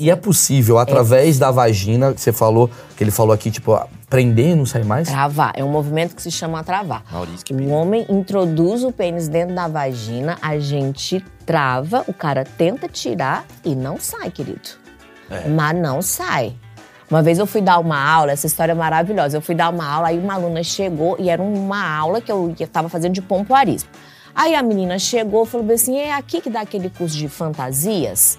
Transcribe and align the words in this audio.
E 0.00 0.12
é 0.12 0.14
possível, 0.14 0.78
através 0.78 1.40
da 1.40 1.50
vagina, 1.50 2.14
que 2.14 2.20
você 2.20 2.32
falou, 2.32 2.70
que 2.96 3.02
ele 3.02 3.10
falou 3.10 3.32
aqui, 3.32 3.50
tipo, 3.50 3.76
prender 4.08 4.50
e 4.50 4.54
não 4.54 4.64
sair 4.64 4.84
mais? 4.84 5.08
Travar. 5.08 5.52
É 5.56 5.64
um 5.64 5.68
movimento 5.72 6.14
que 6.14 6.22
se 6.22 6.30
chama 6.30 6.62
travar. 6.62 7.02
Maurício, 7.10 7.44
que 7.44 7.52
O 7.52 7.68
homem 7.70 8.06
introduz 8.08 8.84
o 8.84 8.92
pênis 8.92 9.26
dentro 9.26 9.56
da 9.56 9.66
vagina, 9.66 10.38
a 10.40 10.56
gente 10.56 11.24
trava, 11.44 12.04
o 12.06 12.14
cara 12.14 12.44
tenta 12.44 12.86
tirar 12.86 13.44
e 13.64 13.74
não 13.74 13.98
sai, 13.98 14.30
querido. 14.30 14.68
Mas 15.48 15.76
não 15.76 16.00
sai. 16.00 16.54
Uma 17.10 17.20
vez 17.20 17.40
eu 17.40 17.46
fui 17.46 17.60
dar 17.60 17.80
uma 17.80 18.00
aula, 18.00 18.30
essa 18.30 18.46
história 18.46 18.70
é 18.70 18.76
maravilhosa. 18.76 19.36
Eu 19.36 19.42
fui 19.42 19.56
dar 19.56 19.68
uma 19.68 19.84
aula, 19.84 20.08
aí 20.08 20.18
uma 20.18 20.34
aluna 20.34 20.62
chegou 20.62 21.16
e 21.18 21.28
era 21.28 21.42
uma 21.42 21.98
aula 21.98 22.20
que 22.20 22.30
eu 22.30 22.54
estava 22.56 22.88
fazendo 22.88 23.14
de 23.14 23.22
pompoarismo. 23.22 23.90
Aí 24.32 24.54
a 24.54 24.62
menina 24.62 24.96
chegou 24.96 25.42
e 25.42 25.46
falou 25.48 25.66
bem 25.66 25.74
assim: 25.74 25.98
é 25.98 26.14
aqui 26.14 26.40
que 26.40 26.48
dá 26.48 26.60
aquele 26.60 26.88
curso 26.88 27.16
de 27.16 27.28
fantasias? 27.28 28.38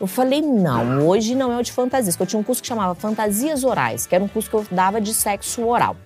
Eu 0.00 0.06
falei, 0.06 0.42
não, 0.42 1.06
hoje 1.06 1.34
não 1.34 1.52
é 1.52 1.58
o 1.58 1.62
de 1.62 1.72
fantasias, 1.72 2.18
eu 2.18 2.26
tinha 2.26 2.38
um 2.38 2.42
curso 2.42 2.60
que 2.60 2.68
chamava 2.68 2.94
Fantasias 2.94 3.64
Orais, 3.64 4.06
que 4.06 4.14
era 4.14 4.22
um 4.22 4.28
curso 4.28 4.50
que 4.50 4.56
eu 4.56 4.66
dava 4.70 5.00
de 5.00 5.14
sexo 5.14 5.66
oral. 5.66 5.96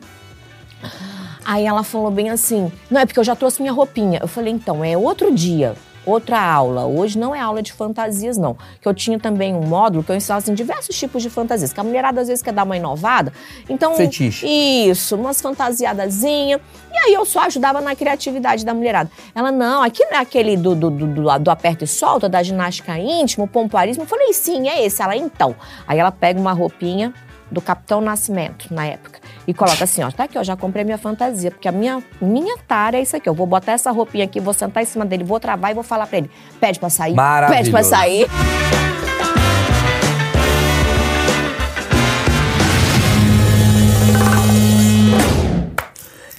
Aí 1.45 1.65
ela 1.65 1.83
falou 1.83 2.11
bem 2.11 2.29
assim: 2.29 2.71
não, 2.91 3.01
é 3.01 3.07
porque 3.07 3.19
eu 3.19 3.25
já 3.25 3.35
trouxe 3.35 3.63
minha 3.63 3.73
roupinha. 3.73 4.19
Eu 4.21 4.29
falei, 4.29 4.53
então, 4.53 4.85
é 4.85 4.97
outro 4.97 5.35
dia, 5.35 5.75
outra 6.09 6.41
aula. 6.41 6.87
Hoje 6.87 7.19
não 7.19 7.35
é 7.35 7.41
aula 7.41 7.63
de 7.63 7.73
fantasias, 7.73 8.37
não. 8.37 8.57
Que 8.81 8.89
eu 8.89 8.95
tinha 8.95 9.19
também 9.19 9.55
um 9.55 9.63
módulo 9.63 10.03
que 10.03 10.11
eu 10.11 10.17
ensinava 10.17 10.39
assim, 10.39 10.55
diversos 10.55 10.97
tipos 10.97 11.23
de 11.23 11.31
fantasias. 11.31 11.73
Que 11.73 11.81
a 11.81 11.85
mulherada 11.85 12.21
às 12.21 12.29
vezes 12.29 12.43
quer 12.43 12.53
dar 12.53 12.65
uma 12.65 12.77
inovada. 12.77 13.33
Então. 13.69 13.95
Fetiche. 13.95 14.47
Isso, 14.47 15.17
umas 15.17 15.41
fantasiadazinhas. 15.41 16.61
E 16.93 16.97
aí 16.97 17.15
eu 17.15 17.25
só 17.25 17.41
ajudava 17.41 17.81
na 17.81 17.95
criatividade 17.95 18.65
da 18.65 18.75
mulherada. 18.75 19.11
Ela, 19.35 19.53
não, 19.53 19.83
aqui 19.83 20.05
não 20.05 20.13
é 20.13 20.21
aquele 20.21 20.57
do, 20.57 20.75
do, 20.75 20.91
do, 20.91 21.07
do, 21.07 21.39
do 21.39 21.51
aperto 21.51 21.85
e 21.85 21.87
solta, 21.87 22.29
da 22.29 22.43
ginástica 22.43 22.99
íntima, 22.99 23.45
o 23.45 23.49
pompoarismo. 23.49 24.03
Eu 24.03 24.07
falei, 24.07 24.33
sim, 24.33 24.69
é 24.69 24.85
esse. 24.85 25.03
Ela, 25.03 25.17
então. 25.17 25.55
Aí 25.87 25.99
ela 25.99 26.11
pega 26.11 26.41
uma 26.41 26.53
roupinha 26.53 27.13
do 27.51 27.61
Capitão 27.61 28.01
Nascimento, 28.01 28.73
na 28.73 28.87
época. 28.87 29.18
E 29.49 29.55
coloca 29.55 29.83
assim, 29.83 30.03
ó, 30.03 30.11
tá 30.11 30.25
aqui, 30.25 30.37
ó, 30.37 30.45
já 30.45 30.55
comprei 30.55 30.85
minha 30.85 30.99
fantasia, 30.99 31.51
porque 31.51 31.67
a 31.67 31.73
minha, 31.73 32.03
minha 32.21 32.59
tara 32.69 32.99
é 32.99 33.01
isso 33.01 33.17
aqui, 33.17 33.27
eu 33.27 33.33
vou 33.33 33.47
botar 33.47 33.73
essa 33.73 33.91
roupinha 33.91 34.27
aqui, 34.27 34.39
vou 34.39 34.53
sentar 34.53 34.83
em 34.83 34.87
cima 34.87 35.07
dele, 35.07 35.25
vou 35.25 35.41
travar 35.41 35.71
e 35.71 35.75
vou 35.75 35.83
falar 35.83 36.07
pra 36.07 36.19
ele, 36.19 36.31
pede 36.61 36.79
pra 36.79 36.91
sair, 36.91 37.17
pede 37.49 37.71
pra 37.71 37.83
sair. 37.83 38.27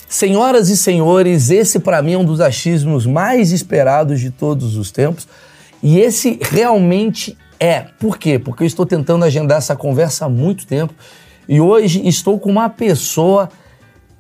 Senhoras 0.08 0.70
e 0.70 0.78
senhores, 0.78 1.50
esse 1.50 1.80
pra 1.80 2.04
mim 2.04 2.14
é 2.14 2.18
um 2.20 2.26
dos 2.26 2.40
achismos 2.40 3.08
mais 3.08 3.52
esperados 3.52 4.20
de 4.20 4.30
todos 4.30 4.78
os 4.78 4.92
tempos. 4.92 5.28
E 5.82 6.00
esse 6.00 6.38
realmente 6.52 7.36
é. 7.60 7.86
Por 8.00 8.20
quê? 8.20 8.38
Porque 8.38 8.62
eu 8.62 8.68
estou 8.68 8.86
tentando 8.86 9.26
agendar 9.26 9.58
essa 9.58 9.76
conversa 9.76 10.26
há 10.26 10.30
muito 10.30 10.68
tempo. 10.68 10.94
E 11.50 11.60
hoje 11.60 12.08
estou 12.08 12.40
com 12.40 12.48
uma 12.52 12.70
pessoa 12.70 13.50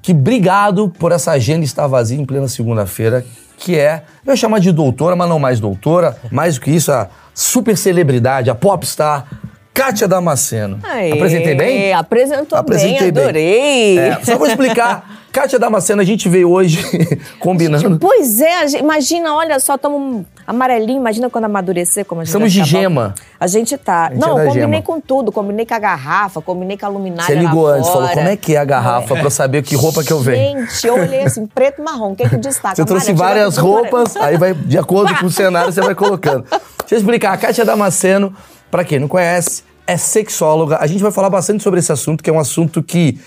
que, 0.01 0.13
obrigado 0.13 0.89
por 0.97 1.11
essa 1.11 1.31
agenda 1.31 1.63
estar 1.63 1.85
vazia 1.85 2.19
em 2.19 2.25
plena 2.25 2.47
segunda-feira, 2.47 3.23
que 3.55 3.77
é, 3.77 4.01
eu 4.25 4.33
ia 4.33 4.35
chamar 4.35 4.57
de 4.57 4.71
doutora, 4.71 5.15
mas 5.15 5.29
não 5.29 5.37
mais 5.37 5.59
doutora, 5.59 6.17
mais 6.31 6.55
do 6.55 6.61
que 6.61 6.71
isso, 6.71 6.91
a 6.91 7.07
super 7.31 7.77
celebridade, 7.77 8.49
a 8.49 8.55
popstar, 8.55 9.27
Kátia 9.71 10.07
Damasceno. 10.07 10.79
Aê, 10.81 11.11
Apresentei 11.11 11.53
bem? 11.53 11.93
Apresentou 11.93 12.57
Apresentei 12.57 12.99
bem, 12.99 13.11
bem. 13.11 13.23
adorei. 13.23 13.99
É, 13.99 14.19
só 14.23 14.35
vou 14.35 14.47
explicar. 14.47 15.17
Kátia 15.31 15.59
Damasceno, 15.59 16.01
a 16.01 16.05
gente 16.05 16.27
veio 16.27 16.49
hoje 16.49 16.79
combinando. 17.39 17.99
Pois 17.99 18.41
é, 18.41 18.67
gente- 18.67 18.81
imagina, 18.81 19.35
olha 19.35 19.59
só, 19.59 19.75
estamos 19.75 20.25
amarelinho, 20.47 20.99
imagina 20.99 21.29
quando 21.29 21.45
amadurecer 21.45 22.03
como 22.03 22.21
a 22.21 22.23
gente 22.23 22.29
Estamos 22.29 22.51
de 22.51 22.59
bom. 22.59 22.65
gema. 22.65 23.13
A 23.39 23.45
gente 23.45 23.77
tá. 23.77 24.07
A 24.07 24.09
gente 24.09 24.19
não, 24.19 24.39
é 24.39 24.45
combinei 24.47 24.67
gema. 24.67 24.81
com 24.81 24.99
tudo, 24.99 25.31
combinei 25.31 25.65
com 25.65 25.73
a 25.75 25.79
garrafa, 25.79 26.41
combinei 26.41 26.77
com 26.77 26.85
a 26.87 26.89
luminária 26.89 27.25
Você 27.33 27.39
ligou 27.39 27.67
antes, 27.67 27.87
fora. 27.87 27.99
falou 28.07 28.15
como 28.15 28.27
é 28.27 28.35
que 28.35 28.55
é 28.55 28.59
a 28.59 28.65
garrafa 28.65 29.13
pra 29.15 29.23
eu 29.23 29.29
saber 29.29 29.61
que 29.61 29.75
roupa 29.75 30.03
que 30.03 30.11
eu 30.11 30.19
venho. 30.19 30.61
Gente, 30.61 30.87
eu 30.87 30.95
olhei 30.95 31.23
assim, 31.23 31.45
preto 31.45 31.79
e 31.79 31.83
marrom, 31.83 32.13
o 32.13 32.15
que 32.15 32.27
que 32.27 32.37
destaca? 32.37 32.75
Você 32.75 32.83
trouxe 32.85 33.13
várias 33.13 33.57
roupas, 33.57 34.15
aí 34.17 34.35
vai, 34.37 34.53
de 34.55 34.77
acordo 34.79 35.15
com 35.19 35.27
o 35.27 35.31
cenário, 35.31 35.71
você 35.71 35.81
vai 35.81 35.93
colocando. 35.93 36.43
Deixa 36.49 36.95
eu 36.95 36.97
explicar. 36.97 37.33
A 37.33 37.37
Kátia 37.37 37.63
Damasceno, 37.63 38.33
pra 38.71 38.83
quem 38.83 38.97
não 38.97 39.07
conhece, 39.07 39.63
é 39.85 39.95
sexóloga. 39.95 40.77
A 40.81 40.87
gente 40.87 41.01
vai 41.03 41.11
falar 41.11 41.29
bastante 41.29 41.61
sobre 41.63 41.79
esse 41.79 41.91
assunto, 41.91 42.23
que 42.23 42.29
é 42.29 42.33
um 42.33 42.39
assunto 42.39 42.81
que. 42.81 43.19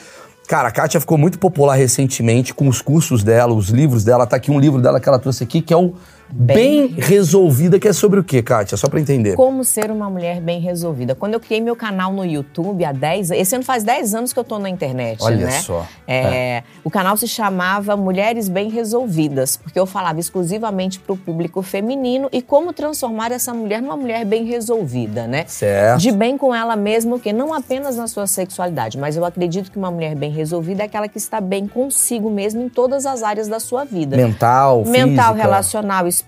Cara, 0.53 0.69
a 0.69 0.71
Kátia 0.71 1.01
ficou 1.01 1.17
muito 1.17 1.39
popular 1.39 1.77
recentemente 1.77 2.53
com 2.53 2.69
os 2.69 2.83
cursos 2.83 3.25
dela, 3.25 3.55
os 3.55 3.71
livros 3.71 4.05
dela. 4.05 4.27
Tá 4.27 4.37
aqui 4.37 4.51
um 4.51 4.61
livro 4.61 4.83
dela 4.83 5.01
que 5.01 5.09
ela 5.09 5.19
trouxe 5.19 5.43
aqui, 5.43 5.63
que 5.63 5.73
é 5.73 5.77
o 5.79 5.95
Bem, 6.35 6.87
Resolvida, 6.99 7.79
que 7.79 7.87
é 7.87 7.93
sobre 7.93 8.19
o 8.19 8.25
quê, 8.25 8.43
Kátia? 8.43 8.77
Só 8.77 8.89
pra 8.89 8.99
entender. 8.99 9.35
Como 9.37 9.63
ser 9.65 9.91
uma 9.91 10.09
mulher 10.09 10.41
bem 10.41 10.61
resolvida. 10.61 11.15
Quando 11.15 11.35
eu 11.35 11.41
criei 11.41 11.61
meu 11.61 11.77
canal 11.77 12.11
no 12.13 12.25
YouTube 12.25 12.85
há 12.85 12.93
10 12.93 13.31
Esse 13.33 13.55
ano 13.55 13.65
faz 13.65 13.85
10 13.85 14.15
anos 14.15 14.33
que 14.33 14.39
eu 14.39 14.45
tô 14.45 14.59
na 14.59 14.71
internet, 14.71 15.19
Olha 15.23 15.47
né? 15.47 15.51
só. 15.61 15.87
É, 16.09 16.63
O 16.83 16.91
canal 16.91 17.17
se 17.17 17.29
chamava 17.29 17.97
Mulheres 17.97 18.49
Bem 18.49 18.71
Resolvidas, 18.71 19.57
porque 19.57 19.79
eu 19.79 19.85
falava 19.85 20.19
exclusivamente 20.19 20.99
pro 20.99 21.17
público 21.17 21.61
feminino 21.63 22.29
e 22.33 22.41
como 22.41 22.73
transformar 22.73 23.31
essa 23.31 23.53
mulher 23.53 23.83
numa 23.83 23.97
mulher 23.97 24.25
bem 24.25 24.45
resolvida, 24.45 25.27
né? 25.27 25.45
Certo. 25.47 26.01
De 26.01 26.11
bem 26.11 26.39
com 26.39 26.55
ela 26.55 26.77
mesma, 26.77 27.19
que 27.19 27.33
não 27.33 27.53
apenas 27.53 27.97
na 27.97 28.07
sua 28.07 28.27
sexualidade, 28.27 28.97
mas 28.99 29.17
eu 29.17 29.25
acredito 29.25 29.71
que 29.71 29.79
uma 29.79 29.91
mulher 29.91 30.15
bem 30.15 30.31
resolvida 30.31 30.83
é 30.83 30.87
aquela 30.87 31.09
que 31.09 31.19
está 31.19 31.41
bem 31.41 31.67
consigo 31.69 32.31
mesmo 32.31 32.63
em 32.63 32.69
todas 32.71 33.05
as 33.05 33.23
áreas 33.23 33.49
da 33.49 33.61
sua 33.61 33.85
vida. 33.85 34.17
Mental, 34.17 34.85
Mental, 34.87 35.27
física. 35.33 35.43
relacional, 35.43 36.07
espiritual, 36.09 36.22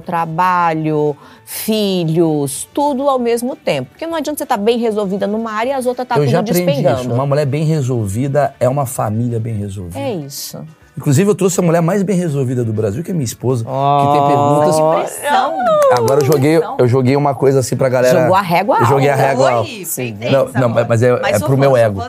trabalho, 0.00 1.16
filhos, 1.44 2.68
tudo 2.72 3.08
ao 3.08 3.18
mesmo 3.18 3.54
tempo. 3.56 3.90
Porque 3.90 4.06
não 4.06 4.16
adianta 4.16 4.38
você 4.38 4.44
estar 4.44 4.56
bem 4.56 4.78
resolvida 4.78 5.26
numa 5.26 5.52
área 5.52 5.70
e 5.70 5.72
as 5.72 5.86
outras 5.86 6.06
tá 6.06 6.16
eu 6.16 6.20
tudo 6.22 6.30
já 6.30 6.40
aprendi 6.40 6.64
despengando. 6.64 7.00
isso. 7.00 7.12
Uma 7.12 7.26
mulher 7.26 7.46
bem 7.46 7.64
resolvida 7.64 8.54
é 8.58 8.68
uma 8.68 8.86
família 8.86 9.38
bem 9.38 9.54
resolvida. 9.54 9.98
É 9.98 10.14
isso. 10.14 10.64
Inclusive, 10.96 11.28
eu 11.30 11.34
trouxe 11.34 11.60
a 11.60 11.62
mulher 11.62 11.82
mais 11.82 12.02
bem 12.02 12.16
resolvida 12.16 12.64
do 12.64 12.72
Brasil, 12.72 13.02
que 13.04 13.10
é 13.10 13.14
minha 13.14 13.24
esposa, 13.24 13.64
que 13.64 14.12
tem 14.12 14.26
perguntas. 14.26 14.80
Pressão. 15.20 15.56
Agora 15.92 16.20
eu 16.20 16.24
joguei, 16.24 16.56
eu 16.78 16.88
joguei 16.88 17.14
uma 17.16 17.34
coisa 17.34 17.60
assim 17.60 17.76
pra 17.76 17.88
galera. 17.88 18.22
Jogou 18.22 18.34
a 18.34 18.40
régua 18.40 18.78
Eu 18.80 18.86
joguei 18.86 19.08
a 19.10 19.14
régua 19.14 19.50
alta. 19.50 19.70
Sim. 19.84 20.16
Não, 20.32 20.68
não, 20.68 20.84
mas 20.88 21.02
é- 21.02 21.10
é 21.10 21.38
sou 21.38 21.48
pro 21.48 21.56
fã, 21.56 21.60
meu 21.60 21.76
ego. 21.76 22.02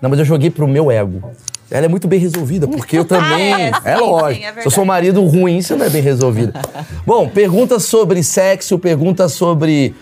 Não, 0.00 0.10
mas 0.10 0.18
eu 0.18 0.24
joguei 0.24 0.50
pro 0.50 0.68
meu 0.68 0.90
ego. 0.90 1.30
Ela 1.70 1.86
é 1.86 1.88
muito 1.88 2.06
bem 2.08 2.18
resolvida, 2.18 2.66
porque 2.68 2.98
eu 2.98 3.04
também. 3.04 3.52
é, 3.54 3.72
sim, 3.72 3.80
é 3.84 3.96
lógico. 3.96 4.42
sim, 4.46 4.58
é 4.58 4.60
Se 4.60 4.66
eu 4.66 4.70
sou 4.70 4.84
marido 4.84 5.22
ruim, 5.24 5.60
você 5.60 5.74
não 5.74 5.84
é 5.84 5.90
bem 5.90 6.00
resolvida. 6.02 6.52
Bom, 7.06 7.28
perguntas 7.28 7.84
sobre 7.84 8.22
sexo, 8.22 8.78
perguntas 8.78 9.32
sobre 9.32 9.94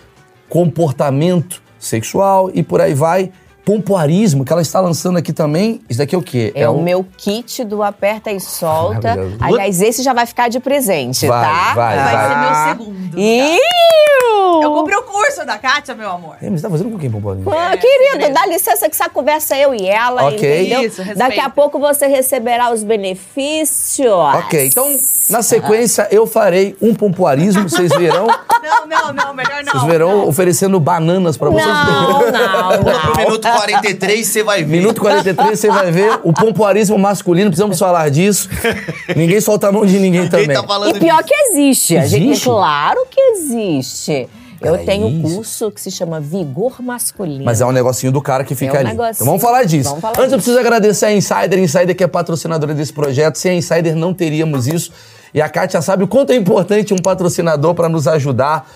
comportamento 0.47 1.61
sexual 1.79 2.49
e 2.53 2.63
por 2.63 2.81
aí 2.81 2.93
vai. 2.93 3.31
Pompoarismo, 3.71 4.45
que 4.45 4.53
ela 4.53 4.61
está 4.61 4.79
lançando 4.79 5.17
aqui 5.17 5.33
também. 5.33 5.81
Isso 5.89 5.99
daqui 5.99 6.15
é 6.15 6.17
o 6.17 6.21
quê? 6.21 6.53
É, 6.55 6.69
o 6.69 6.81
meu 6.81 7.05
kit 7.17 7.65
do 7.65 7.83
aperta 7.83 8.31
e 8.31 8.39
solta. 8.39 9.17
Aliás, 9.41 9.81
esse 9.81 10.01
já 10.01 10.13
vai 10.13 10.25
ficar 10.25 10.47
de 10.47 10.57
presente, 10.61 11.27
Vai, 11.27 11.41
tá? 11.45 11.73
vai, 11.75 11.97
Vai 11.97 12.13
vai. 12.13 12.29
ser 12.29 12.35
meu 12.37 12.85
segundo. 12.93 13.19
Iu! 13.19 14.61
Eu 14.63 14.71
comprei 14.73 14.95
o 14.97 15.01
curso 15.03 15.45
da 15.45 15.57
Kátia, 15.57 15.93
meu 15.93 16.09
amor. 16.09 16.37
É, 16.41 16.49
mas 16.49 16.61
você 16.61 16.65
tá 16.67 16.71
fazendo 16.71 16.91
com 16.91 16.97
quem, 16.97 17.11
pompoarismo? 17.11 17.51
Ah, 17.51 17.73
É, 17.73 17.77
querido, 17.77 18.33
dá 18.33 18.45
licença 18.45 18.87
que 18.89 18.95
essa 18.95 19.09
conversa 19.09 19.53
é 19.57 19.65
eu 19.65 19.75
e 19.75 19.85
ela, 19.85 20.27
Ok. 20.27 20.37
entendeu? 20.61 20.81
Isso, 20.83 21.01
respeita. 21.01 21.19
Daqui 21.19 21.39
a 21.41 21.49
pouco 21.49 21.77
você 21.77 22.07
receberá 22.07 22.71
os 22.71 22.83
benefícios. 22.83 24.07
Ok, 24.09 24.67
então, 24.67 24.87
na 25.29 25.41
sequência, 25.41 26.07
eu 26.09 26.25
farei 26.25 26.75
um 26.81 26.95
pompoarismo, 26.95 27.67
vocês 27.67 27.91
verão. 27.91 28.27
Não, 28.27 28.87
não, 28.87 29.13
não, 29.13 29.33
melhor 29.33 29.63
não. 29.63 29.71
Vocês 29.73 29.83
verão 29.83 30.27
oferecendo 30.27 30.79
bananas 30.79 31.37
pra 31.37 31.49
vocês. 31.49 31.67
Não, 31.67 32.19
não, 32.31 32.83
Pula 32.83 32.99
pro 32.99 33.09
não. 33.11 33.17
minuto 33.17 33.47
43, 33.57 34.27
você 34.27 34.43
vai 34.43 34.63
ver. 34.63 34.77
Minuto 34.77 35.01
43, 35.01 35.59
você 35.59 35.67
vai 35.69 35.91
ver 35.91 36.19
o 36.23 36.31
pompoarismo 36.33 36.97
masculino, 36.97 37.49
precisamos 37.49 37.77
falar 37.79 38.09
disso. 38.09 38.49
Ninguém 39.15 39.39
solta 39.41 39.67
a 39.67 39.71
mão 39.71 39.85
de 39.85 39.97
ninguém 39.99 40.21
Quem 40.21 40.29
também. 40.47 40.55
tá 40.61 40.89
E 40.89 40.99
pior 40.99 41.23
que 41.23 41.33
existe. 41.33 41.97
A 41.97 42.05
gente, 42.05 42.23
Existe? 42.29 42.43
claro 42.45 43.05
que 43.09 43.19
existe. 43.21 44.27
Eu 44.59 44.71
Peraí, 44.71 44.85
tenho 44.87 45.05
um 45.05 45.21
curso 45.21 45.69
que 45.71 45.79
se 45.79 45.91
chama 45.91 46.19
Vigor 46.19 46.81
Masculino. 46.81 47.45
Mas 47.45 47.61
é 47.61 47.65
um 47.65 47.71
negocinho 47.71 48.11
do 48.11 48.19
cara 48.21 48.43
que 48.43 48.55
fica 48.55 48.73
É 48.73 48.77
um 48.77 48.79
ali. 48.79 48.89
negocinho. 48.89 49.11
Então 49.13 49.27
vamos 49.27 49.41
falar 49.41 49.63
disso. 49.65 49.89
Vamos 49.89 50.01
falar 50.01 50.13
Antes 50.13 50.31
eu 50.31 50.37
disso. 50.39 50.49
preciso 50.49 50.59
agradecer 50.59 51.05
a 51.05 51.13
Insider, 51.13 51.59
Insider 51.59 51.95
que 51.95 52.03
é 52.03 52.07
patrocinadora 52.07 52.73
desse 52.73 52.91
projeto. 52.91 53.35
Sem 53.37 53.51
a 53.51 53.53
Insider 53.55 53.95
não 53.95 54.15
teríamos 54.15 54.65
isso. 54.65 54.91
E 55.31 55.39
a 55.41 55.47
Kátia 55.47 55.79
sabe 55.81 56.03
o 56.05 56.07
quanto 56.07 56.31
é 56.31 56.35
importante 56.35 56.91
um 56.91 56.97
patrocinador 56.97 57.75
para 57.75 57.87
nos 57.87 58.07
ajudar. 58.07 58.67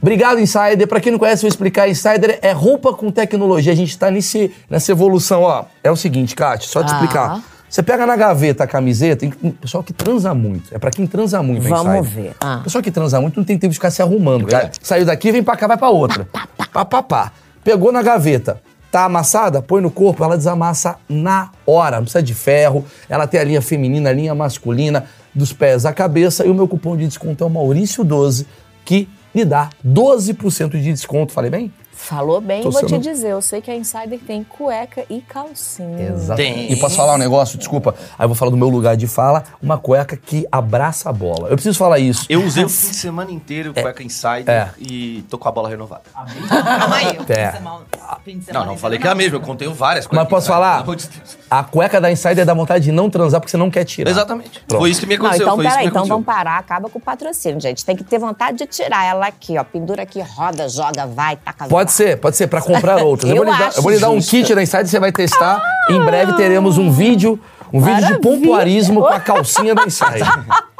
Obrigado, 0.00 0.40
Insider. 0.40 0.86
Para 0.86 1.00
quem 1.00 1.12
não 1.12 1.18
conhece, 1.18 1.38
eu 1.44 1.48
vou 1.48 1.54
explicar. 1.54 1.88
Insider 1.88 2.38
é 2.42 2.52
roupa 2.52 2.92
com 2.92 3.10
tecnologia. 3.10 3.72
A 3.72 3.76
gente 3.76 3.96
tá 3.98 4.10
nesse, 4.10 4.50
nessa 4.68 4.92
evolução, 4.92 5.42
ó. 5.42 5.64
É 5.82 5.90
o 5.90 5.96
seguinte, 5.96 6.34
Kátia, 6.34 6.68
só 6.68 6.82
te 6.82 6.90
Ah. 6.92 6.94
explicar. 6.94 7.42
Você 7.68 7.84
pega 7.84 8.04
na 8.04 8.16
gaveta 8.16 8.64
a 8.64 8.66
camiseta, 8.66 9.20
tem 9.20 9.30
pessoal 9.30 9.82
que 9.84 9.92
transa 9.92 10.34
muito. 10.34 10.74
É 10.74 10.78
pra 10.78 10.90
quem 10.90 11.06
transa 11.06 11.40
muito, 11.40 11.62
Vamos 11.68 11.94
Insider. 11.94 12.02
ver. 12.24 12.32
Ah. 12.40 12.60
Pessoal 12.64 12.82
que 12.82 12.90
transa 12.90 13.20
muito 13.20 13.36
não 13.36 13.44
tem 13.44 13.56
tempo 13.56 13.70
de 13.70 13.76
ficar 13.78 13.92
se 13.92 14.02
arrumando. 14.02 14.46
Saiu 14.82 15.06
daqui, 15.06 15.30
vem 15.30 15.42
pra 15.42 15.56
cá, 15.56 15.68
vai 15.68 15.76
pra 15.76 15.88
outra. 15.88 16.26
Pá, 16.72 16.84
pá, 16.84 17.02
pá. 17.02 17.32
Pegou 17.62 17.92
na 17.92 18.02
gaveta. 18.02 18.60
Tá 18.90 19.04
amassada? 19.04 19.62
Põe 19.62 19.80
no 19.80 19.88
corpo, 19.88 20.24
ela 20.24 20.36
desamassa 20.36 20.96
na 21.08 21.50
hora. 21.64 21.98
Não 21.98 22.02
precisa 22.02 22.20
de 22.24 22.34
ferro. 22.34 22.84
Ela 23.08 23.24
tem 23.28 23.38
a 23.38 23.44
linha 23.44 23.62
feminina, 23.62 24.10
a 24.10 24.12
linha 24.12 24.34
masculina, 24.34 25.04
dos 25.32 25.52
pés 25.52 25.86
à 25.86 25.92
cabeça. 25.92 26.44
E 26.44 26.50
o 26.50 26.54
meu 26.54 26.66
cupom 26.66 26.96
de 26.96 27.06
desconto 27.06 27.44
é 27.44 27.46
o 27.46 27.50
Maurício12, 27.50 28.46
que 28.84 29.08
lhe 29.34 29.44
dá 29.44 29.70
12% 29.86 30.70
de 30.70 30.92
desconto. 30.92 31.32
Falei 31.32 31.50
bem? 31.50 31.72
Falou 32.10 32.40
bem, 32.40 32.62
Tô 32.62 32.70
vou 32.72 32.82
te 32.82 32.90
sendo- 32.90 33.02
dizer, 33.02 33.28
eu 33.28 33.40
sei 33.40 33.60
que 33.62 33.70
a 33.70 33.76
Insider 33.76 34.18
tem 34.26 34.42
cueca 34.42 35.04
e 35.08 35.20
calcinha. 35.20 36.08
Exato. 36.10 36.36
Tem. 36.36 36.72
E 36.72 36.76
posso 36.76 36.96
falar 36.96 37.14
um 37.14 37.18
negócio? 37.18 37.56
Desculpa. 37.56 37.94
Aí 38.18 38.24
eu 38.24 38.28
vou 38.28 38.34
falar 38.34 38.50
do 38.50 38.56
meu 38.56 38.68
lugar 38.68 38.96
de 38.96 39.06
fala. 39.06 39.44
Uma 39.62 39.78
cueca 39.78 40.16
que 40.16 40.44
abraça 40.50 41.08
a 41.08 41.12
bola. 41.12 41.48
Eu 41.48 41.54
preciso 41.54 41.78
falar 41.78 42.00
isso. 42.00 42.26
Eu 42.28 42.42
usei 42.44 42.64
o 42.64 42.68
fim 42.68 42.90
de 42.90 42.96
semana 42.96 43.30
inteiro 43.30 43.72
cueca 43.72 44.02
insider 44.02 44.48
É. 44.50 44.70
e 44.80 45.24
tô 45.30 45.38
com 45.38 45.48
a 45.48 45.52
bola 45.52 45.68
renovada. 45.68 46.02
Calma 46.12 46.96
aí. 46.96 47.06
o 47.18 48.20
fim 48.24 48.38
de 48.38 48.50
É. 48.50 48.52
Não, 48.52 48.66
não 48.66 48.76
falei 48.76 48.98
que 48.98 49.06
é 49.06 49.10
a 49.10 49.14
mesma, 49.14 49.36
eu 49.36 49.40
contei 49.40 49.68
várias 49.68 50.06
Mas 50.06 50.10
cuecas 50.10 50.28
posso 50.28 50.42
insider, 50.46 50.54
falar? 50.54 50.70
pelo 50.78 50.82
amor 50.82 50.96
de 50.96 51.06
Deus. 51.08 51.38
A 51.48 51.64
cueca 51.64 52.00
da 52.00 52.10
Insider 52.10 52.44
dá 52.44 52.54
vontade 52.54 52.84
de 52.84 52.92
não 52.92 53.08
transar 53.10 53.40
porque 53.40 53.50
você 53.50 53.56
não 53.56 53.70
quer 53.70 53.84
tirar. 53.84 54.10
Exatamente. 54.10 54.60
Pronto. 54.66 54.80
Foi 54.80 54.90
isso 54.90 55.00
que 55.00 55.06
me 55.06 55.16
Não, 55.16 55.26
aconteceu. 55.26 55.46
então 55.46 55.60
isso 55.60 55.68
que 55.68 55.74
peraí, 55.74 55.86
então 55.88 56.04
vamos 56.06 56.24
parar, 56.26 56.58
acaba 56.58 56.88
com 56.88 56.98
o 56.98 57.02
patrocínio, 57.02 57.60
gente. 57.60 57.84
Tem 57.84 57.96
que 57.96 58.04
ter 58.04 58.18
vontade 58.18 58.58
de 58.58 58.66
tirar 58.66 59.04
ela 59.04 59.26
aqui, 59.26 59.56
ó. 59.58 59.64
Pendura 59.64 60.02
aqui, 60.02 60.20
roda, 60.20 60.68
joga, 60.68 61.06
vai, 61.06 61.36
taca 61.36 61.66
Pode 61.66 61.92
ser, 62.00 62.16
pode 62.16 62.36
ser, 62.36 62.46
pra 62.46 62.60
comprar 62.60 62.98
outras. 63.04 63.30
Eu, 63.30 63.36
Eu 63.36 63.44
vou 63.44 63.52
lhe 63.52 63.58
dar, 63.58 63.76
eu 63.76 63.82
vou 63.82 63.92
lhe 63.92 63.98
dar 63.98 64.10
um 64.10 64.20
kit 64.20 64.54
da 64.54 64.62
Insider, 64.62 64.86
você 64.86 64.98
vai 64.98 65.12
testar. 65.12 65.62
Em 65.88 66.00
breve 66.00 66.34
teremos 66.34 66.78
um 66.78 66.90
vídeo, 66.90 67.38
um 67.72 67.80
vídeo 67.80 68.06
de 68.06 68.18
pompoarismo 68.20 69.00
com 69.00 69.08
a 69.08 69.20
calcinha 69.20 69.74
da 69.74 69.84
Insider. 69.84 70.26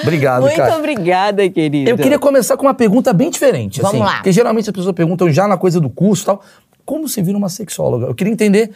Obrigado, 0.00 0.42
Muito 0.42 0.56
cara. 0.56 0.78
obrigada, 0.78 1.48
querida. 1.50 1.90
Eu 1.90 1.98
queria 1.98 2.18
começar 2.18 2.56
com 2.56 2.64
uma 2.64 2.72
pergunta 2.72 3.12
bem 3.12 3.30
diferente. 3.30 3.80
Vamos 3.82 4.00
assim, 4.00 4.04
lá. 4.04 4.14
Porque 4.14 4.32
geralmente 4.32 4.70
as 4.70 4.74
pessoas 4.74 4.94
perguntam 4.94 5.30
já 5.30 5.46
na 5.46 5.58
coisa 5.58 5.78
do 5.80 5.90
curso 5.90 6.22
e 6.22 6.26
tal. 6.26 6.42
Como 6.84 7.06
se 7.06 7.20
vira 7.20 7.36
uma 7.36 7.50
sexóloga? 7.50 8.06
Eu 8.06 8.14
queria 8.14 8.32
entender 8.32 8.70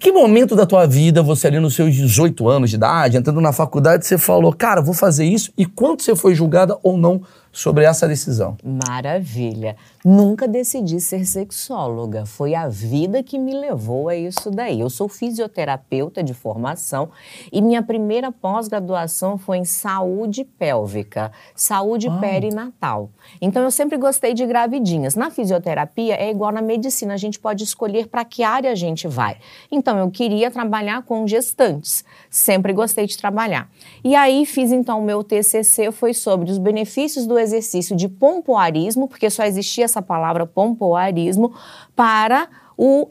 que 0.00 0.10
momento 0.10 0.56
da 0.56 0.66
tua 0.66 0.84
vida, 0.84 1.22
você 1.22 1.46
ali 1.46 1.60
nos 1.60 1.74
seus 1.74 1.94
18 1.94 2.48
anos 2.48 2.70
de 2.70 2.76
idade, 2.76 3.16
entrando 3.16 3.40
na 3.40 3.52
faculdade, 3.52 4.04
você 4.04 4.18
falou, 4.18 4.52
cara, 4.52 4.82
vou 4.82 4.92
fazer 4.92 5.24
isso. 5.24 5.52
E 5.56 5.64
quanto 5.64 6.02
você 6.02 6.16
foi 6.16 6.34
julgada 6.34 6.76
ou 6.82 6.98
não 6.98 7.22
sobre 7.52 7.84
essa 7.84 8.08
decisão? 8.08 8.56
Maravilha. 8.64 9.76
Nunca 10.02 10.48
decidi 10.48 11.00
ser 11.00 11.26
sexóloga. 11.26 12.24
Foi 12.24 12.54
a 12.54 12.66
vida 12.66 13.22
que 13.22 13.38
me 13.38 13.52
levou 13.52 14.08
a 14.08 14.16
isso 14.16 14.50
daí. 14.50 14.80
Eu 14.80 14.88
sou 14.88 15.06
fisioterapeuta 15.06 16.22
de 16.22 16.32
formação 16.32 17.10
e 17.52 17.60
minha 17.60 17.82
primeira 17.82 18.32
pós-graduação 18.32 19.36
foi 19.36 19.58
em 19.58 19.64
saúde 19.64 20.44
pélvica, 20.44 21.30
saúde 21.54 22.08
perinatal. 22.20 23.10
Então 23.40 23.62
eu 23.62 23.70
sempre 23.70 23.98
gostei 23.98 24.32
de 24.32 24.46
gravidinhas. 24.46 25.14
Na 25.14 25.30
fisioterapia 25.30 26.16
é 26.16 26.30
igual 26.30 26.50
na 26.50 26.62
medicina, 26.62 27.14
a 27.14 27.18
gente 27.18 27.38
pode 27.38 27.62
escolher 27.62 28.08
para 28.08 28.24
que 28.24 28.42
área 28.42 28.72
a 28.72 28.74
gente 28.74 29.06
vai. 29.06 29.36
Então 29.70 29.98
eu 29.98 30.10
queria 30.10 30.50
trabalhar 30.50 31.02
com 31.02 31.26
gestantes. 31.26 32.04
Sempre 32.30 32.72
gostei 32.72 33.06
de 33.06 33.16
trabalhar. 33.18 33.68
E 34.02 34.16
aí 34.16 34.46
fiz 34.46 34.72
então 34.72 35.00
o 35.00 35.04
meu 35.04 35.22
TCC 35.22 35.92
foi 35.92 36.14
sobre 36.14 36.50
os 36.50 36.58
benefícios 36.58 37.26
do 37.26 37.41
exercício 37.42 37.94
de 37.94 38.08
pompoarismo, 38.08 39.08
porque 39.08 39.28
só 39.28 39.44
existia 39.44 39.84
essa 39.84 40.00
palavra 40.00 40.46
pompoarismo 40.46 41.52
para 41.94 42.48
o 42.76 43.10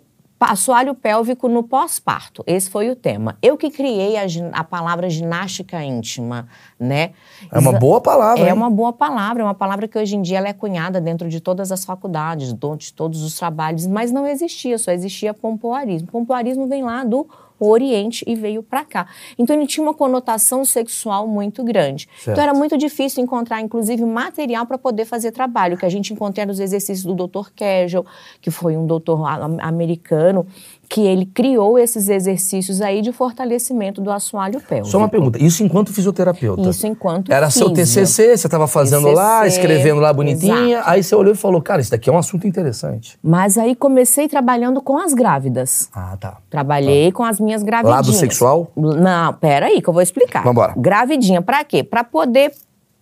assoalho 0.50 0.96
pélvico 0.96 1.48
no 1.48 1.62
pós-parto. 1.62 2.44
Esse 2.48 2.70
foi 2.70 2.90
o 2.90 2.96
tema. 2.96 3.38
Eu 3.42 3.56
que 3.56 3.70
criei 3.70 4.18
a, 4.18 4.24
a 4.54 4.64
palavra 4.64 5.10
ginástica 5.10 5.84
íntima, 5.84 6.48
né? 6.80 7.12
É 7.52 7.60
uma 7.60 7.74
boa 7.74 8.02
palavra. 8.02 8.44
é 8.44 8.48
hein? 8.48 8.54
uma 8.54 8.70
boa 8.70 8.92
palavra, 8.92 9.44
é 9.44 9.46
uma 9.46 9.54
palavra 9.54 9.88
que 9.88 10.00
hoje 10.00 10.16
em 10.16 10.22
dia 10.22 10.40
ela 10.40 10.48
é 10.48 10.54
cunhada 10.54 11.00
dentro 11.00 11.30
de 11.30 11.40
todas 11.40 11.72
as 11.72 11.86
faculdades, 11.86 12.54
de 12.54 12.94
todos 12.94 13.22
os 13.22 13.38
trabalhos, 13.38 13.86
mas 13.86 14.12
não 14.12 14.26
existia, 14.26 14.78
só 14.80 14.92
existia 14.92 15.34
pompoarismo. 15.34 16.08
Pompoarismo 16.08 16.68
vem 16.68 16.84
lá 16.84 17.04
do 17.04 17.28
Oriente 17.70 18.24
e 18.28 18.36
veio 18.36 18.64
para 18.64 18.84
cá. 18.84 19.08
Então 19.38 19.56
ele 19.56 19.68
tinha 19.68 19.84
uma 19.84 19.94
conotação 19.94 20.66
sexual 20.66 21.28
muito 21.28 21.64
grande. 21.64 22.08
Certo. 22.16 22.32
Então 22.32 22.44
era 22.44 22.54
muito 22.54 22.78
difícil 22.78 23.24
encontrar, 23.24 23.62
inclusive, 23.62 24.04
material 24.04 24.66
para 24.66 24.78
poder 24.78 25.06
fazer 25.06 25.32
trabalho, 25.32 25.78
que 25.78 25.86
a 25.86 25.90
gente 25.90 26.14
encontrou 26.14 26.48
nos 26.48 26.60
exercícios 26.60 27.06
do 27.06 27.28
Dr. 27.28 27.52
Kegel, 27.56 28.06
que 28.42 28.50
foi 28.50 28.76
um 28.78 28.86
doutor 28.86 29.22
americano, 29.62 30.46
que 30.92 31.08
ele 31.08 31.26
criou 31.26 31.80
esses 31.80 32.10
exercícios 32.10 32.82
aí 32.82 33.02
de 33.02 33.14
fortalecimento 33.14 34.02
do 34.02 34.12
assoalho 34.12 34.60
pélvico. 34.60 34.90
Só 34.90 34.98
uma 34.98 35.08
pergunta. 35.08 35.42
Isso 35.42 35.64
enquanto 35.64 35.94
fisioterapeuta? 35.94 36.70
Isso 36.70 36.86
enquanto 36.86 37.32
Era 37.32 37.50
seu 37.50 37.70
físio. 37.70 38.04
TCC, 38.04 38.36
você 38.38 38.48
estava 38.48 38.68
fazendo 38.68 39.10
lá, 39.10 39.44
TCC, 39.44 39.62
escrevendo 39.62 40.02
lá 40.02 40.12
bonitinha. 40.12 40.80
exato. 40.80 40.90
Aí 40.90 41.02
você 41.02 41.16
olhou 41.16 41.34
e 41.34 41.38
falou, 41.38 41.62
cara, 41.62 41.80
isso 41.80 41.92
daqui 41.92 42.10
é 42.10 42.14
um 42.14 42.18
assunto 42.18 42.46
interessante. 42.46 43.18
Mas 43.24 43.58
aí 43.58 43.74
comecei 43.74 44.28
trabalhando 44.28 44.82
com 44.82 44.98
as 44.98 45.14
grávidas. 45.14 45.90
Ah, 45.94 46.18
tá. 46.20 46.40
Trabalhei 46.50 47.10
com 47.14 47.24
as 47.24 47.40
minhas 47.40 47.64
gravidinhas. 47.64 48.08
Lado 48.08 48.12
sexual? 48.14 48.70
Não, 48.76 49.32
pera 49.36 49.68
aí 49.68 49.82
que 49.82 49.88
eu 49.88 49.94
vou 49.94 50.02
explicar. 50.02 50.44
Vambora. 50.44 50.74
Gravidinha, 50.76 51.42
pra 51.42 51.64
quê? 51.64 51.86
Pra 51.86 52.04
poder 52.04 52.52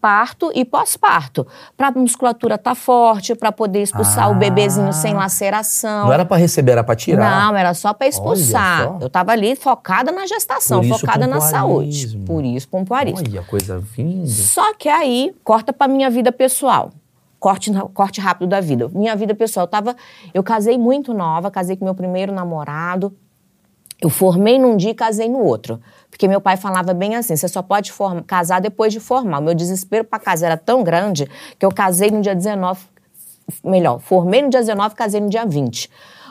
parto 0.02 0.52
e 0.56 0.64
pós-parto. 0.66 1.46
Pra 1.76 1.92
musculatura 1.92 2.58
tá 2.58 2.74
forte, 2.76 3.36
pra 3.36 3.52
poder 3.52 3.82
expulsar 3.82 4.26
Ah. 4.26 4.30
o 4.30 4.36
bebezinho 4.36 4.92
sem 4.94 5.14
laceração. 5.14 6.06
Não 6.06 6.14
era 6.14 6.26
pra 6.26 6.38
receber, 6.38 6.72
era 6.74 6.84
pra 6.84 6.96
tirar. 6.96 7.48
Não, 7.48 7.56
era 7.58 7.74
só 7.74 7.94
pra 7.94 8.08
expulsar. 8.08 8.84
Só. 8.84 8.98
Eu 9.02 9.10
tava 9.10 9.32
ali 9.32 9.56
focada 9.56 10.12
na 10.12 10.26
gestação, 10.26 10.82
isso 10.82 11.00
focada 11.00 11.28
na 11.28 11.42
saúde. 11.42 12.18
Por 12.26 12.44
isso, 12.44 12.68
pompoarismo. 12.70 13.28
Olha 13.28 13.42
a 13.42 13.44
coisa 13.44 13.80
vindo. 13.80 14.28
Só 14.28 14.74
que 14.74 14.88
aí, 14.90 15.34
corta 15.44 15.72
pra 15.74 15.88
minha 15.88 16.10
vida 16.10 16.32
pessoal. 16.32 16.92
Corte, 17.40 17.72
corte 17.94 18.20
rápido 18.20 18.50
da 18.50 18.60
vida. 18.60 18.90
Minha 18.94 19.16
vida 19.16 19.34
pessoal, 19.34 19.64
eu 19.66 19.70
tava. 19.70 19.96
Eu 20.34 20.44
casei 20.44 20.78
muito 20.78 21.14
nova, 21.14 21.50
casei 21.50 21.78
com 21.78 21.86
meu 21.86 21.96
primeiro 21.96 22.34
namorado. 22.34 23.14
Eu 24.02 24.10
formei 24.10 24.58
num 24.58 24.78
dia 24.78 24.92
e 24.92 24.94
casei 24.94 25.28
no 25.28 25.40
outro. 25.40 25.80
Porque 26.10 26.28
meu 26.28 26.40
pai 26.40 26.56
falava 26.56 26.94
bem 26.94 27.16
assim: 27.16 27.36
você 27.36 27.48
só 27.48 27.62
pode 27.62 27.92
casar 28.26 28.62
depois 28.62 28.94
de 28.94 29.00
formar. 29.00 29.40
O 29.40 29.42
meu 29.42 29.54
desespero 29.54 30.06
para 30.06 30.20
casar 30.20 30.48
era 30.48 30.58
tão 30.58 30.84
grande 30.84 31.30
que 31.58 31.66
eu 31.66 31.72
casei 31.72 32.10
no 32.10 32.22
dia 32.22 32.36
19. 32.36 32.80
Melhor, 33.64 34.00
formei 34.00 34.42
no 34.42 34.50
dia 34.50 34.60
19 34.60 34.96
casei 34.96 35.20
no 35.20 35.30
dia 35.30 35.46
20. 35.46 35.90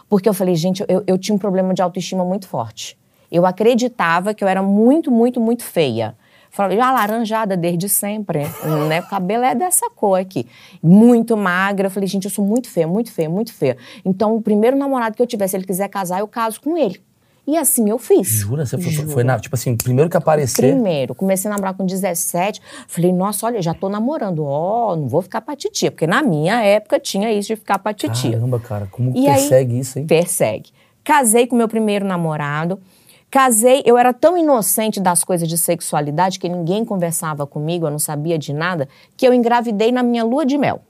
Porque 0.09 0.29
eu 0.29 0.33
falei, 0.33 0.55
gente, 0.55 0.85
eu, 0.89 1.05
eu 1.07 1.19
tinha 1.19 1.35
um 1.35 1.39
problema 1.39 1.75
de 1.75 1.83
autoestima 1.83 2.25
muito 2.25 2.49
forte. 2.49 2.97
Eu 3.31 3.45
acreditava 3.45 4.33
que 4.33 4.43
eu 4.43 4.49
era 4.49 4.63
muito, 4.63 5.11
muito, 5.11 5.39
muito 5.39 5.63
feia. 5.63 6.17
Falei, 6.51 6.81
alaranjada 6.81 7.59
desde 7.59 7.91
sempre, 7.91 8.45
né? 8.89 9.01
O 9.01 9.09
cabelo 9.09 9.45
é 9.45 9.55
dessa 9.55 9.91
cor 9.91 10.19
aqui. 10.19 10.47
Muito 10.83 11.37
magra. 11.37 11.89
Eu 11.89 11.91
falei, 11.91 12.07
gente, 12.07 12.25
eu 12.25 12.31
sou 12.31 12.43
muito 12.43 12.71
feia, 12.71 12.89
muito 12.89 13.13
feia, 13.13 13.29
muito 13.29 13.53
feia. 13.53 13.77
Então, 14.03 14.35
o 14.35 14.41
primeiro 14.41 14.77
namorado 14.77 15.15
que 15.15 15.21
eu 15.21 15.27
tiver, 15.27 15.47
se 15.47 15.57
ele 15.57 15.67
quiser 15.67 15.89
casar, 15.89 16.21
eu 16.21 16.27
caso 16.27 16.59
com 16.61 16.77
ele. 16.79 17.03
E 17.51 17.57
assim 17.57 17.89
eu 17.89 17.99
fiz. 17.99 18.29
Jura? 18.29 18.67
Você 18.67 18.77
foi, 18.77 18.93
foi 19.07 19.25
na, 19.25 19.39
tipo 19.41 19.55
assim, 19.57 19.75
primeiro 19.75 20.11
que 20.11 20.19
aparecer. 20.19 20.71
Primeiro, 20.71 21.15
comecei 21.15 21.51
a 21.51 21.55
namorar 21.55 21.73
com 21.73 21.87
17. 21.87 22.61
Falei, 22.87 23.11
nossa, 23.11 23.47
olha, 23.47 23.63
já 23.63 23.73
tô 23.73 23.89
namorando. 23.89 24.45
Ó, 24.45 24.95
não 24.95 25.09
vou 25.09 25.23
ficar 25.23 25.41
pra 25.41 25.57
titia. 25.57 25.91
Porque 25.91 26.07
na 26.07 26.23
minha 26.23 26.63
época 26.63 27.01
tinha 27.01 27.33
isso 27.33 27.49
de 27.49 27.57
ficar 27.57 27.79
pra 27.79 27.95
titia. 27.95 28.33
Caramba, 28.33 28.61
cara, 28.61 28.87
como 28.91 29.17
E 29.17 29.27
aí- 29.27 29.37
persegue 29.41 29.79
isso, 29.79 29.99
hein? 29.99 30.07
Persegue. 30.07 30.71
Casei 31.03 31.47
com 31.47 31.57
meu 31.57 31.69
primeiro 31.69 32.05
namorado. 32.05 32.79
Casei, 33.31 33.83
eu 33.87 33.97
era 33.97 34.13
tão 34.13 34.37
inocente 34.37 35.01
das 35.01 35.25
coisas 35.25 35.49
de 35.49 35.57
sexualidade 35.57 36.39
que 36.39 36.51
ninguém 36.51 36.85
conversava 36.85 37.47
comigo, 37.47 37.87
eu 37.87 37.91
não 37.91 37.99
sabia 37.99 38.39
de 38.39 38.53
nada, 38.53 38.87
que 39.17 39.27
eu 39.27 39.33
engravidei 39.33 39.91
na 39.91 40.03
minha 40.03 40.23
lua 40.25 40.45
de 40.45 40.59
mel. 40.59 40.83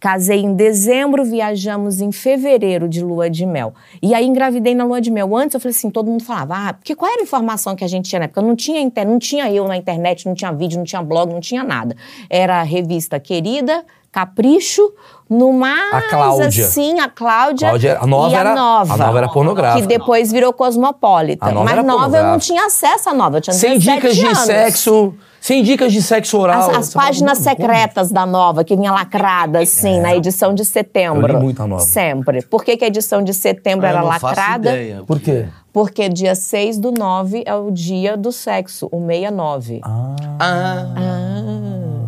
Casei 0.00 0.40
em 0.40 0.54
dezembro, 0.54 1.22
viajamos 1.22 2.00
em 2.00 2.10
fevereiro 2.10 2.88
de 2.88 3.04
lua 3.04 3.28
de 3.28 3.44
mel. 3.44 3.74
E 4.02 4.14
aí 4.14 4.26
engravidei 4.26 4.74
na 4.74 4.82
lua 4.82 4.98
de 4.98 5.10
mel. 5.10 5.36
Antes 5.36 5.52
eu 5.52 5.60
falei 5.60 5.76
assim, 5.76 5.90
todo 5.90 6.10
mundo 6.10 6.24
falava, 6.24 6.68
ah, 6.68 6.72
porque 6.72 6.94
qual 6.96 7.12
era 7.12 7.20
a 7.20 7.24
informação 7.24 7.76
que 7.76 7.84
a 7.84 7.88
gente 7.88 8.08
tinha 8.08 8.20
na 8.20 8.24
época? 8.24 8.40
Não 8.40 8.56
tinha, 8.56 8.80
inter... 8.80 9.06
não 9.06 9.18
tinha 9.18 9.52
eu 9.52 9.68
na 9.68 9.76
internet, 9.76 10.24
não 10.26 10.34
tinha 10.34 10.50
vídeo, 10.52 10.78
não 10.78 10.84
tinha 10.84 11.02
blog, 11.02 11.30
não 11.30 11.40
tinha 11.40 11.62
nada. 11.62 11.94
Era 12.30 12.60
a 12.60 12.62
revista 12.62 13.20
Querida, 13.20 13.84
Capricho, 14.12 14.82
no 15.28 15.52
mais 15.52 15.94
A 15.94 16.02
Cláudia. 16.08 16.64
assim, 16.66 16.98
a 16.98 17.08
Cláudia, 17.08 17.68
Cláudia, 17.68 17.98
a 18.00 18.06
nova 18.06 18.32
e 18.32 18.36
a 18.36 18.40
era- 18.40 18.54
nova. 18.54 18.94
a 18.94 18.96
nova 18.96 19.18
era 19.18 19.28
pornográfica. 19.28 19.86
Que 19.86 19.98
depois 19.98 20.32
virou 20.32 20.52
Cosmopolita. 20.52 21.46
A 21.46 21.52
nova 21.52 21.64
Mas 21.64 21.72
era 21.74 21.82
nova 21.84 22.16
eu 22.18 22.24
não 22.24 22.38
tinha 22.38 22.66
acesso 22.66 23.08
à 23.08 23.14
nova, 23.14 23.36
eu 23.36 23.40
tinha 23.40 23.54
Sem 23.54 23.78
17 23.78 23.96
dicas 24.00 24.16
de 24.16 24.26
anos. 24.26 24.38
sexo. 24.40 25.14
Sem 25.40 25.62
dicas 25.62 25.90
de 25.90 26.02
sexo 26.02 26.36
oral. 26.38 26.70
As, 26.70 26.76
as 26.76 26.92
páginas 26.92 27.38
secretas 27.38 28.12
da 28.12 28.26
Nova, 28.26 28.62
que 28.62 28.76
vinha 28.76 28.92
lacrada, 28.92 29.60
assim, 29.60 29.98
na 29.98 30.14
edição 30.14 30.52
de 30.52 30.66
setembro. 30.66 31.26
Eu 31.32 31.38
li 31.38 31.42
muito 31.42 31.62
a 31.62 31.66
Nova. 31.66 31.80
Sempre. 31.82 32.42
Por 32.42 32.62
que, 32.62 32.76
que 32.76 32.84
a 32.84 32.88
edição 32.88 33.22
de 33.24 33.32
setembro 33.32 33.86
Ah, 33.86 33.90
eu 33.90 33.96
era 33.96 34.02
lacrada? 34.06 34.68
ideia. 34.70 35.02
Por 35.06 35.18
quê? 35.18 35.46
Porque 35.72 36.10
dia 36.10 36.34
6 36.34 36.76
do 36.78 36.92
9 36.92 37.42
é 37.46 37.54
o 37.54 37.70
dia 37.70 38.18
do 38.18 38.30
sexo, 38.32 38.86
o 38.92 38.98
69. 39.00 39.80
Ah. 39.82 40.14
Ah. 40.38 41.59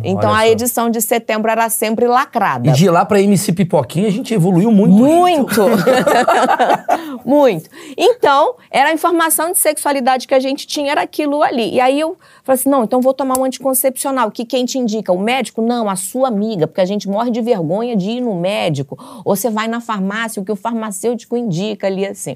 Então 0.03 0.33
a 0.33 0.47
edição 0.47 0.89
de 0.89 1.01
setembro 1.01 1.49
era 1.49 1.69
sempre 1.69 2.07
lacrada. 2.07 2.69
E 2.69 2.73
de 2.73 2.89
lá 2.89 3.05
pra 3.05 3.21
MC 3.21 3.53
Pipoquinha, 3.53 4.07
a 4.07 4.11
gente 4.11 4.33
evoluiu 4.33 4.71
muito. 4.71 4.93
Muito! 4.93 5.61
Muito. 7.25 7.69
Então, 7.97 8.55
era 8.69 8.89
a 8.89 8.93
informação 8.93 9.51
de 9.51 9.57
sexualidade 9.57 10.27
que 10.27 10.33
a 10.33 10.39
gente 10.39 10.67
tinha, 10.67 10.91
era 10.91 11.01
aquilo 11.01 11.41
ali. 11.41 11.73
E 11.73 11.79
aí 11.79 11.99
eu 11.99 12.17
falei 12.43 12.59
assim: 12.59 12.69
não, 12.69 12.83
então 12.83 13.01
vou 13.01 13.13
tomar 13.13 13.37
um 13.39 13.45
anticoncepcional. 13.45 14.29
Que 14.29 14.45
quem 14.45 14.65
te 14.65 14.77
indica? 14.77 15.11
O 15.11 15.19
médico? 15.19 15.61
Não, 15.61 15.89
a 15.89 15.95
sua 15.95 16.27
amiga, 16.27 16.67
porque 16.67 16.81
a 16.81 16.85
gente 16.85 17.07
morre 17.07 17.31
de 17.31 17.41
vergonha 17.41 17.95
de 17.95 18.09
ir 18.11 18.21
no 18.21 18.35
médico. 18.35 18.97
Ou 19.23 19.35
você 19.35 19.49
vai 19.49 19.67
na 19.67 19.79
farmácia, 19.79 20.41
o 20.41 20.45
que 20.45 20.51
o 20.51 20.55
farmacêutico 20.55 21.37
indica 21.37 21.87
ali 21.87 22.05
assim. 22.05 22.35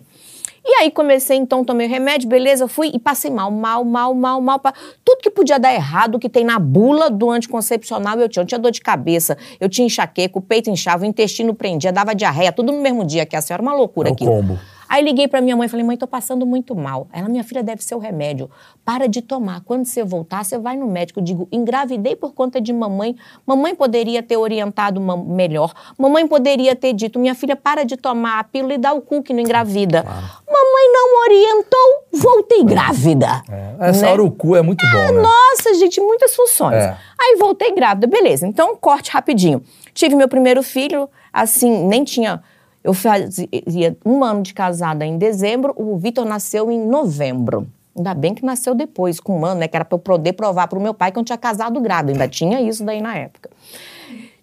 E 0.70 0.74
aí 0.82 0.92
comecei, 0.92 1.38
então, 1.38 1.64
tomei 1.64 1.88
remédio, 1.88 2.28
beleza, 2.28 2.68
fui 2.68 2.92
e 2.94 3.00
passei 3.00 3.32
mal, 3.32 3.50
mal, 3.50 3.86
mal, 3.86 4.14
mal, 4.14 4.42
mal. 4.42 4.62
Tudo 5.06 5.20
que 5.22 5.30
podia 5.30 5.58
dar 5.58 5.74
errado, 5.74 6.20
que 6.20 6.28
tem 6.28 6.44
na 6.44 6.60
bula 6.60 7.10
do 7.10 7.32
anticoncepcional, 7.32 8.20
eu 8.20 8.28
tinha. 8.28 8.44
Eu 8.44 8.46
tinha 8.48 8.60
dor 8.60 8.72
de 8.72 8.82
cabeça, 8.82 9.38
eu 9.62 9.70
tinha 9.70 9.86
enxaqueca, 9.86 10.38
o 10.38 10.42
peito 10.42 10.70
inchava, 10.70 11.04
o 11.04 11.06
intestino 11.06 11.54
prendia, 11.54 11.92
dava 11.94 12.14
diarreia, 12.14 12.52
tudo 12.52 12.74
no 12.74 12.82
mesmo 12.82 13.06
dia, 13.06 13.26
que 13.26 13.36
a 13.36 13.42
senhora, 13.42 13.64
uma 13.64 13.74
loucura 13.74 14.10
É 14.10 14.12
o 14.12 14.14
aqui. 14.14 14.26
combo. 14.26 14.60
Aí 14.90 15.04
liguei 15.04 15.28
pra 15.28 15.42
minha 15.42 15.56
mãe 15.56 15.66
e 15.66 15.70
falei, 15.70 15.86
mãe, 15.86 15.98
tô 15.98 16.08
passando 16.08 16.46
muito 16.46 16.76
mal. 16.76 17.08
Ela, 17.12 17.28
minha 17.28 17.44
filha, 17.44 17.62
deve 17.64 17.84
ser 17.84 17.96
o 17.96 18.00
remédio. 18.00 18.50
Para 18.86 19.08
de 19.08 19.22
tomar. 19.22 19.62
Quando 19.62 19.86
você 19.86 20.04
voltar, 20.04 20.44
você 20.46 20.58
vai 20.58 20.78
no 20.78 20.88
médico. 20.88 21.20
Eu 21.20 21.24
digo, 21.24 21.48
engravidei 21.52 22.16
por 22.16 22.34
conta 22.34 22.62
de 22.62 22.72
mamãe. 22.72 23.16
Mamãe 23.46 23.76
poderia 23.76 24.24
ter 24.24 24.38
orientado 24.38 25.00
melhor. 25.02 25.74
Mamãe 25.98 26.28
poderia 26.28 26.76
ter 26.76 26.94
dito, 26.94 27.20
minha 27.20 27.36
filha, 27.36 27.56
para 27.56 27.84
de 27.84 27.98
tomar 27.98 28.40
a 28.40 28.44
pílula 28.44 28.74
e 28.74 28.78
dá 28.78 28.94
o 28.94 29.02
cu 29.02 29.22
que 29.22 29.34
não 29.34 29.42
engravida. 29.42 30.04
Mamãe 30.04 30.92
não 30.94 31.22
orientou, 31.24 32.04
voltei 32.14 32.64
grávida. 32.64 33.44
É, 33.50 33.90
Essa 33.90 34.06
Né? 34.06 34.12
hora 34.14 34.24
o 34.24 34.32
cu 34.32 34.56
é 34.56 34.62
muito 34.62 34.86
bom, 34.86 35.14
né? 35.14 35.22
Nossa, 35.22 35.74
gente, 35.76 36.00
muitas 36.00 36.36
funções. 36.36 36.76
É. 36.84 36.98
Aí 37.20 37.36
voltei 37.40 37.74
grávida, 37.74 38.08
beleza. 38.08 38.48
Então, 38.48 38.76
corte 38.76 39.12
rapidinho. 39.12 39.62
Tive 39.94 40.16
meu 40.16 40.28
primeiro 40.28 40.62
filho, 40.64 41.10
assim, 41.34 41.86
nem 41.88 42.04
tinha. 42.04 42.42
Eu 42.88 42.94
fazia 42.94 43.98
um 44.06 44.24
ano 44.24 44.42
de 44.42 44.54
casada 44.54 45.06
em 45.06 45.18
dezembro, 45.18 45.74
o 45.76 45.98
Vitor 45.98 46.24
nasceu 46.24 46.72
em 46.72 46.80
novembro. 46.80 47.68
Ainda 47.94 48.14
bem 48.14 48.34
que 48.34 48.46
nasceu 48.46 48.74
depois, 48.74 49.20
com 49.20 49.42
um 49.42 49.46
ano, 49.46 49.60
né? 49.60 49.68
Que 49.68 49.76
era 49.76 49.84
pra 49.84 49.96
eu 49.96 50.00
poder 50.00 50.32
provar 50.32 50.70
pro 50.70 50.80
meu 50.80 50.94
pai 50.94 51.12
que 51.12 51.20
eu 51.20 51.24
tinha 51.26 51.38
casado 51.38 51.82
grávida. 51.82 52.14
Ainda 52.14 52.30
tinha 52.30 52.62
isso 52.62 52.86
daí 52.86 53.02
na 53.02 53.14
época. 53.14 53.50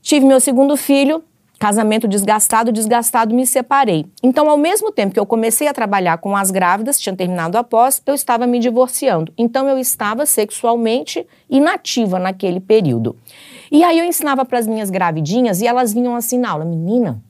Tive 0.02 0.26
meu 0.26 0.38
segundo 0.40 0.76
filho, 0.76 1.24
casamento 1.58 2.06
desgastado, 2.06 2.70
desgastado, 2.70 3.34
me 3.34 3.46
separei. 3.46 4.04
Então, 4.22 4.50
ao 4.50 4.58
mesmo 4.58 4.92
tempo 4.92 5.14
que 5.14 5.20
eu 5.20 5.24
comecei 5.24 5.66
a 5.66 5.72
trabalhar 5.72 6.18
com 6.18 6.36
as 6.36 6.50
grávidas, 6.50 7.00
tinha 7.00 7.16
terminado 7.16 7.56
a 7.56 7.64
pós, 7.64 8.02
eu 8.04 8.12
estava 8.12 8.46
me 8.46 8.58
divorciando. 8.58 9.32
Então, 9.38 9.66
eu 9.66 9.78
estava 9.78 10.26
sexualmente 10.26 11.26
inativa 11.48 12.18
naquele 12.18 12.60
período. 12.60 13.16
E 13.72 13.82
aí 13.82 13.98
eu 13.98 14.04
ensinava 14.04 14.44
para 14.44 14.58
as 14.58 14.66
minhas 14.66 14.90
gravidinhas 14.90 15.62
e 15.62 15.66
elas 15.66 15.94
vinham 15.94 16.14
assim 16.14 16.36
na 16.36 16.50
aula, 16.50 16.66
menina, 16.66 17.22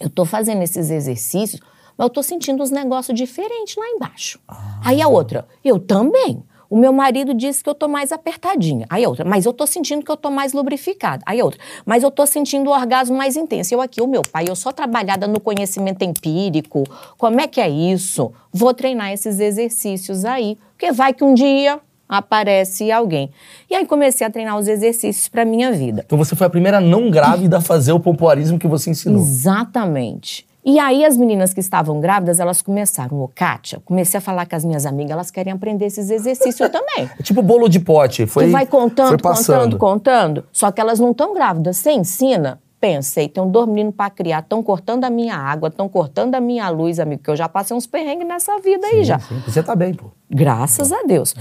eu 0.00 0.08
tô 0.08 0.24
fazendo 0.24 0.62
esses 0.62 0.90
exercícios, 0.90 1.60
mas 1.96 2.06
eu 2.06 2.10
tô 2.10 2.22
sentindo 2.22 2.62
uns 2.62 2.70
negócios 2.70 3.16
diferentes 3.16 3.76
lá 3.76 3.86
embaixo. 3.88 4.40
Aí 4.82 5.02
a 5.02 5.08
outra, 5.08 5.46
eu 5.62 5.78
também. 5.78 6.42
O 6.70 6.76
meu 6.76 6.92
marido 6.92 7.34
disse 7.34 7.64
que 7.64 7.68
eu 7.68 7.74
tô 7.74 7.88
mais 7.88 8.12
apertadinha. 8.12 8.86
Aí 8.88 9.04
a 9.04 9.08
outra, 9.08 9.24
mas 9.24 9.44
eu 9.44 9.52
tô 9.52 9.66
sentindo 9.66 10.04
que 10.04 10.10
eu 10.10 10.16
tô 10.16 10.30
mais 10.30 10.52
lubrificada. 10.52 11.20
Aí 11.26 11.40
a 11.40 11.44
outra, 11.44 11.60
mas 11.84 12.04
eu 12.04 12.12
tô 12.12 12.24
sentindo 12.24 12.70
o 12.70 12.72
orgasmo 12.72 13.16
mais 13.16 13.36
intenso. 13.36 13.74
Eu 13.74 13.80
aqui, 13.80 14.00
o 14.00 14.06
meu 14.06 14.22
pai, 14.22 14.44
eu 14.48 14.54
sou 14.54 14.72
trabalhada 14.72 15.26
no 15.26 15.40
conhecimento 15.40 16.02
empírico. 16.02 16.84
Como 17.18 17.40
é 17.40 17.48
que 17.48 17.60
é 17.60 17.68
isso? 17.68 18.32
Vou 18.52 18.72
treinar 18.72 19.12
esses 19.12 19.40
exercícios 19.40 20.24
aí. 20.24 20.56
Porque 20.70 20.92
vai 20.92 21.12
que 21.12 21.24
um 21.24 21.34
dia 21.34 21.80
aparece 22.10 22.90
alguém. 22.90 23.30
E 23.70 23.74
aí 23.74 23.86
comecei 23.86 24.26
a 24.26 24.30
treinar 24.30 24.58
os 24.58 24.66
exercícios 24.66 25.28
para 25.28 25.44
minha 25.44 25.70
vida. 25.70 26.02
Então 26.04 26.18
você 26.18 26.34
foi 26.34 26.48
a 26.48 26.50
primeira 26.50 26.80
não 26.80 27.08
grávida 27.08 27.58
a 27.58 27.60
fazer 27.60 27.92
o 27.92 28.00
pompoarismo 28.00 28.58
que 28.58 28.66
você 28.66 28.90
ensinou. 28.90 29.20
Exatamente. 29.22 30.44
E 30.62 30.78
aí 30.78 31.04
as 31.06 31.16
meninas 31.16 31.54
que 31.54 31.60
estavam 31.60 32.00
grávidas, 32.00 32.38
elas 32.38 32.60
começaram, 32.60 33.18
ô 33.22 33.28
Kátia, 33.28 33.80
comecei 33.84 34.18
a 34.18 34.20
falar 34.20 34.46
com 34.46 34.56
as 34.56 34.64
minhas 34.64 34.84
amigas, 34.84 35.12
elas 35.12 35.30
querem 35.30 35.52
aprender 35.52 35.86
esses 35.86 36.10
exercícios 36.10 36.68
também. 36.68 37.08
É 37.18 37.22
tipo 37.22 37.40
bolo 37.40 37.68
de 37.68 37.80
pote. 37.80 38.26
Foi, 38.26 38.46
tu 38.46 38.50
vai 38.50 38.66
contando, 38.66 39.08
foi 39.08 39.18
contando, 39.18 39.78
contando. 39.78 40.44
Só 40.52 40.70
que 40.70 40.80
elas 40.80 40.98
não 40.98 41.12
estão 41.12 41.32
grávidas. 41.32 41.78
Você 41.78 41.92
ensina, 41.92 42.60
pensei, 42.80 43.28
tem 43.28 43.46
dois 43.48 43.66
meninos 43.68 43.94
para 43.94 44.10
criar, 44.10 44.40
estão 44.40 44.62
cortando 44.62 45.04
a 45.04 45.10
minha 45.10 45.36
água, 45.36 45.68
estão 45.68 45.88
cortando 45.88 46.34
a 46.34 46.40
minha 46.40 46.68
luz, 46.68 46.98
amigo, 46.98 47.22
que 47.22 47.30
eu 47.30 47.36
já 47.36 47.48
passei 47.48 47.76
uns 47.76 47.86
perrengues 47.86 48.26
nessa 48.26 48.58
vida 48.58 48.86
aí 48.86 49.04
já. 49.04 49.18
Sim, 49.18 49.40
Você 49.46 49.62
tá 49.62 49.76
bem, 49.76 49.94
pô. 49.94 50.06
Graças 50.30 50.92
a 50.92 51.02
Deus. 51.06 51.34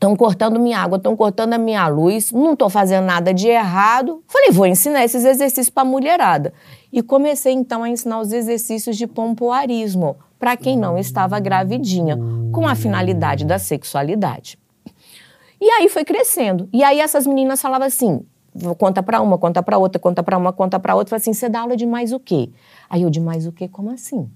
Estão 0.00 0.16
cortando 0.16 0.58
minha 0.58 0.78
água, 0.78 0.96
estão 0.96 1.14
cortando 1.14 1.52
a 1.52 1.58
minha 1.58 1.86
luz, 1.86 2.32
não 2.32 2.54
estou 2.54 2.70
fazendo 2.70 3.04
nada 3.04 3.34
de 3.34 3.48
errado. 3.48 4.24
Falei, 4.26 4.50
vou 4.50 4.64
ensinar 4.64 5.04
esses 5.04 5.26
exercícios 5.26 5.68
para 5.68 5.84
mulherada. 5.84 6.54
E 6.90 7.02
comecei 7.02 7.52
então 7.52 7.82
a 7.82 7.88
ensinar 7.90 8.18
os 8.18 8.32
exercícios 8.32 8.96
de 8.96 9.06
pompoarismo 9.06 10.16
para 10.38 10.56
quem 10.56 10.78
não 10.78 10.96
estava 10.96 11.38
gravidinha, 11.38 12.18
com 12.50 12.66
a 12.66 12.74
finalidade 12.74 13.44
da 13.44 13.58
sexualidade. 13.58 14.58
E 15.60 15.68
aí 15.68 15.86
foi 15.90 16.02
crescendo. 16.02 16.66
E 16.72 16.82
aí 16.82 16.98
essas 16.98 17.26
meninas 17.26 17.60
falavam 17.60 17.86
assim: 17.86 18.24
conta 18.78 19.02
pra 19.02 19.20
uma, 19.20 19.36
conta 19.36 19.62
pra 19.62 19.76
outra, 19.76 20.00
conta 20.00 20.22
pra 20.22 20.38
uma, 20.38 20.50
conta 20.50 20.80
pra 20.80 20.94
outra. 20.94 21.10
Falei 21.10 21.20
assim: 21.20 21.34
você 21.34 21.46
dá 21.46 21.60
aula 21.60 21.76
de 21.76 21.84
mais 21.84 22.10
o 22.10 22.18
quê? 22.18 22.48
Aí 22.88 23.02
eu, 23.02 23.10
de 23.10 23.20
mais 23.20 23.46
o 23.46 23.52
quê? 23.52 23.68
Como 23.68 23.90
assim? 23.90 24.30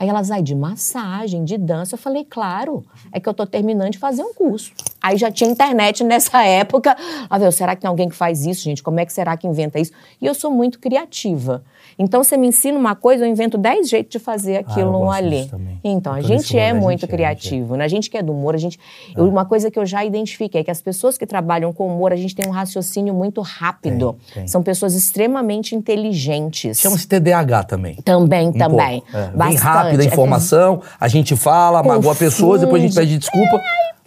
Aí 0.00 0.08
elas, 0.08 0.30
ai, 0.30 0.42
de 0.42 0.54
massagem, 0.54 1.44
de 1.44 1.58
dança. 1.58 1.94
Eu 1.94 1.98
falei, 1.98 2.24
claro, 2.24 2.82
é 3.12 3.20
que 3.20 3.28
eu 3.28 3.34
tô 3.34 3.44
terminando 3.44 3.90
de 3.90 3.98
fazer 3.98 4.22
um 4.22 4.32
curso. 4.32 4.72
Aí 4.98 5.18
já 5.18 5.30
tinha 5.30 5.50
internet 5.50 6.02
nessa 6.04 6.42
época. 6.42 6.96
Ah, 7.28 7.38
meu, 7.38 7.52
será 7.52 7.76
que 7.76 7.82
tem 7.82 7.88
alguém 7.88 8.08
que 8.08 8.16
faz 8.16 8.46
isso, 8.46 8.62
gente? 8.62 8.82
Como 8.82 8.98
é 8.98 9.04
que 9.04 9.12
será 9.12 9.36
que 9.36 9.46
inventa 9.46 9.78
isso? 9.78 9.92
E 10.18 10.24
eu 10.24 10.32
sou 10.32 10.50
muito 10.50 10.78
criativa. 10.78 11.62
Então, 12.02 12.24
você 12.24 12.34
me 12.34 12.46
ensina 12.48 12.78
uma 12.78 12.96
coisa, 12.96 13.26
eu 13.26 13.28
invento 13.28 13.58
dez 13.58 13.86
jeitos 13.90 14.10
de 14.10 14.18
fazer 14.18 14.56
aquilo 14.56 14.88
Ah, 14.90 14.94
eu 14.94 15.00
gosto 15.00 15.18
ali. 15.18 15.50
Então, 15.84 16.14
a 16.14 16.22
gente 16.22 16.58
é 16.58 16.72
muito 16.72 16.80
gente 16.82 16.82
é, 16.82 16.86
a 16.86 16.90
gente 16.92 17.04
é. 17.04 17.08
criativo, 17.08 17.76
né? 17.76 17.84
A 17.84 17.88
gente 17.88 18.08
que 18.08 18.16
é 18.16 18.22
do 18.22 18.32
humor, 18.32 18.54
a 18.54 18.58
gente. 18.58 18.78
eu- 19.14 19.28
uma 19.28 19.44
coisa 19.44 19.70
que 19.70 19.78
eu 19.78 19.84
já 19.84 20.02
identifiquei 20.02 20.62
é 20.62 20.64
que 20.64 20.70
as 20.70 20.80
pessoas 20.80 21.18
que 21.18 21.26
trabalham 21.26 21.74
com 21.74 21.86
humor, 21.94 22.10
a 22.10 22.16
gente 22.16 22.34
tem 22.34 22.48
um 22.48 22.52
raciocínio 22.52 23.12
muito 23.12 23.42
rápido. 23.42 24.16
Tem, 24.32 24.34
tem. 24.42 24.48
São 24.48 24.62
pessoas 24.62 24.94
extremamente 24.94 25.74
inteligentes. 25.76 26.80
Chama-se 26.80 27.06
TDAH 27.06 27.64
também. 27.64 27.96
Também, 27.96 28.48
Um 28.48 28.52
também. 28.52 29.00
pouco. 29.02 29.16
É, 29.18 29.26
Bem 29.36 29.54
rápida 29.56 30.02
a 30.02 30.06
É 30.06 30.08
informação, 30.08 30.80
a 30.98 31.06
gente 31.06 31.36
fala, 31.36 31.82
magoa 31.82 32.14
pessoas, 32.14 32.62
depois 32.62 32.82
a 32.82 32.86
gente 32.86 32.94
pede 32.94 33.18
desculpa. 33.18 33.60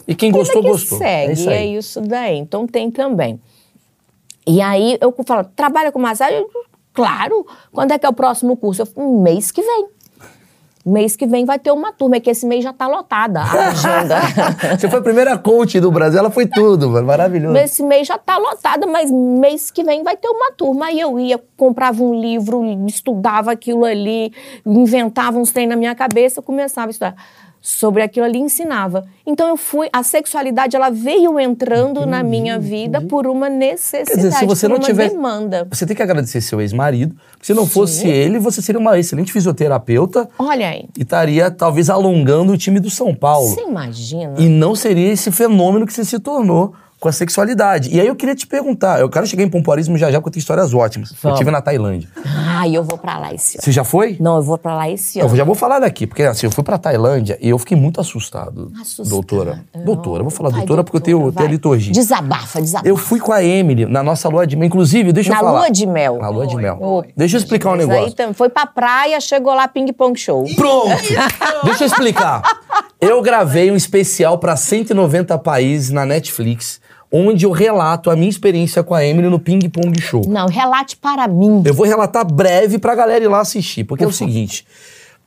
E 0.08 0.16
quem 0.16 0.32
gostou, 0.32 0.64
que 0.64 0.68
gostou. 0.68 0.98
segue, 0.98 1.30
é 1.30 1.34
isso 1.34 1.50
é 1.50 1.66
isso 1.66 2.02
daí. 2.02 2.38
Então 2.40 2.66
tem 2.66 2.90
também. 2.90 3.40
E 4.48 4.62
aí 4.62 4.98
eu 5.00 5.14
falo, 5.26 5.44
trabalha 5.56 5.92
com 5.92 6.00
massagem? 6.00 6.44
Claro. 6.94 7.46
Quando 7.72 7.92
é 7.92 8.00
que 8.00 8.06
é 8.06 8.10
o 8.10 8.14
próximo 8.14 8.56
curso? 8.56 8.84
Eu 8.84 8.86
falo, 8.86 9.10
um 9.10 9.22
mês 9.22 9.52
que 9.52 9.62
vem. 9.62 9.88
Mês 10.86 11.16
que 11.16 11.26
vem 11.26 11.46
vai 11.46 11.58
ter 11.58 11.72
uma 11.72 11.94
turma, 11.94 12.18
é 12.18 12.20
que 12.20 12.30
esse 12.30 12.46
mês 12.46 12.62
já 12.62 12.74
tá 12.74 12.88
lotada 12.88 13.40
a 13.40 13.70
agenda. 13.70 14.20
Você 14.78 14.90
foi 14.90 15.00
a 15.00 15.02
primeira 15.02 15.38
coach 15.38 15.80
do 15.80 15.90
Brasil, 15.90 16.20
ela 16.20 16.30
foi 16.30 16.46
tudo, 16.46 16.90
mano. 16.90 17.08
Maravilhoso. 17.08 17.56
Esse 17.58 17.82
mês 17.82 18.06
já 18.06 18.18
tá 18.18 18.38
lotada, 18.38 18.86
mas 18.86 19.10
mês 19.10 19.72
que 19.72 19.82
vem 19.82 20.04
vai 20.04 20.18
ter 20.18 20.28
uma 20.28 20.52
turma. 20.52 20.88
Aí 20.88 21.00
eu 21.00 21.18
ia, 21.18 21.42
comprava 21.56 22.04
um 22.04 22.14
livro, 22.14 22.62
estudava 22.86 23.50
aquilo 23.50 23.86
ali, 23.86 24.34
inventava 24.66 25.40
uns 25.40 25.54
trem 25.54 25.68
na 25.68 25.78
minha 25.78 25.96
cabeça, 25.96 26.42
começava 26.42 26.88
a 26.88 26.92
estudar 26.92 27.16
sobre 27.66 28.04
aquilo 28.04 28.26
ali 28.26 28.40
ensinava. 28.40 29.06
Então 29.26 29.48
eu 29.48 29.56
fui, 29.56 29.88
a 29.94 30.04
sexualidade 30.04 30.76
ela 30.76 30.90
veio 30.90 31.40
entrando 31.40 32.06
na 32.06 32.22
minha 32.22 32.60
vida 32.60 33.00
por 33.00 33.26
uma 33.26 33.48
necessidade, 33.48 34.12
Quer 34.12 34.18
dizer, 34.18 34.32
se 34.34 34.46
você 34.46 34.68
por 34.68 34.74
não 34.74 34.80
uma 34.80 34.86
tiver. 34.86 35.10
demanda. 35.10 35.66
Você 35.72 35.86
tem 35.86 35.96
que 35.96 36.04
agradecer 36.04 36.42
seu 36.42 36.60
ex-marido. 36.60 37.16
porque 37.32 37.46
Se 37.46 37.54
não 37.54 37.66
fosse 37.66 38.06
ele, 38.06 38.38
você 38.38 38.62
seria 38.62 38.82
uma 38.82 39.00
excelente 39.00 39.32
fisioterapeuta 39.32 40.28
Olha 40.38 40.68
aí, 40.68 40.90
e 40.98 41.04
estaria 41.04 41.50
talvez 41.50 41.90
alongando 41.90 42.52
o 42.52 42.58
time 42.58 42.82
do 42.82 42.90
São 42.90 43.16
Paulo. 43.16 43.48
você 43.48 43.62
imagina? 43.62 44.34
E 44.38 44.50
não 44.50 44.76
seria 44.76 45.14
esse 45.14 45.32
fenômeno 45.32 45.86
que 45.88 45.94
você 45.94 46.04
se 46.04 46.20
tornou 46.20 46.74
com 47.04 47.10
a 47.10 47.12
sexualidade. 47.12 47.90
E 47.94 48.00
aí 48.00 48.08
eu 48.08 48.16
queria 48.16 48.34
te 48.34 48.48
perguntar, 48.48 49.02
eu 49.02 49.10
quero 49.10 49.28
chegar 49.28 49.44
em 49.44 49.50
pompoarismo 49.50 49.98
já 49.98 50.10
já, 50.10 50.22
porque 50.22 50.30
eu 50.30 50.34
tenho 50.36 50.40
histórias 50.40 50.74
ótimas. 50.74 51.12
Eu 51.12 51.18
Vamos. 51.22 51.38
estive 51.38 51.52
na 51.52 51.62
Tailândia. 51.62 52.08
Ai, 52.26 52.78
eu 52.78 52.82
vou 52.82 52.98
pra 52.98 53.20
lá 53.20 53.34
esse 53.34 53.58
ano. 53.58 53.62
Você 53.66 53.74
já 53.74 53.84
foi? 53.84 54.16
Não, 54.22 54.38
eu 54.38 54.42
vou 54.42 54.58
pra 54.58 54.74
lá 54.74 54.90
esse 54.90 55.20
Eu 55.20 55.28
ano. 55.28 55.36
já 55.36 55.44
vou 55.44 55.54
falar 55.54 55.80
daqui, 55.80 56.08
porque 56.08 56.24
assim, 56.24 56.46
eu 56.46 56.52
fui 56.52 56.64
pra 56.64 56.78
Tailândia 56.78 57.38
e 57.42 57.50
eu 57.50 57.60
fiquei 57.60 57.76
muito 57.76 58.00
assustado. 58.00 58.72
Assustado. 58.80 59.10
Doutora. 59.10 59.66
Doutora, 59.84 60.20
eu 60.22 60.24
vou 60.24 60.32
falar 60.32 60.50
Vai, 60.50 60.60
doutora, 60.62 60.82
porque 60.86 60.96
eu 60.96 61.02
tenho, 61.02 61.18
doutora, 61.20 61.36
tenho 61.40 61.50
a 61.50 61.52
liturgia. 61.52 61.92
Desabafa, 61.92 62.62
desabafa. 62.62 62.88
Eu 62.88 62.96
fui 62.96 63.20
com 63.20 63.34
a 63.34 63.44
Emily 63.44 63.86
na 63.86 64.02
nossa 64.02 64.30
lua 64.30 64.48
de 64.48 64.56
mel. 64.56 64.68
Inclusive, 64.68 65.12
deixa 65.12 65.30
Na 65.32 65.36
eu 65.36 65.40
falar. 65.42 65.60
lua 65.60 65.70
de 65.70 65.86
mel. 65.86 66.20
Na 66.20 66.30
lua 66.30 66.48
de 66.48 66.56
mel. 66.56 66.78
Oi. 66.80 67.08
Deixa 67.18 67.36
eu 67.36 67.40
explicar 67.40 67.72
um 67.72 67.76
negócio. 67.76 68.06
Aí 68.06 68.14
tam- 68.14 68.34
foi 68.34 68.48
pra 68.48 68.66
praia, 68.66 69.20
chegou 69.20 69.54
lá, 69.54 69.68
ping-pong 69.68 70.18
show. 70.18 70.46
Pronto! 70.56 71.04
Deixa 71.66 71.84
eu 71.84 71.88
explicar. 71.88 72.42
Eu 73.02 73.22
gravei 73.22 73.70
um 73.70 73.76
especial 73.76 74.38
para 74.38 74.56
190 74.56 75.38
países 75.40 75.90
na 75.90 76.06
Netflix, 76.06 76.80
onde 77.14 77.46
eu 77.46 77.52
relato 77.52 78.10
a 78.10 78.16
minha 78.16 78.30
experiência 78.30 78.82
com 78.84 78.96
a 78.96 79.06
Emily 79.06 79.30
no 79.30 79.40
Ping 79.40 79.70
Pong 79.70 80.02
Show. 80.02 80.24
Não, 80.28 80.48
relate 80.48 80.98
para 80.98 81.28
mim. 81.28 81.62
Eu 81.64 81.74
vou 81.74 81.86
relatar 81.86 82.26
breve 82.26 82.80
pra 82.80 82.96
galera 82.96 83.24
ir 83.24 83.28
lá 83.28 83.40
assistir, 83.40 83.84
porque 83.84 84.04
é 84.04 84.08
o 84.08 84.12
seguinte, 84.12 84.66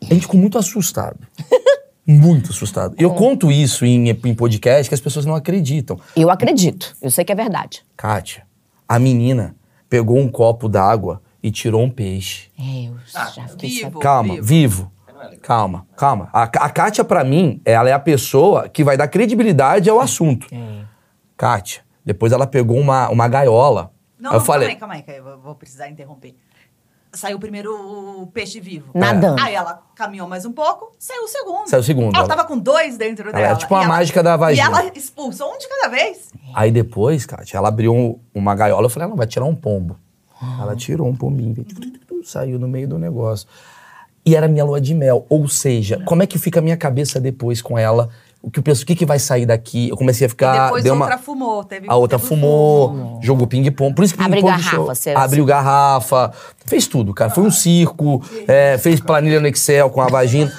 a 0.03 0.13
gente 0.13 0.23
ficou 0.23 0.39
muito 0.41 0.59
assustado. 0.59 1.17
Muito 2.09 2.51
assustado. 2.53 2.95
Eu 2.97 3.11
conto 3.15 3.51
isso 3.51 3.85
em, 3.85 4.11
em 4.11 4.33
podcast 4.33 4.89
que 4.89 4.95
as 4.95 5.01
pessoas 5.01 5.27
não 5.27 5.35
acreditam. 5.35 5.99
Eu 6.15 6.31
acredito. 6.31 6.95
Eu 7.03 7.11
sei 7.11 7.25
que 7.25 7.33
é 7.33 7.35
verdade. 7.35 7.83
Kátia, 7.97 8.45
a 8.89 8.97
menina 8.97 9.57
pegou 9.91 10.17
um 10.17 10.29
copo 10.29 10.69
d'água 10.69 11.21
e 11.43 11.51
tirou 11.51 11.83
um 11.83 11.91
peixe. 11.91 12.45
É, 12.57 12.87
eu 12.87 12.95
Ah, 13.13 13.29
já 13.35 13.49
fiquei 13.49 13.71
vivo. 13.71 13.81
sabendo. 13.83 13.99
Calma, 13.99 14.41
vivo. 14.41 14.93
é. 15.33 15.37
Calma, 15.43 15.85
calma. 15.97 16.29
A, 16.33 16.43
a 16.45 16.71
Kátia, 16.71 17.03
pra 17.03 17.25
mim, 17.25 17.61
ela 17.65 17.89
é 17.91 17.93
a 17.93 17.99
pessoa 17.99 18.69
que 18.69 18.85
vai 18.85 18.97
dar 18.97 19.09
credibilidade 19.09 19.91
ao 19.91 19.99
assunto. 19.99 20.47
É. 20.53 20.86
Kátia, 21.37 21.83
depois 22.05 22.33
ela 22.33 22.47
pegou 22.47 22.79
uma, 22.79 23.09
uma 23.11 23.29
gaiola. 23.29 23.93
Não, 24.19 24.33
eu 24.33 24.39
não, 24.39 24.45
falei, 24.45 24.75
calma 24.77 24.95
aí, 24.95 25.03
calma 25.03 25.15
aí, 25.17 25.23
que 25.23 25.29
eu 25.31 25.39
vou 25.39 25.55
precisar 25.55 25.89
interromper. 25.89 26.35
saiu 27.13 27.39
primeiro 27.39 27.71
o 28.23 28.27
peixe 28.27 28.61
vivo. 28.61 28.91
Nadando. 28.95 29.41
Aí 29.43 29.55
ela 29.55 29.83
caminhou 29.95 30.29
mais 30.29 30.45
um 30.45 30.53
pouco, 30.53 30.93
saiu 30.99 31.23
o 31.25 31.29
segundo. 31.29 31.67
Saiu 31.69 31.81
o 31.81 31.85
segundo. 31.85 32.15
Ela 32.15 32.19
Ela- 32.25 32.29
tava 32.29 32.45
com 32.45 32.59
dois 32.59 32.97
dentro 32.97 33.29
Ela 33.31 33.39
dela. 33.39 33.53
é 33.55 33.57
tipo 33.57 33.75
a 33.75 33.79
ela- 33.81 33.89
mágica 33.89 34.23
da 34.23 34.37
vagina. 34.37 34.67
E 34.69 34.71
ela 34.71 34.93
expulsou 34.95 35.53
um 35.55 35.59
de 35.59 35.69
cada 35.69 35.89
vez. 35.89 36.31
Aí 36.55 36.71
depois, 36.71 37.25
Kátia, 37.27 37.57
ela 37.59 37.69
abriu 37.69 37.95
um- 37.95 38.19
uma 38.35 38.55
gaiola. 38.55 38.85
Eu 38.87 38.91
falei, 38.91 39.09
ela 39.09 39.17
vai 39.17 39.27
tirar 39.27 39.45
um 39.47 39.55
pombo. 39.55 39.99
Ela 40.61 40.77
tirou 40.77 41.07
um 41.09 41.17
pombinho, 41.17 41.65
tu, 41.65 42.23
saiu 42.25 42.59
no 42.59 42.69
meio 42.69 42.87
do 42.89 42.99
negócio. 42.99 43.49
E 44.25 44.35
era 44.37 44.49
minha 44.49 44.65
lua 44.65 44.81
de 44.81 44.93
mel. 44.95 45.25
Ou 45.31 45.49
seja, 45.49 46.03
como 46.05 46.23
é 46.23 46.27
que 46.27 46.39
fica 46.39 46.59
a 46.59 46.63
minha 46.63 46.77
cabeça 46.77 47.19
depois 47.21 47.63
com 47.63 47.79
ela? 47.79 48.11
O 48.43 48.51
que 48.51 48.61
eu 48.61 48.63
penso, 48.63 48.85
o 48.85 48.87
que, 48.87 48.95
que 48.95 49.05
vai 49.05 49.19
sair 49.19 49.45
daqui? 49.45 49.89
Eu 49.89 49.97
comecei 49.97 50.27
a 50.27 50.31
ficar. 50.31 50.65
Depois 50.67 50.85
deu 50.85 50.93
a 50.93 50.97
uma- 50.97 51.07
outra 51.07 51.19
fumou. 51.19 51.65
Teve, 51.65 51.87
A 51.89 51.97
outra 51.97 52.17
teve 52.19 52.29
fumou, 52.29 53.19
jogou 53.23 53.47
ping-pong. 53.47 53.93
Por 53.95 54.05
isso 54.05 54.15
que 54.15 54.23
Abriu 54.23 54.37
ping-pong 54.43 54.57
garrafa, 54.63 54.77
show- 54.77 54.87
você- 54.87 55.11
Abriu 55.11 55.45
garrafa, 55.45 56.33
fez 56.65 56.87
tudo, 56.87 57.13
cara. 57.13 57.31
Foi 57.31 57.43
um 57.43 57.51
circo, 57.51 58.23
é, 58.47 58.79
fez 58.79 59.01
planilha 59.01 59.41
no 59.41 59.49
Excel 59.49 59.91
com 59.91 60.01
a 60.01 60.07
vagina. 60.07 60.53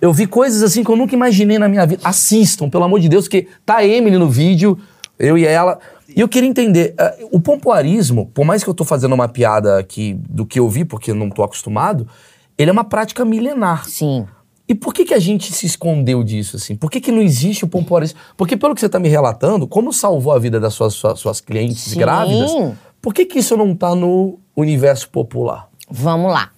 Eu 0.00 0.12
vi 0.12 0.26
coisas 0.26 0.62
assim 0.62 0.82
que 0.82 0.90
eu 0.90 0.96
nunca 0.96 1.14
imaginei 1.14 1.58
na 1.58 1.68
minha 1.68 1.86
vida. 1.86 2.02
Assistam, 2.04 2.68
pelo 2.68 2.84
amor 2.84 2.98
de 3.00 3.08
Deus, 3.08 3.28
que 3.28 3.46
tá 3.64 3.76
a 3.78 3.84
Emily 3.86 4.16
no 4.18 4.28
vídeo, 4.28 4.76
eu 5.18 5.38
e 5.38 5.44
ela. 5.46 5.78
E 6.08 6.20
eu 6.20 6.28
queria 6.28 6.48
entender, 6.48 6.94
eh, 6.98 7.26
o 7.30 7.38
pompoarismo, 7.38 8.26
por 8.34 8.44
mais 8.44 8.64
que 8.64 8.70
eu 8.70 8.74
tô 8.74 8.84
fazendo 8.84 9.12
uma 9.14 9.28
piada 9.28 9.78
aqui 9.78 10.14
do 10.28 10.44
que 10.46 10.58
eu 10.58 10.68
vi, 10.68 10.84
porque 10.84 11.10
eu 11.10 11.14
não 11.14 11.28
tô 11.30 11.42
acostumado, 11.42 12.08
ele 12.56 12.70
é 12.70 12.72
uma 12.72 12.84
prática 12.84 13.24
milenar. 13.24 13.88
Sim. 13.88 14.26
E 14.68 14.74
por 14.74 14.92
que, 14.92 15.06
que 15.06 15.14
a 15.14 15.18
gente 15.18 15.50
se 15.50 15.64
escondeu 15.64 16.22
disso, 16.22 16.56
assim? 16.56 16.76
Por 16.76 16.90
que, 16.90 17.00
que 17.00 17.10
não 17.10 17.22
existe 17.22 17.64
o 17.64 17.68
pompoarismo? 17.68 18.18
Porque 18.36 18.54
pelo 18.54 18.74
que 18.74 18.80
você 18.80 18.86
está 18.86 18.98
me 18.98 19.08
relatando, 19.08 19.66
como 19.66 19.94
salvou 19.94 20.30
a 20.32 20.38
vida 20.38 20.60
das 20.60 20.74
suas, 20.74 20.92
suas, 20.92 21.18
suas 21.18 21.40
clientes 21.40 21.84
Sim. 21.84 21.98
grávidas, 21.98 22.52
por 23.00 23.14
que, 23.14 23.24
que 23.24 23.38
isso 23.38 23.56
não 23.56 23.72
está 23.72 23.94
no 23.94 24.38
universo 24.54 25.08
popular? 25.08 25.68
Vamos 25.90 26.30
lá. 26.30 26.50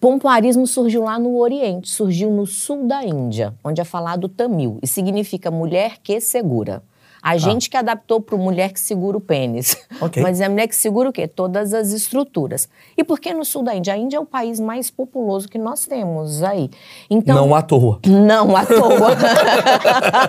Pompoarismo 0.00 0.66
surgiu 0.66 1.02
lá 1.04 1.18
no 1.18 1.36
Oriente, 1.38 1.90
surgiu 1.90 2.30
no 2.30 2.46
sul 2.46 2.86
da 2.86 3.04
Índia, 3.04 3.52
onde 3.62 3.80
é 3.80 3.84
falado 3.84 4.28
tamil 4.28 4.78
e 4.82 4.86
significa 4.86 5.50
mulher 5.50 5.98
que 6.02 6.20
segura. 6.20 6.82
A 7.28 7.38
gente 7.38 7.70
que 7.70 7.76
adaptou 7.76 8.20
para 8.20 8.36
mulher 8.36 8.72
que 8.72 8.80
segura 8.80 9.16
o 9.16 9.20
pênis. 9.20 9.76
Ok. 10.00 10.22
Mas 10.22 10.40
é 10.40 10.44
a 10.44 10.48
mulher 10.48 10.68
que 10.68 10.76
segura 10.76 11.08
o 11.08 11.12
quê? 11.12 11.26
Todas 11.26 11.74
as 11.74 11.90
estruturas. 11.90 12.68
E 12.96 13.02
por 13.02 13.18
que 13.18 13.34
no 13.34 13.44
sul 13.44 13.64
da 13.64 13.74
Índia? 13.74 13.94
A 13.94 13.96
Índia 13.96 14.16
é 14.16 14.20
o 14.20 14.24
país 14.24 14.60
mais 14.60 14.92
populoso 14.92 15.48
que 15.48 15.58
nós 15.58 15.86
temos 15.86 16.40
aí. 16.40 16.70
Então, 17.10 17.34
não 17.34 17.52
à 17.54 17.62
toa. 17.62 17.98
não 18.06 18.56
à 18.56 18.64
toa. 18.64 19.10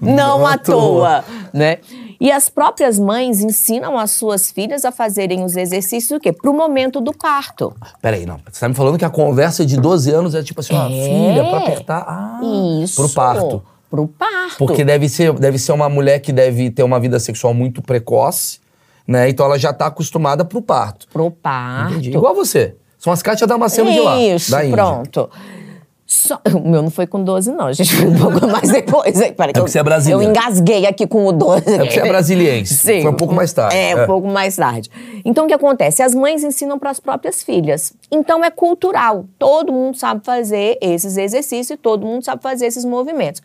não 0.00 0.46
à 0.46 0.58
toa, 0.58 1.24
né? 1.52 1.78
E 2.20 2.30
as 2.32 2.48
próprias 2.48 2.98
mães 2.98 3.42
ensinam 3.42 3.98
as 3.98 4.10
suas 4.12 4.50
filhas 4.50 4.84
a 4.84 4.92
fazerem 4.92 5.44
os 5.44 5.56
exercícios 5.56 6.16
o 6.16 6.20
quê? 6.20 6.32
Pro 6.32 6.54
momento 6.54 7.00
do 7.00 7.12
parto. 7.12 7.74
Peraí, 8.00 8.24
não. 8.24 8.38
Você 8.50 8.60
tá 8.60 8.68
me 8.68 8.74
falando 8.74 8.96
que 8.98 9.04
a 9.04 9.10
conversa 9.10 9.66
de 9.66 9.76
12 9.78 10.10
anos 10.12 10.34
é 10.34 10.42
tipo 10.42 10.60
assim, 10.60 10.74
ó, 10.74 10.86
É. 10.86 10.88
filha, 10.88 11.44
pra 11.48 11.58
apertar. 11.58 12.04
Ah, 12.06 12.40
Isso. 12.82 12.96
Pro 12.96 13.08
parto. 13.10 13.62
Pro 13.96 14.08
parto. 14.08 14.56
Porque 14.58 14.84
deve 14.84 15.08
ser, 15.08 15.32
deve 15.32 15.58
ser 15.58 15.72
uma 15.72 15.88
mulher 15.88 16.18
que 16.20 16.32
deve 16.32 16.70
ter 16.70 16.82
uma 16.82 17.00
vida 17.00 17.18
sexual 17.18 17.52
muito 17.54 17.80
precoce, 17.82 18.60
né? 19.06 19.28
Então 19.28 19.46
ela 19.46 19.58
já 19.58 19.72
tá 19.72 19.86
acostumada 19.86 20.44
pro 20.44 20.60
parto. 20.62 21.06
Pro 21.12 21.30
parto. 21.30 21.92
Entendi. 21.94 22.10
Igual 22.16 22.34
você. 22.34 22.74
São 22.98 23.12
as 23.12 23.22
Kátia 23.22 23.46
Damasceno 23.46 23.90
de 23.92 24.00
lá. 24.00 24.18
Isso, 24.20 24.50
da 24.50 24.64
Índia. 24.64 24.76
pronto. 24.76 25.30
Só- 26.08 26.40
o 26.54 26.68
meu 26.68 26.82
não 26.82 26.90
foi 26.90 27.04
com 27.04 27.22
12, 27.22 27.50
não. 27.50 27.66
A 27.66 27.72
gente 27.72 27.92
foi 27.94 28.06
um 28.06 28.16
pouco 28.16 28.46
mais 28.46 28.70
depois. 28.70 29.20
Aí, 29.20 29.32
peraí, 29.32 29.52
que 29.52 29.58
porque 29.58 29.60
eu- 29.60 29.68
você 29.68 29.80
é 29.80 29.82
brasileira. 29.82 30.22
Eu 30.24 30.30
engasguei 30.30 30.86
aqui 30.86 31.04
com 31.04 31.26
o 31.26 31.32
12. 31.32 31.68
É 31.68 31.78
porque 31.78 31.90
você 31.94 32.00
é 32.00 32.08
brasiliense. 32.08 32.74
Sim. 32.78 33.02
Foi 33.02 33.10
um 33.10 33.14
pouco 33.16 33.34
mais 33.34 33.52
tarde. 33.52 33.76
É, 33.76 34.02
um 34.02 34.06
pouco 34.06 34.28
mais 34.28 34.54
tarde. 34.54 34.88
Então, 35.24 35.44
o 35.44 35.48
que 35.48 35.54
acontece? 35.54 36.02
As 36.04 36.14
mães 36.14 36.44
ensinam 36.44 36.78
para 36.78 36.90
as 36.90 37.00
próprias 37.00 37.42
filhas. 37.42 37.92
Então, 38.10 38.44
é 38.44 38.50
cultural. 38.50 39.24
Todo 39.36 39.72
mundo 39.72 39.96
sabe 39.98 40.24
fazer 40.24 40.78
esses 40.80 41.16
exercícios 41.16 41.70
e 41.70 41.76
todo 41.76 42.06
mundo 42.06 42.24
sabe 42.24 42.40
fazer 42.40 42.66
esses 42.66 42.84
movimentos. 42.84 43.42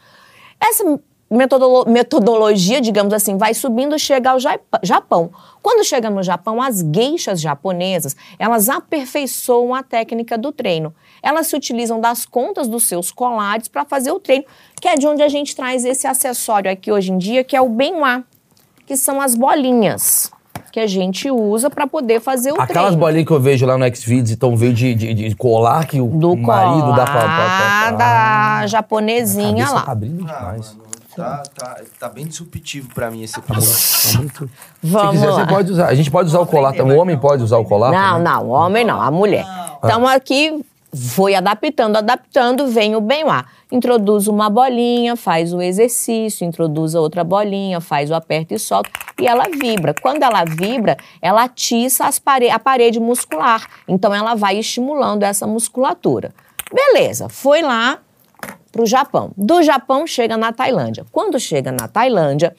Essa 0.61 0.83
metodolo- 1.29 1.85
metodologia, 1.89 2.79
digamos 2.81 3.13
assim, 3.13 3.37
vai 3.37 3.53
subindo, 3.53 3.97
chega 3.97 4.31
ao 4.31 4.39
Jap- 4.39 4.61
Japão. 4.83 5.31
Quando 5.61 5.83
chega 5.83 6.09
no 6.09 6.21
Japão, 6.21 6.61
as 6.61 6.81
geixas 6.93 7.39
japonesas, 7.41 8.15
elas 8.37 8.69
aperfeiçoam 8.69 9.73
a 9.73 9.81
técnica 9.81 10.37
do 10.37 10.51
treino. 10.51 10.93
Elas 11.23 11.47
se 11.47 11.55
utilizam 11.55 11.99
das 11.99 12.25
contas 12.25 12.67
dos 12.67 12.83
seus 12.83 13.11
colares 13.11 13.67
para 13.67 13.85
fazer 13.85 14.11
o 14.11 14.19
treino, 14.19 14.45
que 14.79 14.87
é 14.87 14.95
de 14.95 15.07
onde 15.07 15.23
a 15.23 15.29
gente 15.29 15.55
traz 15.55 15.83
esse 15.85 16.05
acessório 16.05 16.69
aqui 16.71 16.91
hoje 16.91 17.11
em 17.11 17.17
dia, 17.17 17.43
que 17.43 17.55
é 17.55 17.61
o 17.61 17.69
benwa, 17.69 18.23
que 18.85 18.95
são 18.97 19.21
as 19.21 19.35
bolinhas 19.35 20.31
que 20.71 20.79
a 20.79 20.87
gente 20.87 21.29
usa 21.29 21.69
para 21.69 21.85
poder 21.85 22.19
fazer 22.21 22.51
o 22.51 22.61
Aquelas 22.61 22.69
treino. 22.89 22.97
bolinhas 22.97 23.25
que 23.27 23.31
eu 23.33 23.39
vejo 23.39 23.65
lá 23.65 23.77
no 23.77 23.95
Xvideos, 23.95 24.31
então 24.31 24.55
veio 24.55 24.73
de, 24.73 24.95
de, 24.95 25.13
de 25.13 25.35
colar 25.35 25.85
que 25.85 25.99
o 25.99 26.07
do 26.07 26.35
marido 26.37 26.93
dá 26.95 27.03
pra... 27.03 27.13
pra, 27.13 27.21
colar 27.21 27.87
pra, 27.89 27.91
da 27.97 28.57
a 28.59 28.67
japonesinha 28.67 29.69
lá. 29.69 29.81
tá 29.81 29.91
abrindo 29.91 30.25
Ah, 30.29 30.33
demais. 30.39 30.73
mano, 30.73 30.89
tá, 31.15 31.43
tá, 31.55 31.77
tá 31.99 32.09
bem 32.09 32.25
disruptivo 32.25 32.93
pra 32.93 33.11
mim 33.11 33.23
esse 33.23 33.39
Tá 33.41 33.53
episódio. 33.53 34.19
muito... 34.19 34.49
Vamos 34.83 35.11
Se 35.11 35.11
quiser, 35.17 35.29
lá. 35.29 35.35
você 35.35 35.45
pode 35.47 35.71
usar. 35.71 35.87
A 35.87 35.95
gente 35.95 36.09
pode 36.09 36.27
usar 36.29 36.39
o 36.39 36.45
colar 36.45 36.73
também. 36.73 36.97
O 36.97 37.01
homem 37.01 37.17
pode 37.17 37.43
usar 37.43 37.57
o 37.57 37.65
colar 37.65 37.91
Não, 37.91 38.17
também? 38.19 38.23
não, 38.23 38.45
o 38.45 38.49
homem 38.49 38.85
não, 38.85 39.01
a 39.01 39.11
mulher. 39.11 39.45
Então 39.83 40.07
aqui 40.07 40.63
foi 40.93 41.35
adaptando, 41.35 41.97
adaptando, 41.97 42.67
vem 42.67 42.95
o 42.95 43.01
bem 43.01 43.23
lá. 43.23 43.45
Introduz 43.71 44.27
uma 44.27 44.49
bolinha, 44.49 45.15
faz 45.15 45.53
o 45.53 45.61
exercício, 45.61 46.45
introduz 46.45 46.95
outra 46.95 47.23
bolinha, 47.23 47.79
faz 47.79 48.11
o 48.11 48.15
aperta 48.15 48.53
e 48.53 48.59
solta 48.59 48.89
e 49.19 49.27
ela 49.27 49.45
vibra. 49.45 49.93
Quando 50.01 50.23
ela 50.23 50.43
vibra, 50.43 50.97
ela 51.21 51.43
atiça 51.43 52.09
pare 52.23 52.49
a 52.49 52.59
parede 52.59 52.99
muscular. 52.99 53.65
Então 53.87 54.13
ela 54.13 54.35
vai 54.35 54.57
estimulando 54.57 55.23
essa 55.23 55.47
musculatura. 55.47 56.33
Beleza, 56.73 57.29
foi 57.29 57.61
lá 57.61 57.99
para 58.71 58.81
o 58.81 58.85
Japão. 58.85 59.31
Do 59.37 59.61
Japão 59.61 60.07
chega 60.07 60.35
na 60.35 60.51
Tailândia. 60.51 61.05
Quando 61.11 61.39
chega 61.39 61.71
na 61.71 61.87
Tailândia, 61.87 62.55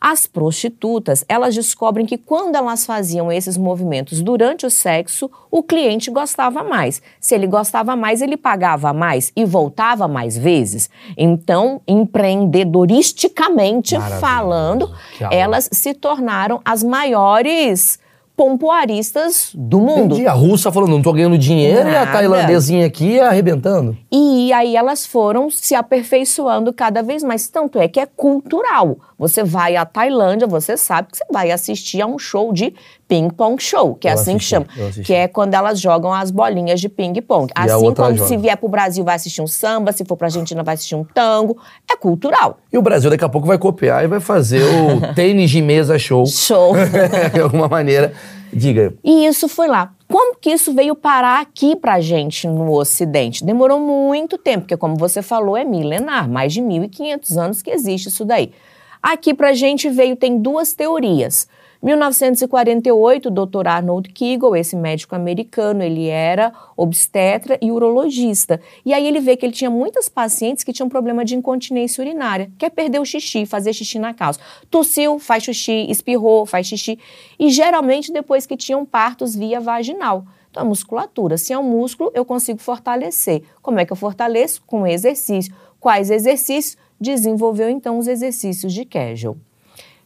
as 0.00 0.26
prostitutas, 0.26 1.22
elas 1.28 1.54
descobrem 1.54 2.06
que 2.06 2.16
quando 2.16 2.56
elas 2.56 2.86
faziam 2.86 3.30
esses 3.30 3.58
movimentos 3.58 4.22
durante 4.22 4.64
o 4.64 4.70
sexo, 4.70 5.30
o 5.50 5.62
cliente 5.62 6.10
gostava 6.10 6.64
mais. 6.64 7.02
Se 7.20 7.34
ele 7.34 7.46
gostava 7.46 7.94
mais, 7.94 8.22
ele 8.22 8.36
pagava 8.36 8.94
mais 8.94 9.30
e 9.36 9.44
voltava 9.44 10.08
mais 10.08 10.38
vezes. 10.38 10.88
Então, 11.16 11.82
empreendedoristicamente 11.86 13.94
falando, 14.20 14.90
elas 15.30 15.68
se 15.70 15.92
tornaram 15.92 16.62
as 16.64 16.82
maiores 16.82 17.98
pompoaristas 18.40 19.50
do 19.54 19.78
mundo. 19.80 20.14
Entendi. 20.14 20.26
A 20.26 20.32
russa 20.32 20.72
falando, 20.72 20.92
não 20.92 21.02
tô 21.02 21.12
ganhando 21.12 21.36
dinheiro, 21.36 21.86
e 21.90 21.94
a 21.94 22.06
Nada. 22.06 22.12
tailandesinha 22.12 22.86
aqui 22.86 23.20
arrebentando. 23.20 23.94
E 24.10 24.50
aí 24.54 24.76
elas 24.76 25.04
foram 25.04 25.50
se 25.50 25.74
aperfeiçoando 25.74 26.72
cada 26.72 27.02
vez 27.02 27.22
mais. 27.22 27.48
Tanto 27.48 27.78
é 27.78 27.86
que 27.86 28.00
é 28.00 28.06
cultural. 28.06 28.96
Você 29.18 29.44
vai 29.44 29.76
à 29.76 29.84
Tailândia, 29.84 30.46
você 30.46 30.74
sabe 30.74 31.08
que 31.10 31.18
você 31.18 31.24
vai 31.30 31.50
assistir 31.50 32.00
a 32.00 32.06
um 32.06 32.18
show 32.18 32.50
de 32.50 32.72
ping-pong 33.10 33.60
show, 33.60 33.96
que 33.96 34.06
é 34.06 34.12
Eu 34.12 34.14
assim 34.14 34.30
que 34.30 34.36
assisti, 34.36 34.50
chama. 34.50 34.66
eu 34.76 34.84
assisti. 34.84 35.02
Que 35.02 35.14
é 35.14 35.26
quando 35.26 35.52
elas 35.54 35.80
jogam 35.80 36.14
as 36.14 36.30
bolinhas 36.30 36.80
de 36.80 36.88
ping-pong. 36.88 37.50
Assim 37.52 37.92
como 37.92 38.14
joga. 38.14 38.28
se 38.28 38.36
vier 38.36 38.56
pro 38.56 38.68
Brasil 38.68 39.02
vai 39.04 39.16
assistir 39.16 39.42
um 39.42 39.48
samba, 39.48 39.90
se 39.90 40.04
for 40.04 40.16
pra 40.16 40.28
Argentina 40.28 40.62
vai 40.62 40.74
assistir 40.74 40.94
um 40.94 41.02
tango. 41.02 41.58
É 41.90 41.96
cultural. 41.96 42.58
E 42.72 42.78
o 42.78 42.82
Brasil 42.82 43.10
daqui 43.10 43.24
a 43.24 43.28
pouco 43.28 43.48
vai 43.48 43.58
copiar 43.58 44.04
e 44.04 44.06
vai 44.06 44.20
fazer 44.20 44.62
o 44.62 45.10
tênis 45.14 45.50
de 45.50 45.60
mesa 45.60 45.98
show. 45.98 46.24
Show. 46.24 46.72
de 47.34 47.40
alguma 47.40 47.66
maneira. 47.66 48.12
Diga. 48.52 48.94
E 49.02 49.26
isso 49.26 49.48
foi 49.48 49.66
lá. 49.66 49.92
Como 50.08 50.36
que 50.36 50.50
isso 50.50 50.72
veio 50.72 50.94
parar 50.94 51.40
aqui 51.40 51.74
pra 51.74 52.00
gente 52.00 52.46
no 52.46 52.72
Ocidente? 52.72 53.44
Demorou 53.44 53.80
muito 53.80 54.38
tempo, 54.38 54.60
porque 54.60 54.76
como 54.76 54.96
você 54.96 55.20
falou, 55.20 55.56
é 55.56 55.64
milenar, 55.64 56.28
mais 56.28 56.52
de 56.52 56.60
1.500 56.60 57.36
anos 57.36 57.62
que 57.62 57.70
existe 57.70 58.08
isso 58.08 58.24
daí. 58.24 58.52
Aqui 59.02 59.32
pra 59.34 59.52
gente 59.52 59.88
veio, 59.88 60.14
tem 60.16 60.38
duas 60.38 60.74
teorias. 60.74 61.48
1948, 61.82 63.28
o 63.28 63.30
Dr. 63.30 63.66
Arnold 63.66 64.10
Kegel, 64.10 64.54
esse 64.54 64.76
médico 64.76 65.14
americano, 65.14 65.82
ele 65.82 66.08
era 66.08 66.52
obstetra 66.76 67.58
e 67.62 67.72
urologista. 67.72 68.60
E 68.84 68.92
aí 68.92 69.06
ele 69.06 69.18
vê 69.18 69.34
que 69.34 69.46
ele 69.46 69.52
tinha 69.52 69.70
muitas 69.70 70.06
pacientes 70.06 70.62
que 70.62 70.74
tinham 70.74 70.90
problema 70.90 71.24
de 71.24 71.34
incontinência 71.34 72.02
urinária, 72.02 72.50
que 72.58 72.66
é 72.66 72.70
perder 72.70 73.00
o 73.00 73.04
xixi, 73.04 73.46
fazer 73.46 73.72
xixi 73.72 73.98
na 73.98 74.12
calça. 74.12 74.40
Tossiu, 74.70 75.18
faz 75.18 75.44
xixi, 75.44 75.86
espirrou, 75.88 76.44
faz 76.44 76.66
xixi. 76.66 76.98
E 77.38 77.48
geralmente 77.48 78.12
depois 78.12 78.44
que 78.44 78.58
tinham 78.58 78.84
partos 78.84 79.34
via 79.34 79.58
vaginal. 79.58 80.26
Então, 80.50 80.64
a 80.64 80.66
musculatura. 80.66 81.38
Se 81.38 81.52
é 81.52 81.58
um 81.58 81.62
músculo, 81.62 82.10
eu 82.12 82.24
consigo 82.24 82.58
fortalecer. 82.58 83.42
Como 83.62 83.78
é 83.78 83.86
que 83.86 83.92
eu 83.92 83.96
fortaleço? 83.96 84.62
Com 84.66 84.86
exercício. 84.86 85.54
Quais 85.78 86.10
exercícios? 86.10 86.76
Desenvolveu, 87.00 87.70
então, 87.70 87.98
os 87.98 88.06
exercícios 88.06 88.74
de 88.74 88.84
Kegel. 88.84 89.38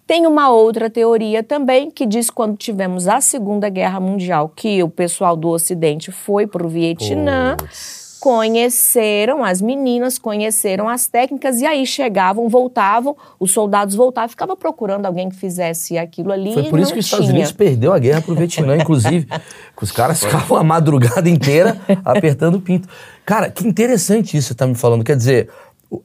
Tem 0.07 0.27
uma 0.27 0.51
outra 0.51 0.91
teoria 0.91 1.43
também 1.43 1.91
que 1.91 2.05
diz 2.05 2.29
que 2.29 2.37
quando 2.37 2.57
tivemos 2.57 3.09
a 3.09 3.21
Segunda 3.21 3.69
Guerra 3.71 3.99
Mundial, 4.01 4.51
que 4.55 4.83
o 4.83 4.89
pessoal 4.89 5.35
do 5.35 5.49
Ocidente 5.49 6.13
foi 6.13 6.47
para 6.47 6.65
o 6.67 6.69
Vietnã, 6.69 7.57
conheceram, 8.21 9.45
as 9.45 9.61
meninas 9.61 10.19
conheceram 10.19 10.89
as 10.89 11.07
técnicas 11.07 11.61
e 11.61 11.67
aí 11.67 11.87
chegavam, 11.87 12.49
voltavam, 12.49 13.17
os 13.39 13.51
soldados 13.51 13.95
voltavam, 13.95 14.29
ficava 14.29 14.57
procurando 14.57 15.07
alguém 15.07 15.29
que 15.29 15.37
fizesse 15.37 15.97
aquilo 15.99 16.33
ali. 16.33 16.53
Foi 16.55 16.65
e 16.65 16.71
por 16.71 16.79
isso 16.79 16.89
não 16.91 16.95
que 16.95 17.01
os 17.01 17.05
Estados 17.07 17.27
tinha. 17.27 17.35
Unidos 17.37 17.53
perdeu 17.53 17.93
a 17.93 17.99
guerra 17.99 18.23
pro 18.23 18.35
Vietnã, 18.35 18.77
inclusive. 18.77 19.27
que 19.77 19.83
os 19.85 19.93
caras 19.93 20.21
ficavam 20.25 20.57
a 20.57 20.65
madrugada 20.65 21.29
inteira 21.29 21.79
apertando 22.05 22.57
o 22.57 22.61
pinto. 22.61 22.89
Cara, 23.25 23.51
que 23.51 23.67
interessante 23.67 24.37
isso 24.37 24.49
que 24.49 24.53
você 24.53 24.55
tá 24.55 24.67
me 24.67 24.75
falando. 24.75 25.05
Quer 25.05 25.17
dizer, 25.17 25.49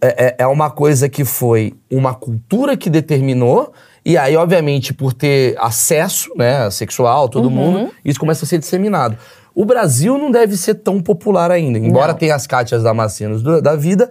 é, 0.01 0.25
é- 0.27 0.35
é 0.39 0.47
uma 0.47 0.69
coisa 0.69 1.07
que 1.09 1.23
foi 1.25 1.73
uma 1.91 2.13
cultura 2.13 2.75
que 2.77 2.89
determinou, 2.89 3.73
e 4.05 4.17
aí, 4.17 4.35
obviamente, 4.35 4.93
por 4.93 5.13
ter 5.13 5.55
acesso, 5.59 6.29
né, 6.35 6.69
sexual, 6.71 7.27
todo 7.29 7.45
Uhum. 7.45 7.51
mundo, 7.51 7.91
isso 8.03 8.19
começa 8.19 8.45
a 8.45 8.47
ser 8.47 8.57
disseminado. 8.59 9.17
O 9.53 9.65
Brasil 9.65 10.17
não 10.17 10.31
deve 10.31 10.55
ser 10.55 10.75
tão 10.75 11.01
popular 11.01 11.51
ainda, 11.51 11.77
embora 11.77 12.13
Não. 12.13 12.19
tenha 12.19 12.35
as 12.35 12.47
Cátias 12.47 12.83
Damascenos 12.83 13.41
do- 13.43 13.62
da 13.62 13.75
vida, 13.75 14.09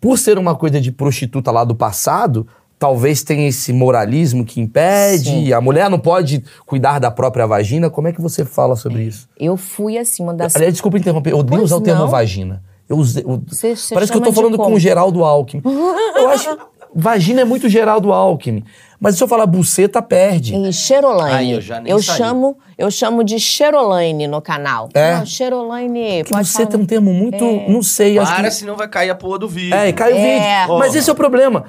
por 0.00 0.18
ser 0.18 0.36
uma 0.38 0.54
coisa 0.54 0.80
de 0.80 0.90
prostituta 0.92 1.50
lá 1.50 1.64
do 1.64 1.74
passado, 1.74 2.46
talvez 2.78 3.22
tenha 3.22 3.46
esse 3.48 3.72
moralismo 3.72 4.44
que 4.44 4.60
impede, 4.60 5.30
Sim. 5.30 5.52
a 5.52 5.60
mulher 5.60 5.88
não 5.88 5.98
pode 6.00 6.44
cuidar 6.66 6.98
da 6.98 7.10
própria 7.10 7.46
vagina. 7.46 7.88
Como 7.88 8.08
é 8.08 8.12
que 8.12 8.20
você 8.20 8.44
fala 8.44 8.74
sobre 8.76 9.04
isso? 9.04 9.28
Eu 9.38 9.56
fui 9.56 9.96
assim, 9.96 10.22
uma 10.24 10.34
das. 10.34 10.56
Aliás, 10.56 10.74
desculpa 10.74 10.98
interromper, 10.98 11.30
eu 11.30 11.38
odeio 11.38 11.60
Pois 11.60 11.70
usar 11.70 11.76
o 11.76 11.80
termo 11.80 12.08
vagina. 12.08 12.62
Eu 12.88 12.96
usei, 12.98 13.22
eu- 13.22 13.40
Você- 13.46 13.76
você 13.76 13.94
parece 13.94 14.10
que 14.12 14.18
eu 14.18 14.22
tô 14.22 14.32
falando 14.32 14.56
com 14.58 14.74
o 14.74 14.78
Geraldo 14.80 15.22
Alckmin. 15.24 15.62
Eu 15.64 16.28
acho 16.28 16.58
vagina 16.94 17.40
é 17.42 17.44
muito 17.44 17.68
Geraldo 17.68 18.12
Alckmin. 18.12 18.64
Mas 19.02 19.16
se 19.16 19.22
eu 19.24 19.26
falar 19.26 19.46
buceta, 19.46 20.00
perde. 20.00 20.54
E 20.54 20.72
Cherolaine. 20.72 21.36
Aí, 21.36 21.50
eu 21.50 21.60
já 21.60 21.80
nem 21.80 21.90
eu 21.92 22.00
saí. 22.00 22.16
chamo, 22.18 22.56
eu 22.78 22.88
chamo 22.88 23.24
de 23.24 23.40
Cherolaine 23.40 24.28
no 24.28 24.40
canal. 24.40 24.88
É? 24.94 25.16
Não, 25.16 25.26
Cherolaine. 25.26 26.22
Porque 26.22 26.38
buceta 26.38 26.62
é 26.62 26.66
falar. 26.70 26.82
um 26.82 26.86
termo 26.86 27.12
muito. 27.12 27.44
Não 27.68 27.82
sei, 27.82 28.16
acho 28.18 28.32
Para, 28.32 28.44
que. 28.44 28.54
senão 28.54 28.76
vai 28.76 28.86
cair 28.86 29.10
a 29.10 29.14
porra 29.16 29.40
do 29.40 29.48
vídeo. 29.48 29.74
É, 29.74 29.88
e 29.88 29.92
cai 29.92 30.12
o 30.12 30.16
É. 30.16 30.20
vídeo. 30.20 30.78
Mas 30.78 30.86
Porra. 30.88 30.98
esse 30.98 31.10
é 31.10 31.12
o 31.12 31.16
problema. 31.16 31.64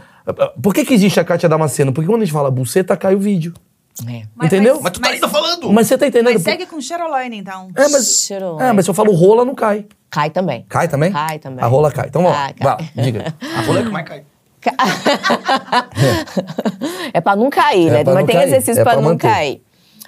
Por 0.62 0.74
que, 0.74 0.86
que 0.86 0.94
existe 0.94 1.20
a 1.20 1.24
Kátia 1.24 1.50
Damasceno? 1.50 1.92
Porque 1.92 2.08
quando 2.08 2.22
a 2.22 2.26
gente 2.26 2.34
fala 2.34 2.52
buceta, 2.52 2.96
cai 2.96 3.16
o 3.16 3.20
vídeo. 3.20 3.52
É. 4.08 4.24
Mas- 4.36 4.48
Entendeu? 4.48 4.80
Mas 4.82 4.92
tu 4.92 5.02
tá 5.02 5.10
ainda 5.10 5.28
falando. 5.28 5.72
Mas 5.74 5.88
você 5.88 5.98
tá 5.98 6.08
entendendo? 6.08 6.34
Mas 6.34 6.42
segue 6.44 6.66
com 6.66 6.80
Cheroline, 6.80 7.38
então. 7.38 7.70
É, 7.76 7.88
mas, 7.90 8.26
Cheirolaine. 8.28 8.70
é, 8.70 8.74
mas 8.74 8.86
se 8.86 8.92
eu 8.92 8.96
falo 8.96 9.12
rola, 9.14 9.44
não 9.44 9.54
cai. 9.56 9.86
Cai 10.10 10.30
também. 10.30 10.66
Cai 10.70 10.88
também? 10.88 11.12
Cai 11.12 11.40
também. 11.40 11.64
A 11.64 11.68
rola 11.68 11.92
cai. 11.92 12.08
Então 12.08 12.22
vamos 12.22 12.38
lá. 12.38 12.46
Cai, 12.46 12.54
cai. 12.78 12.90
Vai 12.96 13.06
diga. 13.06 13.34
A 13.58 13.62
rola 13.62 13.80
é 13.80 13.84
que 13.84 13.90
mais 13.90 14.08
cai. 14.08 14.24
é 17.14 17.22
pra 17.22 17.36
não 17.36 17.50
cair, 17.50 17.88
É 17.90 17.92
né? 17.92 18.04
Mas 18.06 18.26
tem 18.26 18.36
cair, 18.36 18.48
exercício 18.48 18.82
é 18.82 18.84
pra 18.84 18.94
pra 18.94 19.02
não 19.02 19.10
manter. 19.10 19.28
cair. 19.28 19.62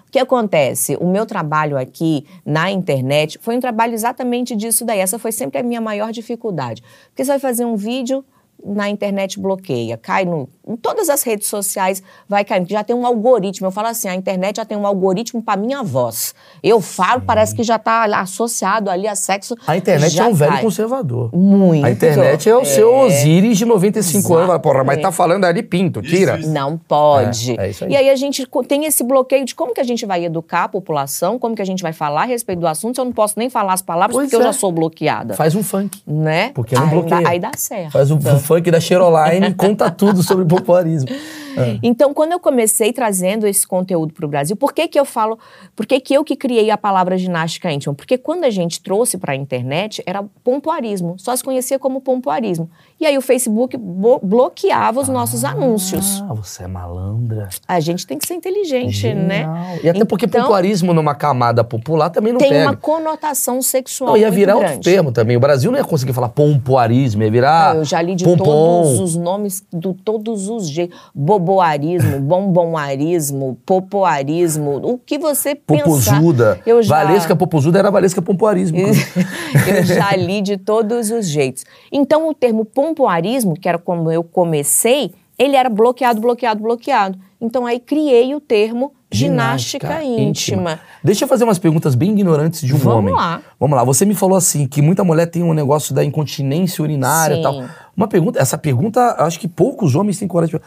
O 0.08 0.12
que 0.12 0.20
acontece? 0.20 0.96
O 1.02 1.08
meu 1.08 1.26
trabalho 1.26 1.78
aqui 1.78 2.26
na 2.46 2.72
internet 2.72 3.38
foi 3.42 3.58
um 3.58 3.60
trabalho 3.60 3.94
exatamente 3.94 4.56
disso 4.56 4.86
daí. 4.86 5.00
Essa 5.00 5.20
foi 5.20 5.32
sempre 5.32 5.60
a 5.60 5.64
minha 5.64 5.82
maior 5.82 6.12
dificuldade. 6.12 6.82
Porque 7.10 7.26
você 7.26 7.32
vai 7.32 7.40
fazer 7.40 7.66
um 7.66 7.76
vídeo, 7.76 8.24
na 8.64 8.90
internet 8.90 9.40
bloqueia, 9.40 9.98
cai 9.98 10.26
no, 10.26 10.48
em 10.68 10.76
todas 10.76 11.10
as 11.10 11.24
redes 11.24 11.48
sociais, 11.48 12.02
vai 12.28 12.44
cair. 12.44 12.66
Já 12.70 12.84
tem 12.84 12.96
um 12.96 13.06
algoritmo. 13.06 13.68
Eu 13.68 13.72
falo 13.72 13.88
assim, 13.88 14.08
a 14.08 14.16
internet 14.16 14.58
já 14.58 14.66
tem 14.66 14.78
um 14.78 14.86
algoritmo 14.88 15.42
para 15.42 15.60
minha 15.60 15.84
voz. 15.84 16.34
Eu 16.64 16.82
falo, 16.82 17.22
parece 17.22 17.56
que 17.56 17.64
já 17.64 17.76
está 17.76 18.06
associado 18.20 18.90
ali 18.90 19.08
a 19.08 19.16
sexo. 19.16 19.56
A 19.68 19.78
internet 19.78 20.12
já 20.12 20.26
é 20.26 20.28
um 20.28 20.34
velho 20.34 20.52
cai. 20.54 20.62
conservador. 20.62 21.30
Muito. 21.36 21.86
A 21.86 21.92
internet 21.92 22.50
é 22.50 22.56
o 22.56 22.66
seu 22.66 22.94
Osiris 22.94 23.58
de 23.58 23.66
95 23.66 24.34
anos. 24.34 24.48
Fala, 24.48 24.60
Porra, 24.60 24.84
mas 24.84 25.02
tá 25.02 25.12
falando 25.12 25.46
ali 25.46 25.62
pinto, 25.62 26.02
tira. 26.02 26.38
Não 26.38 26.78
pode. 26.78 27.60
É, 27.60 27.68
é 27.68 27.70
isso 27.70 27.86
aí. 27.86 27.92
E 27.92 27.96
aí 27.96 28.10
a 28.10 28.16
gente 28.16 28.48
tem 28.68 28.86
esse 28.86 29.04
bloqueio 29.04 29.46
de 29.46 29.54
como 29.54 29.74
que 29.74 29.82
a 29.82 29.84
gente 29.84 30.06
vai 30.06 30.26
educar 30.26 30.64
a 30.64 30.70
população, 30.70 31.38
como 31.38 31.56
que 31.56 31.62
a 31.62 31.66
gente 31.66 31.84
vai 31.84 31.94
falar 31.94 32.24
a 32.24 32.26
respeito 32.26 32.60
do 32.60 32.68
assunto, 32.68 32.96
se 32.96 33.02
eu 33.02 33.06
não 33.06 33.12
posso 33.12 33.36
nem 33.38 33.50
falar 33.50 33.74
as 33.74 33.82
palavras 33.82 34.16
Pois 34.16 34.26
porque 34.30 34.36
eu 34.36 34.42
é. 34.42 34.46
já 34.46 34.54
sou 34.54 34.72
bloqueada. 34.72 35.34
Faz 35.36 35.56
um 35.56 35.64
funk. 35.64 36.02
Né? 36.08 36.52
Porque 36.54 36.76
não 36.76 36.84
aí, 36.86 36.90
bloqueia. 36.90 37.22
dá- 37.22 37.30
aí 37.30 37.40
dá 37.40 37.52
certo. 37.56 37.92
Faz 37.92 38.10
o 38.12 38.20
funk 38.40 38.72
da 38.72 38.80
Cheroline 38.80 39.48
e 39.48 39.54
conta 39.54 39.92
tudo 39.92 40.24
sobre 40.24 40.46
popularismo. 40.58 41.08
É. 41.58 41.80
Então, 41.84 42.14
quando 42.14 42.32
eu 42.34 42.40
comecei 42.40 42.92
trazendo 42.94 43.46
esse 43.48 43.66
conteúdo 43.68 44.14
para 44.14 44.26
o 44.26 44.30
Brasil, 44.30 44.56
por 44.56 44.74
que 44.74 44.88
que 44.88 45.00
eu 45.00 45.06
falo, 45.06 45.38
por 45.76 45.86
que 45.86 46.00
que 46.00 46.14
eu 46.14 46.24
que 46.24 46.36
criei 46.36 46.70
a 46.72 46.78
palavra 46.78 47.18
ginástica 47.18 47.72
íntima? 47.72 47.94
Porque 47.94 48.18
quando 48.18 48.44
a 48.44 48.50
gente 48.50 48.82
trouxe 48.82 49.18
para 49.18 49.34
a 49.34 49.36
internet, 49.36 50.02
era 50.06 50.24
pompoarismo, 50.44 51.16
só 51.18 51.36
se 51.36 51.44
conhecia 51.44 51.78
como 51.80 52.02
pompoarismo. 52.02 52.70
E 53.00 53.06
aí 53.06 53.18
o 53.18 53.22
Facebook 53.22 53.76
bo- 53.78 54.20
bloqueava 54.24 55.00
os 55.02 55.08
nossos 55.10 55.44
anúncios. 55.44 56.22
Ah, 56.30 56.34
você 56.34 56.64
é 56.64 56.68
malandra. 56.68 57.50
A 57.68 57.80
gente 57.80 58.06
tem 58.08 58.18
que 58.18 58.26
ser 58.28 58.36
inteligente, 58.36 59.14
né? 59.14 59.36
Genial. 59.44 59.78
E 59.84 59.90
até 59.90 60.06
porque 60.06 60.26
Então- 60.26 60.42
popularismo 60.42 60.94
numa 60.94 61.14
camada 61.16 61.64
popular 61.64 62.10
também 62.10 62.32
não 62.34 62.40
Tem 62.40 62.50
pega. 62.50 62.64
uma 62.70 62.76
conotação 62.76 63.62
sexual 63.62 64.12
Não, 64.12 64.18
ia 64.18 64.32
virar 64.32 64.56
outro 64.56 64.70
grande. 64.70 64.84
termo 64.84 65.12
também. 65.12 65.36
O 65.36 65.40
Brasil 65.40 65.72
não 65.72 65.78
ia 65.78 65.84
conseguir 65.84 66.14
falar 66.14 66.30
pompoarismo, 66.30 67.24
ia 67.24 67.32
virar 67.32 67.76
Eu 67.76 67.84
já 67.86 68.02
li 68.02 68.16
de 68.16 68.24
pompom. 68.24 68.44
todos 68.44 69.00
os 69.00 69.16
nomes, 69.16 69.64
de 69.74 69.94
todos 69.94 70.48
os 70.50 70.68
jeitos. 70.70 70.98
Boboarismo, 71.46 72.20
bombomarismo, 72.22 73.58
popoarismo, 73.64 74.82
o 74.84 74.98
que 74.98 75.20
você 75.20 75.54
pensar. 75.54 75.84
Popozuda. 75.84 76.60
Eu 76.66 76.82
já, 76.82 77.04
Valesca 77.04 77.36
Popozuda 77.36 77.78
era 77.78 77.92
Valesca 77.92 78.20
Pompoarismo. 78.20 78.80
eu 79.68 79.84
já 79.84 80.16
li 80.16 80.42
de 80.42 80.58
todos 80.58 81.12
os 81.12 81.28
jeitos. 81.28 81.64
Então, 81.92 82.28
o 82.28 82.34
termo 82.34 82.66
pompoarismo, 82.66 83.54
que 83.54 83.70
era 83.70 83.78
como 83.78 84.12
eu 84.12 84.24
comecei, 84.24 85.12
ele 85.38 85.56
era 85.56 85.70
bloqueado, 85.70 86.20
bloqueado, 86.20 86.64
bloqueado. 86.64 87.20
Então, 87.40 87.68
aí 87.68 87.80
criei 87.80 88.34
o 88.34 88.40
termo 88.40 88.92
ginástica, 89.12 90.04
íntima. 90.04 90.80
Deixa 91.04 91.24
eu 91.24 91.28
fazer 91.28 91.44
umas 91.44 91.60
perguntas 91.60 91.96
bem 91.96 92.12
ignorantes 92.12 92.62
de 92.62 92.74
um 92.74 92.78
Vamos 92.78 93.00
homem. 93.00 93.14
lá. 93.14 93.42
Vamos 93.60 93.78
lá. 93.78 93.84
Você 93.84 94.06
me 94.06 94.16
falou 94.16 94.38
assim 94.38 94.68
que 94.68 94.82
muita 94.82 95.04
mulher 95.04 95.28
tem 95.28 95.44
um 95.44 95.54
negócio 95.54 95.94
da 95.94 96.04
incontinência 96.04 96.82
urinária 96.82 97.36
Sim. 97.36 97.42
e 97.42 97.44
tal. 97.44 97.64
Uma 97.96 98.08
pergunta, 98.08 98.40
essa 98.40 98.58
pergunta, 98.58 99.16
acho 99.20 99.40
que 99.40 99.48
poucos 99.48 99.96
homens 99.96 100.18
têm 100.18 100.28
coragem 100.28 100.58
de 100.58 100.66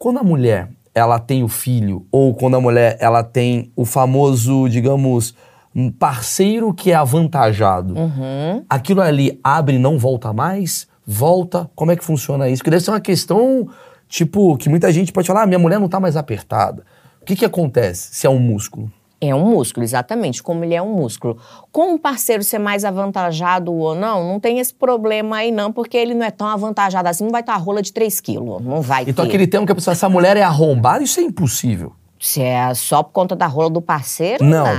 Quando 0.00 0.18
a 0.18 0.22
mulher, 0.22 0.70
ela 0.94 1.18
tem 1.18 1.44
o 1.44 1.48
filho 1.48 2.06
ou 2.10 2.34
quando 2.34 2.56
a 2.56 2.60
mulher, 2.60 2.96
ela 2.98 3.22
tem 3.22 3.70
o 3.76 3.84
famoso, 3.84 4.66
digamos, 4.66 5.34
um 5.76 5.92
parceiro 5.92 6.72
que 6.72 6.90
é 6.90 6.94
avantajado. 6.94 7.94
Uhum. 7.94 8.64
Aquilo 8.66 9.02
ali 9.02 9.38
abre 9.44 9.76
e 9.76 9.78
não 9.78 9.98
volta 9.98 10.32
mais? 10.32 10.88
Volta? 11.06 11.70
Como 11.74 11.92
é 11.92 11.96
que 11.96 12.02
funciona 12.02 12.48
isso? 12.48 12.62
Porque 12.62 12.70
deve 12.70 12.82
ser 12.82 12.92
uma 12.92 13.00
questão, 13.00 13.68
tipo, 14.08 14.56
que 14.56 14.70
muita 14.70 14.90
gente 14.90 15.12
pode 15.12 15.28
falar, 15.28 15.42
ah, 15.42 15.46
minha 15.46 15.58
mulher 15.58 15.78
não 15.78 15.86
tá 15.86 16.00
mais 16.00 16.16
apertada. 16.16 16.82
O 17.20 17.26
que 17.26 17.36
que 17.36 17.44
acontece 17.44 18.08
se 18.14 18.26
é 18.26 18.30
um 18.30 18.40
músculo? 18.40 18.90
É 19.22 19.34
um 19.34 19.44
músculo, 19.44 19.84
exatamente, 19.84 20.42
como 20.42 20.64
ele 20.64 20.74
é 20.74 20.80
um 20.80 20.94
músculo. 20.94 21.36
Com 21.70 21.92
o 21.94 21.98
parceiro 21.98 22.42
ser 22.42 22.58
mais 22.58 22.86
avantajado 22.86 23.70
ou 23.72 23.94
não, 23.94 24.26
não 24.26 24.40
tem 24.40 24.58
esse 24.60 24.72
problema 24.72 25.36
aí 25.36 25.52
não, 25.52 25.70
porque 25.70 25.96
ele 25.96 26.14
não 26.14 26.24
é 26.24 26.30
tão 26.30 26.46
avantajado 26.46 27.06
assim, 27.06 27.24
não 27.24 27.30
vai 27.30 27.42
estar 27.42 27.54
rola 27.56 27.82
de 27.82 27.92
3 27.92 28.18
quilos, 28.20 28.62
não 28.62 28.80
vai 28.80 29.02
Então 29.02 29.24
ter. 29.24 29.28
aquele 29.28 29.46
termo 29.46 29.66
que 29.66 29.72
a 29.72 29.74
pessoa, 29.74 29.92
essa 29.92 30.08
mulher 30.08 30.36
é 30.38 30.42
arrombada, 30.42 31.04
isso 31.04 31.20
é 31.20 31.22
impossível. 31.22 31.92
Se 32.18 32.40
é 32.42 32.72
só 32.74 33.02
por 33.02 33.12
conta 33.12 33.34
da 33.36 33.46
rola 33.46 33.68
do 33.70 33.80
parceiro, 33.82 34.42
Não. 34.44 34.64
não, 34.64 34.72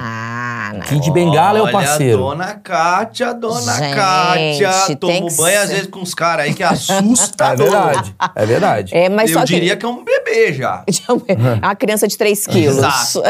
não. 0.73 0.81
Kid 0.81 1.12
Bengala 1.12 1.60
é 1.60 1.62
o 1.62 1.65
Olha, 1.65 1.71
parceiro. 1.73 2.17
Dona 2.19 2.53
Kátia, 2.55 3.34
Dona 3.34 3.73
Gente, 3.73 3.95
Kátia. 3.95 4.71
Que 4.88 5.36
banho 5.36 5.60
às 5.62 5.67
ser. 5.67 5.73
vezes 5.75 5.88
com 5.88 6.01
os 6.01 6.13
caras 6.13 6.45
aí 6.45 6.53
que 6.53 6.63
assusta. 6.63 7.51
É 7.51 7.55
verdade, 7.55 8.15
é 8.36 8.45
verdade. 8.45 8.95
É, 8.95 9.10
mas 9.10 9.29
Eu 9.31 9.39
só 9.39 9.45
diria 9.45 9.75
que 9.75 9.86
é 9.86 9.89
um 9.89 10.03
bebê 10.03 10.53
já. 10.53 10.84
que... 10.88 11.01
É 11.31 11.65
uma 11.65 11.75
criança 11.75 12.07
de 12.07 12.17
3 12.17 12.47
quilos. 12.47 12.77
Exato. 12.77 13.21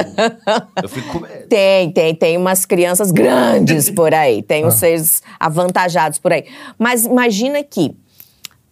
Eu 0.82 0.90
fico 0.90 1.12
com 1.14 1.20
medo. 1.20 1.48
Tem, 1.48 1.92
tem, 1.92 2.16
tem 2.16 2.38
umas 2.38 2.66
crianças 2.66 3.12
grandes 3.12 3.90
por 3.92 4.14
aí, 4.14 4.42
tem 4.44 4.64
Ah. 4.64 4.68
uns 4.68 4.76
seres 4.76 5.22
avantajados 5.40 6.20
por 6.20 6.32
aí. 6.34 6.46
Mas 6.78 7.06
imagina 7.06 7.64
que, 7.64 7.96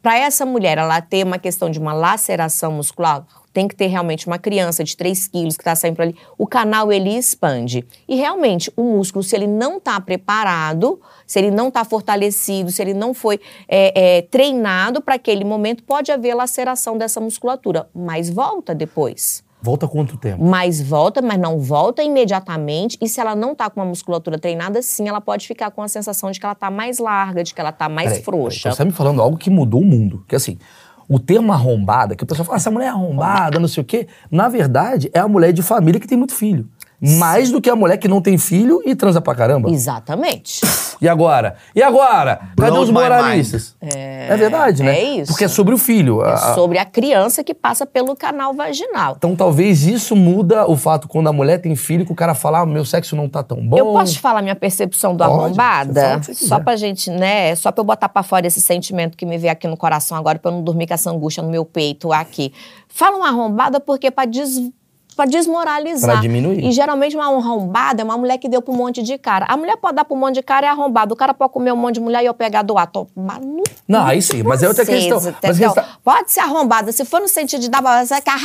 para 0.01 0.17
essa 0.17 0.45
mulher, 0.45 0.77
ela 0.77 1.01
ter 1.01 1.25
uma 1.25 1.38
questão 1.39 1.69
de 1.69 1.79
uma 1.79 1.93
laceração 1.93 2.71
muscular, 2.71 3.23
tem 3.53 3.67
que 3.67 3.75
ter 3.75 3.88
realmente 3.88 4.27
uma 4.27 4.38
criança 4.38 4.83
de 4.83 4.95
3 4.95 5.27
quilos 5.27 5.55
que 5.55 5.62
está 5.62 5.75
saindo 5.75 5.95
por 5.95 6.03
ali, 6.03 6.15
o 6.38 6.47
canal 6.47 6.91
ele 6.91 7.09
expande. 7.09 7.85
E 8.07 8.15
realmente, 8.15 8.71
o 8.75 8.83
músculo, 8.83 9.23
se 9.23 9.35
ele 9.35 9.47
não 9.47 9.77
está 9.77 9.99
preparado, 9.99 10.99
se 11.25 11.39
ele 11.39 11.51
não 11.51 11.69
está 11.69 11.83
fortalecido, 11.83 12.71
se 12.71 12.81
ele 12.81 12.93
não 12.93 13.13
foi 13.13 13.39
é, 13.67 14.17
é, 14.17 14.21
treinado 14.21 15.01
para 15.01 15.15
aquele 15.15 15.43
momento, 15.43 15.83
pode 15.83 16.12
haver 16.12 16.33
laceração 16.33 16.97
dessa 16.97 17.19
musculatura, 17.19 17.89
mas 17.93 18.29
volta 18.29 18.73
depois 18.73 19.43
Volta 19.62 19.88
quanto 19.88 20.17
tempo? 20.17 20.41
mas 20.41 20.81
volta, 20.81 21.21
mas 21.21 21.38
não 21.38 21.59
volta 21.59 22.01
imediatamente. 22.01 22.97
E 23.01 23.09
se 23.09 23.19
ela 23.19 23.35
não 23.35 23.53
tá 23.53 23.69
com 23.69 23.81
uma 23.81 23.85
musculatura 23.85 24.39
treinada, 24.39 24.81
sim, 24.81 25.07
ela 25.09 25.19
pode 25.19 25.45
ficar 25.45 25.69
com 25.71 25.81
a 25.81 25.88
sensação 25.88 26.31
de 26.31 26.39
que 26.39 26.45
ela 26.45 26.55
tá 26.55 26.71
mais 26.71 26.97
larga, 26.97 27.43
de 27.43 27.53
que 27.53 27.59
ela 27.59 27.71
tá 27.71 27.89
mais 27.89 28.09
Peraí, 28.09 28.23
frouxa. 28.23 28.71
Você 28.71 28.77
tá 28.77 28.85
me 28.85 28.91
falando 28.91 29.21
algo 29.21 29.38
que 29.38 29.49
mudou 29.49 29.81
o 29.81 29.85
mundo. 29.85 30.23
Que 30.27 30.35
assim, 30.35 30.57
o 31.10 31.17
termo 31.17 31.52
arrombada, 31.52 32.15
que 32.15 32.24
o 32.24 32.28
pessoal 32.28 32.45
fala, 32.45 32.58
essa 32.58 32.69
mulher 32.69 32.86
é 32.86 32.89
arrombada, 32.89 33.60
não 33.60 33.67
sei 33.67 33.82
o 33.82 33.86
quê. 33.86 34.08
Na 34.30 34.48
verdade, 34.48 35.10
é 35.12 35.19
a 35.19 35.28
mulher 35.28 35.52
de 35.52 35.63
família 35.63 36.00
que 36.00 36.08
tem 36.08 36.17
muito 36.17 36.36
filho. 36.36 36.69
Mais 37.01 37.49
do 37.51 37.62
que 37.62 37.69
a 37.69 37.75
mulher 37.75 37.97
que 37.97 38.07
não 38.07 38.21
tem 38.21 38.38
filho 38.38 38.81
e 38.85 38.93
transa 38.95 39.21
pra 39.21 39.33
caramba. 39.35 39.69
Exatamente. 39.69 40.62
E 41.01 41.07
agora? 41.07 41.55
E 41.73 41.81
agora? 41.81 42.35
Cadê 42.57 42.71
Blows 42.71 42.89
os 42.89 42.89
moralistas? 42.93 43.75
É, 43.79 44.35
verdade, 44.35 44.83
né? 44.83 44.99
é 44.99 45.03
isso. 45.17 45.31
Porque 45.31 45.45
é 45.45 45.47
sobre 45.47 45.73
o 45.73 45.77
filho. 45.77 46.21
É 46.25 46.33
A- 46.33 46.53
sobre 46.55 46.77
a 46.77 46.83
criança 46.85 47.43
que 47.43 47.53
passa 47.53 47.85
pelo 47.85 48.15
canal 48.15 48.53
vaginal. 48.53 49.15
Então 49.17 49.35
talvez 49.35 49.83
isso 49.83 50.15
muda 50.15 50.69
o 50.69 50.75
fato 50.75 51.07
quando 51.07 51.27
a 51.29 51.33
mulher 51.33 51.59
tem 51.59 51.75
filho 51.75 52.05
que 52.05 52.12
o 52.12 52.15
cara 52.15 52.33
fala, 52.35 52.59
ah, 52.59 52.65
meu 52.65 52.83
sexo 52.83 53.15
não 53.15 53.29
tá 53.29 53.41
tão 53.43 53.65
bom. 53.65 53.77
Eu 53.77 53.85
posso 53.93 54.13
te 54.13 54.19
falar 54.19 54.41
minha 54.41 54.55
percepção 54.55 55.15
do 55.15 55.23
Pode, 55.23 55.33
arrombada? 55.45 56.21
Só 56.33 56.59
pra 56.59 56.75
gente, 56.75 57.09
né? 57.09 57.55
Só 57.55 57.71
pra 57.71 57.81
eu 57.81 57.85
botar 57.85 58.09
pra 58.09 58.23
fora 58.23 58.45
esse 58.45 58.59
sentimento 58.59 59.15
que 59.15 59.25
me 59.25 59.38
veio 59.38 59.53
aqui 59.53 59.67
no 59.67 59.77
coração 59.77 60.17
agora, 60.17 60.38
pra 60.38 60.51
eu 60.51 60.55
não 60.55 60.63
dormir 60.63 60.88
com 60.88 60.93
essa 60.93 61.09
angústia 61.09 61.41
no 61.41 61.49
meu 61.49 61.63
peito 61.63 62.12
aqui. 62.12 62.51
Fala 62.89 63.15
uma 63.17 63.27
arrombada 63.29 63.79
porque 63.79 64.12
pra, 64.12 64.25
des, 64.25 64.69
pra 65.19 65.25
desmoralizar. 65.25 66.12
Pra 66.12 66.21
diminuir. 66.21 66.63
E 66.63 66.71
geralmente 66.71 67.13
uma 67.15 67.25
arrombada 67.25 68.01
é 68.01 68.05
uma 68.05 68.17
mulher 68.17 68.38
que 68.38 68.47
deu 68.47 68.62
pra 68.62 68.73
um 68.73 68.77
monte 68.77 69.01
de 69.03 69.17
cara. 69.17 69.45
A 69.49 69.58
mulher 69.58 69.75
pode 69.75 69.95
dar 69.95 70.05
pra 70.05 70.15
um 70.15 70.19
monte 70.19 70.36
de 70.36 70.41
cara 70.41 70.65
e 70.65 70.69
é 70.69 70.71
arrombada. 70.71 71.13
O 71.13 71.17
cara 71.17 71.34
pode 71.34 71.51
comer 71.51 71.73
um 71.73 71.75
monte 71.75 71.95
de 71.95 72.01
mulher 72.01 72.23
e 72.23 72.25
eu 72.27 72.34
pegar 72.34 72.62
do 72.62 72.77
ato. 72.77 73.05
Não, 73.88 74.05
aí 74.05 74.21
sim, 74.21 74.43
mas 74.43 74.63
é 74.63 74.67
outra 74.69 74.86
questão. 74.86 75.19
Mas 75.43 75.58
questão- 75.58 75.84
Pode 76.03 76.32
ser 76.32 76.39
arrombada. 76.39 76.91
Se 76.93 77.03
for 77.03 77.19
no 77.19 77.27
sentido 77.27 77.60
de 77.60 77.69
dar 77.69 77.82
pra 77.82 78.05
você, 78.05 78.15
ficar. 78.15 78.38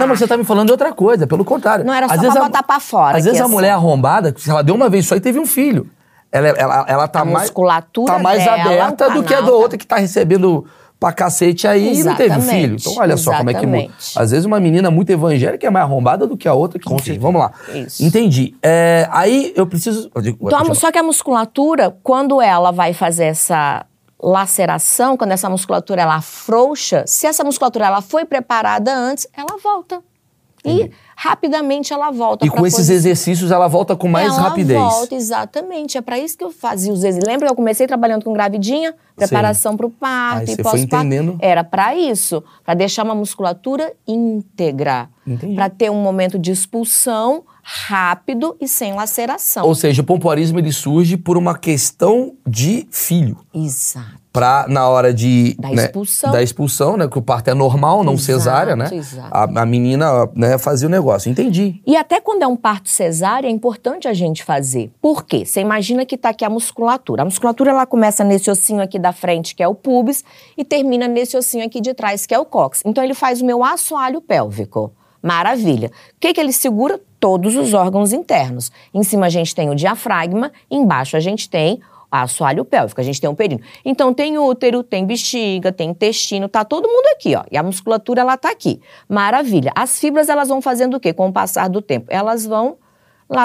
Não, 0.00 0.08
mas 0.08 0.18
você 0.18 0.26
tá 0.26 0.36
me 0.36 0.42
falando 0.44 0.66
de 0.66 0.72
outra 0.72 0.92
coisa, 0.92 1.26
pelo 1.26 1.44
contrário. 1.44 1.84
Não, 1.84 1.94
era 1.94 2.08
só 2.08 2.14
Às 2.14 2.20
pra 2.20 2.28
vezes 2.28 2.36
a- 2.42 2.44
botar 2.48 2.62
pra 2.64 2.80
fora 2.80 3.18
Às 3.18 3.24
vezes 3.24 3.40
a 3.40 3.46
mulher 3.48 3.70
arrombada, 3.70 4.34
se 4.36 4.50
ela 4.50 4.62
deu 4.62 4.74
uma 4.74 4.88
vez 4.88 5.06
só 5.06 5.14
e 5.14 5.20
teve 5.20 5.38
um 5.38 5.46
filho. 5.46 5.88
Ela, 6.32 6.48
ela, 6.48 6.84
ela 6.88 7.08
tá 7.08 7.20
A 7.20 7.24
mais. 7.24 7.42
musculatura 7.42 8.14
tá 8.14 8.18
mais 8.18 8.42
dela, 8.42 8.62
aberta 8.62 9.10
do 9.10 9.22
que 9.22 9.34
a 9.34 9.40
do 9.42 9.52
outra 9.52 9.76
que 9.78 9.86
tá 9.86 9.96
recebendo 9.96 10.64
pra 11.02 11.12
cacete 11.12 11.66
aí 11.66 11.98
e 12.00 12.04
não 12.04 12.14
teve 12.14 12.34
Exatamente, 12.34 12.60
filho. 12.62 12.76
Então, 12.80 12.94
olha 13.02 13.16
só 13.16 13.36
como 13.36 13.50
é 13.50 13.54
que 13.54 13.66
muda. 13.66 13.78
exatamente. 13.78 14.18
Às 14.18 14.30
vezes 14.30 14.44
uma 14.46 14.60
menina 14.60 14.90
muito 14.90 15.10
evangélica 15.10 15.66
é 15.66 15.70
mais 15.70 15.84
arrombada 15.84 16.26
do 16.26 16.36
que 16.36 16.46
a 16.48 16.54
outra 16.54 16.78
que 16.78 16.88
não 16.88 16.96
tem. 16.96 17.18
Vamos 17.18 17.40
lá. 17.40 17.52
Isso. 17.74 18.04
Entendi. 18.04 18.54
É, 18.62 19.08
aí 19.10 19.52
eu 19.56 19.66
preciso. 19.66 20.10
eu 20.14 20.22
digo- 20.22 20.38
Então, 20.46 20.74
só 20.74 20.92
que 20.92 20.98
a 20.98 21.02
musculatura, 21.02 21.96
quando 22.02 22.40
ela 22.40 22.70
vai 22.70 22.92
fazer 22.94 23.24
essa 23.24 23.84
laceração, 24.22 25.16
quando 25.16 25.32
essa 25.32 25.50
musculatura 25.50 26.02
ela 26.02 26.14
afrouxa, 26.16 27.04
se 27.06 27.26
essa 27.26 27.42
musculatura 27.42 27.86
ela 27.86 28.00
foi 28.00 28.24
preparada 28.24 28.94
antes, 28.94 29.26
ela 29.36 29.58
volta. 29.62 30.00
E 30.64 30.90
rapidamente 31.16 31.92
ela 31.92 32.10
volta 32.12 32.46
E 32.46 32.48
com 32.50 32.64
esses 32.66 32.78
posição. 32.78 32.94
exercícios 32.94 33.50
ela 33.50 33.66
volta 33.68 33.96
com 33.96 34.06
mais 34.08 34.28
ela 34.32 34.42
rapidez. 34.48 34.78
volta, 34.78 35.14
exatamente. 35.14 35.98
É 35.98 36.00
para 36.00 36.18
isso 36.18 36.38
que 36.38 36.44
eu 36.44 36.50
fazia 36.52 36.92
os 36.92 37.00
exercícios. 37.00 37.26
Lembra 37.28 37.46
que 37.46 37.52
eu 37.52 37.56
comecei 37.56 37.86
trabalhando 37.86 38.24
com 38.24 38.32
gravidinha? 38.32 38.94
Preparação 39.16 39.76
para 39.76 39.86
o 39.86 39.90
parto 39.90 40.48
Aí 40.50 40.54
e 40.54 40.62
pós-parto. 40.62 40.78
entendendo. 41.06 41.36
Era 41.40 41.64
para 41.64 41.96
isso, 41.96 42.42
para 42.64 42.74
deixar 42.74 43.02
uma 43.04 43.14
musculatura 43.14 43.92
íntegra, 44.06 45.08
para 45.54 45.68
ter 45.68 45.90
um 45.90 46.00
momento 46.00 46.38
de 46.38 46.50
expulsão 46.52 47.42
rápido 47.62 48.56
e 48.60 48.66
sem 48.68 48.92
laceração. 48.92 49.66
Ou 49.66 49.74
seja, 49.74 50.02
o 50.02 50.04
pompoarismo 50.04 50.58
ele 50.58 50.72
surge 50.72 51.16
por 51.16 51.36
uma 51.36 51.56
questão 51.58 52.34
de 52.46 52.86
filho. 52.90 53.36
Exato. 53.54 54.21
Pra, 54.32 54.64
na 54.66 54.88
hora 54.88 55.12
de. 55.12 55.54
Da 55.58 55.68
né, 55.68 55.84
expulsão. 55.84 56.32
Da 56.32 56.42
expulsão, 56.42 56.96
né? 56.96 57.06
Que 57.06 57.18
o 57.18 57.22
parto 57.22 57.48
é 57.48 57.54
normal, 57.54 58.02
não 58.02 58.14
Exato, 58.14 58.24
cesárea, 58.24 58.74
né? 58.74 58.88
exato. 58.90 59.28
A, 59.30 59.62
a 59.62 59.66
menina 59.66 60.26
né, 60.34 60.56
fazia 60.56 60.88
o 60.88 60.90
negócio. 60.90 61.30
Entendi. 61.30 61.82
E 61.86 61.96
até 61.96 62.18
quando 62.18 62.42
é 62.42 62.46
um 62.46 62.56
parto 62.56 62.88
cesárea, 62.88 63.46
é 63.46 63.50
importante 63.50 64.08
a 64.08 64.14
gente 64.14 64.42
fazer. 64.42 64.90
Por 65.02 65.24
quê? 65.24 65.44
Você 65.44 65.60
imagina 65.60 66.06
que 66.06 66.16
tá 66.16 66.30
aqui 66.30 66.46
a 66.46 66.50
musculatura. 66.50 67.22
A 67.22 67.24
musculatura 67.26 67.70
ela 67.70 67.84
começa 67.84 68.24
nesse 68.24 68.50
ossinho 68.50 68.80
aqui 68.80 68.98
da 68.98 69.12
frente, 69.12 69.54
que 69.54 69.62
é 69.62 69.68
o 69.68 69.74
pubis, 69.74 70.24
e 70.56 70.64
termina 70.64 71.06
nesse 71.06 71.36
ossinho 71.36 71.66
aqui 71.66 71.80
de 71.80 71.92
trás, 71.92 72.24
que 72.24 72.34
é 72.34 72.38
o 72.38 72.46
cóccix. 72.46 72.82
Então 72.86 73.04
ele 73.04 73.14
faz 73.14 73.42
o 73.42 73.44
meu 73.44 73.62
assoalho 73.62 74.22
pélvico. 74.22 74.92
Maravilha. 75.22 75.88
O 75.88 76.20
que, 76.20 76.32
que 76.32 76.40
ele 76.40 76.52
segura? 76.52 77.00
Todos 77.20 77.54
os 77.54 77.72
órgãos 77.72 78.12
internos. 78.12 78.72
Em 78.92 79.04
cima 79.04 79.26
a 79.26 79.28
gente 79.28 79.54
tem 79.54 79.70
o 79.70 79.74
diafragma, 79.74 80.50
embaixo 80.68 81.16
a 81.16 81.20
gente 81.20 81.48
tem 81.48 81.80
assoalho 82.20 82.64
pélvico, 82.64 83.00
a 83.00 83.04
gente 83.04 83.20
tem 83.20 83.30
um 83.30 83.34
períneo. 83.34 83.64
Então 83.84 84.12
tem 84.12 84.38
útero, 84.38 84.82
tem 84.82 85.06
bexiga, 85.06 85.72
tem 85.72 85.90
intestino, 85.90 86.48
tá 86.48 86.64
todo 86.64 86.86
mundo 86.86 87.06
aqui, 87.14 87.34
ó. 87.34 87.44
E 87.50 87.56
a 87.56 87.62
musculatura 87.62 88.20
ela 88.20 88.36
tá 88.36 88.50
aqui. 88.50 88.80
Maravilha. 89.08 89.72
As 89.74 89.98
fibras 89.98 90.28
elas 90.28 90.48
vão 90.48 90.60
fazendo 90.60 90.98
o 90.98 91.00
quê? 91.00 91.12
Com 91.12 91.28
o 91.28 91.32
passar 91.32 91.68
do 91.68 91.80
tempo, 91.80 92.06
elas 92.10 92.44
vão 92.44 92.76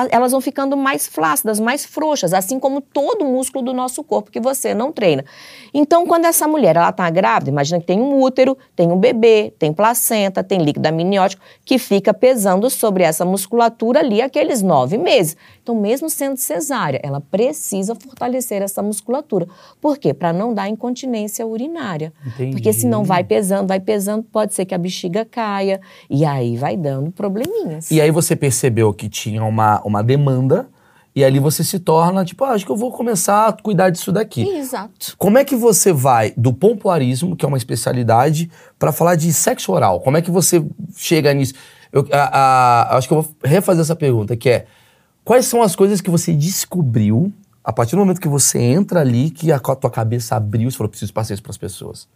elas 0.10 0.32
vão 0.32 0.41
ficando 0.41 0.76
mais 0.76 1.08
flácidas, 1.08 1.60
mais 1.60 1.86
frouxas, 1.86 2.34
assim 2.34 2.60
como 2.60 2.82
todo 2.82 3.26
músculo 3.26 3.65
do 3.65 3.73
nosso 3.73 4.04
corpo 4.04 4.32
que 4.32 4.39
você 4.39 4.73
não 4.73 4.91
treina. 4.91 5.23
Então, 5.73 6.06
quando 6.06 6.26
essa 6.26 6.47
mulher 6.47 6.76
ela 6.76 6.91
tá 6.91 7.10
grávida, 7.10 7.50
imagina 7.50 7.80
que 7.80 7.86
tem 7.86 8.00
um 8.00 8.21
útero, 8.21 8.58
tem 8.76 8.91
um 8.91 8.97
bebê, 8.97 9.54
tem 9.58 9.73
placenta, 9.73 10.43
tem 10.43 10.60
líquido 10.60 10.88
amniótico 10.88 11.41
que 11.65 11.78
fica 11.78 12.13
pesando 12.13 12.69
sobre 12.69 13.04
essa 13.04 13.26
musculatura 13.26 14.00
ali 14.00 14.21
aqueles 14.21 14.62
nove 14.62 14.97
meses. 14.97 15.36
Então, 15.62 15.76
mesmo 15.76 16.10
sendo 16.10 16.38
cesárea, 16.38 17.00
ela 17.04 17.19
precisa 17.19 17.93
fortalecer 17.93 18.62
essa 18.62 18.82
musculatura. 18.82 19.47
Por 19.82 19.97
quê? 19.97 20.13
Para 20.13 20.32
não 20.32 20.54
dar 20.54 20.69
incontinência 20.69 21.45
urinária. 21.45 22.13
Entendi. 22.26 22.52
Porque 22.52 22.71
senão 22.71 23.04
vai 23.04 23.23
pesando, 23.23 23.67
vai 23.67 23.80
pesando, 23.80 24.23
pode 24.23 24.54
ser 24.54 24.65
que 24.65 24.73
a 24.73 24.78
bexiga 24.78 25.26
caia 25.26 25.82
e 26.10 26.23
aí 26.26 26.56
vai 26.56 26.78
dando 26.78 27.12
probleminhas. 27.12 27.91
E 27.91 28.00
aí 28.00 28.12
você 28.12 28.36
percebeu 28.36 28.93
que 28.93 29.10
tinha 29.10 29.43
uma, 29.43 29.76
uma 29.85 30.01
demanda, 30.03 30.67
e 31.15 31.23
ali 31.23 31.39
você 31.39 31.63
se 31.63 31.79
torna, 31.79 32.23
tipo, 32.23 32.43
ah, 32.43 32.51
acho 32.51 32.63
que 32.65 32.71
eu 32.71 32.75
vou 32.75 32.91
começar 32.91 33.47
a 33.47 33.51
cuidar 33.53 33.89
disso 33.89 34.11
daqui. 34.11 34.47
Exato. 34.47 35.15
Como 35.17 35.37
é 35.37 35.43
que 35.43 35.55
você 35.55 35.91
vai 35.91 36.31
do 36.37 36.53
pompoarismo, 36.53 37.35
que 37.35 37.43
é 37.43 37.47
uma 37.47 37.57
especialidade, 37.57 38.51
pra 38.77 38.91
falar 38.91 39.15
de 39.15 39.33
sexo 39.33 39.71
oral? 39.71 39.99
Como 40.01 40.15
é 40.17 40.21
que 40.21 40.29
você 40.29 40.63
chega 40.95 41.33
nisso? 41.33 41.53
Eu, 41.91 42.07
a- 42.11 42.37
a- 42.91 42.97
acho 42.97 43.07
que 43.07 43.13
eu 43.15 43.21
vou 43.23 43.35
refazer 43.43 43.81
essa 43.81 43.95
pergunta, 43.95 44.35
que 44.37 44.47
é 44.49 44.65
quais 45.25 45.45
são 45.47 45.61
as 45.63 45.75
coisas 45.75 46.01
que 46.01 46.09
você 46.11 46.33
descobriu 46.33 47.33
a 47.63 47.73
partir 47.73 47.95
do 47.95 47.99
momento 47.99 48.21
que 48.21 48.27
você 48.29 48.59
entra 48.59 48.99
ali, 49.01 49.29
que 49.31 49.51
a, 49.51 49.59
tua 49.59 49.89
cabeça 49.89 50.35
abriu 50.35 50.67
e 50.67 50.71
você 50.71 50.77
falou, 50.77 50.89
preciso 50.89 51.11
passar 51.13 51.33
isso 51.33 51.43
pras 51.43 51.57
pessoas? 51.57 52.07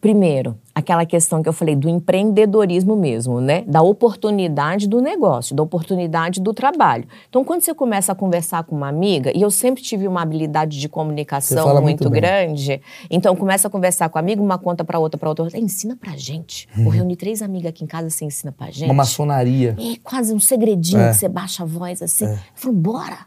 Primeiro, 0.00 0.58
aquela 0.78 1.04
questão 1.04 1.42
que 1.42 1.48
eu 1.48 1.52
falei 1.52 1.74
do 1.74 1.88
empreendedorismo 1.88 2.94
mesmo, 2.96 3.40
né? 3.40 3.62
Da 3.66 3.82
oportunidade 3.82 4.88
do 4.88 5.00
negócio, 5.00 5.54
da 5.54 5.62
oportunidade 5.62 6.40
do 6.40 6.54
trabalho. 6.54 7.04
Então, 7.28 7.44
quando 7.44 7.62
você 7.62 7.74
começa 7.74 8.12
a 8.12 8.14
conversar 8.14 8.62
com 8.64 8.76
uma 8.76 8.88
amiga, 8.88 9.32
e 9.36 9.42
eu 9.42 9.50
sempre 9.50 9.82
tive 9.82 10.06
uma 10.06 10.22
habilidade 10.22 10.78
de 10.78 10.88
comunicação 10.88 11.66
muito, 11.82 11.82
muito 12.04 12.10
grande, 12.10 12.80
então 13.10 13.34
começa 13.34 13.66
a 13.68 13.70
conversar 13.70 14.08
com 14.08 14.18
a 14.18 14.20
amiga, 14.20 14.40
uma 14.40 14.56
conta 14.58 14.84
pra 14.84 14.98
outra, 14.98 15.18
pra 15.18 15.28
outra, 15.28 15.44
outra. 15.44 15.58
ensina 15.58 15.96
pra 15.96 16.16
gente. 16.16 16.68
Vou 16.76 16.90
reunir 16.92 17.16
três 17.16 17.42
amigas 17.42 17.70
aqui 17.70 17.82
em 17.84 17.86
casa, 17.86 18.08
você 18.08 18.24
ensina 18.24 18.52
pra 18.52 18.70
gente. 18.70 18.84
Uma 18.84 18.94
maçonaria. 18.94 19.76
É 19.78 19.96
quase 20.02 20.32
um 20.32 20.40
segredinho 20.40 21.00
É. 21.02 21.10
que 21.10 21.16
você 21.16 21.28
baixa 21.28 21.64
a 21.64 21.66
voz 21.66 22.00
assim. 22.02 22.24
Eu 22.26 22.38
falo, 22.54 22.74
bora! 22.74 23.18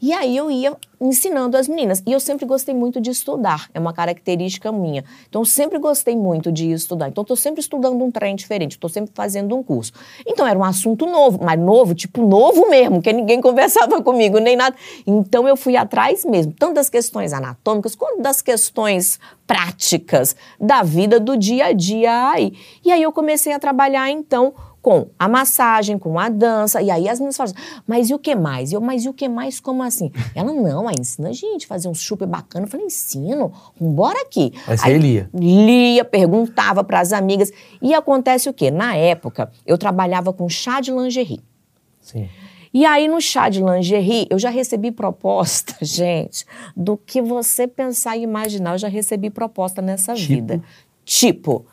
E 0.00 0.12
aí 0.12 0.36
eu 0.36 0.50
ia 0.50 0.76
ensinando 1.00 1.56
as 1.56 1.66
meninas. 1.66 2.02
E 2.06 2.12
eu 2.12 2.20
sempre 2.20 2.44
gostei 2.46 2.74
muito 2.74 3.00
de 3.00 3.10
estudar, 3.10 3.68
é 3.72 3.80
uma 3.80 3.92
característica 3.92 4.70
minha. 4.70 5.02
Então 5.28 5.40
eu 5.40 5.46
sempre 5.46 5.78
gostei 5.78 6.14
muito 6.14 6.52
de 6.52 6.70
estudar. 6.70 6.99
Então 7.08 7.22
eu 7.22 7.26
tô 7.26 7.36
sempre 7.36 7.60
estudando 7.60 8.02
um 8.02 8.10
trem 8.10 8.34
diferente, 8.36 8.78
tô 8.78 8.88
sempre 8.88 9.12
fazendo 9.14 9.56
um 9.56 9.62
curso. 9.62 9.92
Então 10.26 10.46
era 10.46 10.58
um 10.58 10.64
assunto 10.64 11.06
novo, 11.06 11.40
mas 11.42 11.58
novo, 11.58 11.94
tipo 11.94 12.26
novo 12.26 12.68
mesmo, 12.68 13.00
que 13.00 13.12
ninguém 13.12 13.40
conversava 13.42 14.02
comigo, 14.02 14.38
nem 14.38 14.56
nada. 14.56 14.76
Então 15.06 15.46
eu 15.48 15.56
fui 15.56 15.76
atrás 15.76 16.24
mesmo, 16.24 16.52
tanto 16.52 16.74
das 16.74 16.88
questões 16.88 17.32
anatômicas 17.32 17.94
quanto 17.94 18.20
das 18.20 18.42
questões 18.42 19.18
práticas 19.46 20.36
da 20.60 20.82
vida 20.82 21.18
do 21.18 21.36
dia 21.36 21.66
a 21.66 21.72
dia 21.72 22.30
aí. 22.30 22.52
E 22.84 22.92
aí 22.92 23.02
eu 23.02 23.12
comecei 23.12 23.52
a 23.52 23.58
trabalhar 23.58 24.10
então 24.10 24.54
com 24.82 25.08
a 25.18 25.28
massagem, 25.28 25.98
com 25.98 26.18
a 26.18 26.28
dança. 26.28 26.80
E 26.80 26.90
aí 26.90 27.08
as 27.08 27.18
meninas 27.18 27.36
falam, 27.36 27.52
assim, 27.54 27.82
mas 27.86 28.08
e 28.10 28.14
o 28.14 28.18
que 28.18 28.34
mais? 28.34 28.72
E 28.72 28.74
eu, 28.74 28.80
mas 28.80 29.04
e 29.04 29.08
o 29.08 29.12
que 29.12 29.28
mais? 29.28 29.60
Como 29.60 29.82
assim? 29.82 30.10
Ela, 30.34 30.52
não, 30.52 30.88
aí 30.88 30.94
ensina 30.98 31.28
a 31.28 31.32
gente 31.32 31.66
fazer 31.66 31.88
um 31.88 31.94
super 31.94 32.26
bacana. 32.26 32.64
Eu 32.64 32.70
falei, 32.70 32.86
ensino, 32.86 33.52
bora 33.78 34.20
aqui. 34.22 34.52
Aí 34.66 34.78
você 34.78 34.98
lia. 34.98 35.30
Lia, 35.34 36.04
perguntava 36.04 36.82
para 36.82 37.00
as 37.00 37.12
amigas. 37.12 37.52
E 37.82 37.92
acontece 37.94 38.48
o 38.48 38.52
quê? 38.54 38.70
Na 38.70 38.94
época, 38.96 39.50
eu 39.66 39.76
trabalhava 39.76 40.32
com 40.32 40.48
chá 40.48 40.80
de 40.80 40.90
lingerie. 40.90 41.40
Sim. 42.00 42.28
E 42.72 42.86
aí, 42.86 43.08
no 43.08 43.20
chá 43.20 43.48
de 43.48 43.60
lingerie, 43.62 44.28
eu 44.30 44.38
já 44.38 44.48
recebi 44.48 44.92
proposta, 44.92 45.74
gente, 45.84 46.46
do 46.76 46.96
que 46.96 47.20
você 47.20 47.66
pensar 47.66 48.16
e 48.16 48.22
imaginar, 48.22 48.74
eu 48.74 48.78
já 48.78 48.88
recebi 48.88 49.28
proposta 49.28 49.82
nessa 49.82 50.14
Tipo? 50.14 50.28
vida. 50.28 50.62
Tipo, 51.04 51.66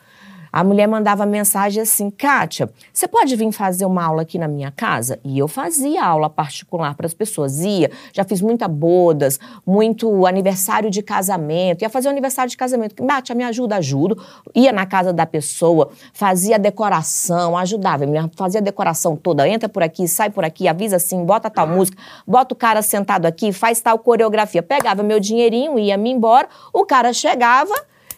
a 0.51 0.63
mulher 0.63 0.87
mandava 0.87 1.25
mensagem 1.25 1.81
assim: 1.81 2.09
Kátia, 2.09 2.69
você 2.93 3.07
pode 3.07 3.35
vir 3.35 3.51
fazer 3.51 3.85
uma 3.85 4.03
aula 4.03 4.21
aqui 4.21 4.37
na 4.37 4.47
minha 4.47 4.71
casa? 4.71 5.19
E 5.23 5.37
eu 5.39 5.47
fazia 5.47 6.03
aula 6.03 6.29
particular 6.29 6.95
para 6.95 7.05
as 7.05 7.13
pessoas. 7.13 7.59
Ia, 7.59 7.91
já 8.13 8.23
fiz 8.23 8.41
muita 8.41 8.67
bodas, 8.67 9.39
muito 9.65 10.25
aniversário 10.25 10.89
de 10.89 11.01
casamento. 11.01 11.81
Ia 11.81 11.89
fazer 11.89 12.07
o 12.07 12.11
aniversário 12.11 12.49
de 12.49 12.57
casamento. 12.57 13.03
Kátia, 13.03 13.35
me 13.35 13.43
ajuda, 13.43 13.77
ajudo. 13.77 14.17
Ia 14.55 14.71
na 14.71 14.85
casa 14.85 15.11
da 15.11 15.25
pessoa, 15.25 15.89
fazia 16.13 16.55
a 16.55 16.59
decoração, 16.59 17.57
ajudava. 17.57 18.05
Me 18.05 18.17
Fazia 18.35 18.59
a 18.59 18.63
decoração 18.63 19.15
toda. 19.15 19.47
Entra 19.47 19.67
por 19.67 19.81
aqui, 19.81 20.07
sai 20.07 20.29
por 20.29 20.43
aqui, 20.43 20.67
avisa 20.67 20.97
assim, 20.97 21.23
bota 21.25 21.49
tal 21.49 21.67
música, 21.67 21.97
bota 22.25 22.53
o 22.53 22.57
cara 22.57 22.81
sentado 22.81 23.25
aqui, 23.25 23.51
faz 23.51 23.81
tal 23.81 23.97
coreografia. 23.99 24.61
Pegava 24.61 25.03
meu 25.03 25.19
dinheirinho, 25.19 25.79
ia-me 25.79 26.11
embora. 26.11 26.47
O 26.73 26.85
cara 26.85 27.13
chegava 27.13 27.73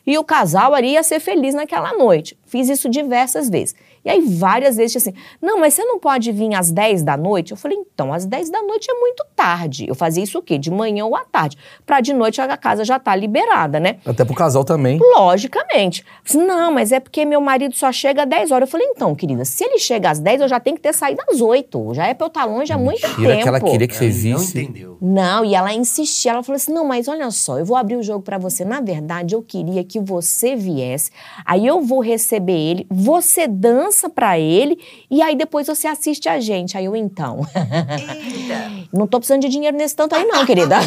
e 0.09 0.17
o 0.17 0.23
casal 0.23 0.73
ali 0.73 0.93
ia 0.93 1.03
ser 1.03 1.19
feliz 1.19 1.53
naquela 1.53 1.93
noite. 1.93 2.35
Fiz 2.47 2.67
isso 2.67 2.89
diversas 2.89 3.47
vezes. 3.47 3.75
E 4.03 4.09
aí, 4.09 4.21
várias 4.21 4.77
vezes, 4.77 4.91
tinha 4.93 5.01
assim, 5.11 5.21
não, 5.41 5.59
mas 5.59 5.73
você 5.73 5.83
não 5.83 5.99
pode 5.99 6.31
vir 6.31 6.53
às 6.55 6.71
10 6.71 7.03
da 7.03 7.17
noite? 7.17 7.51
Eu 7.51 7.57
falei, 7.57 7.77
então, 7.77 8.13
às 8.13 8.25
10 8.25 8.49
da 8.49 8.61
noite 8.61 8.89
é 8.89 8.93
muito 8.99 9.25
tarde. 9.35 9.85
Eu 9.87 9.95
fazia 9.95 10.23
isso 10.23 10.39
o 10.39 10.41
quê? 10.41 10.57
De 10.57 10.71
manhã 10.71 11.05
ou 11.05 11.15
à 11.15 11.25
tarde. 11.25 11.57
Pra 11.85 11.99
de 12.01 12.13
noite 12.13 12.39
a 12.41 12.57
casa 12.57 12.83
já 12.85 12.97
tá 12.99 13.15
liberada, 13.15 13.79
né? 13.79 13.97
Até 14.05 14.23
pro 14.25 14.33
casal 14.35 14.63
também. 14.63 14.99
Logicamente. 14.99 16.03
Disse, 16.23 16.37
não, 16.37 16.71
mas 16.71 16.91
é 16.91 16.99
porque 16.99 17.25
meu 17.25 17.41
marido 17.41 17.75
só 17.75 17.91
chega 17.91 18.23
às 18.23 18.29
10 18.29 18.51
horas. 18.51 18.67
Eu 18.67 18.71
falei, 18.71 18.87
então, 18.87 19.13
querida, 19.15 19.43
se 19.45 19.63
ele 19.63 19.79
chega 19.79 20.09
às 20.09 20.19
10, 20.19 20.41
eu 20.41 20.47
já 20.47 20.59
tenho 20.59 20.75
que 20.75 20.81
ter 20.81 20.93
saído 20.93 21.21
às 21.29 21.41
8. 21.41 21.93
Já 21.93 22.07
é 22.07 22.13
pra 22.13 22.25
eu 22.25 22.29
estar 22.29 22.45
longe 22.45 22.71
há 22.71 22.77
muito 22.77 23.01
Mentira 23.07 23.29
tempo. 23.31 23.43
que 23.43 23.47
ela 23.49 23.59
queria 23.61 23.87
que 23.87 23.95
você 23.95 24.05
Ela 24.05 24.13
não 24.33 24.39
visse. 24.39 24.61
entendeu. 24.61 24.97
Não, 25.01 25.45
e 25.45 25.55
ela 25.55 25.73
insistia. 25.73 26.31
Ela 26.31 26.43
falou 26.43 26.55
assim: 26.57 26.73
não, 26.73 26.85
mas 26.85 27.07
olha 27.07 27.29
só, 27.31 27.57
eu 27.59 27.65
vou 27.65 27.77
abrir 27.77 27.95
o 27.95 28.03
jogo 28.03 28.23
pra 28.23 28.37
você. 28.37 28.63
Na 28.65 28.81
verdade, 28.81 29.35
eu 29.35 29.41
queria 29.41 29.83
que 29.83 29.99
você 29.99 30.55
viesse, 30.55 31.11
aí 31.45 31.65
eu 31.65 31.81
vou 31.81 32.01
receber 32.01 32.53
ele, 32.57 32.87
você 32.89 33.47
dança 33.47 33.88
pra 34.09 34.39
ele, 34.39 34.79
e 35.09 35.21
aí 35.21 35.35
depois 35.35 35.67
você 35.67 35.87
assiste 35.87 36.27
a 36.29 36.39
gente. 36.39 36.77
Aí 36.77 36.85
eu, 36.85 36.95
então. 36.95 37.41
Eita. 37.55 38.71
Não 38.91 39.05
tô 39.05 39.19
precisando 39.19 39.41
de 39.41 39.49
dinheiro 39.49 39.77
nesse 39.77 39.95
tanto 39.95 40.15
aí, 40.15 40.25
não, 40.25 40.43
querida. 40.45 40.77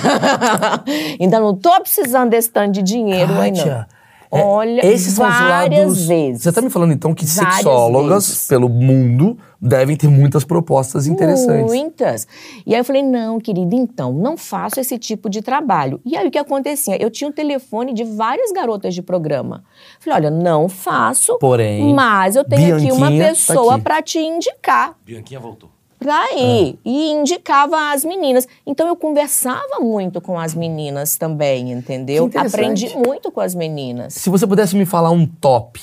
Ainda 1.20 1.38
não 1.38 1.54
tô 1.54 1.80
precisando 1.80 2.30
desse 2.30 2.50
tanto 2.50 2.72
de 2.72 2.82
dinheiro 2.82 3.32
aí, 3.38 3.52
não. 3.52 3.86
É, 4.34 4.42
Olha, 4.42 4.80
esses 4.86 5.12
são 5.12 5.28
os 5.28 5.34
várias 5.38 5.80
lados- 5.82 6.06
vezes. 6.06 6.42
Você 6.42 6.50
tá 6.52 6.62
me 6.62 6.70
falando 6.70 6.92
então 6.94 7.12
que 7.12 7.26
Várias 7.26 7.54
sexólogas 7.56 8.26
vezes. 8.28 8.46
pelo 8.48 8.66
mundo 8.68 9.36
devem 9.60 9.94
ter 9.94 10.08
muitas 10.08 10.42
propostas 10.42 11.06
interessantes. 11.06 11.70
Muitas. 11.70 12.26
E 12.66 12.74
aí 12.74 12.80
eu 12.80 12.84
falei, 12.84 13.02
não, 13.02 13.38
querida, 13.38 13.76
então, 13.76 14.10
não 14.12 14.36
faço 14.36 14.80
esse 14.80 14.98
tipo 14.98 15.28
de 15.28 15.42
trabalho. 15.42 16.00
E 16.04 16.16
aí 16.16 16.26
o 16.26 16.30
que 16.30 16.38
acontecia? 16.38 16.96
Eu 17.00 17.10
tinha 17.10 17.28
o 17.28 17.32
telefone 17.32 17.92
de 17.92 18.04
várias 18.04 18.50
garotas 18.52 18.94
de 18.94 19.02
programa. 19.02 19.62
Falei, 20.00 20.20
olha, 20.20 20.30
não 20.30 20.66
faço, 20.68 21.36
Porém, 21.38 21.92
mas 21.94 22.34
eu 22.34 22.42
tenho 22.44 22.76
aqui 22.76 22.90
uma 22.90 23.08
Bianquinha 23.08 23.24
tá 23.24 23.28
pessoa 23.30 23.74
aqui. 23.74 23.84
pra 23.84 24.00
te 24.02 24.18
indicar. 24.18 24.96
Bianquinha 25.04 25.38
voltou. 25.38 25.68
Pra 26.02 26.32
ir. 26.34 26.78
E 26.84 27.10
indicava 27.12 27.92
as 27.92 28.04
meninas. 28.04 28.48
Então 28.66 28.88
eu 28.88 28.96
conversava 28.96 29.78
muito 29.80 30.20
com 30.20 30.38
as 30.38 30.54
meninas 30.54 31.16
também, 31.16 31.70
entendeu? 31.70 32.28
Aprendi 32.34 32.96
muito 32.96 33.30
com 33.30 33.40
as 33.40 33.54
meninas. 33.54 34.14
Se 34.14 34.28
você 34.28 34.46
pudesse 34.46 34.74
me 34.74 34.84
falar 34.84 35.10
um 35.10 35.24
top, 35.24 35.80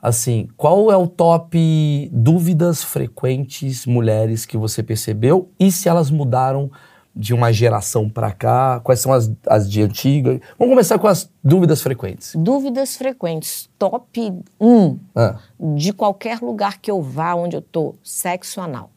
assim, 0.00 0.48
qual 0.56 0.92
é 0.92 0.96
o 0.96 1.08
top 1.08 2.08
dúvidas 2.12 2.84
frequentes 2.84 3.84
mulheres 3.84 4.46
que 4.46 4.56
você 4.56 4.82
percebeu 4.82 5.50
e 5.58 5.72
se 5.72 5.88
elas 5.88 6.10
mudaram 6.10 6.70
de 7.14 7.34
uma 7.34 7.52
geração 7.52 8.08
pra 8.08 8.30
cá? 8.30 8.80
Quais 8.84 9.00
são 9.00 9.12
as, 9.12 9.28
as 9.44 9.68
de 9.68 9.82
antiga? 9.82 10.40
Vamos 10.56 10.72
começar 10.72 11.00
com 11.00 11.08
as 11.08 11.28
dúvidas 11.42 11.82
frequentes. 11.82 12.32
Dúvidas 12.36 12.96
frequentes. 12.96 13.68
Top 13.76 14.32
1 14.60 14.98
Ah, 15.16 15.38
de 15.58 15.92
qualquer 15.92 16.38
lugar 16.40 16.78
que 16.78 16.88
eu 16.88 17.02
vá, 17.02 17.34
onde 17.34 17.56
eu 17.56 17.62
tô, 17.62 17.96
sexo 18.04 18.60
anal. 18.60 18.90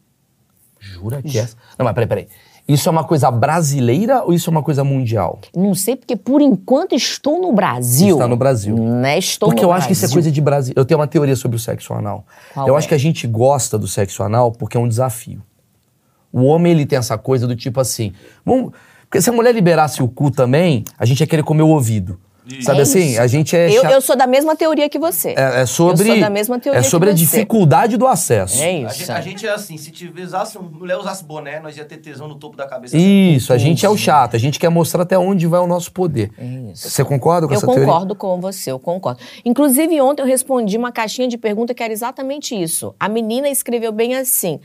Jura 0.82 1.22
que 1.22 1.38
é? 1.38 1.48
Não, 1.78 1.84
mas 1.84 1.94
peraí, 1.94 2.08
peraí. 2.08 2.28
Isso 2.66 2.88
é 2.88 2.92
uma 2.92 3.04
coisa 3.04 3.30
brasileira 3.30 4.22
ou 4.22 4.32
isso 4.32 4.48
é 4.48 4.52
uma 4.52 4.62
coisa 4.62 4.84
mundial? 4.84 5.40
Não 5.54 5.74
sei 5.74 5.96
porque 5.96 6.14
por 6.14 6.40
enquanto 6.40 6.94
estou 6.94 7.40
no 7.40 7.52
Brasil. 7.52 8.14
Está 8.14 8.28
no 8.28 8.36
Brasil. 8.36 8.76
Né? 8.76 9.18
Estou 9.18 9.48
Porque 9.48 9.62
no 9.62 9.68
eu 9.68 9.72
acho 9.72 9.86
que 9.86 9.92
isso 9.92 10.04
é 10.04 10.08
coisa 10.08 10.30
de 10.30 10.40
Brasil. 10.40 10.72
Eu 10.76 10.84
tenho 10.84 11.00
uma 11.00 11.08
teoria 11.08 11.34
sobre 11.34 11.56
o 11.56 11.60
sexo 11.60 11.92
anal. 11.92 12.24
Qual 12.54 12.68
eu 12.68 12.74
é? 12.74 12.78
acho 12.78 12.86
que 12.86 12.94
a 12.94 12.98
gente 12.98 13.26
gosta 13.26 13.76
do 13.78 13.88
sexo 13.88 14.22
anal 14.22 14.52
porque 14.52 14.76
é 14.76 14.80
um 14.80 14.88
desafio. 14.88 15.42
O 16.32 16.44
homem, 16.44 16.72
ele 16.72 16.86
tem 16.86 16.98
essa 16.98 17.18
coisa 17.18 17.46
do 17.46 17.56
tipo 17.56 17.80
assim. 17.80 18.12
Vamos, 18.44 18.72
porque 19.02 19.20
se 19.20 19.28
a 19.28 19.32
mulher 19.32 19.54
liberasse 19.54 20.02
o 20.02 20.08
cu 20.08 20.30
também, 20.30 20.84
a 20.98 21.04
gente 21.04 21.20
ia 21.20 21.26
querer 21.26 21.42
comer 21.42 21.62
o 21.62 21.68
ouvido. 21.68 22.18
Sabe 22.62 22.78
É 22.78 22.82
assim? 22.82 22.98
isso. 23.12 23.20
A 23.20 23.26
gente 23.28 23.56
é. 23.56 23.70
Eu, 23.70 23.84
eu 23.84 24.00
sou 24.00 24.16
da 24.16 24.26
mesma 24.26 24.56
teoria 24.56 24.88
que 24.88 24.98
você. 24.98 25.28
é, 25.36 25.62
é 25.62 25.66
sobre. 25.66 26.02
Eu 26.08 26.12
sou 26.14 26.20
da 26.20 26.30
mesma 26.30 26.58
teoria 26.58 26.80
é 26.80 26.82
sobre 26.82 27.08
que 27.08 27.14
a 27.14 27.16
você. 27.16 27.24
dificuldade 27.24 27.96
do 27.96 28.06
acesso. 28.06 28.60
É 28.60 28.66
A 28.66 28.72
isso. 28.88 28.98
gente, 28.98 29.10
a 29.12 29.20
gente 29.20 29.46
é 29.46 29.50
assim, 29.50 29.76
se 29.76 29.92
usasse, 30.22 30.58
mulher 30.58 30.96
usasse 30.96 31.24
boné, 31.24 31.60
nós 31.60 31.76
ia 31.76 31.84
ter 31.84 31.98
tesão 31.98 32.26
no 32.26 32.34
topo 32.34 32.56
da 32.56 32.66
cabeça. 32.66 32.96
Isso, 32.96 33.52
a 33.52 33.58
gente 33.58 33.86
é 33.86 33.88
o 33.88 33.96
chato, 33.96 34.34
a 34.34 34.38
gente 34.38 34.58
quer 34.58 34.68
mostrar 34.70 35.02
até 35.02 35.16
onde 35.16 35.46
vai 35.46 35.60
o 35.60 35.66
nosso 35.66 35.92
poder. 35.92 36.30
isso. 36.72 36.90
Você 36.90 37.04
concorda 37.04 37.46
com 37.46 37.52
Eu 37.52 37.56
essa 37.58 37.66
teoria? 37.66 37.84
concordo 37.86 38.14
com 38.16 38.40
você, 38.40 38.72
eu 38.72 38.78
concordo. 38.78 39.20
Inclusive, 39.44 40.00
ontem 40.00 40.22
eu 40.22 40.26
respondi 40.26 40.76
uma 40.76 40.90
caixinha 40.90 41.28
de 41.28 41.38
pergunta 41.38 41.72
que 41.72 41.82
era 41.82 41.92
exatamente 41.92 42.60
isso. 42.60 42.94
A 42.98 43.08
menina 43.08 43.48
escreveu 43.48 43.92
bem 43.92 44.16
assim: 44.16 44.58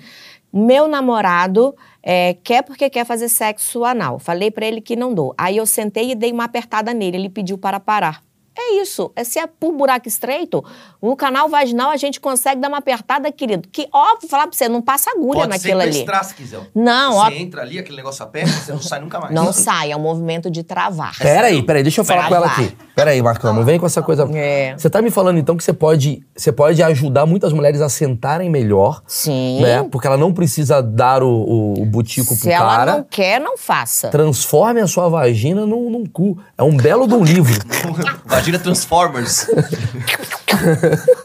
Meu 0.52 0.88
namorado 0.88 1.76
é, 2.10 2.36
quer 2.42 2.64
porque 2.64 2.90
quer 2.90 3.06
fazer 3.06 3.28
sexo 3.28 3.84
anal. 3.84 4.18
Falei 4.18 4.50
pra 4.50 4.66
ele 4.66 4.80
que 4.80 4.96
não 4.96 5.14
dou. 5.14 5.36
Aí 5.38 5.58
eu 5.58 5.66
sentei 5.66 6.12
e 6.12 6.16
dei 6.16 6.32
uma 6.32 6.46
apertada 6.46 6.94
nele. 6.94 7.18
Ele 7.18 7.30
pediu 7.30 7.58
para 7.58 7.82
parar. 7.82 8.24
É 8.60 8.82
isso. 8.82 9.12
É 9.16 9.24
se 9.24 9.38
é 9.40 9.46
por 9.48 9.72
buraco 9.72 10.08
estreito, 10.08 10.64
no 11.02 11.16
canal 11.16 11.48
vaginal 11.48 11.92
a 11.92 11.98
gente 11.98 12.20
consegue 12.20 12.60
dar 12.60 12.70
uma 12.70 12.80
apertada, 12.80 13.32
querido. 13.32 13.68
Que, 13.72 13.88
óbvio, 13.94 14.28
falar 14.28 14.48
pra 14.48 14.58
você, 14.58 14.68
não 14.68 14.82
passa 14.82 15.12
agulha 15.12 15.42
Pode 15.42 15.60
ser 15.60 15.68
naquilo 15.76 15.82
ali. 15.82 15.92
pestrar 16.00 16.24
se 16.24 16.34
quiser. 16.34 16.60
Não, 16.74 17.14
Você 17.14 17.20
ó. 17.20 17.30
entra 17.32 17.62
ali, 17.62 17.78
aquele 17.78 17.98
negócio 17.98 18.24
aperta, 18.24 18.52
você 18.52 18.72
não 18.72 18.82
sai 18.82 19.00
nunca 19.00 19.20
mais. 19.20 19.34
Não 19.34 19.54
sai, 19.54 19.92
é 19.92 19.96
um 19.96 20.00
movimento 20.02 20.50
de 20.50 20.64
travar. 20.64 21.16
Peraí, 21.20 21.62
peraí, 21.62 21.84
deixa 21.84 22.02
eu 22.02 22.06
falar 22.06 22.28
com 22.28 22.36
ela 22.36 22.48
Travar. 22.50 22.66
aqui. 22.66 22.78
Peraí, 22.96 23.22
Marcão, 23.22 23.54
não 23.54 23.64
vem 23.64 23.80
com 23.80 23.86
essa 23.86 24.02
coisa. 24.02 24.28
É. 24.34 24.74
Você 24.76 24.90
tá 24.90 25.02
me 25.02 25.12
falando 25.12 25.38
então 25.38 25.56
que 25.56 25.64
você 25.64 25.72
pode, 25.74 26.26
você 26.36 26.52
pode 26.52 26.82
ajudar 26.82 27.26
muitas 27.28 27.54
mulheres 27.54 27.80
a 27.80 27.90
sentarem 27.90 28.50
melhor, 28.50 29.04
Sim. 29.06 29.62
né? 29.62 29.84
Porque 29.92 30.08
ela 30.08 30.18
não 30.18 30.34
precisa 30.34 30.82
dar 30.82 31.22
o, 31.22 31.30
o, 31.30 31.82
o 31.82 31.86
butico 31.86 32.34
Se 32.34 32.42
pro 32.42 32.52
ela 32.52 32.76
cara. 32.76 32.92
não 32.98 33.04
quer, 33.04 33.40
não 33.40 33.56
faça. 33.58 34.10
Transforme 34.10 34.82
a 34.82 34.88
sua 34.88 35.08
vagina 35.10 35.66
num, 35.66 35.90
num 35.92 36.06
cu. 36.08 36.38
É 36.58 36.64
um 36.64 36.76
belo 36.76 37.08
de 37.08 37.14
um 37.14 37.24
livro. 37.24 37.54
Vagina 38.48 38.60
Transformers. 38.60 39.48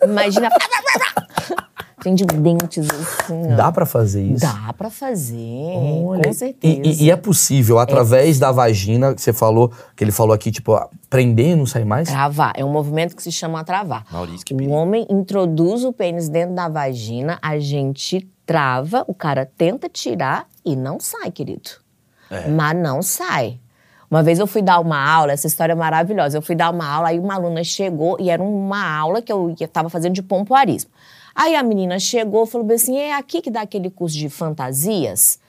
Imagina. 0.02 0.48
Tem 2.02 2.16
de 2.16 2.24
dentes 2.26 2.88
assim. 2.90 3.52
ó. 3.52 3.56
Dá 3.56 3.70
pra 3.70 3.86
fazer 3.86 4.24
isso? 4.24 4.40
Dá 4.44 4.72
pra 4.72 4.90
fazer. 4.90 5.36
Olha, 6.04 6.24
com 6.24 6.32
certeza. 6.32 6.82
E, 6.84 6.90
e- 6.90 7.04
e 7.04 7.10
é 7.12 7.14
possível, 7.16 7.78
através 7.78 8.40
da 8.40 8.50
vagina, 8.50 9.14
que 9.14 9.22
você 9.22 9.32
falou, 9.32 9.72
que 9.94 10.02
ele 10.02 10.10
falou 10.10 10.34
aqui, 10.34 10.50
tipo, 10.50 10.76
prender 11.08 11.50
e 11.50 11.54
não 11.54 11.64
sair 11.64 11.84
mais? 11.84 12.08
Travar. 12.08 12.54
É 12.56 12.64
um 12.64 12.72
movimento 12.72 13.14
que 13.14 13.22
se 13.22 13.30
chama 13.30 13.62
travar. 13.62 14.04
Maurício, 14.10 14.44
que 14.44 14.52
O 14.52 14.56
perigo. 14.56 14.74
homem 14.74 15.06
introduz 15.08 15.84
o 15.84 15.92
pênis 15.92 16.28
dentro 16.28 16.56
da 16.56 16.68
vagina, 16.68 17.38
a 17.40 17.56
gente 17.60 18.28
trava, 18.44 19.04
o 19.06 19.14
cara 19.14 19.48
tenta 19.56 19.88
tirar 19.88 20.46
e 20.64 20.74
não 20.74 20.98
sai, 20.98 21.30
querido. 21.30 21.70
É. 22.28 22.48
Mas 22.48 22.76
não 22.76 23.00
sai. 23.00 23.60
Uma 24.12 24.22
vez 24.22 24.38
eu 24.38 24.46
fui 24.46 24.60
dar 24.60 24.78
uma 24.78 25.02
aula, 25.02 25.32
essa 25.32 25.46
história 25.46 25.72
é 25.72 25.74
maravilhosa. 25.74 26.36
Eu 26.36 26.42
fui 26.42 26.54
dar 26.54 26.70
uma 26.70 26.86
aula, 26.86 27.08
aí 27.08 27.18
uma 27.18 27.32
aluna 27.32 27.64
chegou 27.64 28.18
e 28.20 28.28
era 28.28 28.42
uma 28.42 28.86
aula 28.86 29.22
que 29.22 29.32
eu 29.32 29.54
estava 29.58 29.88
fazendo 29.88 30.12
de 30.12 30.22
pompoarismo. 30.22 30.90
Aí 31.34 31.56
a 31.56 31.62
menina 31.62 31.98
chegou 31.98 32.44
e 32.44 32.46
falou 32.46 32.70
assim: 32.74 32.94
é 32.98 33.14
aqui 33.14 33.40
que 33.40 33.50
dá 33.50 33.62
aquele 33.62 33.88
curso 33.88 34.14
de 34.18 34.28
fantasias? 34.28 35.40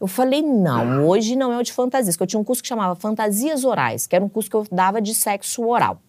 Eu 0.00 0.08
falei, 0.08 0.42
não, 0.42 1.06
hoje 1.06 1.36
não 1.36 1.52
é 1.52 1.58
o 1.58 1.62
de 1.62 1.72
fantasias, 1.72 2.16
porque 2.16 2.24
eu 2.24 2.26
tinha 2.26 2.40
um 2.40 2.44
curso 2.44 2.60
que 2.60 2.68
chamava 2.68 2.96
Fantasias 2.96 3.64
Orais, 3.64 4.08
que 4.08 4.16
era 4.16 4.24
um 4.24 4.28
curso 4.28 4.50
que 4.50 4.56
eu 4.56 4.66
dava 4.72 5.00
de 5.00 5.14
sexo 5.14 5.64
oral. 5.64 6.00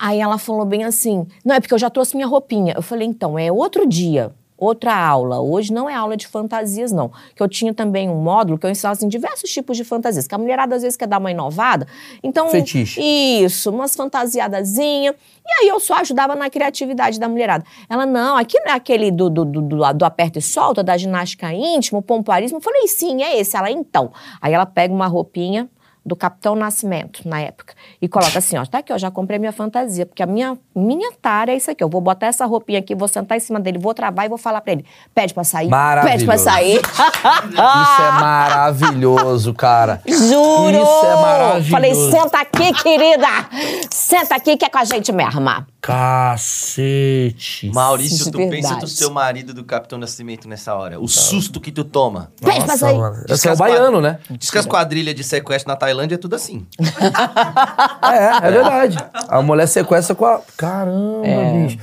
Aí 0.00 0.18
ela 0.18 0.36
falou 0.36 0.64
bem 0.64 0.82
assim: 0.82 1.28
não, 1.44 1.54
é 1.54 1.60
porque 1.60 1.74
eu 1.74 1.78
já 1.78 1.90
trouxe 1.90 2.16
minha 2.16 2.26
roupinha. 2.26 2.74
Eu 2.74 2.82
falei, 2.82 3.06
então, 3.06 3.38
é 3.38 3.52
outro 3.52 3.86
dia, 3.86 4.34
outra 4.56 4.96
aula. 4.96 5.40
Hoje 5.40 5.72
não 5.72 5.88
é 5.88 5.94
aula 5.94 6.16
de 6.16 6.26
fantasias, 6.26 6.92
não. 6.92 7.10
Que 7.34 7.42
eu 7.42 7.48
tinha 7.48 7.74
também 7.74 8.08
um 8.08 8.16
módulo 8.16 8.58
que 8.58 8.66
eu 8.66 8.70
ensinava 8.70 8.92
assim, 8.92 9.08
diversos 9.08 9.50
tipos 9.50 9.76
de 9.76 9.84
fantasias. 9.84 10.26
Que 10.26 10.34
a 10.34 10.38
mulherada 10.38 10.74
às 10.76 10.82
vezes 10.82 10.96
quer 10.96 11.06
dar 11.06 11.18
uma 11.18 11.30
inovada. 11.30 11.86
Então. 12.22 12.48
Fetiche. 12.48 13.00
Isso, 13.00 13.70
umas 13.70 13.94
fantasiadazinhas. 13.94 15.14
E 15.46 15.62
aí 15.62 15.68
eu 15.68 15.78
só 15.78 15.94
ajudava 15.94 16.34
na 16.34 16.50
criatividade 16.50 17.20
da 17.20 17.28
mulherada. 17.28 17.64
Ela, 17.88 18.04
não, 18.04 18.36
aqui 18.36 18.58
não 18.60 18.72
é 18.72 18.74
aquele 18.74 19.10
do, 19.10 19.30
do, 19.30 19.44
do, 19.44 19.62
do, 19.62 20.04
aperta 20.04 20.38
e 20.38 20.42
solta, 20.42 20.82
da 20.82 20.96
ginástica 20.96 21.52
íntima, 21.52 21.98
o 21.98 22.02
pompoarismo. 22.02 22.58
Eu 22.58 22.62
falei, 22.62 22.88
sim, 22.88 23.22
é 23.22 23.38
esse. 23.38 23.56
Ela, 23.56 23.70
então. 23.70 24.12
Aí 24.40 24.52
ela 24.52 24.66
pega 24.66 24.92
uma 24.92 25.06
roupinha 25.06 25.68
do 26.06 26.14
Capitão 26.14 26.54
Nascimento, 26.54 27.28
na 27.28 27.40
época. 27.40 27.74
E 28.00 28.06
coloca 28.06 28.38
assim, 28.38 28.56
ó, 28.56 28.64
tá 28.64 28.78
aqui, 28.78 28.92
ó, 28.92 28.98
já 28.98 29.10
comprei 29.10 29.40
minha 29.40 29.52
fantasia, 29.52 30.06
porque 30.06 30.22
a 30.22 30.26
minha, 30.26 30.56
minha 30.74 31.10
tara 31.20 31.50
é 31.50 31.56
isso 31.56 31.68
aqui, 31.68 31.82
eu 31.82 31.88
vou 31.88 32.00
botar 32.00 32.28
essa 32.28 32.46
roupinha 32.46 32.78
aqui, 32.78 32.94
vou 32.94 33.08
sentar 33.08 33.36
em 33.36 33.40
cima 33.40 33.58
dele, 33.58 33.76
vou 33.78 33.92
travar 33.92 34.24
e 34.24 34.28
vou 34.28 34.38
falar 34.38 34.60
pra 34.60 34.72
ele, 34.72 34.84
pede 35.12 35.34
pra 35.34 35.42
sair, 35.42 35.68
pede 36.04 36.24
pra 36.24 36.38
sair. 36.38 36.80
Isso 36.80 38.02
é 38.02 38.10
maravilhoso, 38.20 39.52
cara. 39.52 40.00
Juro! 40.06 40.76
Isso 40.76 41.06
é 41.06 41.14
maravilhoso. 41.16 41.70
Falei, 41.70 41.94
senta 41.94 42.38
aqui, 42.40 42.72
querida! 42.82 43.26
Senta 43.90 44.36
aqui 44.36 44.56
que 44.56 44.64
é 44.64 44.68
com 44.68 44.78
a 44.78 44.84
gente 44.84 45.10
mesma. 45.10 45.66
Cacete. 45.80 47.70
Maurício, 47.72 48.16
Isso 48.16 48.28
é 48.28 48.32
tu 48.32 48.38
pensa 48.38 48.50
verdade. 48.50 48.80
do 48.80 48.86
seu 48.88 49.10
marido 49.10 49.54
do 49.54 49.64
Capitão 49.64 49.98
Nascimento 49.98 50.48
nessa 50.48 50.74
hora. 50.74 51.00
O 51.00 51.08
susto 51.08 51.60
que 51.60 51.72
tu 51.72 51.84
toma. 51.84 52.30
Pede 52.40 52.64
pra 52.64 52.76
sair. 52.76 52.96
mano. 52.96 53.16
Diz 53.26 53.30
Esse 53.30 53.42
que 53.42 53.48
é 53.48 53.52
o 53.52 53.56
baiano, 53.56 54.00
né? 54.00 54.18
Diz 54.30 54.50
que 54.50 54.58
as 54.58 54.66
quadrilhas 54.66 55.14
de 55.14 55.24
sequestro 55.24 55.68
na 55.68 55.76
Tailândia 55.76 55.95
é 56.02 56.16
tudo 56.18 56.34
assim. 56.36 56.66
É, 58.02 58.46
é 58.46 58.50
verdade. 58.50 58.96
A 59.28 59.42
mulher 59.42 59.66
sequestra 59.66 60.14
com 60.14 60.24
a. 60.24 60.40
Caramba, 60.56 61.26
É. 61.26 61.52
bicho. 61.66 61.78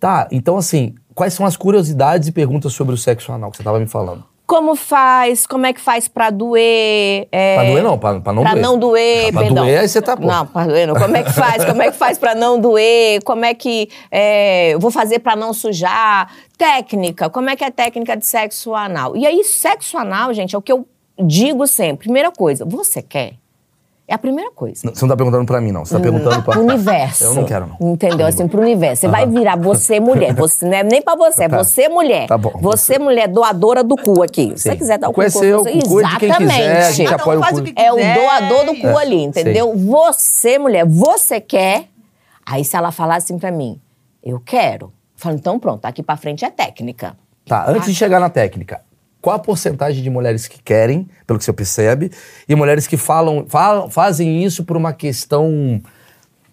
Tá, 0.00 0.28
então 0.30 0.56
assim, 0.56 0.94
quais 1.14 1.32
são 1.34 1.44
as 1.44 1.56
curiosidades 1.56 2.28
e 2.28 2.32
perguntas 2.32 2.72
sobre 2.72 2.94
o 2.94 2.98
sexo 2.98 3.32
anal 3.32 3.50
que 3.50 3.56
você 3.56 3.62
tava 3.62 3.78
me 3.80 3.86
falando? 3.86 4.24
Como 4.46 4.74
faz? 4.76 5.46
Como 5.46 5.66
é 5.66 5.74
que 5.74 5.80
faz 5.80 6.08
pra 6.08 6.30
doer? 6.30 7.28
É, 7.30 7.54
Pra 7.56 7.64
doer 7.64 7.82
não, 7.82 7.98
pra, 7.98 8.18
pra 8.20 8.32
não 8.32 8.42
pra 8.42 8.52
doer. 8.52 8.62
não 8.62 8.78
doer, 8.78 9.32
Pra 9.32 9.42
perdão. 9.42 9.64
doer, 9.64 9.80
aí 9.80 9.88
você 9.88 10.00
tá 10.00 10.16
bom. 10.16 10.26
Não, 10.26 10.46
pra 10.46 10.66
doer 10.66 10.86
não. 10.86 10.94
Como 10.94 11.14
é 11.16 11.22
que 11.22 11.32
faz? 11.32 11.64
Como 11.66 11.82
é 11.82 11.90
que 11.90 11.96
faz 11.98 12.16
pra 12.16 12.34
não 12.34 12.58
doer? 12.58 13.22
Como 13.24 13.44
é 13.44 13.52
que 13.52 13.90
é, 14.10 14.74
vou 14.78 14.90
fazer 14.90 15.18
pra 15.18 15.36
não 15.36 15.52
sujar? 15.52 16.32
Técnica. 16.56 17.28
Como 17.28 17.50
é 17.50 17.56
que 17.56 17.62
é 17.64 17.66
a 17.66 17.70
técnica 17.70 18.16
de 18.16 18.24
sexo 18.24 18.74
anal? 18.74 19.14
E 19.16 19.26
aí, 19.26 19.44
sexo 19.44 19.98
anal, 19.98 20.32
gente, 20.32 20.54
é 20.54 20.58
o 20.58 20.62
que 20.62 20.72
eu 20.72 20.86
digo 21.22 21.66
sempre. 21.66 22.04
Primeira 22.04 22.30
coisa, 22.30 22.64
você 22.64 23.02
quer? 23.02 23.34
É 24.10 24.14
a 24.14 24.18
primeira 24.18 24.50
coisa. 24.50 24.80
Não, 24.84 24.94
Você 24.94 25.02
não 25.04 25.10
tá 25.10 25.16
perguntando 25.18 25.44
pra 25.44 25.60
mim, 25.60 25.70
não. 25.70 25.84
Você 25.84 25.94
tá 25.94 26.00
perguntando 26.00 26.42
pra... 26.42 26.54
Pro 26.54 26.62
universo. 26.62 27.24
Eu 27.24 27.34
não 27.34 27.44
quero, 27.44 27.66
não. 27.78 27.92
Entendeu? 27.92 28.26
Assim, 28.26 28.48
pro 28.48 28.62
universo. 28.62 29.02
Você 29.02 29.08
vai 29.08 29.26
virar 29.26 29.54
você 29.56 30.00
mulher. 30.00 30.32
Você, 30.38 30.64
não 30.66 30.72
é 30.72 30.82
nem 30.82 31.02
pra 31.02 31.14
você, 31.14 31.44
é 31.44 31.48
Tá. 31.48 31.58
você 31.62 31.90
mulher. 31.90 32.26
Tá 32.26 32.38
bom. 32.38 32.52
Você 32.58 32.98
mulher 32.98 33.28
doadora 33.28 33.84
do 33.84 33.96
cu 33.96 34.22
aqui. 34.22 34.54
Se 34.56 34.62
você 34.70 34.76
quiser 34.76 34.96
dar 34.98 35.08
o 35.08 35.10
O 35.10 35.14
cu, 35.14 35.20
cu 35.20 35.26
é 35.26 35.28
você, 35.28 35.52
o 35.52 35.62
cu 35.62 36.00
é 36.00 36.04
de 36.04 36.16
quem 36.16 36.32
quiser, 36.32 36.86
a 36.86 36.90
gente 36.90 37.02
Exatamente. 37.06 37.14
apoia 37.20 37.38
o 37.38 37.42
faz 37.42 37.60
cu. 37.60 37.66
É 37.76 37.92
o 37.92 37.96
doador 37.96 38.64
do 38.64 38.80
cu 38.80 38.86
isso. 38.88 38.98
ali, 38.98 39.22
entendeu? 39.24 39.76
Você, 39.76 40.58
mulher, 40.58 40.86
você 40.86 41.38
quer. 41.38 41.84
Aí 42.46 42.64
se 42.64 42.74
ela 42.76 42.90
falar 42.90 43.16
assim 43.16 43.38
pra 43.38 43.50
mim, 43.50 43.78
eu 44.24 44.40
quero. 44.40 44.86
Eu 44.86 44.92
falo, 45.16 45.34
então 45.36 45.58
pronto, 45.58 45.82
daqui 45.82 46.02
pra 46.02 46.16
frente 46.16 46.46
é 46.46 46.50
técnica. 46.50 47.14
Tá, 47.46 47.66
antes 47.68 47.86
de 47.88 47.94
chegar 47.94 48.18
na 48.20 48.30
técnica, 48.30 48.80
qual 49.20 49.36
a 49.36 49.38
porcentagem 49.38 50.02
de 50.02 50.10
mulheres 50.10 50.46
que 50.46 50.62
querem, 50.62 51.08
pelo 51.26 51.38
que 51.38 51.44
você 51.44 51.52
percebe, 51.52 52.10
e 52.48 52.54
mulheres 52.54 52.86
que 52.86 52.96
falam, 52.96 53.46
falam 53.48 53.90
fazem 53.90 54.44
isso 54.44 54.64
por 54.64 54.76
uma 54.76 54.92
questão. 54.92 55.80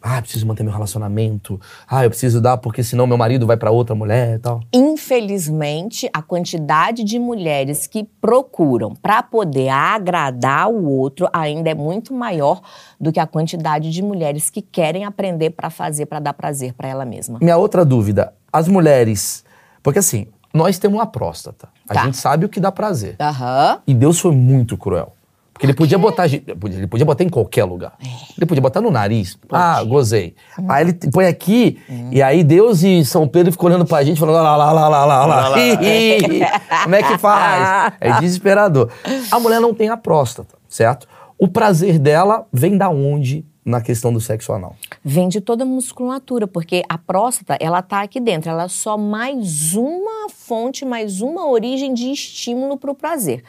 Ah, 0.08 0.20
eu 0.20 0.22
preciso 0.22 0.46
manter 0.46 0.62
meu 0.62 0.72
relacionamento. 0.72 1.60
Ah, 1.88 2.04
eu 2.04 2.12
preciso 2.12 2.40
dar 2.40 2.58
porque 2.58 2.84
senão 2.84 3.08
meu 3.08 3.18
marido 3.18 3.48
vai 3.48 3.58
pra 3.58 3.72
outra 3.72 3.96
mulher 3.96 4.36
e 4.36 4.40
tal. 4.40 4.62
Infelizmente, 4.72 6.08
a 6.14 6.22
quantidade 6.22 7.04
de 7.04 7.18
mulheres 7.18 7.88
que 7.88 8.04
procuram 8.22 8.94
para 8.94 9.24
poder 9.24 9.70
agradar 9.70 10.70
o 10.70 10.86
outro 10.86 11.28
ainda 11.34 11.72
é 11.72 11.74
muito 11.74 12.14
maior 12.14 12.62
do 13.02 13.12
que 13.12 13.20
a 13.20 13.26
quantidade 13.26 13.90
de 13.90 14.04
mulheres 14.04 14.52
que 14.52 14.62
querem 14.62 15.06
aprender 15.06 15.50
para 15.50 15.72
fazer, 15.72 16.06
para 16.06 16.20
dar 16.20 16.34
prazer 16.34 16.74
para 16.74 16.88
ela 16.88 17.04
mesma. 17.04 17.40
Minha 17.42 17.58
outra 17.58 17.84
dúvida, 17.84 18.32
as 18.54 18.68
mulheres. 18.68 19.44
Porque 19.82 20.00
assim, 20.00 20.28
nós 20.56 20.80
temos 20.80 20.98
uma 20.98 21.06
próstata. 21.06 21.68
A 21.90 21.94
Tá. 21.94 22.04
gente 22.06 22.18
sabe 22.18 22.46
o 22.46 22.50
que 22.50 22.60
dá 22.60 22.72
prazer. 22.72 23.16
Aham. 23.20 23.80
E 23.86 23.94
Deus 23.94 24.20
foi 24.20 24.32
muito 24.32 24.78
cruel. 24.78 25.12
Porque 25.54 25.66
ele 25.66 25.74
podia 25.74 25.98
botar. 25.98 26.24
a 26.24 26.26
Ele 26.28 26.86
podia 26.88 27.06
botar 27.06 27.24
em 27.24 27.30
qualquer 27.30 27.64
lugar. 27.64 27.94
É. 28.04 28.08
Ele 28.38 28.46
podia 28.46 28.62
botar 28.62 28.82
no 28.82 28.92
nariz. 28.92 29.38
Ah, 29.50 29.82
gozei. 29.84 30.36
Uhum. 30.60 30.70
Aí 30.70 30.84
ele 30.84 30.94
põe 31.14 31.28
aqui, 31.28 31.80
e 32.12 32.22
aí 32.22 32.44
Deus 32.44 32.84
e 32.84 33.06
São 33.06 33.26
Pedro 33.26 33.54
ficam 33.54 33.68
olhando 33.68 33.86
pra 33.86 34.04
gente, 34.04 34.20
falando: 34.20 34.36
lá, 34.36 34.58
lá, 34.58 34.72
lá, 34.74 34.90
lá, 34.90 35.06
lá, 35.06 35.26
lá. 35.26 35.58
Ih, 35.58 36.42
Como 36.84 36.96
é 36.96 37.04
que 37.04 37.18
faz? 37.18 37.94
É 38.02 38.12
desesperador. 38.20 38.90
A 39.32 39.40
mulher 39.40 39.62
não 39.62 39.74
tem 39.74 39.88
a 39.88 39.96
próstata, 39.96 40.56
certo? 40.68 41.08
O 41.40 41.48
prazer 41.48 42.00
dela 42.00 42.46
vem 42.52 42.78
da 42.78 42.90
onde 42.90 43.46
na 43.66 43.82
questão 43.82 44.14
do 44.14 44.22
sexo 44.22 44.54
anal? 44.54 44.76
Vem 45.04 45.28
de 45.28 45.42
toda 45.42 45.64
a 45.64 45.66
musculatura, 45.66 46.46
porque 46.46 46.84
a 46.88 46.98
próstata, 46.98 47.58
ela 47.60 47.82
tá 47.82 48.02
aqui 48.02 48.20
dentro, 48.20 48.50
ela 48.52 48.66
é 48.66 48.68
só 48.68 48.96
mais 48.98 49.74
uma 49.74 50.30
fonte, 50.30 50.86
mais 50.86 51.20
uma 51.20 51.48
origem 51.50 51.94
de 51.94 52.12
estímulo 52.12 52.78
para 52.78 52.92
o 52.92 52.96
prazer. 52.96 53.44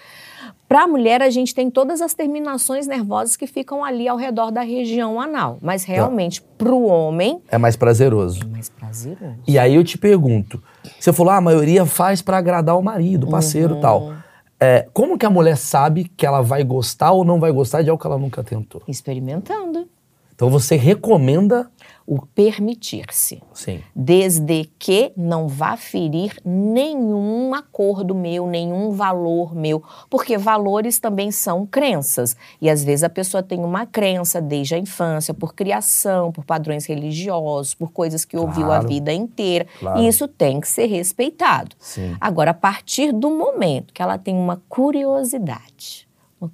Para 0.69 0.83
a 0.83 0.87
mulher, 0.89 1.23
a 1.23 1.31
gente 1.31 1.55
tem 1.55 1.71
todas 1.71 2.01
as 2.01 2.13
terminações 2.15 2.87
nervosas 2.89 3.37
que 3.37 3.47
ficam 3.47 3.85
ali 3.85 4.09
ao 4.09 4.17
redor 4.17 4.51
da 4.51 4.63
região 4.63 5.21
anal, 5.21 5.59
mas 5.61 5.85
realmente 5.85 6.43
para 6.59 6.73
o 6.73 6.87
homem 6.87 7.41
É 7.49 7.59
mais 7.59 7.77
prazeroso. 7.77 8.41
é 8.43 8.47
mais 8.47 8.69
prazeroso. 8.69 9.37
E 9.47 9.59
aí 9.59 9.75
eu 9.77 9.85
te 9.85 9.97
pergunto, 9.97 10.61
você 10.99 11.13
falou, 11.13 11.33
ah, 11.33 11.37
a 11.37 11.41
maioria 11.41 11.85
faz 11.87 12.21
pra 12.23 12.39
agradar 12.39 12.77
o 12.77 12.83
marido, 12.83 13.29
o 13.29 13.31
parceiro 13.31 13.77
e 13.77 13.81
tal. 13.81 14.15
É, 14.59 14.89
como 14.93 15.19
que 15.19 15.27
a 15.27 15.31
mulher 15.31 15.57
sabe 15.57 16.11
que 16.17 16.25
ela 16.25 16.41
vai 16.41 16.65
gostar 16.65 17.13
ou 17.13 17.25
não 17.25 17.39
vai 17.39 17.53
gostar 17.53 17.83
de 17.83 17.91
algo 17.91 18.01
que 18.01 18.07
ela 18.07 18.19
nunca 18.19 18.43
tentou? 18.43 18.83
Experimentando 18.89 19.87
Então 20.37 20.51
você 20.51 20.77
recomenda, 20.77 21.69
o 22.07 22.21
permitir-se. 22.25 23.43
sim, 23.53 23.81
desde 23.95 24.71
que 24.79 25.11
não 25.17 25.49
vá 25.49 25.77
ferir 25.77 26.39
nenhum 26.45 27.53
acordo 27.53 28.15
meu, 28.15 28.47
nenhum 28.47 28.91
valor 28.93 29.57
meu, 29.57 29.83
porque 30.09 30.39
valores 30.39 31.01
também 31.01 31.33
são 31.33 31.67
crenças. 31.67 32.37
E 32.61 32.71
às 32.71 32.85
vezes 32.85 33.03
a 33.03 33.09
pessoa 33.09 33.43
tem 33.43 33.59
uma 33.59 33.87
crença 33.87 34.41
desde 34.41 34.77
a 34.77 34.79
infância, 34.79 35.35
por 35.35 35.53
criação, 35.53 36.31
por 36.31 36.45
padrões 36.45 36.87
religiosos, 36.87 37.75
por 37.75 37.91
coisas 37.91 38.25
que 38.25 38.37
ouviu 38.37 38.67
a 38.67 38.77
Claro. 38.77 38.89
vida 38.89 39.13
inteira. 39.13 39.67
Claro. 39.81 39.99
E 40.01 40.07
isso 40.07 40.29
tem 40.29 40.61
que 40.61 40.69
ser 40.69 40.87
respeitado. 40.87 41.75
Sim. 41.81 42.15
Agora, 42.21 42.53
a 42.53 42.55
partir 42.55 43.11
do 43.11 43.31
momento 43.31 43.93
que 43.93 44.01
ela 44.03 44.17
tem 44.19 44.37
uma 44.37 44.63
curiosidade, 44.69 46.07
uma 46.41 46.51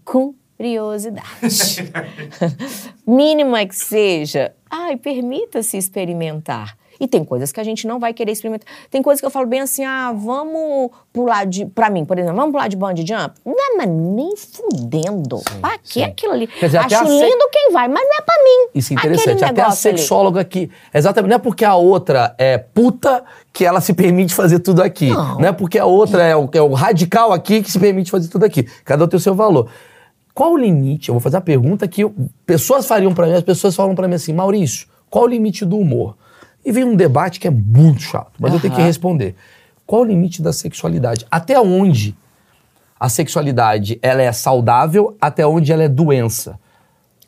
curiosidade, 0.56 1.26
mínima 3.06 3.64
que 3.66 3.74
seja, 3.76 4.52
ai, 4.70 4.96
permita-se 4.96 5.76
experimentar. 5.76 6.76
E 7.00 7.08
tem 7.08 7.24
coisas 7.24 7.50
que 7.50 7.58
a 7.58 7.64
gente 7.64 7.84
não 7.84 7.98
vai 7.98 8.14
querer 8.14 8.30
experimentar. 8.30 8.68
Tem 8.88 9.02
coisas 9.02 9.18
que 9.20 9.26
eu 9.26 9.30
falo 9.30 9.44
bem 9.46 9.58
assim, 9.58 9.84
ah, 9.84 10.12
vamos 10.14 10.90
pular 11.12 11.44
de. 11.44 11.66
Pra 11.66 11.90
mim, 11.90 12.04
por 12.04 12.16
exemplo, 12.16 12.36
vamos 12.36 12.52
pular 12.52 12.68
de 12.68 12.76
bungee 12.76 13.04
jump? 13.04 13.34
Não, 13.44 13.76
mas 13.76 13.88
nem 13.88 14.36
fudendo. 14.36 15.40
pra 15.60 15.78
que 15.78 15.94
sim. 15.94 16.04
aquilo 16.04 16.32
ali? 16.32 16.48
Dizer, 16.60 16.78
Acho 16.78 16.94
a 16.94 17.04
se- 17.04 17.10
lindo 17.10 17.48
quem 17.50 17.72
vai, 17.72 17.88
mas 17.88 18.04
não 18.04 18.16
é 18.18 18.20
pra 18.20 18.34
mim. 18.44 18.68
Isso 18.72 18.92
é 18.92 18.96
Aquele 18.96 19.14
interessante. 19.14 19.42
Até 19.44 19.62
a 19.62 19.66
ali. 19.66 19.74
sexóloga 19.74 20.40
aqui. 20.40 20.70
Exatamente. 20.94 21.30
Não 21.30 21.36
é 21.36 21.40
porque 21.40 21.64
a 21.64 21.74
outra 21.74 22.36
é 22.38 22.56
puta 22.56 23.24
que 23.52 23.64
ela 23.64 23.80
se 23.80 23.94
permite 23.94 24.32
fazer 24.32 24.60
tudo 24.60 24.80
aqui. 24.80 25.08
Não. 25.08 25.38
Não, 25.40 25.48
é 25.48 25.52
porque 25.52 25.80
a 25.80 25.86
outra 25.86 26.22
é 26.22 26.36
o, 26.36 26.48
é 26.52 26.62
o 26.62 26.72
radical 26.72 27.32
aqui 27.32 27.64
que 27.64 27.70
se 27.72 27.80
permite 27.80 28.12
fazer 28.12 28.28
tudo 28.28 28.44
aqui. 28.44 28.62
Cada 28.84 29.04
um 29.04 29.08
tem 29.08 29.16
o 29.16 29.20
seu 29.20 29.34
valor. 29.34 29.68
Qual 30.34 30.52
o 30.52 30.56
limite? 30.56 31.08
Eu 31.08 31.14
vou 31.14 31.20
fazer 31.20 31.36
a 31.36 31.40
pergunta 31.40 31.86
que 31.86 32.02
eu- 32.04 32.14
pessoas 32.46 32.86
fariam 32.86 33.12
pra 33.14 33.26
mim. 33.26 33.34
As 33.34 33.42
pessoas 33.42 33.76
falam 33.76 33.94
pra 33.94 34.08
mim 34.08 34.14
assim, 34.14 34.32
Maurício, 34.32 34.86
qual 35.10 35.24
o 35.24 35.28
limite 35.28 35.64
do 35.64 35.76
humor? 35.78 36.16
E 36.64 36.70
vem 36.72 36.84
um 36.84 36.94
debate 36.96 37.38
que 37.40 37.46
é 37.46 37.50
muito 37.50 38.00
chato, 38.00 38.32
mas 38.38 38.52
eu 38.54 38.60
tenho 38.60 38.74
que 38.74 38.80
responder. 38.80 39.34
Qual 39.86 40.02
o 40.02 40.04
limite 40.04 40.40
da 40.40 40.52
sexualidade? 40.52 41.26
Até 41.30 41.60
onde 41.60 42.14
a 42.98 43.08
sexualidade 43.08 43.98
ela 44.00 44.22
é 44.22 44.32
saudável, 44.32 45.16
até 45.20 45.46
onde 45.46 45.72
ela 45.72 45.82
é 45.82 45.88
doença? 45.88 46.58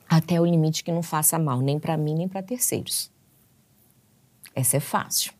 Até 0.09 0.41
o 0.41 0.47
limite 0.47 0.85
que 0.85 0.93
não 0.93 1.03
faça 1.03 1.39
mal, 1.39 1.61
nem 1.61 1.79
pra 1.79 1.97
mim, 1.97 2.15
nem 2.15 2.29
pra 2.29 2.43
terceiros. 2.43 3.11
Essa 4.55 4.77
é 4.77 4.81
fácil. 4.81 5.33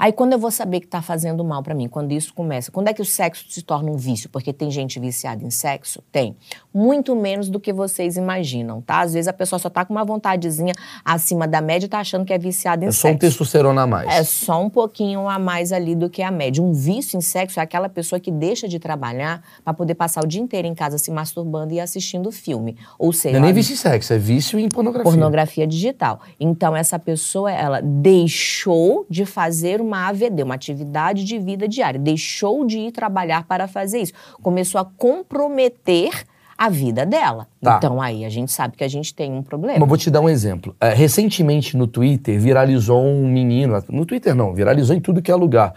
Aí 0.00 0.12
quando 0.12 0.32
eu 0.32 0.38
vou 0.38 0.50
saber 0.50 0.80
que 0.80 0.86
tá 0.86 1.02
fazendo 1.02 1.44
mal 1.44 1.62
pra 1.62 1.74
mim, 1.74 1.86
quando 1.86 2.12
isso 2.12 2.32
começa, 2.32 2.70
quando 2.72 2.88
é 2.88 2.94
que 2.94 3.02
o 3.02 3.04
sexo 3.04 3.44
se 3.50 3.60
torna 3.60 3.90
um 3.90 3.96
vício? 3.98 4.30
Porque 4.30 4.50
tem 4.50 4.70
gente 4.70 4.98
viciada 4.98 5.44
em 5.44 5.50
sexo? 5.50 6.02
Tem. 6.10 6.34
Muito 6.72 7.14
menos 7.14 7.50
do 7.50 7.60
que 7.60 7.70
vocês 7.70 8.16
imaginam, 8.16 8.80
tá? 8.80 9.00
Às 9.02 9.12
vezes 9.12 9.28
a 9.28 9.32
pessoa 9.34 9.58
só 9.58 9.68
tá 9.68 9.84
com 9.84 9.92
uma 9.92 10.02
vontadezinha 10.02 10.72
acima 11.04 11.46
da 11.46 11.60
média 11.60 11.84
e 11.84 11.88
tá 11.90 11.98
achando 11.98 12.24
que 12.24 12.32
é 12.32 12.38
viciada 12.38 12.82
em 12.82 12.88
É 12.88 12.92
só 12.92 13.08
um 13.08 13.10
sexo. 13.10 13.18
testosterona 13.28 13.82
a 13.82 13.86
mais. 13.86 14.08
É 14.08 14.24
só 14.24 14.62
um 14.62 14.70
pouquinho 14.70 15.28
a 15.28 15.38
mais 15.38 15.70
ali 15.70 15.94
do 15.94 16.08
que 16.08 16.22
a 16.22 16.30
média. 16.30 16.62
Um 16.64 16.72
vício 16.72 17.18
em 17.18 17.20
sexo 17.20 17.60
é 17.60 17.62
aquela 17.62 17.90
pessoa 17.90 18.18
que 18.18 18.30
deixa 18.32 18.66
de 18.66 18.78
trabalhar 18.78 19.42
pra 19.62 19.74
poder 19.74 19.94
passar 19.96 20.24
o 20.24 20.26
dia 20.26 20.40
inteiro 20.40 20.66
em 20.66 20.74
casa 20.74 20.96
se 20.96 21.10
masturbando 21.10 21.74
e 21.74 21.80
assistindo 21.80 22.32
filme. 22.32 22.74
Ou 22.98 23.12
seja, 23.12 23.34
Não 23.38 23.44
é 23.44 23.48
nem 23.48 23.54
vício 23.54 23.74
em 23.74 23.76
sexo, 23.76 24.14
é 24.14 24.18
vício 24.18 24.58
em 24.58 24.66
pornografia. 24.70 25.04
pornografia 25.12 25.66
digital. 25.66 26.20
Então, 26.40 26.74
essa 26.74 26.98
pessoa, 26.98 27.52
ela 27.52 27.82
deixou 27.82 29.04
de 29.10 29.26
fazer 29.26 29.80
uma 29.80 29.89
AVD, 29.98 30.42
uma 30.42 30.54
atividade 30.54 31.24
de 31.24 31.38
vida 31.38 31.68
diária, 31.68 31.98
deixou 31.98 32.64
de 32.66 32.78
ir 32.78 32.92
trabalhar 32.92 33.44
para 33.44 33.68
fazer 33.68 34.00
isso. 34.00 34.12
Começou 34.42 34.80
a 34.80 34.84
comprometer 34.84 36.24
a 36.56 36.68
vida 36.68 37.06
dela. 37.06 37.48
Tá. 37.62 37.76
Então, 37.78 38.02
aí 38.02 38.24
a 38.24 38.28
gente 38.28 38.52
sabe 38.52 38.76
que 38.76 38.84
a 38.84 38.88
gente 38.88 39.14
tem 39.14 39.32
um 39.32 39.36
Mas 39.36 39.46
problema. 39.46 39.86
vou 39.86 39.96
te 39.96 40.10
dar 40.10 40.20
um 40.20 40.28
exemplo. 40.28 40.76
É, 40.78 40.92
recentemente 40.92 41.74
no 41.74 41.86
Twitter 41.86 42.38
viralizou 42.38 43.02
um 43.02 43.26
menino, 43.26 43.82
no 43.88 44.04
Twitter 44.04 44.34
não, 44.34 44.52
viralizou 44.52 44.94
em 44.94 45.00
tudo 45.00 45.22
que 45.22 45.30
é 45.30 45.34
lugar, 45.34 45.72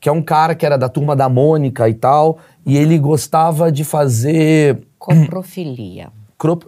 que 0.00 0.08
é 0.08 0.12
um 0.12 0.22
cara 0.22 0.54
que 0.54 0.64
era 0.64 0.78
da 0.78 0.88
turma 0.88 1.16
da 1.16 1.28
Mônica 1.28 1.88
e 1.88 1.94
tal, 1.94 2.38
e 2.64 2.76
ele 2.76 2.98
gostava 2.98 3.72
de 3.72 3.82
fazer 3.82 4.78
Coprofilia. 4.96 6.08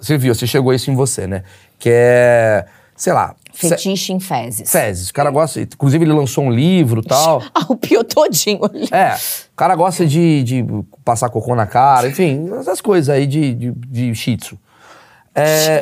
Você 0.01 0.19
viu, 0.19 0.35
você 0.35 0.49
chegou 0.49 0.75
isso 0.75 0.91
em 0.91 0.97
você, 0.97 1.29
né? 1.29 1.45
Que 1.79 1.91
é, 1.93 2.67
sei 2.97 3.13
lá, 3.13 3.37
Fetiche 3.53 4.13
em 4.13 4.21
fezes. 4.21 4.71
fezes. 4.71 5.11
O 5.11 5.15
cara 5.15 5.31
gosta, 5.31 5.61
inclusive 5.61 6.05
ele 6.05 6.13
lançou 6.13 6.45
um 6.45 6.51
livro 6.51 7.01
e 7.01 7.07
tal. 7.07 7.43
Ah, 7.53 7.67
o 7.69 7.77
pio 7.77 8.05
todinho 8.05 8.65
ali. 8.65 8.89
É, 8.93 9.15
o 9.53 9.57
cara 9.57 9.75
gosta 9.75 10.07
de, 10.07 10.43
de 10.43 10.65
passar 11.05 11.29
cocô 11.29 11.55
na 11.55 11.67
cara, 11.67 12.09
enfim, 12.09 12.49
essas 12.59 12.81
coisas 12.81 13.09
aí 13.09 13.27
de, 13.27 13.55
de, 13.55 13.73
de 13.73 14.15
shih 14.15 14.37
tzu. 14.37 14.59
É, 15.35 15.81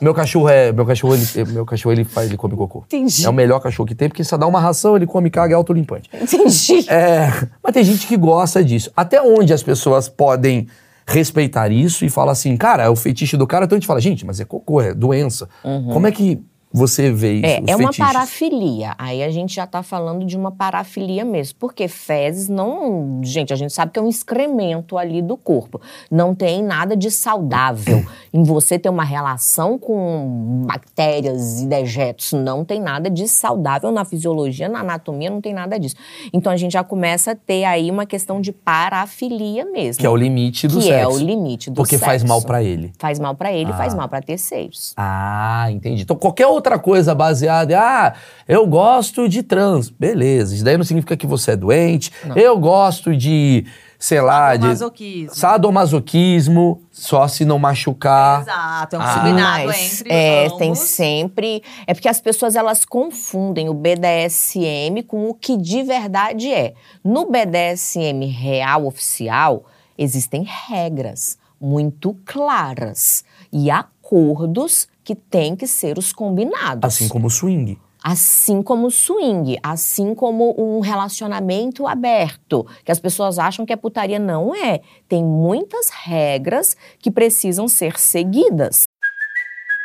meu 0.00 0.12
cachorro 0.12 0.48
é. 0.48 0.70
Meu 0.70 0.84
cachorro, 0.84 1.14
ele, 1.14 1.44
meu 1.46 1.64
cachorro, 1.64 1.92
ele 1.92 2.04
faz, 2.04 2.28
ele 2.28 2.36
come 2.36 2.54
cocô. 2.54 2.84
Entendi. 2.86 3.24
É 3.24 3.28
o 3.28 3.32
melhor 3.32 3.58
cachorro 3.60 3.86
que 3.86 3.94
tem, 3.94 4.08
porque 4.08 4.22
só 4.22 4.36
dá 4.36 4.46
uma 4.46 4.60
ração, 4.60 4.96
ele 4.96 5.06
come 5.06 5.30
caga, 5.30 5.54
é 5.54 5.56
autolimpante. 5.56 6.10
Entendi. 6.12 6.88
É, 6.90 7.28
mas 7.62 7.72
tem 7.72 7.84
gente 7.84 8.06
que 8.06 8.16
gosta 8.16 8.62
disso. 8.62 8.90
Até 8.94 9.22
onde 9.22 9.52
as 9.52 9.62
pessoas 9.62 10.08
podem 10.08 10.68
respeitar 11.06 11.70
isso 11.70 12.04
e 12.04 12.10
falar 12.10 12.32
assim, 12.32 12.56
cara, 12.56 12.84
é 12.84 12.88
o 12.88 12.94
feitiço 12.94 13.36
do 13.36 13.46
cara, 13.46 13.64
então 13.64 13.76
a 13.76 13.80
gente 13.80 13.86
fala, 13.86 14.00
gente, 14.00 14.24
mas 14.24 14.40
é 14.40 14.44
cocô, 14.44 14.80
é 14.80 14.94
doença. 14.94 15.48
Uhum. 15.64 15.90
Como 15.92 16.06
é 16.06 16.12
que 16.12 16.40
você 16.72 17.10
vê 17.12 17.34
isso? 17.34 17.46
É, 17.46 17.62
é 17.68 17.76
uma 17.76 17.92
fetiches? 17.92 17.98
parafilia. 18.12 18.94
Aí 18.98 19.22
a 19.22 19.30
gente 19.30 19.54
já 19.54 19.66
tá 19.66 19.82
falando 19.82 20.24
de 20.24 20.36
uma 20.36 20.50
parafilia 20.50 21.24
mesmo. 21.24 21.56
Porque 21.58 21.88
fezes 21.88 22.48
não. 22.48 23.20
Gente, 23.22 23.52
a 23.52 23.56
gente 23.56 23.72
sabe 23.72 23.92
que 23.92 23.98
é 23.98 24.02
um 24.02 24.08
excremento 24.08 24.96
ali 24.96 25.20
do 25.22 25.36
corpo. 25.36 25.80
Não 26.10 26.34
tem 26.34 26.62
nada 26.62 26.96
de 26.96 27.10
saudável. 27.10 28.04
em 28.32 28.42
você 28.42 28.78
ter 28.78 28.88
uma 28.88 29.04
relação 29.04 29.78
com 29.78 30.62
bactérias 30.66 31.60
e 31.60 31.66
dejetos. 31.66 32.32
Não 32.32 32.64
tem 32.64 32.80
nada 32.80 33.10
de 33.10 33.26
saudável 33.28 33.90
na 33.90 34.04
fisiologia, 34.04 34.68
na 34.68 34.80
anatomia, 34.80 35.28
não 35.30 35.40
tem 35.40 35.52
nada 35.52 35.78
disso. 35.78 35.96
Então 36.32 36.52
a 36.52 36.56
gente 36.56 36.72
já 36.72 36.82
começa 36.84 37.32
a 37.32 37.34
ter 37.34 37.64
aí 37.64 37.90
uma 37.90 38.06
questão 38.06 38.40
de 38.40 38.52
parafilia 38.52 39.64
mesmo. 39.64 40.00
Que 40.00 40.06
é 40.06 40.10
o 40.10 40.16
limite 40.16 40.68
do 40.68 40.76
que 40.78 40.84
sexo. 40.84 40.94
é 40.94 41.06
o 41.08 41.18
limite 41.18 41.70
do 41.70 41.76
Porque 41.76 41.96
sexo. 41.96 42.04
faz 42.04 42.22
mal 42.24 42.40
pra 42.42 42.62
ele. 42.62 42.92
Faz 42.98 43.18
mal 43.18 43.34
pra 43.34 43.52
ele, 43.52 43.70
Ah. 43.72 43.76
faz 43.76 43.94
mal 43.94 44.08
pra 44.08 44.20
terceiros. 44.22 44.92
Ah, 44.96 45.66
entendi. 45.70 46.02
Então 46.02 46.16
qualquer 46.16 46.46
outra 46.46 46.61
coisa 46.78 47.14
baseada 47.14 47.72
em, 47.72 47.76
ah, 47.76 48.14
eu 48.48 48.66
gosto 48.66 49.28
de 49.28 49.42
trans. 49.42 49.90
Beleza, 49.90 50.54
isso 50.54 50.64
daí 50.64 50.76
não 50.76 50.84
significa 50.84 51.16
que 51.16 51.26
você 51.26 51.52
é 51.52 51.56
doente. 51.56 52.10
Eu 52.36 52.58
gosto 52.58 53.14
de, 53.16 53.66
sei 53.98 54.20
lá, 54.20 54.56
de 54.56 54.62
Sadomasoquismo. 54.62 55.34
sadomasoquismo, 55.34 56.82
só 56.90 57.28
se 57.28 57.44
não 57.44 57.58
machucar. 57.58 58.42
Exato, 58.42 58.96
é 58.96 58.98
um 58.98 59.02
Ah. 59.02 59.14
combinado 59.14 59.66
Mas, 59.66 60.00
entre 60.00 60.12
é, 60.12 60.46
ambos. 60.46 60.58
tem 60.58 60.74
sempre. 60.74 61.62
É 61.86 61.94
porque 61.94 62.08
as 62.08 62.20
pessoas 62.20 62.56
elas 62.56 62.84
confundem 62.84 63.68
o 63.68 63.74
BDSM 63.74 65.02
com 65.06 65.28
o 65.28 65.34
que 65.34 65.56
de 65.56 65.82
verdade 65.82 66.52
é. 66.52 66.74
No 67.04 67.26
BDSM 67.30 68.24
real 68.26 68.86
oficial 68.86 69.64
existem 69.98 70.46
regras 70.68 71.36
muito 71.60 72.16
claras 72.24 73.24
e 73.52 73.70
acordos 73.70 74.88
que 75.04 75.14
têm 75.14 75.56
que 75.56 75.66
ser 75.66 75.98
os 75.98 76.12
combinados. 76.12 76.84
Assim 76.84 77.08
como 77.08 77.26
o 77.26 77.30
swing. 77.30 77.78
Assim 78.02 78.62
como 78.62 78.88
o 78.88 78.90
swing, 78.90 79.56
assim 79.62 80.12
como 80.12 80.54
um 80.58 80.80
relacionamento 80.80 81.86
aberto, 81.86 82.66
que 82.84 82.90
as 82.90 82.98
pessoas 82.98 83.38
acham 83.38 83.64
que 83.64 83.72
é 83.72 83.76
putaria. 83.76 84.18
Não 84.18 84.52
é. 84.54 84.80
Tem 85.08 85.22
muitas 85.22 85.88
regras 85.88 86.76
que 86.98 87.12
precisam 87.12 87.68
ser 87.68 87.98
seguidas. 87.98 88.84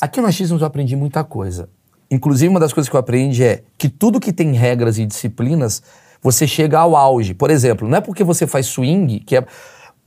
Aqui 0.00 0.20
no 0.20 0.26
Achismos 0.26 0.60
eu 0.60 0.66
aprendi 0.66 0.96
muita 0.96 1.24
coisa. 1.24 1.68
Inclusive, 2.10 2.48
uma 2.48 2.60
das 2.60 2.72
coisas 2.72 2.88
que 2.88 2.96
eu 2.96 3.00
aprendi 3.00 3.44
é 3.44 3.62
que 3.78 3.88
tudo 3.88 4.18
que 4.18 4.32
tem 4.32 4.52
regras 4.52 4.98
e 4.98 5.06
disciplinas, 5.06 5.82
você 6.20 6.46
chega 6.46 6.78
ao 6.78 6.96
auge. 6.96 7.34
Por 7.34 7.50
exemplo, 7.50 7.88
não 7.88 7.98
é 7.98 8.00
porque 8.00 8.24
você 8.24 8.46
faz 8.46 8.66
swing 8.66 9.20
que 9.20 9.36
é. 9.36 9.44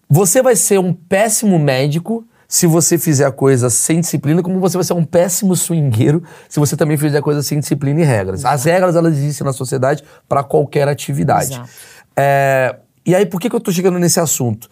Você 0.10 0.42
vai 0.42 0.56
ser 0.56 0.80
um 0.80 0.94
péssimo 0.94 1.58
médico 1.58 2.28
se 2.48 2.68
você 2.68 3.00
fizer 3.00 3.26
a 3.26 3.32
coisa 3.32 3.70
sem 3.70 4.02
disciplina, 4.02 4.44
como 4.44 4.60
você 4.60 4.78
vai 4.78 4.84
ser 4.84 4.94
um 4.94 5.04
péssimo 5.04 5.56
swingueiro 5.56 6.22
se 6.48 6.60
você 6.60 6.76
também 6.76 6.98
fizer 6.98 7.18
a 7.18 7.22
coisa 7.22 7.42
sem 7.42 7.60
disciplina 7.60 8.02
e 8.02 8.04
regras. 8.04 8.46
As 8.46 8.66
regras, 8.66 8.96
elas 8.96 9.18
existem 9.18 9.46
na 9.46 9.54
sociedade 9.54 10.04
para 10.30 10.44
qualquer 10.44 10.88
atividade. 10.88 11.54
Exato. 11.54 11.70
É, 12.16 12.76
e 13.06 13.16
aí, 13.16 13.26
por 13.26 13.40
que, 13.40 13.50
que 13.50 13.56
eu 13.56 13.60
tô 13.60 13.72
chegando 13.72 13.98
nesse 13.98 14.20
assunto? 14.20 14.70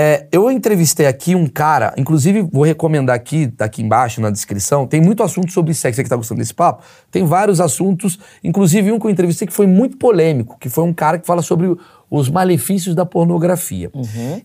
É, 0.00 0.28
eu 0.30 0.48
entrevistei 0.48 1.06
aqui 1.06 1.34
um 1.34 1.48
cara, 1.48 1.92
inclusive 1.96 2.42
vou 2.52 2.62
recomendar 2.62 3.16
aqui, 3.16 3.48
tá 3.48 3.64
aqui 3.64 3.82
embaixo 3.82 4.20
na 4.20 4.30
descrição, 4.30 4.86
tem 4.86 5.00
muito 5.00 5.24
assunto 5.24 5.50
sobre 5.50 5.74
sexo, 5.74 5.96
você 5.96 6.04
que 6.04 6.08
tá 6.08 6.14
gostando 6.14 6.38
desse 6.38 6.54
papo, 6.54 6.84
tem 7.10 7.24
vários 7.24 7.60
assuntos, 7.60 8.16
inclusive 8.44 8.92
um 8.92 9.00
que 9.00 9.06
eu 9.06 9.10
entrevistei 9.10 9.48
que 9.48 9.52
foi 9.52 9.66
muito 9.66 9.96
polêmico, 9.96 10.56
que 10.60 10.68
foi 10.68 10.84
um 10.84 10.94
cara 10.94 11.18
que 11.18 11.26
fala 11.26 11.42
sobre 11.42 11.76
os 12.08 12.30
malefícios 12.30 12.94
da 12.94 13.04
pornografia. 13.04 13.90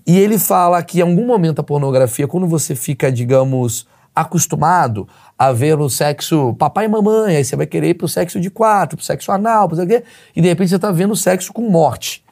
E 0.08 0.18
ele 0.18 0.40
fala 0.40 0.82
que 0.82 0.98
em 0.98 1.02
algum 1.04 1.28
momento 1.28 1.60
a 1.60 1.64
pornografia, 1.64 2.28
quando 2.28 2.48
você 2.48 2.74
fica, 2.74 3.12
digamos, 3.12 3.86
acostumado 4.16 5.08
a 5.38 5.52
ver 5.52 5.80
o 5.80 5.88
sexo 5.88 6.56
papai 6.56 6.86
e 6.86 6.88
mamãe, 6.88 7.36
aí 7.36 7.46
você 7.46 7.56
vai 7.56 7.68
querer 7.68 7.90
ir 7.90 7.94
pro 7.94 8.08
sexo 8.08 8.40
de 8.40 8.50
quatro, 8.50 8.98
pro 8.98 9.06
sexo 9.06 9.32
anal, 9.32 9.68
pro 9.68 9.78
sei 9.78 9.86
o 9.86 9.88
quê, 9.88 10.04
e 10.36 10.42
de 10.42 10.48
repente 10.48 10.70
você 10.70 10.80
tá 10.80 10.90
vendo 10.90 11.16
sexo 11.16 11.54
com 11.54 11.70
morte. 11.70 12.23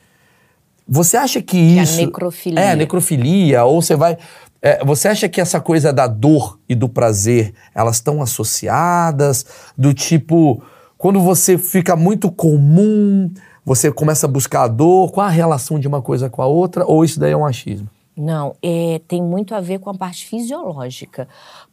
Você 0.93 1.15
acha 1.15 1.41
que 1.41 1.77
é 1.77 1.79
a 1.79 1.83
isso. 1.83 1.95
necrofilia. 1.95 2.59
É, 2.59 2.75
necrofilia, 2.75 3.63
ou 3.63 3.81
você 3.81 3.95
vai. 3.95 4.17
é, 4.61 4.83
você 4.83 5.07
acha 5.07 5.29
que 5.29 5.39
essa 5.39 5.61
coisa 5.61 5.93
da 5.93 6.05
dor 6.05 6.59
e 6.67 6.75
do 6.75 6.89
prazer, 6.89 7.53
elas 7.73 7.95
estão 7.95 8.21
associadas? 8.21 9.45
Do 9.77 9.93
tipo, 9.93 10.61
quando 10.97 11.21
você 11.21 11.57
fica 11.57 11.95
muito 11.95 12.29
comum, 12.29 13.31
você 13.65 13.89
começa 13.89 14.25
a 14.25 14.29
buscar 14.29 14.63
a 14.63 14.67
dor, 14.67 15.13
qual 15.13 15.25
a 15.25 15.29
relação 15.29 15.79
de 15.79 15.87
uma 15.87 16.01
coisa 16.01 16.29
com 16.29 16.41
a 16.41 16.45
outra? 16.45 16.85
Ou 16.85 17.05
isso 17.05 17.21
daí 17.21 17.31
é 17.31 17.37
um 17.37 17.45
achismo? 17.45 17.87
Não, 18.17 18.53
é, 18.61 18.99
tem 19.07 19.23
muito 19.23 19.55
a 19.55 19.61
ver 19.61 19.79
com 19.79 19.89
a 19.89 19.93
parte 19.93 20.25
fisiológica. 20.25 21.25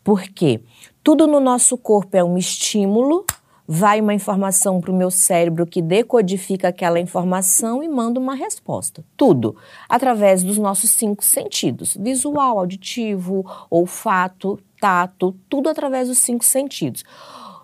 Porque 0.04 0.60
tudo 1.02 1.26
no 1.26 1.40
nosso 1.40 1.76
corpo 1.76 2.16
é 2.16 2.22
um 2.22 2.38
estímulo, 2.38 3.24
vai 3.70 4.00
uma 4.00 4.14
informação 4.14 4.80
para 4.80 4.90
o 4.90 4.96
meu 4.96 5.10
cérebro 5.10 5.66
que 5.66 5.82
decodifica 5.82 6.68
aquela 6.68 6.98
informação 6.98 7.82
e 7.82 7.88
manda 7.88 8.18
uma 8.18 8.34
resposta. 8.34 9.04
Tudo. 9.14 9.54
Através 9.86 10.42
dos 10.42 10.56
nossos 10.56 10.90
cinco 10.90 11.22
sentidos: 11.22 11.94
visual, 12.00 12.58
auditivo, 12.58 13.44
olfato, 13.68 14.58
tato, 14.80 15.36
tudo 15.50 15.68
através 15.68 16.08
dos 16.08 16.16
cinco 16.16 16.44
sentidos. 16.44 17.04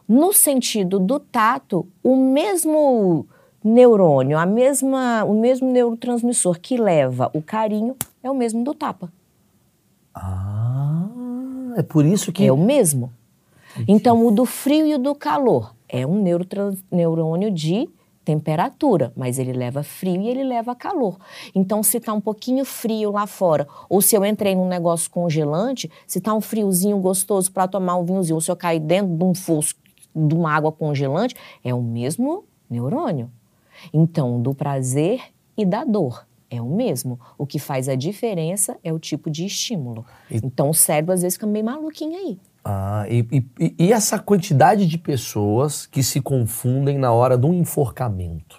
No 0.07 0.35
sentido 0.35 1.01
do 1.01 1.19
tato, 1.19 1.89
o 2.03 2.15
mesmo 2.15 3.27
neurônio, 3.65 4.37
a 4.37 4.45
mesma, 4.45 5.25
o 5.25 5.33
mesmo 5.33 5.73
neurotransmissor 5.73 6.61
que 6.61 6.77
leva 6.77 7.31
o 7.33 7.41
carinho 7.41 7.97
é 8.23 8.31
o 8.31 8.35
mesmo 8.35 8.63
do 8.63 8.75
tapa. 8.75 9.11
Ah, 10.15 11.09
é 11.77 11.83
por 11.83 12.05
isso 12.05 12.31
que. 12.31 12.45
É 12.45 12.53
o 12.53 12.59
mesmo. 12.59 13.11
Então, 13.89 14.25
o 14.25 14.31
do 14.31 14.45
frio 14.45 14.87
e 14.87 14.95
o 14.95 14.99
do 14.99 15.15
calor 15.15 15.75
é 15.97 16.07
um 16.07 16.23
neurônio 16.91 17.51
de 17.51 17.89
temperatura, 18.25 19.13
mas 19.15 19.39
ele 19.39 19.53
leva 19.53 19.83
frio 19.83 20.21
e 20.23 20.29
ele 20.29 20.43
leva 20.45 20.75
calor. 20.75 21.19
Então, 21.55 21.83
se 21.83 22.01
tá 22.01 22.13
um 22.13 22.21
pouquinho 22.21 22.65
frio 22.65 23.13
lá 23.13 23.27
fora, 23.27 23.69
ou 23.89 24.01
se 24.01 24.17
eu 24.17 24.25
entrei 24.25 24.55
num 24.55 24.67
negócio 24.67 25.11
congelante, 25.11 25.91
se 26.07 26.21
tá 26.21 26.33
um 26.35 26.41
friozinho 26.41 26.99
gostoso 26.99 27.53
para 27.53 27.69
tomar 27.69 27.97
um 27.97 28.05
vinhozinho, 28.05 28.37
ou 28.37 28.41
se 28.41 28.51
eu 28.51 28.57
cair 28.57 28.81
dentro 28.81 29.15
de 29.15 29.23
um 29.25 29.35
fosso 29.35 29.75
de 30.17 30.35
uma 30.35 30.53
água 30.53 30.73
congelante, 30.73 31.35
é 31.63 31.75
o 31.75 31.83
mesmo 31.83 32.45
neurônio. 32.71 33.31
Então, 33.93 34.41
do 34.41 34.55
prazer 34.55 35.21
e 35.57 35.65
da 35.67 35.85
dor 35.85 36.27
é 36.51 36.63
o 36.63 36.67
mesmo. 36.67 37.21
O 37.37 37.47
que 37.47 37.59
faz 37.59 37.89
a 37.89 37.95
diferença 37.95 38.77
é 38.83 38.93
o 38.93 38.99
tipo 38.99 39.31
de 39.31 39.45
estímulo. 39.45 40.05
E- 40.31 40.41
Então, 40.43 40.71
o 40.71 40.75
cérebro 40.75 41.13
às 41.13 41.23
vezes 41.23 41.37
fica 41.37 41.47
meio 41.47 41.65
maluquinho 41.65 42.17
aí. 42.17 42.39
Ah, 42.67 43.05
e, 43.11 43.27
e- 43.61 43.75
e- 43.79 43.93
essa 43.93 44.19
quantidade 44.19 44.87
de 44.87 44.97
pessoas 44.97 45.85
que 45.85 46.03
se 46.03 46.19
confundem 46.21 46.97
na 46.97 47.13
hora 47.13 47.37
do 47.37 47.53
enforcamento? 47.53 48.59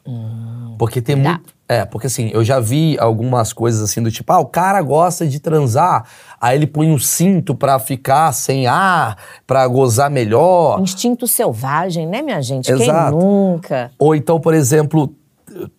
porque 0.78 1.01
tem 1.01 1.16
muito. 1.16 1.56
É, 1.68 1.84
porque 1.86 2.06
assim, 2.06 2.30
eu 2.32 2.43
já 2.43 2.60
vi 2.60 2.95
algumas 2.99 3.51
coisas 3.51 3.82
assim 3.82 4.03
do 4.03 4.12
tipo, 4.12 4.32
ah, 4.32 4.38
o 4.39 4.45
cara 4.45 4.80
gosta 4.84 5.26
de 5.26 5.39
transar, 5.39 6.06
aí 6.39 6.56
ele 6.56 6.68
põe 6.68 6.91
um 6.91 6.99
cinto 6.99 7.56
pra 7.56 7.80
ficar 7.80 8.32
sem 8.34 8.68
ar, 8.68 9.18
pra 9.47 9.68
gozar 9.68 10.12
melhor. 10.12 10.80
Instinto 10.80 11.28
selvagem, 11.28 12.06
né, 12.06 12.22
minha 12.22 12.39
gente? 12.43 12.72
Exato. 12.72 13.18
Quem 13.18 13.28
nunca? 13.28 13.91
Ou 13.97 14.14
então, 14.14 14.39
por 14.39 14.53
exemplo, 14.53 15.16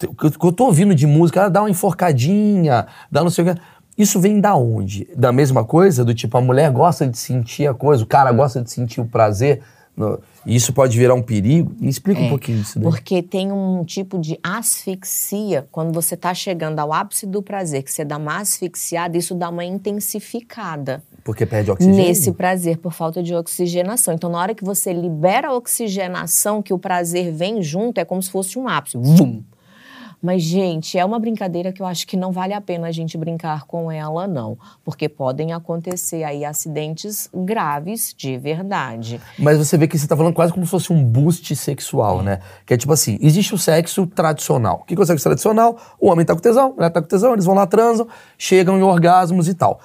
o 0.09 0.15
que 0.31 0.47
eu- 0.47 0.53
tô 0.53 0.65
ouvindo 0.65 0.95
de 0.95 1.07
música, 1.07 1.45
ah, 1.45 1.49
dá 1.49 1.61
uma 1.63 1.71
enforcadinha, 1.71 2.87
dá 3.13 3.23
não 3.23 3.31
sei 3.31 3.45
o 3.45 3.55
que. 3.55 3.61
Isso 3.97 4.21
vem 4.21 4.41
da 4.41 4.55
onde? 4.57 5.09
Da 5.17 5.33
mesma 5.33 5.65
coisa? 5.65 6.05
Do 6.05 6.15
tipo, 6.15 6.37
a 6.37 6.41
mulher 6.41 6.71
gosta 6.71 7.07
de 7.07 7.17
sentir 7.19 7.67
a 7.67 7.75
coisa, 7.75 8.03
o 8.05 8.07
cara 8.07 8.31
gosta 8.33 8.61
de 8.63 8.71
sentir 8.71 9.01
o 9.01 9.07
prazer. 9.07 9.63
no- 9.97 10.21
e 10.45 10.55
isso 10.55 10.75
pode 10.75 10.99
virar 10.99 11.15
um 11.15 11.23
perigo? 11.23 11.75
Me 11.81 11.89
explica 11.89 12.21
um 12.21 12.29
pouquinho 12.29 12.59
disso 12.59 12.79
daí. 12.79 12.83
Porque 12.87 13.23
tem 13.23 13.51
um 13.51 13.83
tipo 13.83 14.19
de 14.19 14.39
asfixia 14.43 15.67
quando 15.73 15.91
você 15.95 16.13
está 16.15 16.35
chegando 16.35 16.79
ao 16.79 16.93
ápice 16.93 17.27
do 17.27 17.43
prazer, 17.43 17.83
que 17.83 17.91
você 17.91 18.05
dá 18.05 18.19
uma 18.19 18.37
asfixiada, 18.41 19.17
isso 19.17 19.35
dá 19.35 19.49
uma 19.49 19.65
intensificada 19.65 21.03
Porque 21.25 21.47
perde 21.47 21.71
oxigênio? 21.71 21.97
nesse 22.07 22.31
prazer 22.33 22.77
por 22.79 22.93
falta 22.93 23.23
de 23.23 23.35
oxigenação. 23.35 24.13
Então, 24.15 24.31
na 24.31 24.39
hora 24.39 24.55
que 24.55 24.63
você 24.65 24.93
libera 24.93 25.49
a 25.49 25.55
oxigenação, 25.55 26.61
que 26.63 26.73
o 26.75 26.79
prazer 26.79 27.33
vem 27.33 27.63
junto, 27.63 27.99
é 27.99 28.05
como 28.05 28.23
se 28.23 28.31
fosse 28.31 28.59
um 28.59 28.69
ápice. 28.69 28.97
Vum! 28.99 29.43
Mas, 30.23 30.43
gente, 30.43 30.99
é 30.99 31.05
uma 31.05 31.19
brincadeira 31.19 31.73
que 31.73 31.81
eu 31.81 31.87
acho 31.87 32.07
que 32.07 32.17
não 32.17 32.33
vale 32.33 32.55
a 32.55 32.61
pena 32.61 32.89
a 32.89 32.93
gente 32.93 33.17
brincar 33.19 33.65
com 33.65 33.93
ela, 33.93 34.27
não. 34.27 34.59
Porque 34.85 35.09
podem 35.09 35.53
acontecer 35.53 36.25
aí 36.25 36.45
acidentes 36.45 37.29
graves 37.35 38.15
de 38.17 38.37
verdade. 38.39 39.21
Mas 39.39 39.59
você 39.59 39.77
vê 39.77 39.87
que 39.87 39.99
você 39.99 40.07
tá 40.07 40.17
falando 40.17 40.35
quase 40.35 40.53
como 40.53 40.65
se 40.65 40.71
fosse 40.71 40.93
um 40.93 41.05
boost 41.05 41.55
sexual, 41.55 42.23
né? 42.23 42.41
Que 42.65 42.75
é 42.75 42.77
tipo 42.77 42.93
assim, 42.93 43.19
existe 43.21 43.55
o 43.55 43.59
sexo 43.59 44.07
tradicional. 44.07 44.81
O 44.83 44.85
que 44.85 44.95
é 44.95 45.01
o 45.01 45.07
sexo 45.07 45.25
tradicional? 45.25 45.77
O 46.01 46.09
homem 46.09 46.25
tá 46.25 46.35
com 46.35 46.41
tesão, 46.41 46.71
a 46.71 46.75
mulher 46.75 46.91
tá 46.91 47.03
com 47.03 47.09
tesão, 47.09 47.33
eles 47.33 47.45
vão 47.45 47.55
lá, 47.55 47.67
transam, 47.67 48.09
chegam 48.39 48.79
em 48.79 48.83
orgasmos 48.83 49.49
e 49.49 49.55
tal. 49.55 49.81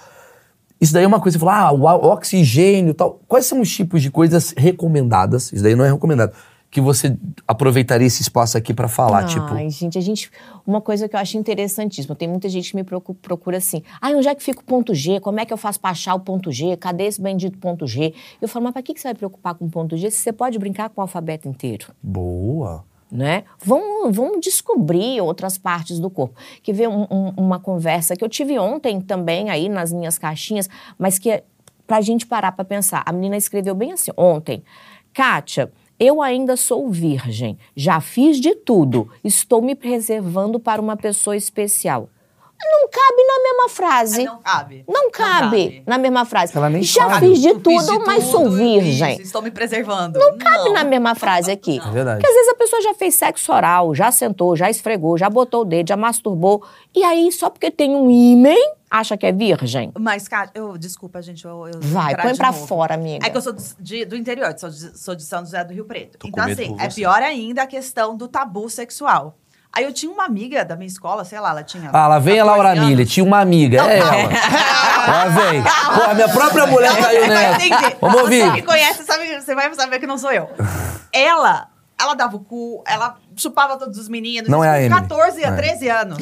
Isso 0.80 0.94
daí 0.94 1.04
é 1.04 1.08
uma 1.08 1.20
coisa, 1.20 1.38
você 1.38 1.46
fala, 1.46 1.68
ah, 1.68 1.72
o 1.72 1.84
oxigênio 1.84 2.90
e 2.90 2.94
tal. 2.96 3.20
Quais 3.28 3.46
são 3.46 3.62
os 3.62 3.70
tipos 3.70 4.02
de 4.02 4.10
coisas 4.10 4.52
recomendadas? 4.58 5.54
Isso 5.54 5.62
daí 5.62 5.76
não 5.76 5.86
é 5.86 5.92
recomendado. 5.92 6.34
Que 6.72 6.80
você 6.80 7.18
aproveitaria 7.46 8.08
esse 8.08 8.22
espaço 8.22 8.58
aqui 8.58 8.74
pra 8.74 8.88
falar, 8.88 9.26
tipo. 9.26 9.54
Ai, 9.54 9.70
gente, 9.70 9.98
a 9.98 10.02
gente. 10.02 10.32
Uma 10.66 10.80
coisa 10.80 11.10
que 11.10 11.16
eu 11.18 11.20
acho 11.20 11.38
interessantíssima. 11.38 12.16
Tem 12.16 12.30
muita 12.30 12.48
gente 12.48 12.70
que 12.72 12.76
me 12.78 12.84
procu- 12.86 13.14
procura 13.14 13.58
assim. 13.58 13.84
Ai, 14.02 14.16
onde 14.16 14.30
é 14.30 14.34
que 14.34 14.42
fica 14.42 14.62
o 14.62 14.64
ponto 14.64 14.96
G? 14.96 15.20
Como 15.20 15.38
é 15.38 15.46
que 15.46 15.52
eu 15.52 15.58
faço 15.58 15.82
pra 15.82 15.90
achar 15.90 16.16
o 16.16 16.20
ponto 16.22 16.50
G? 16.50 16.78
Cadê 16.78 17.04
esse 17.08 17.22
bendito 17.22 17.58
ponto 17.58 17.86
G? 17.86 18.14
Eu 18.42 18.48
falo, 18.48 18.64
mas 18.64 18.72
pra 18.74 18.82
que 18.82 18.94
que 18.94 19.02
você 19.02 19.10
vai 19.10 19.16
preocupar 19.16 19.54
com 19.56 19.66
o 19.66 19.70
ponto 19.70 19.98
G 19.98 20.10
se 20.10 20.20
você 20.20 20.32
pode 20.32 20.58
brincar 20.58 20.88
com 20.90 21.02
o 21.02 21.04
alfabeto 21.04 21.46
inteiro? 21.48 21.88
Boa. 22.02 22.86
né? 23.12 23.44
Vamos, 23.66 24.16
vamos 24.16 24.40
descobrir 24.40 25.20
outras 25.20 25.58
partes 25.58 26.00
do 26.00 26.10
corpo. 26.10 26.34
Que 26.64 26.72
ver 26.72 26.88
um- 26.88 27.06
um- 27.12 27.34
uma 27.36 27.60
conversa 27.60 28.16
que 28.16 28.24
eu 28.24 28.30
tive 28.30 28.58
ontem 28.58 29.02
também 29.02 29.50
aí 29.50 29.68
nas 29.68 29.92
minhas 29.92 30.18
caixinhas, 30.18 30.70
mas 30.98 31.20
que 31.20 31.30
é 31.30 31.44
pra 31.86 32.00
gente 32.00 32.26
parar 32.26 32.54
pra 32.54 32.64
pensar. 32.64 33.04
A 33.06 33.12
menina 33.12 33.36
escreveu 33.36 33.76
bem 33.76 33.92
assim 33.92 34.12
ontem. 34.16 34.64
Kátia, 35.14 35.70
eu 36.04 36.20
ainda 36.20 36.58
sou 36.58 36.90
virgem, 36.90 37.60
já 37.76 38.02
fiz 38.02 38.42
de 38.42 38.56
tudo, 38.56 39.08
estou 39.24 39.62
me 39.62 39.76
preservando 39.76 40.60
para 40.60 40.82
uma 40.82 40.98
pessoa 40.98 41.38
especial. 41.38 42.10
Não 42.64 42.90
cabe 42.90 43.24
na 43.28 43.44
mesma 43.44 43.70
frase. 43.70 44.24
Não 44.26 44.42
cabe. 44.42 44.84
Não 44.88 45.12
cabe, 45.12 45.84
na 45.88 45.98
mesma 45.98 46.26
frase. 46.26 46.56
Ela 46.56 46.70
nem 46.70 46.84
Já 46.84 47.10
sabe. 47.10 47.28
fiz 47.30 47.42
de 47.42 47.48
Eu 47.50 47.56
fiz 47.56 47.64
tudo, 47.64 48.00
de 48.00 48.06
mas 48.06 48.24
sou 48.26 48.44
tudo, 48.44 48.56
virgem. 48.58 49.14
isso, 49.14 49.22
estou 49.24 49.42
me 49.42 49.52
preservando. 49.52 50.20
Não 50.20 50.38
cabe 50.38 50.70
na 50.72 50.84
mesma 50.84 51.16
frase 51.16 51.52
aqui. 51.52 51.80
É 51.80 51.90
verdade. 51.92 52.20
Porque 52.22 52.28
às 52.28 52.34
vezes 52.34 52.50
a 52.50 52.56
pessoa 52.56 52.82
já 52.82 52.94
fez 52.94 53.16
sexo 53.16 53.52
oral, 53.52 53.94
já 53.96 54.12
sentou, 54.12 54.56
já 54.56 54.70
esfregou, 54.70 55.18
já 55.18 55.30
botou 55.30 55.62
o 55.62 55.66
dedo, 55.66 55.90
já 55.90 55.98
masturbou. 55.98 56.64
E 56.96 57.04
aí, 57.04 57.32
só 57.32 57.50
porque 57.50 57.72
tem 57.72 57.96
um 57.96 58.10
ímen, 58.10 58.58
acha 58.90 59.16
que 59.18 59.26
é 59.26 59.32
virgem? 59.32 59.92
Mas, 59.98 60.28
Kátia, 60.28 60.52
eu, 60.56 60.78
desculpa, 60.78 61.22
gente, 61.22 61.46
eu, 61.46 61.68
eu 61.68 61.80
Vai, 61.80 62.16
põe 62.16 62.36
pra 62.36 62.52
novo. 62.52 62.68
fora, 62.68 62.94
amiga. 62.96 63.26
É 63.26 63.30
que 63.30 63.38
eu 63.38 63.42
sou 63.42 63.54
de- 63.54 63.76
de- 63.80 64.06
do 64.06 64.16
interior, 64.16 64.54
sou 64.58 64.70
de, 64.70 64.98
sou 65.00 65.16
de 65.16 65.24
São 65.24 65.40
José 65.40 65.64
do 65.64 65.74
Rio 65.74 65.86
Preto. 65.86 66.18
Tô 66.18 66.28
então, 66.28 66.44
assim, 66.46 66.76
é 66.80 66.88
pior 66.90 67.22
ainda 67.24 67.64
a 67.64 67.68
questão 67.68 68.16
do 68.16 68.28
tabu 68.28 68.70
sexual. 68.70 69.38
Aí 69.74 69.86
eu 69.86 69.94
tinha 69.94 70.12
uma 70.12 70.26
amiga 70.26 70.66
da 70.66 70.76
minha 70.76 70.88
escola, 70.88 71.24
sei 71.24 71.40
lá, 71.40 71.52
ela 71.52 71.64
tinha. 71.64 71.90
Ah, 71.94 72.08
lá 72.08 72.20
vem 72.20 72.40
a 72.40 72.46
14 72.46 72.64
Laura. 72.64 72.86
Miller, 72.86 73.08
tinha 73.08 73.24
uma 73.26 73.40
amiga, 73.40 73.78
é 73.90 74.00
ela. 74.00 74.12
lá 75.08 75.26
vem. 75.30 75.64
Pô, 75.64 76.12
a 76.12 76.14
minha 76.14 76.30
própria 76.30 76.68
mulher 76.68 76.92
Então 76.92 77.04
caiu 77.04 77.22
você 77.22 77.28
vai 77.28 77.52
nessa. 77.52 77.66
entender. 77.66 77.98
Vamos 78.02 78.16
Você 78.18 78.22
ouvir. 78.24 78.52
me 78.54 78.62
conhece, 78.64 79.04
sabe, 79.06 79.40
você 79.40 79.56
vai 79.56 79.74
saber 79.74 80.00
que 80.00 80.08
não 80.08 80.18
sou 80.18 80.32
eu. 80.32 80.50
Ela, 81.14 81.70
ela 82.00 82.14
dava 82.16 82.36
o 82.36 82.40
cu, 82.42 82.84
ela 82.86 83.18
chupava 83.36 83.78
todos 83.78 83.98
os 83.98 84.10
meninos. 84.10 84.50
Não 84.50 84.62
é 84.64 84.70
a 84.70 84.82
Emily. 84.82 84.94
14 85.02 85.44
a 85.44 85.48
É. 85.48 85.56
13 85.56 85.88
anos. 85.90 86.18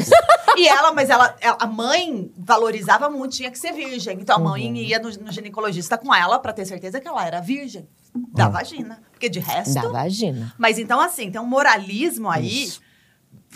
e 0.56 0.68
ela, 0.68 0.92
mas 0.94 1.10
ela, 1.10 1.36
ela- 1.42 1.58
a 1.60 1.66
mãe 1.68 2.32
valorizava 2.38 3.10
muito, 3.10 3.36
tinha 3.36 3.50
que 3.50 3.58
ser 3.58 3.72
virgem. 3.74 4.20
Então 4.22 4.36
a 4.36 4.40
mãe 4.40 4.68
Uhum. 4.70 4.76
ia 4.76 5.00
no, 5.00 5.10
no 5.10 5.32
ginecologista 5.32 5.98
com 5.98 6.14
ela 6.14 6.38
pra 6.38 6.54
ter 6.54 6.66
certeza 6.66 7.00
que 7.00 7.08
ela 7.08 7.26
era 7.26 7.42
virgem 7.42 7.88
da 8.36 8.46
Ah. 8.46 8.50
vagina. 8.50 9.00
Porque 9.12 9.28
de 9.28 9.40
resto. 9.40 9.74
Da 9.74 9.90
vagina. 9.90 10.54
Mas 10.58 10.78
então, 10.78 11.00
assim, 11.02 11.32
tem 11.32 11.42
um 11.42 11.46
moralismo 11.46 12.30
aí, 12.30 12.66
Isso. 12.66 12.82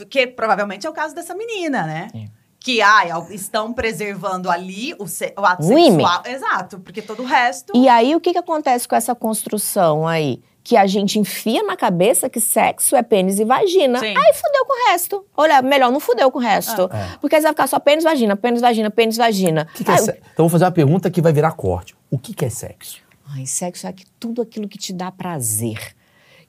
Que 0.10 0.28
provavelmente 0.28 0.86
é 0.88 0.90
o 0.90 0.94
caso 0.94 1.14
dessa 1.16 1.34
menina, 1.36 1.84
né? 1.86 2.08
É. 2.14 2.26
Que, 2.60 2.82
ai, 2.82 3.10
estão 3.32 3.74
preservando 3.74 4.50
ali 4.50 4.96
o, 4.98 5.06
se- 5.06 5.34
o 5.38 5.46
ato 5.46 5.64
sexual. 5.64 6.24
Exato, 6.26 6.80
porque 6.80 7.02
todo 7.02 7.22
o 7.22 7.26
resto. 7.26 7.74
E 7.76 7.90
aí, 7.90 8.16
o 8.16 8.22
que, 8.22 8.32
que 8.32 8.38
acontece 8.38 8.88
com 8.88 8.96
essa 8.96 9.14
construção 9.14 10.08
aí? 10.08 10.42
Que 10.64 10.78
a 10.78 10.88
gente 10.88 11.20
enfia 11.20 11.62
na 11.64 11.76
cabeça 11.76 12.30
que 12.30 12.40
sexo 12.40 12.96
é 12.96 13.04
pênis 13.04 13.38
e 13.38 13.44
vagina. 13.44 14.00
Sim. 14.00 14.16
Aí 14.18 14.34
fudeu 14.34 14.66
com 14.66 14.74
o 14.74 14.92
resto. 14.92 15.26
Olha, 15.36 15.62
melhor 15.62 15.92
não 15.92 16.00
fudeu 16.00 16.32
com 16.32 16.40
o 16.40 16.42
resto. 16.42 16.90
Porque 17.20 17.36
aí 17.36 17.42
você 17.42 17.48
vai 17.48 17.52
ficar 17.52 17.68
só 17.68 17.80
pênis, 17.80 18.06
vagina, 18.06 18.38
pênis, 18.38 18.62
vagina, 18.62 18.90
pênis, 18.90 19.18
vagina. 19.18 19.68
O 19.70 19.74
que 19.76 19.84
que 19.84 19.92
é 19.92 19.96
Aí, 19.96 20.00
se- 20.00 20.12
Então 20.12 20.46
eu 20.46 20.48
vou 20.48 20.50
fazer 20.50 20.64
uma 20.64 20.72
pergunta 20.72 21.12
que 21.12 21.22
vai 21.22 21.34
virar 21.34 21.52
corte. 21.52 21.94
O 22.10 22.18
que, 22.18 22.34
que 22.34 22.46
é 22.46 22.50
sexo? 22.50 23.02
Ai, 23.36 23.46
sexo 23.46 23.88
é 23.88 23.92
que 23.92 24.06
tudo 24.18 24.42
aquilo 24.42 24.70
que 24.70 24.78
te 24.78 24.94
dá 24.94 25.12
prazer. 25.12 25.94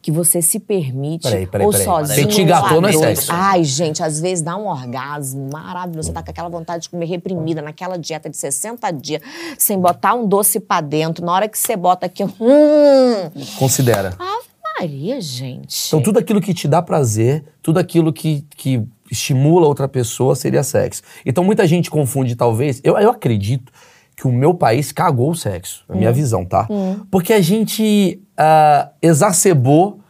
Que 0.04 0.10
você 0.12 0.42
se 0.42 0.60
permite, 0.60 1.22
Peraí, 1.22 1.46
peraí, 1.46 1.66
ou 1.66 1.72
peraí. 1.72 1.86
sozinho. 1.86 2.46
Gâteau 2.46 2.76
a 2.76 2.80
não 2.82 2.88
é 2.90 2.92
sexo. 2.92 3.32
Ai, 3.32 3.64
gente, 3.64 4.02
às 4.02 4.20
vezes 4.20 4.42
dá 4.44 4.54
um 4.54 4.66
orgasmo 4.68 5.48
maravilhoso. 5.50 6.08
Você 6.08 6.12
tá 6.12 6.22
com 6.22 6.30
aquela 6.30 6.50
vontade 6.50 6.82
de 6.82 6.90
comer 6.90 7.06
reprimida, 7.06 7.62
naquela 7.62 7.96
dieta 7.96 8.28
de 8.28 8.36
60 8.36 8.90
dias, 8.90 9.22
sem 9.56 9.78
botar 9.80 10.12
um 10.12 10.28
doce 10.28 10.60
pra 10.60 10.82
dentro. 10.82 11.24
Na 11.24 11.32
hora 11.32 11.48
que 11.48 11.58
você 11.58 11.74
bota 11.74 12.04
aqui, 12.04 12.22
hum. 12.22 13.30
Considera. 13.58 14.10
Ave 14.18 14.46
Maria, 14.78 15.20
gente. 15.22 15.86
Então, 15.88 16.02
tudo 16.02 16.18
aquilo 16.18 16.38
que 16.40 16.52
te 16.52 16.68
dá 16.68 16.82
prazer, 16.82 17.42
tudo 17.62 17.78
aquilo 17.78 18.12
que, 18.12 18.44
que 18.58 18.82
estimula 19.10 19.66
outra 19.66 19.88
pessoa 19.88 20.36
seria 20.36 20.62
sexo. 20.62 21.00
Então, 21.24 21.42
muita 21.42 21.66
gente 21.66 21.90
confunde, 21.90 22.36
talvez. 22.36 22.78
Eu, 22.84 22.98
eu 22.98 23.08
acredito 23.10 23.72
que 24.16 24.28
o 24.28 24.32
meu 24.32 24.52
país 24.52 24.92
cagou 24.92 25.30
o 25.30 25.34
sexo, 25.34 25.82
a 25.88 25.94
Hum. 25.94 25.96
minha 25.98 26.12
visão, 26.12 26.44
tá? 26.44 26.68
Porque 27.10 27.32
a 27.32 27.40
gente 27.40 28.20
ah, 28.36 28.90
exacerbou 29.00 30.00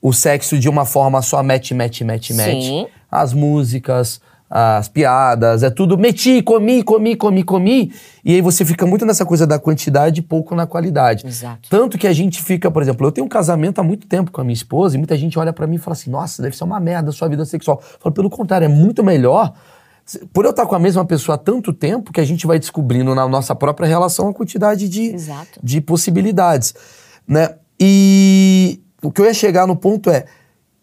o 0.00 0.12
sexo 0.12 0.58
de 0.58 0.68
uma 0.68 0.84
forma 0.84 1.20
só 1.22 1.42
mete, 1.42 1.74
mete, 1.74 2.04
mete, 2.04 2.32
mete. 2.32 2.86
As 3.10 3.32
músicas, 3.32 4.20
as 4.48 4.88
piadas, 4.88 5.62
é 5.64 5.70
tudo 5.70 5.98
meti, 5.98 6.40
comi, 6.42 6.82
comi, 6.82 7.16
comi, 7.16 7.42
comi. 7.42 7.92
E 8.24 8.34
aí 8.34 8.40
você 8.40 8.64
fica 8.64 8.86
muito 8.86 9.04
nessa 9.04 9.24
coisa 9.26 9.46
da 9.46 9.58
quantidade 9.58 10.20
e 10.20 10.22
pouco 10.22 10.54
na 10.54 10.66
qualidade. 10.66 11.26
Exato. 11.26 11.68
Tanto 11.68 11.98
que 11.98 12.06
a 12.06 12.12
gente 12.12 12.40
fica, 12.40 12.70
por 12.70 12.82
exemplo, 12.82 13.06
eu 13.06 13.10
tenho 13.10 13.26
um 13.26 13.28
casamento 13.28 13.80
há 13.80 13.82
muito 13.82 14.06
tempo 14.06 14.30
com 14.30 14.40
a 14.40 14.44
minha 14.44 14.54
esposa 14.54 14.94
e 14.94 14.98
muita 14.98 15.16
gente 15.16 15.38
olha 15.38 15.52
pra 15.52 15.66
mim 15.66 15.76
e 15.76 15.78
fala 15.78 15.94
assim: 15.94 16.10
nossa, 16.10 16.40
deve 16.42 16.56
ser 16.56 16.64
uma 16.64 16.78
merda 16.78 17.10
a 17.10 17.12
sua 17.12 17.28
vida 17.28 17.44
sexual. 17.44 17.80
Eu 17.82 17.98
falo, 17.98 18.14
pelo 18.14 18.30
contrário, 18.30 18.66
é 18.66 18.68
muito 18.68 19.02
melhor. 19.02 19.52
Por 20.32 20.44
eu 20.44 20.52
estar 20.52 20.66
com 20.66 20.76
a 20.76 20.78
mesma 20.78 21.04
pessoa 21.04 21.34
há 21.34 21.38
tanto 21.38 21.72
tempo 21.72 22.12
que 22.12 22.20
a 22.20 22.24
gente 22.24 22.46
vai 22.46 22.60
descobrindo 22.60 23.12
na 23.12 23.26
nossa 23.26 23.56
própria 23.56 23.88
relação 23.88 24.28
a 24.28 24.32
quantidade 24.32 24.88
de, 24.88 25.12
Exato. 25.12 25.58
de 25.60 25.80
possibilidades. 25.80 26.72
Né? 27.28 27.56
E 27.80 28.80
o 29.02 29.10
que 29.10 29.20
eu 29.20 29.24
ia 29.24 29.34
chegar 29.34 29.66
no 29.66 29.76
ponto 29.76 30.10
é: 30.10 30.24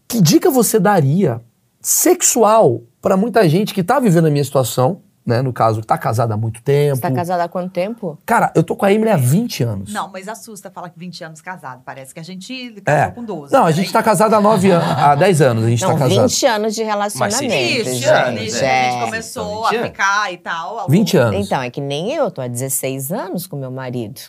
que 0.08 0.22
dica 0.22 0.50
você 0.52 0.80
daria 0.80 1.42
sexual 1.82 2.82
pra 3.02 3.18
muita 3.18 3.48
gente 3.48 3.74
que 3.74 3.84
tá 3.84 4.00
vivendo 4.00 4.28
a 4.28 4.30
minha 4.32 4.44
situação, 4.44 5.02
né? 5.26 5.42
No 5.42 5.52
caso, 5.54 5.82
que 5.82 5.88
tá 5.88 5.98
casada 5.98 6.34
há 6.34 6.38
muito 6.38 6.62
tempo. 6.62 6.96
Você 6.96 7.02
tá 7.02 7.12
casada 7.12 7.44
há 7.44 7.48
quanto 7.50 7.72
tempo? 7.72 8.18
Cara, 8.26 8.52
eu 8.56 8.64
tô 8.64 8.76
com 8.76 8.86
a 8.86 8.92
Emily 8.94 9.10
há 9.10 9.18
20 9.18 9.64
anos. 9.64 9.94
Não, 9.94 10.10
mas 10.12 10.28
assusta 10.28 10.70
falar 10.70 10.90
que 10.90 11.00
20 11.00 11.24
anos 11.24 11.42
casado. 11.42 11.82
Parece 11.86 12.14
que 12.14 12.20
a 12.20 12.24
gente 12.24 12.82
casou 12.84 13.02
É. 13.04 13.12
com 13.12 13.24
12. 13.24 13.52
Não, 13.54 13.66
a 13.66 13.72
gente 13.72 13.92
tá 13.92 14.02
casado 14.04 14.34
há 14.34 14.42
9 14.42 14.70
anos, 14.72 14.88
há 14.98 15.16
10 15.16 15.42
anos 15.42 15.64
a 15.66 15.70
gente 15.70 15.82
Não, 15.82 15.94
tá 15.94 16.00
casado. 16.00 16.28
20 16.30 16.46
anos 16.46 16.76
de 16.76 16.84
relacionamento, 16.84 17.44
Mas 17.44 17.88
Isso, 17.88 18.10
anos, 18.10 18.42
isso, 18.44 18.62
né? 18.62 18.88
a 18.88 18.92
gente 18.92 18.98
É. 19.02 19.06
começou 19.06 19.66
a 19.66 19.70
20 19.70 19.76
anos. 19.78 19.90
ficar 19.92 20.34
e 20.34 20.38
tal. 20.38 20.80
ao 20.80 20.88
20 20.90 21.18
longo- 21.18 21.28
anos. 21.36 21.46
Então, 21.46 21.62
é 21.62 21.70
que 21.70 21.82
nem 21.82 22.14
eu, 22.14 22.30
tô 22.32 22.42
há 22.42 22.48
16 22.48 23.12
anos 23.12 23.48
com 23.48 23.56
meu 23.58 23.72
marido. 23.72 24.22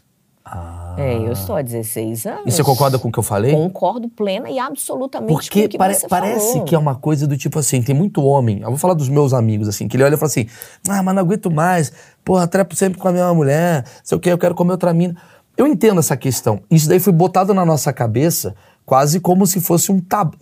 É, 0.96 1.16
eu 1.16 1.32
estou 1.32 1.56
há 1.56 1.62
16 1.62 2.26
anos. 2.26 2.40
Ah. 2.40 2.48
E 2.48 2.52
você 2.52 2.62
concorda 2.62 2.98
com 2.98 3.08
o 3.08 3.12
que 3.12 3.18
eu 3.18 3.22
falei? 3.22 3.52
Concordo 3.52 4.08
plena 4.08 4.50
e 4.50 4.58
absolutamente 4.58 5.28
com 5.32 5.34
Porque 5.38 5.64
o 5.64 5.68
que 5.68 5.78
pare- 5.78 5.94
você 5.94 6.06
parece 6.06 6.52
falou. 6.52 6.64
que 6.64 6.74
é 6.74 6.78
uma 6.78 6.94
coisa 6.94 7.26
do 7.26 7.36
tipo 7.36 7.58
assim, 7.58 7.80
tem 7.82 7.94
muito 7.94 8.22
homem, 8.22 8.60
eu 8.60 8.68
vou 8.68 8.76
falar 8.76 8.94
dos 8.94 9.08
meus 9.08 9.32
amigos, 9.32 9.66
assim, 9.68 9.88
que 9.88 9.96
ele 9.96 10.04
olha 10.04 10.14
e 10.14 10.18
fala 10.18 10.26
assim, 10.28 10.46
ah, 10.88 11.02
mas 11.02 11.14
não 11.14 11.22
aguento 11.22 11.50
mais, 11.50 11.92
porra, 12.24 12.46
trepo 12.46 12.76
sempre 12.76 12.98
com 13.00 13.08
a 13.08 13.12
mesma 13.12 13.32
mulher, 13.34 13.84
sei 14.04 14.16
o 14.16 14.20
que, 14.20 14.28
eu 14.30 14.38
quero 14.38 14.54
comer 14.54 14.72
outra 14.72 14.92
mina. 14.92 15.16
Eu 15.56 15.66
entendo 15.66 16.00
essa 16.00 16.16
questão. 16.16 16.60
Isso 16.70 16.88
daí 16.88 16.98
foi 17.00 17.12
botado 17.12 17.54
na 17.54 17.64
nossa 17.64 17.92
cabeça 17.92 18.54
quase 18.84 19.20
como 19.20 19.46
se 19.46 19.60
fosse 19.60 19.90
um 19.90 20.00
tabu. 20.00 20.36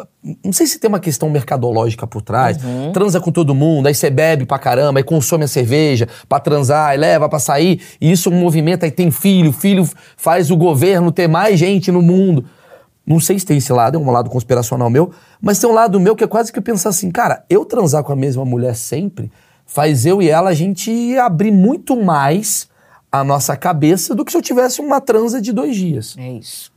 Não 0.45 0.53
sei 0.53 0.66
se 0.66 0.78
tem 0.78 0.88
uma 0.88 1.01
questão 1.01 1.30
mercadológica 1.30 2.07
por 2.07 2.22
trás. 2.22 2.59
Transa 2.93 3.20
com 3.20 3.30
todo 3.30 3.55
mundo, 3.55 3.86
aí 3.86 3.95
você 3.95 4.11
bebe 4.11 4.45
pra 4.45 4.59
caramba, 4.59 5.01
aí 5.01 5.05
consome 5.05 5.45
a 5.45 5.49
cerveja 5.49 6.09
pra 6.28 6.40
transar, 6.40 6.90
aí 6.90 6.99
leva 6.99 7.28
pra 7.28 7.38
sair. 7.38 7.80
E 8.01 8.11
isso 8.11 8.30
movimento, 8.30 8.84
aí 8.84 8.90
tem 8.90 9.11
filho, 9.11 9.53
filho 9.53 9.88
faz 10.16 10.51
o 10.51 10.57
governo 10.57 11.12
ter 11.12 11.28
mais 11.28 11.59
gente 11.59 11.90
no 11.90 12.03
mundo. 12.03 12.45
Não 13.05 13.18
sei 13.18 13.38
se 13.38 13.45
tem 13.45 13.59
esse 13.59 13.72
lado, 13.72 13.97
é 13.97 14.01
um 14.01 14.11
lado 14.11 14.30
conspiracional 14.30 14.88
meu, 14.88 15.11
mas 15.40 15.59
tem 15.59 15.68
um 15.68 15.74
lado 15.74 15.99
meu 15.99 16.14
que 16.14 16.22
é 16.22 16.26
quase 16.26 16.53
que 16.53 16.61
pensar 16.61 16.90
assim, 16.90 17.11
cara, 17.11 17.45
eu 17.51 17.64
transar 17.64 18.05
com 18.05 18.12
a 18.12 18.16
mesma 18.16 18.45
mulher 18.45 18.76
sempre 18.76 19.30
faz 19.66 20.07
eu 20.07 20.22
e 20.22 20.28
ela 20.28 20.51
a 20.51 20.55
gente 20.55 21.16
abrir 21.18 21.51
muito 21.51 22.01
mais 22.01 22.68
a 23.11 23.24
nossa 23.24 23.57
cabeça 23.57 24.14
do 24.14 24.24
que 24.24 24.30
se 24.30 24.38
eu 24.38 24.43
tivesse 24.43 24.80
uma 24.80 25.01
transa 25.01 25.40
de 25.40 25.53
dois 25.53 25.76
dias. 25.76 26.16
É 26.16 26.32
isso. 26.32 26.72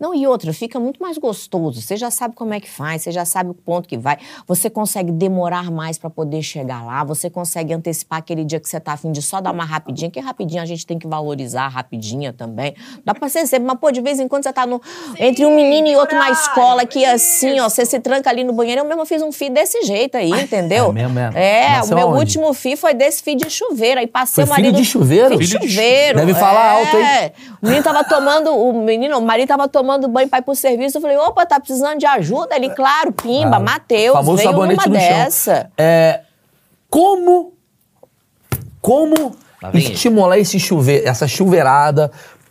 Não, 0.00 0.14
e 0.14 0.26
outra, 0.26 0.52
fica 0.54 0.80
muito 0.80 1.00
mais 1.00 1.18
gostoso. 1.18 1.80
Você 1.82 1.96
já 1.96 2.10
sabe 2.10 2.34
como 2.34 2.54
é 2.54 2.60
que 2.60 2.70
faz, 2.70 3.02
você 3.02 3.12
já 3.12 3.24
sabe 3.26 3.50
o 3.50 3.54
ponto 3.54 3.86
que 3.86 3.98
vai. 3.98 4.16
Você 4.46 4.70
consegue 4.70 5.12
demorar 5.12 5.70
mais 5.70 5.98
pra 5.98 6.08
poder 6.08 6.40
chegar 6.42 6.82
lá, 6.84 7.04
você 7.04 7.28
consegue 7.28 7.74
antecipar 7.74 8.18
aquele 8.20 8.44
dia 8.44 8.58
que 8.58 8.68
você 8.68 8.80
tá 8.80 8.92
afim 8.94 9.12
de 9.12 9.20
só 9.20 9.40
dar 9.40 9.52
uma 9.52 9.64
rapidinha, 9.64 10.10
que 10.10 10.18
rapidinho 10.18 10.62
a 10.62 10.66
gente 10.66 10.86
tem 10.86 10.98
que 10.98 11.06
valorizar 11.06 11.68
rapidinha 11.68 12.32
também. 12.32 12.74
Dá 13.04 13.14
pra 13.14 13.28
ser 13.28 13.46
sempre, 13.46 13.66
mas 13.66 13.78
pô, 13.78 13.90
de 13.90 14.00
vez 14.00 14.18
em 14.18 14.26
quando 14.26 14.44
você 14.44 14.52
tá 14.52 14.64
no, 14.66 14.80
entre 15.18 15.44
um 15.44 15.54
menino 15.54 15.86
e 15.88 15.96
outro 15.96 16.16
na 16.18 16.30
escola, 16.30 16.86
que 16.86 17.00
isso. 17.00 17.10
assim, 17.10 17.60
ó, 17.60 17.68
você 17.68 17.84
se 17.84 18.00
tranca 18.00 18.30
ali 18.30 18.42
no 18.42 18.52
banheiro. 18.54 18.80
Eu 18.80 18.84
mesmo 18.86 19.04
fiz 19.04 19.20
um 19.20 19.30
fio 19.30 19.50
desse 19.50 19.82
jeito 19.82 20.16
aí, 20.16 20.30
entendeu? 20.30 20.86
É 20.88 20.92
mesmo, 20.92 21.18
é? 21.18 21.30
É, 21.34 21.68
Nasceu 21.76 21.92
o 21.94 21.98
meu 21.98 22.08
aonde? 22.08 22.20
último 22.20 22.54
fio 22.54 22.76
foi 22.76 22.94
desse 22.94 23.22
fio 23.22 23.36
de 23.36 23.50
chuveiro. 23.50 24.00
Aí 24.00 24.06
passei 24.06 24.46
Foi 24.46 24.52
o 24.52 24.56
filho 24.56 24.66
marido. 24.68 24.82
de 24.82 24.88
chuveiro? 24.88 25.28
Filho 25.30 25.40
de 25.40 25.46
Filho 25.48 25.60
de 25.60 25.68
chuveiro. 25.68 26.18
Deve 26.20 26.34
falar 26.34 26.78
alto, 26.78 26.96
hein? 26.96 27.04
É. 27.04 27.32
O 27.60 27.66
menino 27.66 27.82
tava 27.84 28.04
tomando, 28.04 28.50
o 28.54 28.72
menino, 28.82 29.18
o 29.18 29.22
marido 29.22 29.48
tava 29.48 29.68
tomando 29.68 29.89
banho 30.08 30.28
pra 30.28 30.38
ir 30.38 30.42
pro 30.42 30.54
serviço. 30.54 30.98
Eu 30.98 31.02
falei, 31.02 31.16
opa, 31.16 31.44
tá 31.46 31.58
precisando 31.58 31.98
de 31.98 32.06
ajuda? 32.06 32.56
Ele, 32.56 32.70
claro, 32.70 33.12
pimba, 33.12 33.48
Claro. 33.48 33.64
Matheus, 33.64 34.12
Famoso 34.12 34.36
veio 34.36 34.50
sabonete 34.50 34.88
numa 34.88 34.98
dessa. 34.98 35.70
É, 35.76 36.20
como 36.88 37.52
como 38.80 39.36
ele. 39.74 39.92
estimular 39.92 40.38
esse 40.38 40.58
chuveiro, 40.58 41.06
essa 41.06 41.28
chuveirada 41.28 42.10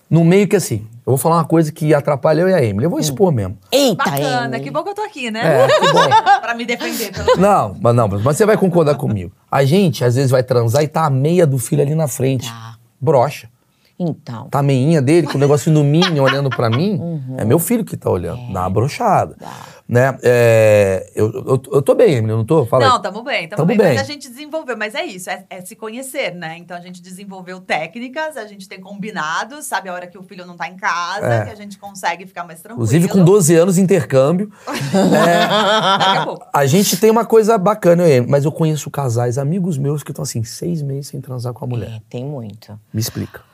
no 0.09 0.23
meio 0.23 0.47
que 0.47 0.55
assim. 0.55 0.87
Eu 1.05 1.13
vou 1.13 1.17
falar 1.17 1.37
uma 1.37 1.45
coisa 1.45 1.71
que 1.71 1.91
atrapalha 1.91 2.41
eu 2.41 2.49
e 2.49 2.53
a 2.53 2.63
Emily. 2.63 2.83
Eu 2.83 2.89
vou 2.91 2.99
expor 2.99 3.31
mesmo. 3.31 3.57
Eita, 3.71 4.03
Bacana, 4.03 4.57
Amy. 4.57 4.59
que 4.63 4.69
bom 4.69 4.83
que 4.83 4.89
eu 4.89 4.93
tô 4.93 5.01
aqui, 5.01 5.31
né? 5.31 5.63
É, 5.63 5.67
que 5.67 5.91
bom. 5.91 6.07
pra 6.39 6.53
me 6.53 6.65
defender. 6.65 7.11
Pelo... 7.11 7.35
Não, 7.35 7.75
mas 7.81 7.95
não, 7.95 8.07
mas 8.07 8.21
você 8.21 8.45
vai 8.45 8.55
concordar 8.55 8.93
comigo. 8.93 9.31
A 9.49 9.65
gente 9.65 10.05
às 10.05 10.13
vezes 10.13 10.29
vai 10.29 10.43
transar 10.43 10.83
e 10.83 10.87
tá 10.87 11.05
a 11.05 11.09
meia 11.09 11.47
do 11.47 11.57
filho 11.57 11.81
ali 11.81 11.95
na 11.95 12.07
frente. 12.07 12.47
Tá. 12.47 12.75
Brocha. 13.01 13.49
Então. 13.99 14.47
Tá 14.49 14.59
a 14.59 14.63
meinha 14.63 15.01
dele 15.01 15.27
com 15.27 15.37
o 15.37 15.39
negocinho 15.39 15.75
do 15.75 15.83
Minion 15.83 16.23
olhando 16.23 16.49
pra 16.49 16.69
mim. 16.69 16.97
Uhum. 16.97 17.35
É 17.37 17.43
meu 17.43 17.59
filho 17.59 17.83
que 17.83 17.97
tá 17.97 18.09
olhando. 18.09 18.53
Dá 18.53 18.61
uma 18.61 18.69
brochada. 18.69 19.35
Tá. 19.35 19.51
Né? 19.89 20.15
É, 20.21 21.11
eu, 21.15 21.31
eu, 21.33 21.61
eu 21.73 21.81
tô 21.81 21.95
bem, 21.95 22.13
Emily, 22.13 22.31
eu 22.31 22.37
não 22.37 22.45
tô? 22.45 22.63
Fala 22.63 22.85
aí. 22.85 22.89
Não, 22.91 23.01
tamo 23.01 23.23
bem, 23.23 23.47
tamo, 23.49 23.57
Tamo 23.57 23.67
bem. 23.69 23.77
bem. 23.77 23.87
Mas 23.95 24.01
a 24.01 24.03
gente 24.03 24.29
desenvolveu, 24.29 24.77
mas 24.77 24.93
é 24.93 25.03
isso, 25.03 25.31
é, 25.31 25.45
é 25.49 25.61
se 25.61 25.75
conhecer, 25.75 26.35
né? 26.35 26.57
Então 26.59 26.77
a 26.77 26.79
gente 26.79 27.01
desenvolveu 27.01 27.59
técnicas, 27.59 28.37
a 28.37 28.45
gente 28.45 28.69
tem 28.69 28.79
combinados, 28.79 29.65
sabe 29.65 29.89
a 29.89 29.93
hora 29.93 30.05
que 30.05 30.15
o 30.15 30.21
filho 30.21 30.45
não 30.45 30.55
tá 30.55 30.67
em 30.67 30.75
casa, 30.75 31.25
É. 31.25 31.45
que 31.45 31.51
a 31.51 31.55
gente 31.55 31.79
consegue 31.79 32.27
ficar 32.27 32.43
mais 32.43 32.61
tranquilo. 32.61 32.85
Inclusive 32.85 33.07
com 33.07 33.25
12 33.25 33.55
anos, 33.55 33.79
intercâmbio. 33.79 34.51
Daqui 34.67 36.17
a 36.17 36.23
pouco. 36.23 36.45
A 36.53 36.67
gente 36.67 36.95
tem 36.97 37.09
uma 37.09 37.25
coisa 37.25 37.57
bacana, 37.57 38.07
eu 38.07 38.27
mas 38.27 38.45
eu 38.45 38.51
conheço 38.51 38.91
casais, 38.91 39.39
amigos 39.39 39.75
meus, 39.75 40.03
que 40.03 40.11
estão 40.11 40.21
assim, 40.21 40.43
seis 40.43 40.83
meses 40.83 41.07
sem 41.07 41.19
transar 41.19 41.51
com 41.51 41.65
a 41.65 41.67
mulher. 41.67 41.89
É, 41.89 42.01
tem 42.07 42.23
muito. 42.23 42.79
Me 42.93 43.01
explica. 43.01 43.48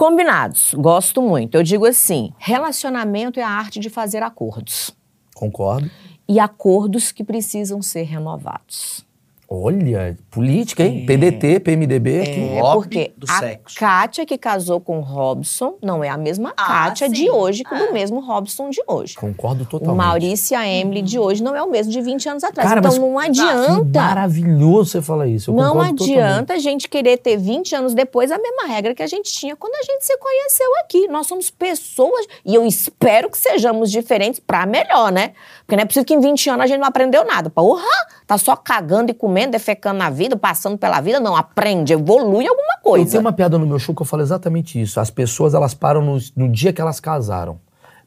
Combinados, 0.00 0.72
gosto 0.72 1.20
muito. 1.20 1.56
Eu 1.56 1.62
digo 1.62 1.84
assim: 1.84 2.32
relacionamento 2.38 3.38
é 3.38 3.42
a 3.42 3.50
arte 3.50 3.78
de 3.78 3.90
fazer 3.90 4.22
acordos. 4.22 4.96
Concordo. 5.34 5.90
E 6.26 6.40
acordos 6.40 7.12
que 7.12 7.22
precisam 7.22 7.82
ser 7.82 8.04
renovados. 8.04 9.06
Olha, 9.52 10.16
política, 10.30 10.84
hein? 10.84 11.04
PDT, 11.04 11.58
PMDB 11.58 12.20
aqui. 12.20 12.40
É 12.56 12.60
porque 12.72 13.12
do 13.16 13.26
a 13.28 13.38
sexo. 13.40 13.76
Kátia 13.76 14.24
que 14.24 14.38
casou 14.38 14.78
com 14.80 14.98
o 14.98 15.00
Robson 15.00 15.74
não 15.82 16.04
é 16.04 16.08
a 16.08 16.16
mesma 16.16 16.52
Ah, 16.56 16.66
Kátia 16.84 17.08
sim. 17.08 17.14
de 17.14 17.28
hoje 17.30 17.64
que 17.64 17.74
do 17.74 17.92
mesmo 17.92 18.20
Robson 18.20 18.70
de 18.70 18.80
hoje. 18.86 19.16
Concordo 19.16 19.64
O 19.64 19.66
totalmente. 19.66 19.96
Maurício 20.06 20.54
e 20.54 20.56
a 20.56 20.68
Emily 20.68 21.02
de 21.02 21.18
hoje 21.18 21.42
não 21.42 21.56
é 21.56 21.62
o 21.64 21.68
mesmo 21.68 21.90
de 21.92 22.00
20 22.00 22.28
anos 22.28 22.44
atrás. 22.44 22.68
Cara, 22.68 22.78
então 22.78 22.92
mas- 22.92 23.00
não 23.00 23.18
Que 23.20 23.40
adianta. 23.40 24.00
maravilhoso 24.00 24.90
você 24.92 25.02
falar 25.02 25.26
isso. 25.26 25.50
Eu 25.50 25.56
Não 25.56 25.72
concordo 25.72 25.96
totalmente. 25.96 26.20
adianta 26.20 26.54
a 26.54 26.58
gente 26.58 26.88
querer 26.88 27.18
ter 27.18 27.36
20 27.36 27.74
anos 27.74 27.92
depois 27.92 28.30
a 28.30 28.38
mesma 28.38 28.68
regra 28.68 28.94
que 28.94 29.02
a 29.02 29.06
gente 29.08 29.32
tinha 29.32 29.56
quando 29.56 29.74
a 29.74 29.82
gente 29.82 30.06
se 30.06 30.16
conheceu 30.16 30.76
aqui. 30.84 31.08
Nós 31.08 31.26
somos 31.26 31.50
pessoas 31.50 32.24
e 32.46 32.54
eu 32.54 32.64
espero 32.64 33.28
que 33.28 33.36
sejamos 33.36 33.90
diferentes 33.90 34.38
pra 34.38 34.64
melhor, 34.64 35.10
né? 35.10 35.32
Porque 35.70 35.76
não 35.76 35.82
é 35.84 35.86
possível 35.86 36.04
que 36.04 36.14
em 36.14 36.20
20 36.20 36.50
anos 36.50 36.64
a 36.64 36.66
gente 36.66 36.80
não 36.80 36.88
aprendeu 36.88 37.24
nada. 37.24 37.48
Porra, 37.48 37.84
tá 38.26 38.36
só 38.36 38.56
cagando 38.56 39.12
e 39.12 39.14
comendo, 39.14 39.52
defecando 39.52 40.00
na 40.00 40.10
vida, 40.10 40.36
passando 40.36 40.76
pela 40.76 41.00
vida. 41.00 41.20
Não, 41.20 41.36
aprende, 41.36 41.92
evolui 41.92 42.44
alguma 42.44 42.74
Eu 42.78 42.82
coisa. 42.82 43.10
tenho 43.12 43.20
uma 43.20 43.32
piada 43.32 43.56
no 43.56 43.64
meu 43.64 43.78
show 43.78 43.94
que 43.94 44.02
eu 44.02 44.06
falo 44.06 44.20
exatamente 44.20 44.80
isso. 44.80 44.98
As 44.98 45.10
pessoas, 45.10 45.54
elas 45.54 45.72
param 45.72 46.02
no, 46.02 46.18
no 46.34 46.48
dia 46.48 46.72
que 46.72 46.80
elas 46.80 46.98
casaram. 46.98 47.60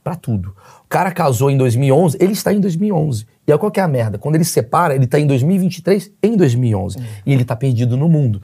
Pra 0.04 0.14
tudo. 0.14 0.54
O 0.84 0.90
cara 0.90 1.10
casou 1.10 1.50
em 1.50 1.56
2011, 1.58 2.18
ele 2.20 2.34
está 2.34 2.52
em 2.52 2.60
2011. 2.60 3.26
E 3.48 3.54
aí 3.54 3.58
qual 3.58 3.72
que 3.72 3.80
é 3.80 3.84
a 3.84 3.88
merda? 3.88 4.18
Quando 4.18 4.36
ele 4.36 4.44
se 4.44 4.52
separa, 4.52 4.94
ele 4.94 5.08
tá 5.08 5.18
em 5.18 5.26
2023, 5.26 6.12
em 6.22 6.36
2011. 6.36 6.98
E 7.26 7.32
ele 7.32 7.46
tá 7.46 7.56
perdido 7.56 7.96
no 7.96 8.10
mundo. 8.10 8.42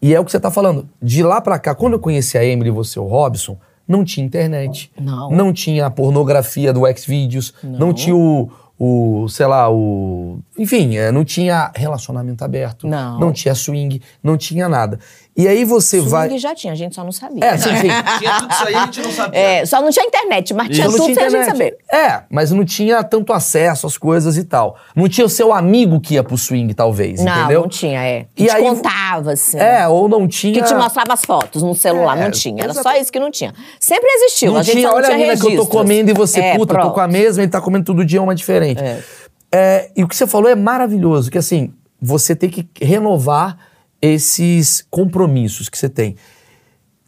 E 0.00 0.14
é 0.14 0.18
o 0.18 0.24
que 0.24 0.30
você 0.30 0.40
tá 0.40 0.50
falando. 0.50 0.88
De 1.02 1.22
lá 1.22 1.42
pra 1.42 1.58
cá, 1.58 1.74
quando 1.74 1.92
eu 1.92 1.98
conheci 2.00 2.38
a 2.38 2.44
Emily 2.44 2.70
e 2.70 2.72
você, 2.72 2.98
o 2.98 3.04
Robson, 3.04 3.58
não 3.86 4.04
tinha 4.04 4.24
internet. 4.24 4.90
Não. 4.98 5.30
Não 5.30 5.52
tinha 5.52 5.86
a 5.86 5.90
pornografia 5.90 6.72
do 6.72 6.82
Xvideos. 6.96 7.52
Não, 7.62 7.92
tinha 7.92 8.16
o, 8.16 8.50
o, 8.84 9.28
sei 9.28 9.46
lá, 9.46 9.70
o... 9.70 10.40
Enfim, 10.58 10.96
é, 10.96 11.12
não 11.12 11.24
tinha 11.24 11.70
relacionamento 11.72 12.42
aberto. 12.44 12.88
Não. 12.88 13.20
Não 13.20 13.32
tinha 13.32 13.54
swing, 13.54 14.02
não 14.20 14.36
tinha 14.36 14.68
nada. 14.68 14.98
E 15.34 15.48
aí 15.48 15.64
você 15.64 15.96
Swing 15.98 16.10
vai... 16.10 16.38
já 16.38 16.54
tinha, 16.54 16.74
a 16.74 16.76
gente 16.76 16.94
só 16.94 17.02
não 17.02 17.10
sabia. 17.10 17.42
É, 17.42 17.56
sim, 17.56 17.70
sim. 17.76 17.88
Tinha 18.20 18.38
tudo 18.40 18.52
isso 18.52 18.66
aí, 18.68 18.74
a 18.74 18.84
gente 18.84 19.00
não 19.00 19.10
sabia. 19.12 19.40
É, 19.40 19.64
só 19.66 19.80
não 19.80 19.90
tinha 19.90 20.04
internet, 20.04 20.52
mas 20.52 20.68
tinha 20.68 20.86
Não 20.86 20.92
tudo 20.92 21.04
tinha 21.06 21.14
sem 21.14 21.24
a 21.24 21.28
gente 21.30 21.40
internet. 21.54 21.76
saber. 21.80 22.06
É, 22.12 22.22
mas 22.30 22.50
não 22.50 22.64
tinha 22.66 23.02
tanto 23.02 23.32
acesso 23.32 23.86
às 23.86 23.96
coisas 23.96 24.36
e 24.36 24.44
tal. 24.44 24.76
Não 24.94 25.08
tinha 25.08 25.24
o 25.26 25.30
seu 25.30 25.50
amigo 25.50 25.98
que 26.02 26.14
ia 26.14 26.22
pro 26.22 26.36
swing, 26.36 26.74
talvez, 26.74 27.24
Não, 27.24 27.32
entendeu? 27.38 27.62
não 27.62 27.68
tinha, 27.68 28.04
é. 28.04 28.26
E 28.36 28.44
Que 28.44 28.44
te 28.44 28.50
aí- 28.56 28.62
contava, 28.62 29.32
assim. 29.32 29.58
É, 29.58 29.88
ou 29.88 30.06
não 30.06 30.28
tinha... 30.28 30.52
Que 30.52 30.68
te 30.68 30.74
mostrava 30.74 31.14
as 31.14 31.24
fotos 31.24 31.62
no 31.62 31.74
celular, 31.74 32.18
É, 32.18 32.24
não 32.24 32.30
tinha. 32.30 32.62
Era 32.62 32.72
exato. 32.72 32.86
só 32.90 32.94
isso 33.00 33.10
que 33.10 33.18
não 33.18 33.30
tinha. 33.30 33.54
Sempre 33.80 34.10
existiu, 34.10 34.52
Não 34.52 34.60
a 34.60 34.62
gente 34.62 34.74
tinha, 34.76 34.88
só 34.88 34.94
não 34.94 34.96
olha 34.98 35.06
a 35.06 35.10
tinha 35.16 35.26
mina 35.28 35.40
que 35.40 35.46
eu 35.46 35.56
tô 35.56 35.66
comendo 35.66 36.10
e 36.10 36.14
você, 36.14 36.40
É, 36.40 36.56
puta, 36.58 36.74
eu 36.74 36.76
tô 36.76 36.82
pronto. 36.82 36.94
com 36.94 37.00
a 37.00 37.08
mesma, 37.08 37.42
ele 37.42 37.50
tá 37.50 37.60
comendo 37.60 37.84
todo 37.86 38.04
dia 38.04 38.20
uma 38.20 38.34
diferente. 38.34 38.82
É, 39.50 39.90
e 39.96 40.04
o 40.04 40.08
que 40.08 40.14
você 40.14 40.26
falou 40.26 40.50
é 40.50 40.54
maravilhoso, 40.54 41.30
que 41.30 41.38
assim, 41.38 41.72
você 42.00 42.36
tem 42.36 42.50
que 42.50 42.68
renovar 42.84 43.56
esses 44.02 44.84
compromissos 44.90 45.68
que 45.68 45.78
você 45.78 45.88
tem. 45.88 46.16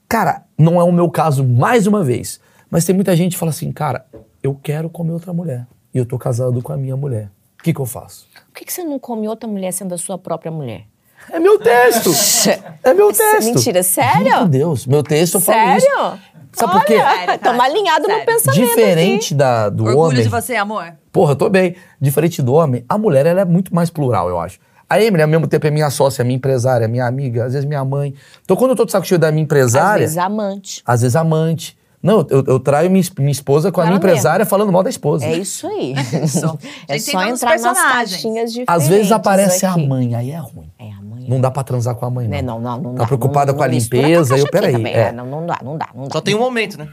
Cara, 0.09 0.45
não 0.57 0.81
é 0.81 0.85
o 0.85 0.93
meu 0.93 1.11
caso 1.11 1.43
mais 1.43 1.89
uma 1.89 2.05
vez, 2.05 2.41
mas 2.71 2.85
tem 2.85 2.95
muita 2.95 3.17
gente 3.17 3.33
que 3.33 3.39
fala 3.39 3.51
assim, 3.51 3.73
cara, 3.73 4.07
eu 4.41 4.55
quero 4.55 4.89
comer 4.89 5.13
outra 5.13 5.33
mulher. 5.33 5.67
E 5.93 5.99
eu 5.99 6.07
tô 6.07 6.17
casado 6.19 6.63
com 6.63 6.73
a 6.73 6.77
minha 6.77 6.97
mulher. 6.97 7.31
O 7.59 7.63
que 7.65 7.73
que 7.75 7.81
eu 7.81 7.87
faço? 7.87 8.29
Por 8.47 8.59
que, 8.59 8.65
que 8.65 8.73
você 8.73 8.85
não 8.85 8.99
come 8.99 9.27
outra 9.27 9.49
mulher 9.49 9.73
sendo 9.73 9.95
a 9.95 9.99
sua 9.99 10.17
própria 10.17 10.53
mulher? 10.53 10.85
É 11.31 11.41
meu 11.41 11.59
texto! 11.59 12.11
É 12.85 12.93
meu 12.93 13.09
texto! 13.13 13.45
Mentira, 13.45 13.83
sério? 13.83 14.25
Meu 14.25 14.47
Deus, 14.47 14.87
meu 14.87 15.03
texto 15.03 15.37
eu 15.37 15.41
falo 15.41 15.59
Sério? 15.59 15.79
isso. 15.79 16.19
Sabe 16.53 16.73
por 16.73 16.85
quê? 16.85 16.95
Olha, 16.97 17.17
Sério, 17.17 17.39
Tamo 17.41 17.59
Tati, 17.59 17.71
alinhado 17.71 18.03
no 18.03 18.09
sério. 18.09 18.27
pensamento 18.27 18.61
Diferente 18.69 19.35
da, 19.35 19.69
do 19.71 19.85
Orgulho 19.85 20.01
homem. 20.11 20.23
de 20.23 20.29
você, 20.29 20.55
amor. 20.55 20.93
Porra, 21.11 21.33
eu 21.33 21.37
tô 21.37 21.49
bem. 21.49 21.75
Diferente 22.01 22.43
do 22.43 22.53
homem, 22.53 22.85
a 22.89 22.99
mulher 22.99 23.25
ela 23.27 23.41
é 23.41 23.45
muito 23.45 23.75
mais 23.75 23.89
plural, 23.91 24.29
eu 24.29 24.39
acho. 24.39 24.59
A 24.95 25.03
Emily, 25.03 25.23
ao 25.23 25.29
mesmo 25.29 25.47
tempo, 25.47 25.67
é 25.67 25.71
minha 25.71 25.91
sócia, 25.91 26.25
minha 26.25 26.37
empresária, 26.37 26.87
minha 26.89 27.07
amiga, 27.07 27.45
às 27.45 27.53
vezes 27.53 27.67
minha 27.67 27.85
mãe. 27.85 28.15
Então, 28.45 28.57
quando 28.57 28.71
eu 28.71 28.77
tô 28.77 28.85
de 28.85 28.93
saco 28.93 29.07
cheio 29.07 29.19
da 29.19 29.31
minha 29.33 29.43
Às 29.43 29.47
empresária, 29.47 30.01
vezes 30.01 30.19
amante. 30.19 30.83
às 30.87 31.01
vezes 31.03 31.17
amante. 31.17 31.77
Não, 32.03 32.27
eu, 32.29 32.45
eu 32.47 32.61
traio 32.61 32.91
minha, 32.91 33.03
minha 33.19 33.33
esposa 33.33 33.73
com 33.73 33.81
a 33.81 33.85
minha 33.87 33.97
empresária 33.97 34.45
falando 34.45 34.71
mal 34.71 34.83
da 34.83 34.91
esposa. 34.91 35.25
É 35.25 35.37
isso 35.39 35.67
aí. 35.67 35.95
É 35.95 36.03
Gente, 36.05 36.21
tem 36.21 36.29
só 36.29 36.49
todos 36.49 36.65
os 36.93 37.09
entrar 37.09 37.23
nas 37.23 37.41
personagens. 37.41 37.93
caixinhas 38.13 38.53
diferentes 38.53 38.75
Às 38.85 38.89
vezes 38.89 39.11
aparece 39.11 39.65
aqui. 39.65 39.81
a 39.83 39.87
mãe, 39.89 40.15
aí 40.15 40.31
é 40.31 40.37
ruim. 40.37 40.71
É 40.79 40.93
a 40.93 41.01
mãe. 41.01 41.25
Não 41.27 41.41
dá 41.41 41.51
pra 41.51 41.65
transar 41.65 41.95
com 41.95 42.05
a 42.05 42.11
mãe, 42.11 42.27
não. 42.27 42.31
Né, 42.37 42.43
Não, 42.43 42.61
não, 42.61 42.79
não 42.81 42.95
Tá 42.95 43.01
dá. 43.03 43.07
preocupada 43.07 43.53
não, 43.53 43.57
com 43.59 43.65
a 43.65 43.69
não 43.69 43.75
limpeza, 43.75 44.37
eu, 44.37 44.47
peraí, 44.51 44.73
também. 44.73 44.93
é. 44.93 44.99
É, 45.09 45.13
não, 45.13 45.25
não 45.27 45.47
dá, 45.47 45.59
não 45.65 45.79
dá, 45.79 45.89
não 45.95 46.05
dá. 46.05 46.11
Só 46.13 46.21
tem 46.21 46.35
um 46.35 46.41
momento, 46.41 46.77
né? 46.77 46.89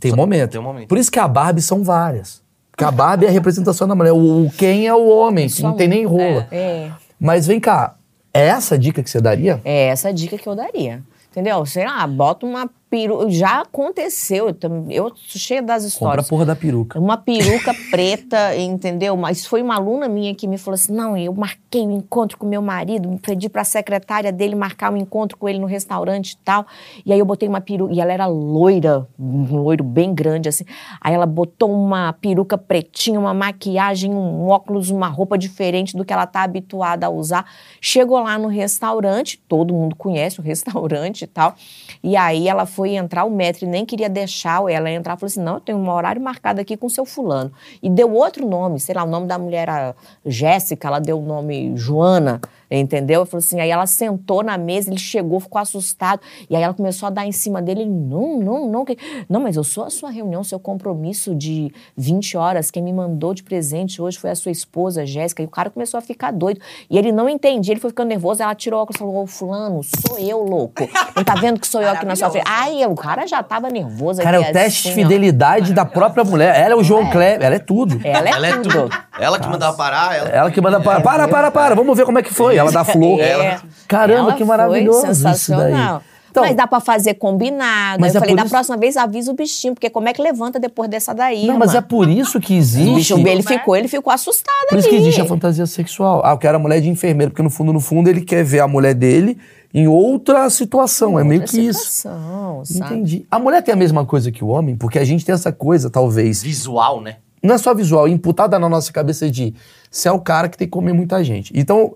Tem 0.00 0.10
momento. 0.12 0.50
tem 0.50 0.60
um 0.60 0.64
momento. 0.64 0.88
Por 0.88 0.98
isso 0.98 1.10
que 1.12 1.18
a 1.20 1.28
Barbie 1.28 1.62
são 1.62 1.84
várias. 1.84 2.42
Porque 2.72 2.82
a 2.84 2.90
Barbie 2.90 3.26
é 3.26 3.28
a 3.28 3.32
representação 3.32 3.86
da 3.86 3.94
mulher. 3.94 4.12
O, 4.12 4.46
o 4.46 4.50
Ken 4.50 4.84
é 4.84 4.92
o 4.92 5.06
homem, 5.08 5.48
Só 5.48 5.62
não 5.68 5.76
tem 5.76 5.86
um. 5.86 5.90
nem 5.90 6.04
rola. 6.04 6.48
É. 6.50 6.90
Mas 7.18 7.46
vem 7.46 7.60
cá, 7.60 7.96
é 8.32 8.48
essa 8.48 8.74
a 8.74 8.78
dica 8.78 9.02
que 9.02 9.10
você 9.10 9.20
daria? 9.20 9.60
É 9.64 9.86
essa 9.86 10.08
a 10.08 10.12
dica 10.12 10.36
que 10.36 10.48
eu 10.48 10.54
daria. 10.54 11.02
Entendeu? 11.30 11.64
Sei 11.66 11.84
lá, 11.84 12.06
bota 12.06 12.46
uma 12.46 12.70
peruca. 12.94 13.30
Já 13.30 13.60
aconteceu. 13.62 14.48
Eu, 14.48 14.54
tam- 14.54 14.86
eu 14.88 15.08
sou 15.16 15.40
cheia 15.40 15.60
das 15.62 15.82
Compra 15.82 15.84
a 15.84 15.88
histórias. 15.88 16.28
porra 16.28 16.46
da 16.46 16.54
peruca. 16.56 16.98
Uma 17.00 17.16
peruca 17.16 17.74
preta, 17.90 18.56
entendeu? 18.56 19.16
Mas 19.16 19.44
foi 19.44 19.62
uma 19.62 19.74
aluna 19.76 20.08
minha 20.08 20.34
que 20.34 20.46
me 20.46 20.56
falou 20.58 20.74
assim: 20.74 20.92
não, 20.92 21.16
eu 21.16 21.34
marquei 21.34 21.86
o 21.86 21.90
encontro 21.90 22.38
com 22.38 22.46
meu 22.46 22.62
marido, 22.62 23.18
pedi 23.22 23.48
pra 23.48 23.64
secretária 23.64 24.30
dele 24.32 24.54
marcar 24.54 24.92
um 24.92 24.96
encontro 24.96 25.36
com 25.36 25.48
ele 25.48 25.58
no 25.58 25.66
restaurante 25.66 26.32
e 26.32 26.36
tal. 26.44 26.64
E 27.04 27.12
aí 27.12 27.18
eu 27.18 27.24
botei 27.26 27.48
uma 27.48 27.60
peruca, 27.60 27.92
e 27.92 28.00
ela 28.00 28.12
era 28.12 28.26
loira, 28.26 29.06
um 29.18 29.56
loiro 29.62 29.82
bem 29.82 30.14
grande 30.14 30.48
assim. 30.48 30.64
Aí 31.00 31.12
ela 31.14 31.26
botou 31.26 31.72
uma 31.72 32.12
peruca 32.12 32.56
pretinha, 32.56 33.18
uma 33.18 33.34
maquiagem, 33.34 34.12
um 34.14 34.46
óculos, 34.48 34.90
uma 34.90 35.08
roupa 35.08 35.36
diferente 35.36 35.96
do 35.96 36.04
que 36.04 36.12
ela 36.12 36.26
tá 36.26 36.42
habituada 36.42 37.06
a 37.06 37.10
usar. 37.10 37.44
Chegou 37.80 38.22
lá 38.22 38.38
no 38.38 38.48
restaurante, 38.48 39.38
todo 39.48 39.74
mundo 39.74 39.96
conhece 39.96 40.38
o 40.38 40.42
restaurante 40.42 41.22
e 41.22 41.26
tal. 41.26 41.54
E 42.02 42.16
aí 42.16 42.48
ela 42.48 42.66
foi 42.66 42.83
entrar, 42.92 43.24
o 43.24 43.30
metro 43.30 43.66
nem 43.66 43.84
queria 43.84 44.08
deixar 44.08 44.70
ela 44.70 44.90
entrar. 44.90 45.16
Falou 45.16 45.26
assim: 45.26 45.40
não, 45.40 45.60
tenho 45.60 45.78
um 45.78 45.90
horário 45.90 46.20
marcado 46.20 46.60
aqui 46.60 46.76
com 46.76 46.88
seu 46.88 47.04
fulano. 47.04 47.52
E 47.82 47.88
deu 47.88 48.12
outro 48.12 48.46
nome, 48.46 48.78
sei 48.80 48.94
lá, 48.94 49.04
o 49.04 49.08
nome 49.08 49.26
da 49.26 49.38
mulher 49.38 49.68
era 49.68 49.94
Jéssica, 50.24 50.88
ela 50.88 50.98
deu 50.98 51.18
o 51.18 51.24
nome 51.24 51.76
Joana. 51.76 52.40
Entendeu? 52.70 53.20
Eu 53.20 53.26
falei 53.26 53.44
assim, 53.44 53.60
aí 53.60 53.70
ela 53.70 53.86
sentou 53.86 54.42
na 54.42 54.56
mesa, 54.58 54.90
ele 54.90 54.98
chegou, 54.98 55.38
ficou 55.40 55.60
assustado. 55.60 56.20
E 56.48 56.56
aí 56.56 56.62
ela 56.62 56.74
começou 56.74 57.06
a 57.06 57.10
dar 57.10 57.26
em 57.26 57.32
cima 57.32 57.60
dele. 57.62 57.82
Ele, 57.82 57.90
não, 57.90 58.38
não, 58.40 58.68
não. 58.68 58.84
que- 58.84 58.96
Não, 59.28 59.40
mas 59.40 59.56
eu 59.56 59.64
sou 59.64 59.84
a 59.84 59.90
sua 59.90 60.10
reunião, 60.10 60.42
seu 60.44 60.58
compromisso 60.58 61.34
de 61.34 61.72
20 61.96 62.36
horas. 62.36 62.70
Quem 62.70 62.82
me 62.82 62.92
mandou 62.92 63.34
de 63.34 63.42
presente 63.42 64.00
hoje 64.00 64.18
foi 64.18 64.30
a 64.30 64.34
sua 64.34 64.50
esposa, 64.52 65.04
Jéssica. 65.06 65.42
E 65.42 65.46
o 65.46 65.48
cara 65.50 65.70
começou 65.70 65.98
a 65.98 66.00
ficar 66.00 66.32
doido. 66.32 66.60
E 66.90 66.96
ele 66.98 67.12
não 67.12 67.28
entendia, 67.28 67.72
ele 67.74 67.80
foi 67.80 67.90
ficando 67.90 68.08
nervoso. 68.08 68.42
Ela 68.42 68.54
tirou 68.54 68.80
o 68.80 68.82
óculos 68.82 68.96
e 68.96 68.98
falou, 68.98 69.22
ô 69.22 69.26
fulano, 69.26 69.80
sou 69.82 70.18
eu, 70.18 70.42
louco. 70.42 70.88
Não 71.16 71.22
tá 71.24 71.34
vendo 71.34 71.60
que 71.60 71.66
sou 71.66 71.80
eu 71.82 71.90
aqui 71.90 72.04
na 72.06 72.16
sua 72.16 72.30
frente? 72.30 72.44
Ai, 72.48 72.84
o 72.86 72.94
cara 72.94 73.26
já 73.26 73.42
tava 73.42 73.68
nervoso. 73.70 74.22
Cara, 74.22 74.38
é 74.38 74.40
aqui, 74.40 74.50
o 74.50 74.52
teste 74.52 74.82
de 74.84 74.88
assim, 74.90 75.00
ó. 75.00 75.02
fidelidade 75.08 75.72
da 75.72 75.84
própria 75.84 76.24
mulher. 76.24 76.54
Ela 76.58 76.72
é 76.72 76.76
o 76.76 76.82
João 76.82 77.10
Kleber, 77.10 77.44
ela 77.46 77.54
é 77.56 77.58
tudo. 77.58 78.00
Ela 78.04 78.28
é 78.28 78.32
Ela 78.32 78.46
é 78.48 78.52
tudo. 78.56 78.68
tudo. 78.70 79.04
Ela 79.18 79.38
que 79.38 79.48
mandava 79.48 79.76
parar, 79.76 80.16
ela. 80.16 80.28
Ela 80.28 80.50
que 80.50 80.60
manda 80.60 80.80
para, 80.80 81.00
para, 81.00 81.28
para, 81.28 81.50
para, 81.50 81.74
vamos 81.74 81.96
ver 81.96 82.04
como 82.04 82.18
é 82.18 82.22
que 82.22 82.32
foi. 82.34 82.58
Ela 82.64 82.72
dá 82.72 82.84
flor. 82.84 83.20
É. 83.20 83.60
Caramba, 83.88 84.18
Ela 84.20 84.32
que 84.34 84.44
maravilhoso 84.44 85.00
foi 85.02 85.10
isso 85.10 85.22
daí. 85.22 85.32
sensacional. 85.34 86.02
Então, 86.30 86.42
mas 86.42 86.56
dá 86.56 86.66
pra 86.66 86.80
fazer 86.80 87.14
combinado. 87.14 88.00
Mas 88.00 88.10
Aí 88.10 88.16
eu 88.16 88.18
é 88.18 88.20
falei, 88.20 88.34
da 88.34 88.42
isso- 88.42 88.50
próxima 88.50 88.76
vez 88.76 88.96
avisa 88.96 89.30
o 89.30 89.34
bichinho, 89.34 89.72
porque 89.72 89.88
como 89.88 90.08
é 90.08 90.12
que 90.12 90.20
levanta 90.20 90.58
depois 90.58 90.90
dessa 90.90 91.14
daí, 91.14 91.46
não, 91.46 91.56
mas 91.58 91.72
é 91.74 91.76
irmã? 91.76 91.86
por 91.88 92.08
isso 92.08 92.40
que 92.40 92.54
O 92.54 92.56
existe. 92.56 92.94
bicho, 92.94 93.14
ele 93.18 93.36
né? 93.36 93.42
ficou, 93.42 93.76
ele 93.76 93.86
ficou 93.86 94.12
assustado 94.12 94.66
Por 94.68 94.78
isso 94.78 94.88
que 94.88 94.96
ali. 94.96 95.04
existe 95.04 95.20
a 95.20 95.26
fantasia 95.26 95.64
sexual. 95.64 96.22
Ah, 96.24 96.32
eu 96.32 96.38
quero 96.38 96.56
a 96.56 96.58
mulher 96.58 96.80
de 96.80 96.88
enfermeiro, 96.88 97.30
porque 97.30 97.42
no 97.42 97.50
fundo, 97.50 97.72
no 97.72 97.78
fundo, 97.78 98.08
ele 98.10 98.20
quer 98.20 98.42
ver 98.42 98.58
a 98.58 98.66
mulher 98.66 98.94
dele 98.94 99.38
em 99.72 99.86
outra 99.86 100.50
situação. 100.50 101.20
é 101.20 101.22
meio 101.22 101.42
Outra 101.42 101.56
que 101.56 101.64
isso. 101.68 101.84
situação, 101.88 102.62
sabe? 102.64 102.94
Entendi. 102.94 103.26
A 103.30 103.38
mulher 103.38 103.62
tem 103.62 103.72
a 103.72 103.76
mesma 103.76 104.04
coisa 104.04 104.32
que 104.32 104.42
o 104.42 104.48
homem, 104.48 104.74
porque 104.76 104.98
a 104.98 105.04
gente 105.04 105.24
tem 105.24 105.32
essa 105.36 105.52
coisa, 105.52 105.88
talvez. 105.88 106.42
Visual, 106.42 107.00
né? 107.00 107.16
Não 107.40 107.54
é 107.54 107.58
só 107.58 107.72
visual, 107.72 108.08
é 108.08 108.10
imputada 108.10 108.58
na 108.58 108.68
nossa 108.68 108.90
cabeça 108.92 109.30
de 109.30 109.54
você 109.88 110.08
é 110.08 110.12
o 110.12 110.18
cara 110.18 110.48
que 110.48 110.56
tem 110.58 110.66
que 110.66 110.72
comer 110.72 110.92
muita 110.94 111.22
gente. 111.22 111.52
Então, 111.54 111.92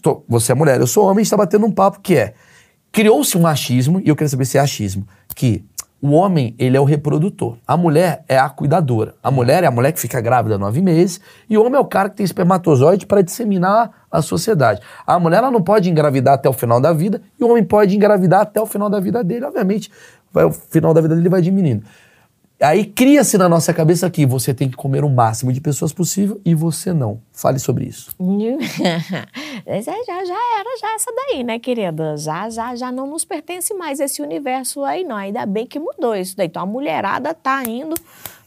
tô- 0.00 0.24
você 0.28 0.52
é 0.52 0.54
mulher, 0.54 0.80
eu 0.80 0.86
sou 0.86 1.04
homem, 1.04 1.20
a 1.20 1.22
gente 1.24 1.30
tá 1.30 1.36
batendo 1.36 1.66
um 1.66 1.70
papo 1.72 2.00
que 2.00 2.16
é. 2.16 2.34
Criou-se 2.92 3.36
um 3.36 3.46
achismo, 3.46 4.00
e 4.00 4.08
eu 4.08 4.16
queria 4.16 4.28
saber 4.28 4.44
se 4.46 4.56
é 4.56 4.60
achismo, 4.60 5.06
que 5.34 5.64
o 6.00 6.10
homem, 6.12 6.54
ele 6.58 6.76
é 6.76 6.80
o 6.80 6.84
reprodutor. 6.84 7.56
A 7.66 7.76
mulher 7.76 8.24
é 8.28 8.38
a 8.38 8.48
cuidadora. 8.48 9.14
A 9.22 9.30
mulher 9.30 9.64
é 9.64 9.66
a 9.66 9.70
mulher 9.70 9.92
que 9.92 10.00
fica 10.00 10.20
grávida 10.20 10.58
nove 10.58 10.80
meses, 10.80 11.20
e 11.48 11.58
o 11.58 11.62
homem 11.62 11.76
é 11.76 11.80
o 11.80 11.84
cara 11.84 12.08
que 12.08 12.16
tem 12.16 12.24
espermatozoide 12.24 13.06
para 13.06 13.22
disseminar 13.22 13.90
a 14.10 14.22
sociedade. 14.22 14.80
A 15.06 15.18
mulher, 15.18 15.38
ela 15.38 15.50
não 15.50 15.62
pode 15.62 15.90
engravidar 15.90 16.34
até 16.34 16.48
o 16.48 16.52
final 16.52 16.80
da 16.80 16.92
vida, 16.92 17.20
e 17.38 17.44
o 17.44 17.50
homem 17.50 17.64
pode 17.64 17.96
engravidar 17.96 18.42
até 18.42 18.60
o 18.60 18.66
final 18.66 18.88
da 18.88 19.00
vida 19.00 19.24
dele. 19.24 19.44
Obviamente, 19.46 19.90
vai, 20.32 20.44
o 20.44 20.52
final 20.52 20.94
da 20.94 21.00
vida 21.00 21.16
dele 21.16 21.28
vai 21.28 21.40
diminuindo. 21.42 21.84
Aí 22.60 22.86
cria-se 22.86 23.36
na 23.36 23.48
nossa 23.48 23.74
cabeça 23.74 24.08
que 24.08 24.24
você 24.24 24.54
tem 24.54 24.70
que 24.70 24.76
comer 24.76 25.04
o 25.04 25.10
máximo 25.10 25.52
de 25.52 25.60
pessoas 25.60 25.92
possível 25.92 26.40
e 26.42 26.54
você 26.54 26.92
não. 26.92 27.20
Fale 27.30 27.58
sobre 27.58 27.84
isso. 27.84 28.10
Já, 29.66 30.24
já 30.24 30.58
era 30.60 30.78
já 30.80 30.94
essa 30.94 31.12
daí, 31.12 31.42
né, 31.42 31.58
querida? 31.58 32.16
Já, 32.16 32.48
já, 32.48 32.76
já 32.76 32.92
não 32.92 33.06
nos 33.06 33.24
pertence 33.24 33.74
mais 33.74 33.98
esse 34.00 34.22
universo 34.22 34.84
aí, 34.84 35.02
não. 35.02 35.16
Ainda 35.16 35.44
bem 35.44 35.66
que 35.66 35.78
mudou 35.78 36.14
isso 36.14 36.36
daí. 36.36 36.46
Então 36.46 36.62
a 36.62 36.66
mulherada 36.66 37.34
tá 37.34 37.62
indo 37.64 37.94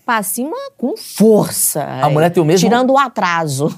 pra 0.09 0.23
cima 0.23 0.57
com 0.75 0.97
força. 0.97 1.83
A 1.83 2.09
mulher 2.09 2.31
tem 2.31 2.41
o 2.41 2.45
mesmo- 2.45 2.67
Tirando 2.67 2.89
o 2.93 2.97
atraso. 2.97 3.71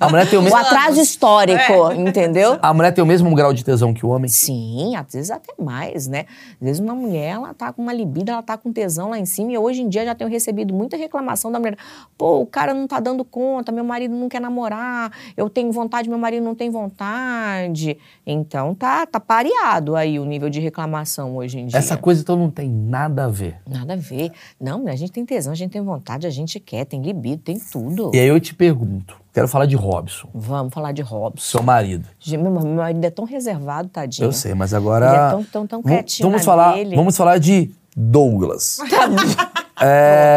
A 0.00 0.08
mulher 0.08 0.26
tem 0.30 0.38
o 0.38 0.40
o 0.40 0.44
mesmo, 0.44 0.56
atraso 0.56 0.98
histórico, 0.98 1.92
entendeu? 1.92 2.58
a 2.62 2.72
mulher 2.72 2.90
tem 2.94 3.04
o 3.04 3.06
mesmo 3.06 3.34
grau 3.34 3.52
de 3.52 3.62
tesão 3.62 3.92
que 3.92 4.06
o 4.06 4.08
homem? 4.08 4.26
Sim, 4.30 4.96
às 4.96 5.12
vezes 5.12 5.30
até 5.30 5.52
mais, 5.62 6.06
né? 6.08 6.24
Às 6.54 6.66
vezes 6.66 6.80
uma 6.80 6.94
mulher, 6.94 7.32
ela 7.34 7.52
tá 7.52 7.70
com 7.70 7.82
uma 7.82 7.92
libido, 7.92 8.30
ela 8.30 8.42
tá 8.42 8.56
com 8.56 8.72
tesão 8.72 9.10
lá 9.10 9.18
em 9.18 9.26
cima. 9.26 9.52
E 9.52 9.58
hoje 9.58 9.82
em 9.82 9.88
dia 9.90 10.06
já 10.06 10.14
tenho 10.14 10.30
recebido 10.30 10.72
muita 10.72 10.96
reclamação 10.96 11.52
da 11.52 11.58
mulher. 11.58 11.76
Pô, 12.16 12.38
o 12.40 12.46
cara 12.46 12.72
não 12.72 12.86
tá 12.86 12.98
dando 12.98 13.22
conta, 13.22 13.70
meu 13.70 13.84
marido 13.84 14.14
não 14.14 14.30
quer 14.30 14.40
namorar, 14.40 15.12
eu 15.36 15.50
tenho 15.50 15.70
vontade, 15.70 16.08
meu 16.08 16.16
marido 16.18 16.42
não 16.42 16.54
tem 16.54 16.70
vontade. 16.70 17.98
Então 18.26 18.74
tá, 18.74 19.04
tá 19.04 19.20
pareado 19.20 19.96
aí 19.96 20.18
o 20.18 20.24
nível 20.24 20.48
de 20.48 20.60
reclamação 20.60 21.36
hoje 21.36 21.58
em 21.60 21.66
dia. 21.66 21.78
Essa 21.78 21.98
coisa 21.98 22.22
então 22.22 22.36
não 22.36 22.50
tem 22.50 22.70
nada 22.70 23.26
a 23.26 23.28
ver. 23.28 23.56
Nada 23.68 23.92
a 23.92 23.96
ver. 23.96 24.32
Não, 24.58 24.86
a 24.88 24.96
gente 24.96 25.12
tem 25.12 25.26
tesão, 25.26 25.52
a 25.52 25.56
gente 25.56 25.73
tem 25.74 25.82
vontade, 25.82 26.24
a 26.24 26.30
gente 26.30 26.60
quer, 26.60 26.84
tem 26.84 27.02
libido, 27.02 27.42
tem 27.42 27.58
tudo. 27.58 28.12
E 28.14 28.18
aí 28.20 28.28
eu 28.28 28.38
te 28.38 28.54
pergunto, 28.54 29.16
quero 29.32 29.48
falar 29.48 29.66
de 29.66 29.74
Robson, 29.74 30.28
Vamos 30.32 30.72
falar 30.72 30.92
de 30.92 31.02
Robson. 31.02 31.40
seu 31.44 31.62
marido. 31.64 32.06
Meu 32.28 32.40
meu 32.50 32.64
marido 32.76 33.04
é 33.04 33.10
tão 33.10 33.24
reservado, 33.24 33.88
tadinho. 33.88 34.26
Eu 34.26 34.32
sei, 34.32 34.54
mas 34.54 34.72
agora 34.72 35.06
Ele 35.06 35.16
é 35.16 35.30
tão- 35.30 35.44
tão- 35.44 35.66
tão 35.66 35.82
quietinho 35.82 36.28
vamos 36.28 36.44
falar, 36.44 36.74
dele. 36.74 36.94
vamos 36.94 37.16
falar 37.16 37.38
de 37.38 37.72
Douglas. 37.96 38.78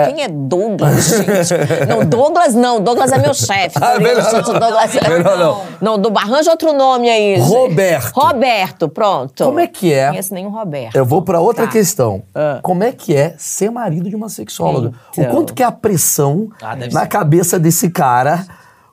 Quem 0.08 0.24
é 0.24 0.28
Douglas, 0.28 1.05
gente? 1.10 1.88
Não, 1.88 2.03
Douglas 2.05 2.55
não. 2.55 2.82
Douglas 2.82 3.12
é 3.12 3.18
meu 3.20 3.34
chefe. 3.34 3.78
Ah, 3.88 3.99
melhor 3.99 4.22
Gente, 4.24 4.47
não. 4.51 4.60
Douglas 4.60 4.95
é- 4.95 5.10
Melhor 5.10 5.38
não. 5.38 5.62
Não, 5.80 5.97
do, 5.99 6.18
arranja 6.18 6.49
outro 6.51 6.74
nome 6.74 7.08
aí. 7.10 7.36
gente. 7.38 7.47
Roberto. 7.47 8.14
Roberto, 8.16 8.89
pronto. 8.89 9.43
Como 9.43 9.60
é 9.60 9.68
que 9.68 9.93
é? 9.93 10.05
Não 10.05 10.10
conheço 10.12 10.34
nenhum 10.34 10.49
Roberto. 10.49 10.95
Eu 10.95 11.05
vou 11.05 11.22
pra 11.22 11.39
outra 11.39 11.66
Tá. 11.66 11.72
questão. 11.72 12.24
Ah. 12.34 12.60
Como 12.64 12.84
é 12.84 12.91
que 12.91 13.16
é 13.16 13.36
ser 13.38 13.70
marido 13.70 14.10
de 14.10 14.16
uma 14.16 14.28
sexóloga? 14.28 14.89
O 15.16 15.22
Então. 15.22 15.32
quanto 15.32 15.53
que 15.53 15.62
é 15.62 15.66
a 15.66 15.72
pressão 15.72 16.49
Ah, 16.62 16.76
na 16.76 17.01
ser. 17.01 17.08
cabeça 17.08 17.60
desse 17.60 17.89
cara? 17.91 18.45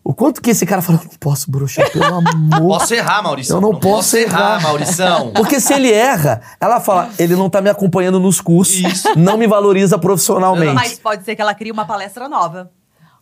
O 0.06 0.12
quanto 0.12 0.42
que 0.42 0.50
esse 0.50 0.66
cara 0.66 0.82
fala, 0.82 1.00
não 1.02 1.10
posso 1.18 1.50
broxar, 1.50 1.90
pelo 1.90 2.04
amor. 2.04 2.24
Posso 2.78 2.94
errar, 2.94 3.22
Maurício. 3.22 3.54
Eu 3.56 3.60
não 3.60 3.74
posso 3.74 4.18
errar. 4.18 4.60
Maurição. 4.60 5.30
Porque 5.34 5.58
se 5.58 5.72
ele 5.72 5.90
erra, 5.90 6.42
ela 6.60 6.78
fala, 6.78 7.08
ele 7.18 7.34
não 7.34 7.48
tá 7.48 7.62
me 7.62 7.70
acompanhando 7.70 8.20
nos 8.20 8.38
cursos, 8.38 8.76
Isso. 8.76 9.18
não 9.18 9.38
me 9.38 9.46
valoriza 9.46 9.98
profissionalmente. 9.98 10.74
Mas 10.74 10.98
pode 10.98 11.24
ser 11.24 11.34
que 11.34 11.40
ela 11.40 11.54
crie 11.54 11.72
uma 11.72 11.86
palestra 11.86 12.28
nova. 12.28 12.70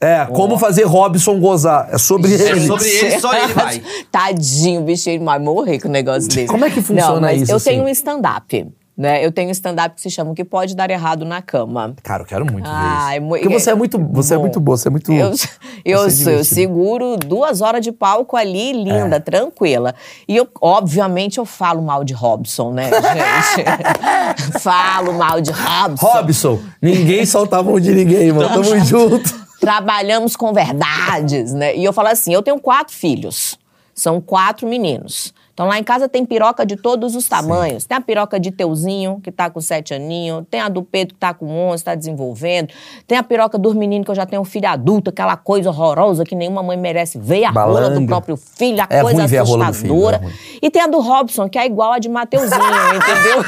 É, 0.01 0.27
como 0.27 0.59
fazer 0.59 0.83
Robson 0.83 1.39
gozar. 1.39 1.89
É 1.93 1.99
sobre 1.99 2.35
É 2.35 2.49
ele. 2.51 2.67
sobre 2.67 2.89
ele, 2.89 3.21
só 3.21 3.33
ele 3.33 3.53
vai. 3.55 3.81
Tadinho, 4.11 4.81
o 4.81 4.85
bicho, 4.85 5.09
ele 5.09 5.23
vai 5.23 5.39
morrer 5.39 5.79
com 5.79 5.87
um 5.87 5.93
negócio 5.93 6.29
desse. 6.29 6.47
Como 6.49 6.65
é 6.65 6.71
que 6.71 6.83
funciona 6.83 7.15
Não, 7.15 7.21
mas 7.21 7.43
isso, 7.43 7.53
Eu 7.53 7.57
assim? 7.59 7.71
tenho 7.71 7.85
um 7.85 7.89
stand-up. 7.89 8.67
Né? 8.95 9.25
Eu 9.25 9.33
tenho 9.33 9.49
um 9.49 9.53
stand-up 9.53 9.95
que 9.95 10.03
se 10.03 10.11
chama 10.11 10.33
O 10.33 10.35
que 10.35 10.45
pode 10.45 10.77
dar 10.77 10.91
errado 10.91 11.25
na 11.25 11.41
cama. 11.41 11.95
Cara, 12.03 12.25
eu 12.25 12.27
quero 12.27 12.45
muito 12.45 12.69
Ah, 12.71 13.07
ver 13.09 13.15
é 13.15 13.17
isso. 13.17 13.23
mu- 13.25 13.29
Porque 13.39 13.49
você 13.49 13.71
é 13.71 13.75
muito, 13.75 13.99
você 14.13 14.35
é 14.35 14.37
Bom, 14.37 14.43
muito 14.43 14.61
boa, 14.61 14.77
você 14.77 14.89
é 14.89 14.91
muito... 14.91 15.11
Eu, 15.11 15.33
eu, 15.83 16.05
é 16.05 16.11
sou- 16.11 16.33
eu 16.33 16.45
seguro 16.45 17.17
duas 17.17 17.63
horas 17.63 17.81
de 17.83 17.91
palco 17.91 18.37
ali, 18.37 18.73
linda, 18.75 19.19
tranquila. 19.19 19.95
E 20.29 20.37
eu, 20.37 20.47
obviamente, 20.61 21.39
eu 21.39 21.47
falo 21.47 21.81
mal 21.81 22.05
de 22.05 22.13
Robson, 22.13 22.71
né, 22.73 22.91
gente? 22.91 24.61
falo 24.61 25.15
mal 25.15 25.41
de 25.41 25.51
Robson. 25.51 26.07
Robson, 26.07 26.61
ninguém 26.81 27.25
solta 27.25 27.59
a 27.59 27.63
mão 27.63 27.81
de 27.81 27.93
ninguém, 27.95 28.31
mano. 28.33 28.49
Tamo 28.51 28.79
junto. 28.85 29.43
Trabalhamos 29.59 30.37
com 30.37 30.53
verdades, 30.53 31.53
né? 31.55 31.75
E 31.77 31.85
eu 31.85 31.93
falo 31.93 32.09
assim: 32.09 32.35
eu 32.35 32.43
tenho 32.43 32.59
quatro 32.61 32.95
filhos. 32.95 33.59
São 33.95 34.21
quatro 34.21 34.67
meninos. 34.69 35.33
Então 35.55 35.67
lá 35.67 35.79
em 35.79 35.85
casa 35.85 36.09
tem 36.09 36.25
piroca 36.25 36.65
de 36.65 36.77
todos 36.77 37.15
os 37.15 37.29
tamanhos. 37.29 37.85
Tem 37.85 37.97
a 37.97 38.01
piroca 38.01 38.41
de 38.41 38.51
Teuzinho, 38.51 39.21
que 39.23 39.31
tá 39.31 39.51
com 39.51 39.61
sete 39.61 39.93
aninhos. 39.93 40.45
Tem 40.51 40.61
a 40.61 40.69
do 40.71 40.83
Pedro, 40.83 41.15
que 41.15 41.21
tá 41.21 41.35
com 41.35 41.47
onze, 41.47 41.85
tá 41.85 41.95
desenvolvendo. 41.95 42.71
Tem 43.07 43.19
a 43.19 43.23
piroca 43.23 43.59
dos 43.59 43.75
meninos, 43.75 44.07
que 44.07 44.11
eu 44.11 44.15
já 44.15 44.25
tenho 44.25 44.41
um 44.41 44.47
filho 44.47 44.67
adulto, 44.69 45.11
aquela 45.11 45.37
coisa 45.37 45.69
horrorosa 45.69 46.25
que 46.25 46.35
nenhuma 46.35 46.63
mãe 46.63 46.77
merece 46.79 47.19
ver. 47.19 47.45
A 47.45 47.51
rola 47.51 47.83
do 47.83 47.89
Balanga. 47.91 48.07
próprio 48.07 48.37
filho, 48.39 48.81
a 48.81 48.87
É 48.89 49.03
coisa 49.03 49.19
ruim 49.19 49.27
ver 49.29 49.39
a 49.39 49.43
rola 49.43 49.67
do 49.67 49.75
filho, 49.75 49.93
assustadora. 49.93 50.17
é 50.17 50.21
ruim. 50.21 50.33
e 50.63 50.71
tem 50.71 50.83
a 50.83 50.87
do 50.87 51.01
Robson, 51.01 51.49
que 51.51 51.59
é 51.59 51.67
igual 51.67 51.93
a 51.93 51.99
de 51.99 52.09
Mateuzinho, 52.09 52.59
entendeu? 52.97 53.45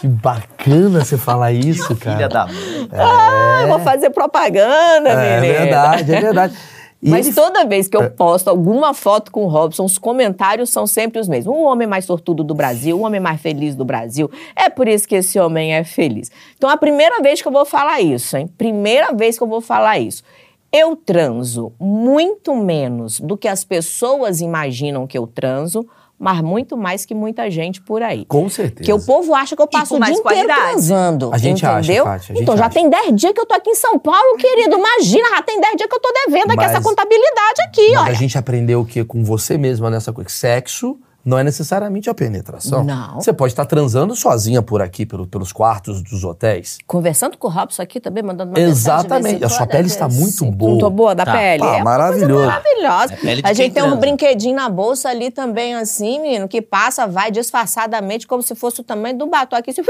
Que 0.00 0.06
bacana 0.06 1.04
você 1.04 1.16
falar 1.18 1.50
isso, 1.52 1.96
cara. 1.96 2.16
Filha 2.16 2.28
da 2.28 2.46
mãe. 2.46 2.88
Ah, 2.92 3.64
vou 3.68 3.80
fazer 3.80 4.10
propaganda, 4.10 5.08
É 5.08 5.40
menina. 5.40 5.58
verdade, 5.64 6.14
é 6.14 6.20
verdade. 6.20 6.54
E 7.00 7.08
Mas 7.10 7.32
toda 7.32 7.64
vez 7.64 7.86
que 7.86 7.96
eu 7.96 8.02
É. 8.02 8.08
posto 8.08 8.48
alguma 8.48 8.92
foto 8.92 9.30
com 9.30 9.44
o 9.44 9.48
Robson, 9.48 9.84
os 9.84 9.98
comentários 9.98 10.70
são 10.70 10.84
sempre 10.86 11.20
os 11.20 11.28
mesmos. 11.28 11.54
O 11.54 11.60
homem 11.62 11.86
mais 11.86 12.04
sortudo 12.04 12.42
do 12.42 12.54
Brasil, 12.54 12.98
o 12.98 13.02
homem 13.02 13.20
mais 13.20 13.40
feliz 13.40 13.76
do 13.76 13.84
Brasil. 13.84 14.28
É 14.56 14.68
por 14.68 14.88
isso 14.88 15.06
que 15.06 15.14
esse 15.14 15.38
homem 15.38 15.74
é 15.74 15.84
feliz. 15.84 16.28
Então, 16.56 16.68
a 16.68 16.76
primeira 16.76 17.20
vez 17.22 17.40
que 17.40 17.46
eu 17.46 17.52
vou 17.52 17.64
falar 17.64 18.00
isso, 18.00 18.36
hein? 18.36 18.48
Primeira 18.58 19.12
vez 19.12 19.38
que 19.38 19.44
eu 19.44 19.48
vou 19.48 19.60
falar 19.60 19.98
isso. 20.00 20.24
Eu 20.72 20.96
transo 20.96 21.72
muito 21.80 22.54
menos 22.56 23.20
do 23.20 23.36
que 23.36 23.46
as 23.48 23.62
pessoas 23.64 24.40
imaginam 24.40 25.06
que 25.06 25.16
eu 25.16 25.26
transo, 25.26 25.86
mas 26.18 26.40
muito 26.40 26.76
mais 26.76 27.04
que 27.04 27.14
muita 27.14 27.48
gente 27.50 27.80
por 27.80 28.02
aí. 28.02 28.24
Com 28.26 28.48
certeza. 28.48 28.74
Porque 28.76 28.92
o 28.92 29.00
povo 29.00 29.34
acha 29.34 29.54
que 29.54 29.62
eu 29.62 29.66
passo 29.68 29.90
com 29.90 30.00
o 30.00 30.04
dia 30.04 30.08
mais 30.08 30.18
inteiro 30.18 30.48
transando. 30.48 31.30
A 31.32 31.38
gente 31.38 31.64
acha, 31.64 31.78
entendeu? 31.80 32.04
Fátia, 32.04 32.32
a 32.32 32.34
gente 32.34 32.42
então, 32.42 32.56
já 32.56 32.66
acha. 32.66 32.74
tem 32.74 32.90
10 32.90 33.14
dias 33.16 33.32
que 33.32 33.40
eu 33.40 33.46
tô 33.46 33.54
aqui 33.54 33.70
em 33.70 33.74
São 33.74 33.98
Paulo, 33.98 34.36
querido. 34.36 34.76
Imagina, 34.76 35.28
já 35.36 35.42
tem 35.42 35.60
10 35.60 35.76
dias 35.76 35.88
que 35.88 35.94
eu 35.94 36.00
tô 36.00 36.12
devendo 36.26 36.46
aqui 36.50 36.56
Mas- 36.56 36.72
essa 36.72 36.82
contabilidade 36.82 37.62
aqui, 37.66 37.96
olha. 37.96 38.10
a 38.10 38.14
gente 38.14 38.36
aprendeu 38.36 38.80
o 38.80 38.84
que 38.84 39.04
com 39.04 39.22
você 39.22 39.56
mesma 39.56 39.88
nessa 39.90 40.12
coisa? 40.12 40.26
Que 40.26 40.32
Sexo 40.32 40.98
não 41.28 41.38
é 41.38 41.44
necessariamente 41.44 42.08
a 42.08 42.14
penetração. 42.14 42.82
Não. 42.82 43.16
Você 43.16 43.32
pode 43.32 43.52
estar 43.52 43.66
transando 43.66 44.16
sozinha 44.16 44.62
por 44.62 44.80
aqui, 44.80 45.04
pelo- 45.04 45.26
pelos 45.26 45.52
quartos 45.52 46.00
dos 46.02 46.24
hotéis. 46.24 46.78
Conversando 46.86 47.36
com 47.36 47.46
o 47.46 47.50
Robson 47.50 47.82
aqui 47.82 48.00
também, 48.00 48.22
mandando 48.22 48.50
uma 48.52 48.58
Exatamente. 48.58 49.44
A 49.44 49.48
sua 49.48 49.66
pele 49.66 49.86
está 49.88 50.08
muito 50.08 50.38
sim. 50.38 50.50
boa. 50.50 50.70
Muito 50.72 50.88
boa 50.90 51.14
da 51.14 51.24
Tá. 51.26 51.32
pele. 51.32 51.62
Pá, 51.62 51.76
é 51.76 51.82
maravilhoso. 51.82 52.46
Maravilhosa. 52.46 53.12
É 53.14 53.16
pele 53.16 53.42
a 53.44 53.52
gente 53.52 53.74
tem 53.74 53.82
um 53.82 53.86
transa. 53.86 54.00
brinquedinho 54.00 54.56
na 54.56 54.68
bolsa 54.68 55.08
ali 55.10 55.30
também, 55.30 55.74
assim, 55.74 56.20
menino, 56.20 56.48
que 56.48 56.62
passa, 56.62 57.06
vai 57.06 57.30
disfarçadamente, 57.30 58.26
como 58.26 58.42
se 58.42 58.54
fosse 58.54 58.80
o 58.80 58.84
tamanho 58.84 59.18
do 59.18 59.26
batom 59.26 59.56
aqui. 59.56 59.70
Assim, 59.70 59.82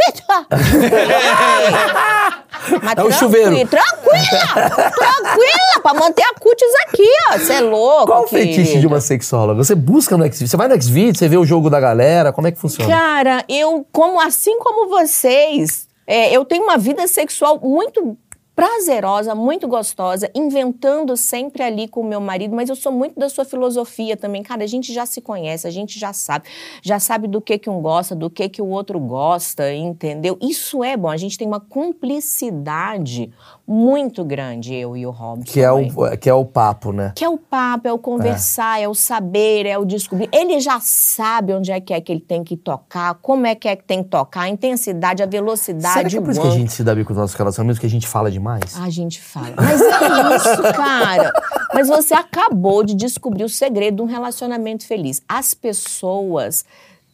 Mas 2.82 2.96
É 2.96 3.02
o 3.02 3.12
chuveiro. 3.12 3.50
Tranquila! 3.68 4.70
tranquila! 4.90 5.82
Pra 5.82 5.94
manter 5.94 6.22
a 6.24 6.34
cutis 6.34 6.68
aqui, 6.86 7.08
ó. 7.30 7.38
Você 7.38 7.52
é 7.52 7.60
louco, 7.60 8.06
Qual 8.06 8.24
o 8.24 8.26
fetiche 8.26 8.78
de 8.80 8.86
uma 8.86 9.00
sexóloga? 9.00 9.62
Você 9.62 9.74
busca 9.74 10.16
no 10.16 10.24
Xvideos? 10.24 10.50
Você 10.50 10.56
vai 10.56 10.68
no 10.68 10.80
Xvideos, 10.82 11.18
você 11.18 11.27
vê 11.28 11.36
o 11.36 11.44
jogo 11.44 11.70
da 11.70 11.78
galera? 11.78 12.32
Como 12.32 12.46
é 12.46 12.52
que 12.52 12.58
funciona? 12.58 12.90
Cara, 12.90 13.44
eu, 13.48 13.86
como 13.92 14.20
assim 14.20 14.58
como 14.58 14.88
vocês, 14.88 15.88
é, 16.06 16.32
eu 16.32 16.44
tenho 16.44 16.64
uma 16.64 16.78
vida 16.78 17.06
sexual 17.06 17.60
muito 17.60 18.16
prazerosa, 18.58 19.36
muito 19.36 19.68
gostosa, 19.68 20.28
inventando 20.34 21.16
sempre 21.16 21.62
ali 21.62 21.86
com 21.86 22.00
o 22.00 22.04
meu 22.04 22.20
marido, 22.20 22.56
mas 22.56 22.68
eu 22.68 22.74
sou 22.74 22.90
muito 22.90 23.16
da 23.16 23.28
sua 23.28 23.44
filosofia 23.44 24.16
também. 24.16 24.42
Cara, 24.42 24.64
a 24.64 24.66
gente 24.66 24.92
já 24.92 25.06
se 25.06 25.20
conhece, 25.20 25.64
a 25.68 25.70
gente 25.70 25.96
já 25.96 26.12
sabe, 26.12 26.48
já 26.82 26.98
sabe 26.98 27.28
do 27.28 27.40
que 27.40 27.56
que 27.56 27.70
um 27.70 27.80
gosta, 27.80 28.16
do 28.16 28.28
que 28.28 28.48
que 28.48 28.60
o 28.60 28.66
outro 28.66 28.98
gosta, 28.98 29.72
entendeu? 29.72 30.36
Isso 30.42 30.82
é 30.82 30.96
bom, 30.96 31.08
a 31.08 31.16
gente 31.16 31.38
tem 31.38 31.46
uma 31.46 31.60
cumplicidade 31.60 33.32
muito 33.68 34.24
grande, 34.24 34.74
eu 34.74 34.96
e 34.96 35.06
o 35.06 35.10
Robson. 35.10 35.44
Que 35.44 35.60
é, 35.60 35.70
o, 35.70 36.16
que 36.16 36.30
é 36.30 36.32
o 36.32 36.44
papo, 36.44 36.90
né? 36.90 37.12
Que 37.14 37.22
é 37.22 37.28
o 37.28 37.36
papo, 37.36 37.86
é 37.86 37.92
o 37.92 37.98
conversar, 37.98 38.80
é. 38.80 38.88
o 38.88 38.94
saber, 38.94 39.66
é 39.66 39.76
o 39.76 39.84
descobrir. 39.84 40.30
Ele 40.32 40.58
já 40.58 40.80
sabe 40.80 41.52
onde 41.52 41.70
é 41.70 41.78
que 41.78 41.92
é 41.92 42.00
que 42.00 42.10
ele 42.10 42.20
tem 42.20 42.42
que 42.42 42.56
tocar, 42.56 43.14
como 43.20 43.46
é 43.46 43.54
que 43.54 43.68
é 43.68 43.76
que 43.76 43.84
tem 43.84 44.02
que 44.02 44.08
tocar, 44.08 44.42
a 44.42 44.48
intensidade, 44.48 45.22
a 45.22 45.26
velocidade, 45.26 45.92
Será 45.92 46.08
que 46.08 46.16
é 46.16 46.20
por 46.20 46.30
isso 46.30 46.40
que 46.40 46.46
a 46.46 46.50
gente 46.50 46.72
se 46.72 46.82
dá 46.82 46.94
bem 46.94 47.04
com 47.04 47.12
os 47.12 47.18
nossos 47.18 47.36
relacionamentos, 47.36 47.78
que 47.78 47.86
a 47.86 47.90
gente 47.90 48.08
fala 48.08 48.30
demais? 48.30 48.74
A 48.80 48.88
gente 48.88 49.20
fala. 49.20 49.54
Mas 49.56 49.82
é 49.82 50.36
isso, 50.36 50.62
cara. 50.74 51.30
Mas 51.74 51.88
você 51.88 52.14
acabou 52.14 52.82
de 52.82 52.94
descobrir 52.94 53.44
o 53.44 53.48
segredo 53.50 53.96
de 53.96 54.02
um 54.02 54.06
relacionamento 54.06 54.86
feliz. 54.86 55.20
As 55.28 55.52
pessoas 55.52 56.64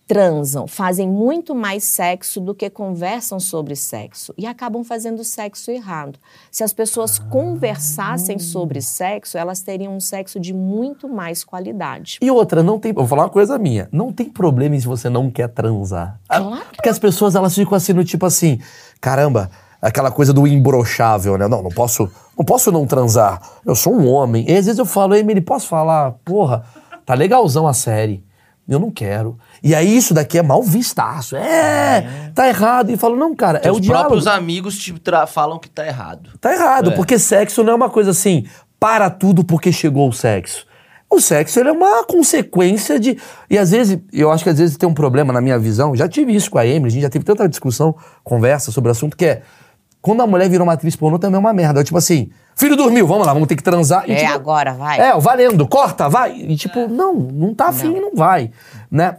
transam, 0.07 0.67
fazem 0.67 1.09
muito 1.09 1.55
mais 1.55 1.85
sexo 1.85 2.41
do 2.41 2.55
que 2.55 2.69
conversam 2.69 3.41
sobre 3.41 3.75
sexo 3.75 4.35
e 4.37 4.47
acabam 4.47 4.85
fazendo 4.85 5.25
sexo 5.25 5.71
errado. 5.71 6.19
Se 6.51 6.63
as 6.63 6.73
pessoas 6.73 7.19
conversassem 7.19 8.39
sobre 8.39 8.83
sexo, 8.83 9.39
elas 9.39 9.63
teriam 9.63 9.97
um 9.97 10.01
sexo 10.01 10.39
de 10.39 10.53
muito 10.53 11.09
mais 11.09 11.43
qualidade. 11.43 12.19
E 12.21 12.31
outra, 12.31 12.63
não 12.63 12.79
tem. 12.79 12.93
Vou 12.93 13.07
falar 13.07 13.25
uma 13.25 13.31
coisa 13.31 13.59
minha. 13.59 13.89
Não 13.91 14.13
tem 14.13 14.29
problema 14.29 14.79
se 14.79 14.87
você 14.87 15.09
não 15.09 15.31
quer 15.31 15.49
transar. 15.49 16.19
Ah, 16.29 16.41
Claro. 16.41 16.65
Porque 16.75 16.89
as 16.89 16.99
pessoas, 16.99 17.35
elas 17.35 17.55
ficam 17.55 17.75
assim, 17.75 17.93
no 17.93 18.05
tipo 18.05 18.27
assim, 18.27 18.59
caramba, 19.01 19.51
aquela 19.81 20.11
coisa 20.11 20.33
do 20.33 20.47
imbrochável, 20.47 21.37
né? 21.39 21.47
Não, 21.47 21.63
não 21.63 21.71
posso, 21.71 22.11
não 22.37 22.45
posso 22.45 22.73
não 22.73 22.87
transar. 22.87 23.41
Eu 23.65 23.75
sou 23.75 23.95
um 23.95 24.07
homem. 24.09 24.45
E 24.49 24.57
às 24.57 24.65
vezes 24.67 24.79
eu 24.79 24.87
falo, 24.87 25.15
Emily, 25.15 25.41
posso 25.41 25.69
falar? 25.69 26.13
Porra, 26.25 26.65
tá 27.05 27.15
legalzão 27.15 27.67
a 27.67 27.75
série. 27.75 28.24
Eu 28.67 28.79
não 28.79 28.91
quero. 28.91 29.39
E 29.63 29.75
aí 29.75 29.95
isso 29.97 30.15
daqui 30.15 30.39
é 30.39 30.43
mal 30.43 30.63
vistaço. 30.63 31.37
É, 31.37 32.31
tá 32.35 32.49
errado. 32.49 32.91
E 32.91 32.97
falo, 32.97 33.15
não, 33.17 33.35
cara, 33.35 33.61
é 33.63 33.71
Os 33.71 33.77
o 33.77 33.81
diálogo. 33.81 34.05
próprios 34.09 34.27
amigos 34.27 34.79
te 34.79 34.93
tra- 34.95 35.27
falam 35.27 35.59
que 35.59 35.69
tá 35.69 35.87
errado. 35.87 36.31
Tá 36.41 36.53
errado, 36.53 36.91
É. 36.91 36.95
porque 36.95 37.19
sexo 37.19 37.63
não 37.63 37.73
é 37.73 37.77
uma 37.77 37.91
coisa 37.91 38.11
assim, 38.11 38.47
para 38.81 39.11
tudo 39.11 39.45
porque 39.45 39.71
chegou 39.71 40.09
o 40.09 40.13
sexo. 40.13 40.67
O 41.11 41.21
sexo 41.21 41.61
ele 41.61 41.69
é 41.69 41.73
uma 41.73 42.05
consequência 42.05 42.99
de. 42.99 43.19
E 43.51 43.59
às 43.59 43.71
vezes, 43.71 43.99
eu 44.13 44.33
acho 44.33 44.43
que 44.43 44.51
às 44.51 44.59
vezes 44.59 44.77
tem 44.79 44.89
um 44.89 44.95
problema 44.95 45.33
na 45.33 45.41
minha 45.41 45.59
visão. 45.59 45.95
Já 45.95 46.09
tive 46.09 46.35
isso 46.35 46.51
com 46.51 46.59
a 46.59 46.67
Emily, 46.67 46.87
a 46.87 46.91
gente 46.91 47.03
já 47.03 47.11
teve 47.11 47.25
tanta 47.25 47.47
discussão, 47.49 47.95
conversa 48.25 48.73
sobre 48.73 48.89
o 48.89 48.93
assunto, 48.93 49.17
que 49.17 49.27
é. 49.27 49.43
Quando 50.01 50.23
a 50.23 50.27
mulher 50.27 50.49
virou 50.49 50.67
uma 50.67 50.73
atriz 50.73 50.97
pornô 50.97 51.19
também 51.19 51.37
é 51.37 51.39
uma 51.39 51.53
merda. 51.53 51.81
É 51.81 51.85
tipo 51.85 51.97
assim, 51.99 52.31
filho 52.57 52.77
dormiu, 52.77 53.07
vamos 53.07 53.27
lá, 53.27 53.33
vamos 53.33 53.49
ter 53.49 53.57
que 53.57 53.63
transar. 53.63 54.05
E, 54.09 54.13
É 54.13 54.17
tipo, 54.17 54.33
agora, 54.33 54.73
vai. 54.75 55.01
É, 55.01 55.19
valendo, 55.19 55.67
corta, 55.67 56.09
vai. 56.09 56.33
E 56.33 56.57
tipo, 56.57 56.89
não, 56.89 57.15
não 57.15 57.55
tá 57.55 57.69
afim, 57.69 57.95
não, 58.01 58.15
vai. 58.15 58.51
Né? 58.91 59.17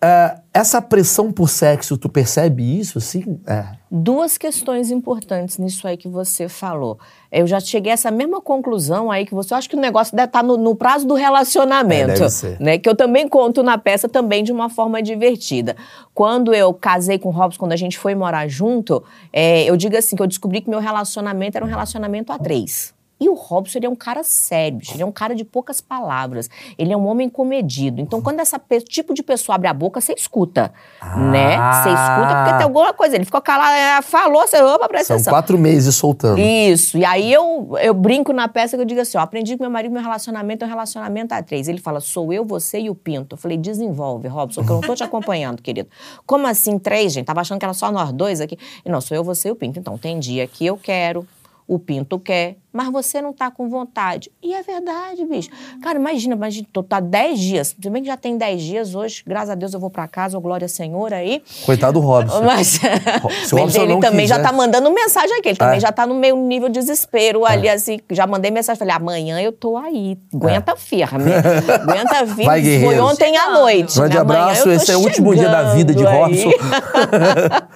É, 0.00 0.38
essa 0.54 0.80
pressão 0.80 1.32
por 1.32 1.48
sexo, 1.48 1.98
tu 1.98 2.08
percebe 2.08 2.62
isso, 2.78 2.98
assim? 2.98 3.40
É. 3.44 3.64
Duas 3.90 4.38
questões 4.38 4.92
importantes 4.92 5.58
nisso 5.58 5.88
aí 5.88 5.96
que 5.96 6.06
você 6.06 6.48
falou. 6.48 7.00
Eu 7.32 7.48
já 7.48 7.58
cheguei 7.58 7.90
a 7.90 7.94
essa 7.94 8.10
mesma 8.10 8.40
conclusão 8.40 9.10
aí 9.10 9.26
que 9.26 9.34
você. 9.34 9.52
Eu 9.52 9.58
acho 9.58 9.68
que 9.68 9.74
o 9.74 9.80
negócio 9.80 10.14
deve 10.14 10.28
estar 10.28 10.44
no, 10.44 10.56
no 10.56 10.76
prazo 10.76 11.04
do 11.04 11.14
relacionamento. 11.14 12.12
É, 12.12 12.14
deve 12.14 12.30
ser. 12.30 12.60
Né? 12.60 12.78
Que 12.78 12.88
eu 12.88 12.94
também 12.94 13.28
conto 13.28 13.60
na 13.62 13.76
peça 13.76 14.08
também 14.08 14.44
de 14.44 14.52
uma 14.52 14.68
forma 14.68 15.02
divertida. 15.02 15.76
Quando 16.14 16.54
eu 16.54 16.72
casei 16.72 17.18
com 17.18 17.30
o 17.30 17.32
Robson, 17.32 17.58
quando 17.58 17.72
a 17.72 17.76
gente 17.76 17.98
foi 17.98 18.14
morar 18.14 18.46
junto, 18.46 19.02
é, 19.32 19.64
eu 19.64 19.76
digo 19.76 19.96
assim: 19.96 20.14
que 20.14 20.22
eu 20.22 20.28
descobri 20.28 20.60
que 20.60 20.70
meu 20.70 20.80
relacionamento 20.80 21.56
era 21.56 21.64
um 21.64 21.68
relacionamento 21.68 22.32
a 22.32 22.38
três. 22.38 22.94
E 23.20 23.28
o 23.28 23.34
Robson, 23.34 23.78
ele 23.78 23.86
é 23.86 23.88
um 23.88 23.96
cara 23.96 24.22
sério, 24.22 24.78
bicho. 24.78 24.94
ele 24.94 25.02
é 25.02 25.06
um 25.06 25.12
cara 25.12 25.34
de 25.34 25.44
poucas 25.44 25.80
palavras. 25.80 26.48
Ele 26.78 26.92
é 26.92 26.96
um 26.96 27.06
homem 27.06 27.28
comedido. 27.28 28.00
Então, 28.00 28.20
quando 28.20 28.40
esse 28.40 28.56
tipo 28.82 29.12
de 29.12 29.22
pessoa 29.22 29.56
abre 29.56 29.68
a 29.68 29.74
boca, 29.74 30.00
você 30.00 30.12
escuta, 30.12 30.72
né? 31.02 31.56
Você 31.72 31.88
escuta 31.88 32.34
porque 32.36 32.54
tem 32.58 32.64
alguma 32.64 32.92
coisa. 32.92 33.16
Ele 33.16 33.24
ficou 33.24 33.40
calado, 33.40 33.74
é, 33.74 34.02
falou, 34.02 34.46
você, 34.46 34.62
opa, 34.62 34.88
presta 34.88 35.06
São 35.08 35.16
atenção. 35.16 35.32
quatro 35.32 35.58
meses 35.58 35.94
soltando. 35.96 36.38
Isso. 36.38 36.96
E 36.96 37.04
aí 37.04 37.32
eu, 37.32 37.76
eu 37.80 37.92
brinco 37.94 38.32
na 38.32 38.46
peça 38.48 38.76
que 38.76 38.82
eu 38.82 38.86
digo 38.86 39.00
assim: 39.00 39.18
ó, 39.18 39.20
aprendi 39.20 39.56
com 39.56 39.64
meu 39.64 39.70
marido 39.70 39.92
meu 39.92 40.02
relacionamento 40.02 40.64
é 40.64 40.66
um 40.66 40.70
relacionamento 40.70 41.34
a 41.34 41.42
três. 41.42 41.68
Ele 41.68 41.78
fala, 41.80 42.00
sou 42.00 42.32
eu, 42.32 42.44
você 42.44 42.78
e 42.80 42.90
o 42.90 42.94
Pinto. 42.94 43.34
Eu 43.34 43.38
falei, 43.38 43.56
desenvolve, 43.56 44.28
Robson, 44.28 44.64
que 44.64 44.70
eu 44.70 44.74
não 44.76 44.82
tô 44.82 44.94
te 44.94 45.02
acompanhando, 45.02 45.60
querido. 45.62 45.88
Como 46.26 46.46
assim 46.46 46.78
três, 46.78 47.12
gente? 47.12 47.26
Tava 47.26 47.40
achando 47.40 47.58
que 47.58 47.64
era 47.64 47.74
só 47.74 47.90
nós 47.90 48.12
dois 48.12 48.40
aqui. 48.40 48.56
E 48.84 48.88
não, 48.88 49.00
sou 49.00 49.16
eu, 49.16 49.24
você 49.24 49.48
e 49.48 49.50
o 49.50 49.56
Pinto. 49.56 49.78
Então, 49.78 49.98
tem 49.98 50.18
dia 50.18 50.46
que 50.46 50.64
eu 50.64 50.76
quero. 50.76 51.26
O 51.66 51.78
Pinto 51.78 52.18
quer, 52.18 52.56
mas 52.72 52.90
você 52.90 53.20
não 53.22 53.32
tá 53.32 53.50
com 53.50 53.68
vontade. 53.68 54.30
E 54.42 54.54
é 54.54 54.62
verdade, 54.62 55.24
bicho. 55.24 55.48
Cara, 55.82 55.98
imagina, 55.98 56.34
imagina, 56.34 56.66
tô 56.72 56.82
tá 56.82 57.00
10 57.00 57.40
dias. 57.40 57.76
Se 57.80 57.90
bem 57.90 58.02
que 58.02 58.08
já 58.08 58.16
tem 58.16 58.36
10 58.36 58.62
dias 58.62 58.94
hoje, 58.94 59.22
graças 59.26 59.50
a 59.50 59.54
Deus 59.54 59.72
eu 59.74 59.80
vou 59.80 59.90
pra 59.90 60.06
casa, 60.06 60.36
ô 60.36 60.40
glória 60.40 60.64
ao 60.64 60.68
Senhor 60.68 61.12
aí. 61.12 61.42
Coitado 61.64 62.00
do 62.00 62.06
Robson. 62.06 62.42
Mas, 62.44 62.66
Se 62.68 62.86
o 62.86 62.88
mas 62.88 63.50
Robson 63.52 63.82
ele 63.82 63.92
não 63.94 64.00
também 64.00 64.26
já 64.26 64.38
tá 64.40 64.52
mandando 64.52 64.90
mensagem 64.92 65.36
aqui. 65.38 65.48
Ele 65.48 65.56
também 65.58 65.78
É. 65.78 65.80
já 65.80 65.92
tá 65.92 66.06
no 66.06 66.14
meio 66.14 66.36
nível 66.36 66.68
desespero 66.68 67.44
ali, 67.44 67.68
assim. 67.68 67.98
Já 68.10 68.26
mandei 68.26 68.50
mensagem, 68.50 68.78
falei, 68.78 68.94
amanhã 68.94 69.40
eu 69.40 69.52
tô 69.52 69.76
aí. 69.76 70.18
Aguenta 70.34 70.76
firme. 70.76 71.30
Aguenta 71.32 72.24
firme. 72.26 72.42
É. 72.42 72.46
Vai, 72.46 72.80
Foi 72.80 73.00
ontem 73.00 73.36
à 73.36 73.52
noite. 73.52 73.96
Grande 73.96 74.14
né? 74.14 74.20
Amanhã 74.20 74.40
abraço, 74.42 74.70
esse 74.70 74.90
é 74.92 74.96
o 74.96 75.00
último 75.00 75.34
dia 75.34 75.48
da 75.48 75.74
vida 75.74 75.94
de 75.94 76.06
aí. 76.06 76.16
Robson. 76.16 76.50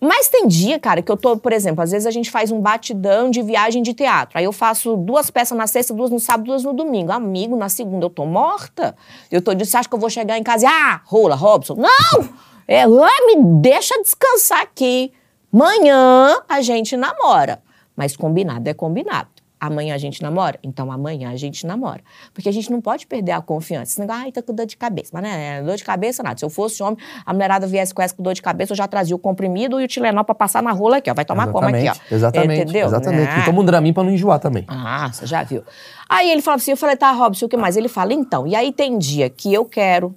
Mas 0.00 0.28
tem 0.28 0.46
dia, 0.46 0.78
cara, 0.78 1.02
que 1.02 1.10
eu 1.10 1.16
tô, 1.16 1.36
por 1.36 1.52
exemplo, 1.52 1.82
às 1.82 1.90
vezes 1.90 2.06
a 2.06 2.10
gente 2.10 2.30
faz 2.30 2.50
um 2.50 2.60
batidão 2.60 3.30
de 3.30 3.42
viagem 3.42 3.82
de 3.82 3.94
teatro. 3.98 4.38
Aí 4.38 4.44
eu 4.44 4.52
faço 4.52 4.96
duas 4.96 5.30
peças 5.30 5.58
na 5.58 5.66
sexta, 5.66 5.92
duas 5.92 6.10
no 6.10 6.20
sábado, 6.20 6.46
duas 6.46 6.62
no 6.62 6.72
domingo. 6.72 7.10
Amigo, 7.12 7.56
na 7.56 7.68
segunda 7.68 8.06
eu 8.06 8.10
tô 8.10 8.24
morta. 8.24 8.96
Eu 9.30 9.42
tô 9.42 9.52
dizendo, 9.52 9.70
você 9.70 9.76
acha 9.76 9.88
que 9.88 9.94
eu 9.94 9.98
vou 9.98 10.08
chegar 10.08 10.38
em 10.38 10.42
casa 10.42 10.64
e, 10.64 10.68
ah, 10.68 11.00
rola, 11.04 11.34
Robson? 11.34 11.74
Não! 11.74 12.28
É, 12.66 12.86
me 12.86 13.60
deixa 13.60 14.00
descansar 14.00 14.60
aqui. 14.62 15.12
Manhã 15.50 16.36
a 16.48 16.60
gente 16.60 16.96
namora. 16.96 17.62
Mas 17.96 18.16
combinado 18.16 18.68
é 18.68 18.74
combinado. 18.74 19.28
Amanhã 19.60 19.94
a 19.94 19.98
gente 19.98 20.22
namora? 20.22 20.58
Então 20.62 20.90
amanhã 20.92 21.30
a 21.30 21.36
gente 21.36 21.66
namora. 21.66 22.02
Porque 22.32 22.48
a 22.48 22.52
gente 22.52 22.70
não 22.70 22.80
pode 22.80 23.06
perder 23.06 23.32
a 23.32 23.40
confiança. 23.40 23.92
Esse 23.92 24.00
negócio, 24.00 24.22
ai, 24.22 24.32
tá 24.32 24.42
com 24.42 24.54
dor 24.54 24.66
de 24.66 24.76
cabeça. 24.76 25.10
Mas 25.12 25.22
né, 25.22 25.62
dor 25.62 25.76
de 25.76 25.84
cabeça 25.84 26.22
nada. 26.22 26.38
Se 26.38 26.44
eu 26.44 26.50
fosse 26.50 26.82
homem, 26.82 26.98
a 27.24 27.32
mulherada 27.32 27.66
viesse 27.66 27.92
com 27.92 28.00
essa 28.02 28.14
com 28.14 28.22
dor 28.22 28.34
de 28.34 28.42
cabeça, 28.42 28.72
eu 28.72 28.76
já 28.76 28.86
trazia 28.86 29.16
o 29.16 29.18
comprimido 29.18 29.80
e 29.80 29.84
o 29.84 29.88
Tilenol 29.88 30.24
pra 30.24 30.34
passar 30.34 30.62
na 30.62 30.72
rola 30.72 30.98
aqui, 30.98 31.10
ó. 31.10 31.14
Vai 31.14 31.24
tomar 31.24 31.48
como 31.48 31.66
aqui, 31.66 31.88
ó. 31.88 32.14
Exatamente. 32.14 32.62
Entendeu? 32.62 32.86
Exatamente. 32.86 33.30
Né? 33.30 33.40
E 33.40 33.44
toma 33.44 33.60
um 33.60 33.64
Dramin 33.64 33.92
pra 33.92 34.02
não 34.02 34.10
enjoar 34.10 34.38
também. 34.38 34.64
Ah, 34.68 35.10
você 35.12 35.26
já 35.26 35.42
viu. 35.42 35.62
Aí 36.08 36.30
ele 36.30 36.40
fala 36.40 36.56
assim, 36.56 36.70
eu 36.70 36.76
falei, 36.76 36.96
tá, 36.96 37.12
Robson, 37.12 37.46
o 37.46 37.48
que 37.48 37.56
mais? 37.56 37.76
Ele 37.76 37.88
fala, 37.88 38.14
então, 38.14 38.46
e 38.46 38.54
aí 38.54 38.72
tem 38.72 38.96
dia 38.96 39.28
que 39.28 39.52
eu 39.52 39.64
quero, 39.64 40.14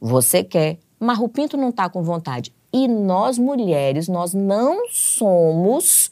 você 0.00 0.44
quer, 0.44 0.78
mas 1.00 1.18
o 1.18 1.28
Pinto 1.28 1.56
não 1.56 1.72
tá 1.72 1.88
com 1.88 2.02
vontade. 2.02 2.52
E 2.72 2.86
nós, 2.86 3.38
mulheres, 3.38 4.08
nós 4.08 4.34
não 4.34 4.88
somos 4.90 6.10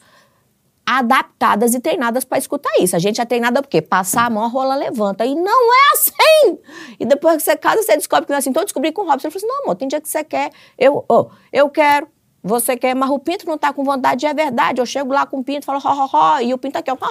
adaptadas 0.87 1.75
e 1.75 1.81
treinadas 1.81 2.23
pra 2.23 2.37
escutar 2.37 2.71
isso. 2.79 2.95
A 2.95 2.99
gente 2.99 3.19
é 3.19 3.25
treinada 3.25 3.61
porque 3.61 3.81
passar 3.81 4.25
a 4.25 4.29
mão, 4.29 4.41
a 4.41 4.47
rola 4.47 4.73
levanta. 4.73 5.25
E 5.25 5.35
não 5.35 5.73
é 5.73 5.93
assim! 5.93 6.59
E 6.97 7.05
depois 7.05 7.35
que 7.35 7.43
você 7.43 7.57
casa, 7.57 7.83
você 7.83 7.97
descobre 7.97 8.25
que 8.25 8.31
não 8.31 8.37
é 8.37 8.39
assim. 8.39 8.49
Então 8.49 8.61
eu 8.61 8.65
descobri 8.65 8.93
com 8.93 9.01
o 9.01 9.05
Robson. 9.05 9.27
Ele 9.27 9.37
falou 9.37 9.45
assim, 9.45 9.57
não, 9.57 9.63
amor, 9.65 9.75
tem 9.75 9.89
dia 9.89 9.99
que 9.99 10.07
você 10.07 10.23
quer, 10.23 10.49
eu, 10.79 11.03
oh, 11.09 11.27
eu 11.51 11.69
quero, 11.69 12.07
você 12.41 12.77
quer, 12.77 12.95
mas 12.95 13.09
o 13.09 13.19
Pinto 13.19 13.45
não 13.45 13.57
tá 13.57 13.73
com 13.73 13.83
vontade, 13.83 14.25
é 14.25 14.33
verdade. 14.33 14.79
Eu 14.79 14.85
chego 14.85 15.11
lá 15.11 15.25
com 15.25 15.39
o 15.39 15.43
Pinto 15.43 15.63
e 15.63 15.65
falo, 15.65 15.79
ho, 15.83 15.89
ho, 15.89 16.09
ho, 16.13 16.41
e 16.41 16.53
o 16.53 16.57
Pinto 16.57 16.77
aqui, 16.77 16.89
ó, 16.89 16.93
ho, 16.93 16.97
ho, 16.97 17.09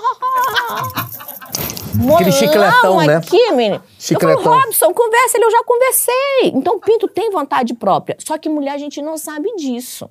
ho. 2.10 2.14
Aquele 2.14 2.32
chicletão, 2.32 2.96
né? 2.98 3.16
aqui, 3.16 3.52
menino. 3.52 3.82
Chicletão. 3.98 4.38
Eu 4.38 4.42
falo, 4.42 4.60
Robson, 4.62 4.94
conversa, 4.94 5.36
ele, 5.36 5.44
eu 5.44 5.50
já 5.50 5.62
conversei. 5.64 6.52
Então, 6.54 6.76
o 6.76 6.80
Pinto 6.80 7.08
tem 7.08 7.30
vontade 7.30 7.74
própria. 7.74 8.16
Só 8.20 8.38
que 8.38 8.48
mulher, 8.48 8.72
a 8.72 8.78
gente 8.78 9.02
não 9.02 9.18
sabe 9.18 9.54
disso. 9.56 10.08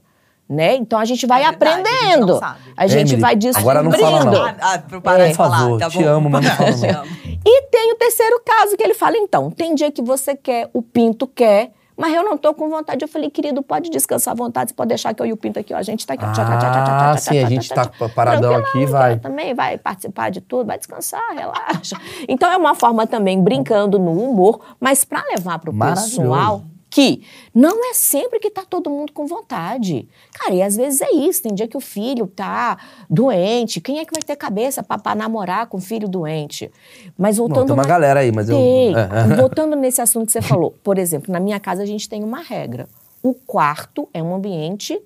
Né? 0.47 0.75
Então 0.75 0.99
a 0.99 1.05
gente 1.05 1.25
vai 1.25 1.43
É 1.43 1.49
verdade, 1.49 1.73
aprendendo. 1.81 2.39
A 2.77 2.85
gente 2.85 3.09
Emily, 3.13 3.21
vai 3.21 3.35
descobrindo. 3.35 3.69
agora 3.71 3.83
não 3.83 3.91
fala 3.91 4.25
não. 4.25 4.45
Ah, 4.45 4.55
ah, 4.61 5.19
É. 5.19 5.27
de 5.29 5.33
falar, 5.33 5.57
Por 5.57 5.63
favor, 5.63 5.79
tá 5.79 5.89
te 5.89 6.03
amo, 6.03 6.29
mas 6.29 6.45
não 6.45 6.51
fala 6.51 6.69
não. 6.93 7.05
E 7.43 7.61
tem 7.63 7.91
o 7.91 7.95
terceiro 7.95 8.39
caso 8.45 8.77
que 8.77 8.83
ele 8.83 8.93
fala, 8.93 9.17
então, 9.17 9.49
tem 9.49 9.73
dia 9.73 9.91
que 9.91 10.03
você 10.03 10.35
quer, 10.35 10.69
o 10.71 10.83
Pinto 10.83 11.25
quer, 11.25 11.71
mas 11.97 12.13
eu 12.13 12.23
não 12.23 12.37
tô 12.37 12.53
com 12.53 12.69
vontade. 12.69 13.03
Eu 13.03 13.07
falei, 13.07 13.29
querido, 13.31 13.63
pode 13.63 13.89
descansar 13.89 14.33
à 14.33 14.35
vontade, 14.35 14.69
você 14.69 14.75
pode 14.75 14.89
deixar 14.89 15.13
que 15.15 15.21
eu 15.21 15.25
e 15.25 15.33
o 15.33 15.37
Pinto 15.37 15.59
aqui, 15.59 15.73
ó. 15.73 15.77
A 15.77 15.81
gente 15.83 16.05
tá 16.05 16.13
aqui, 16.13 16.25
Ah, 16.25 17.15
sim, 17.17 17.39
a 17.39 17.49
gente 17.49 17.67
tá 17.69 17.89
paradão 18.13 18.53
aqui, 18.55 18.85
vai. 18.85 19.17
Também 19.17 19.55
vai 19.55 19.79
participar 19.79 20.29
de 20.29 20.41
tudo, 20.41 20.67
vai 20.67 20.77
descansar, 20.77 21.23
relaxa. 21.33 21.95
Então 22.27 22.51
é 22.51 22.57
uma 22.57 22.75
forma 22.75 23.07
também 23.07 23.41
brincando 23.41 23.97
no 23.97 24.11
humor, 24.11 24.59
mas 24.79 25.03
pra 25.05 25.23
levar 25.23 25.57
pro 25.57 25.73
pessoal 25.73 26.61
que 26.95 27.21
não 27.53 27.91
é 27.91 27.93
sempre 27.93 28.39
que 28.39 28.49
tá 28.49 28.63
todo 28.63 28.89
mundo 28.89 29.11
com 29.11 29.27
vontade. 29.27 30.07
Cara, 30.33 30.53
e 30.53 30.61
às 30.61 30.77
vezes 30.77 31.01
é 31.01 31.11
isso. 31.11 31.43
Tem 31.43 31.53
dia 31.53 31.67
que 31.67 31.75
o 31.75 31.81
filho 31.81 32.25
tá 32.25 32.77
doente. 33.09 33.81
Quem 33.81 33.99
é 33.99 34.05
que 34.05 34.13
vai 34.13 34.23
ter 34.23 34.37
cabeça 34.37 34.81
pra 34.81 35.13
namorar 35.13 35.67
com 35.67 35.75
o 35.75 35.81
filho 35.81 36.07
doente? 36.07 36.71
Mas 37.17 37.35
Bom, 37.37 37.47
voltando 37.47 37.65
tem 37.65 37.73
uma 37.73 37.83
na- 37.83 37.89
galera 37.89 38.21
aí, 38.21 38.31
mas 38.31 38.47
eu. 38.47 38.55
tem. 38.55 38.93
É. 38.95 39.27
Voltando 39.35 39.75
nesse 39.75 39.99
assunto 40.01 40.27
que 40.27 40.31
você 40.31 40.41
falou, 40.41 40.73
por 40.81 40.97
exemplo, 40.97 41.33
na 41.33 41.39
minha 41.41 41.59
casa 41.59 41.83
a 41.83 41.85
gente 41.85 42.07
tem 42.07 42.23
uma 42.23 42.39
regra. 42.41 42.87
O 43.21 43.33
quarto 43.33 44.07
é 44.13 44.23
um 44.23 44.33
ambiente. 44.33 44.97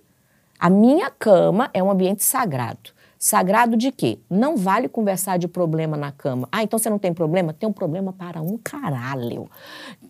A 0.59 0.69
minha 0.69 1.09
cama 1.09 1.71
é 1.73 1.81
um 1.81 1.89
ambiente 1.89 2.23
sagrado. 2.23 2.91
Sagrado 3.21 3.75
de 3.75 3.91
quê? 3.91 4.17
Não 4.29 4.55
vale 4.55 4.87
conversar 4.87 5.37
de 5.37 5.45
problema 5.45 5.97
na 5.97 6.09
cama. 6.09 6.47
Ah, 6.49 6.63
então 6.63 6.79
você 6.79 6.89
não 6.89 6.97
tem 6.97 7.13
problema? 7.13 7.51
Tem 7.51 7.67
um 7.67 7.73
problema 7.73 8.13
para 8.13 8.41
um 8.41 8.57
caralho. 8.57 9.51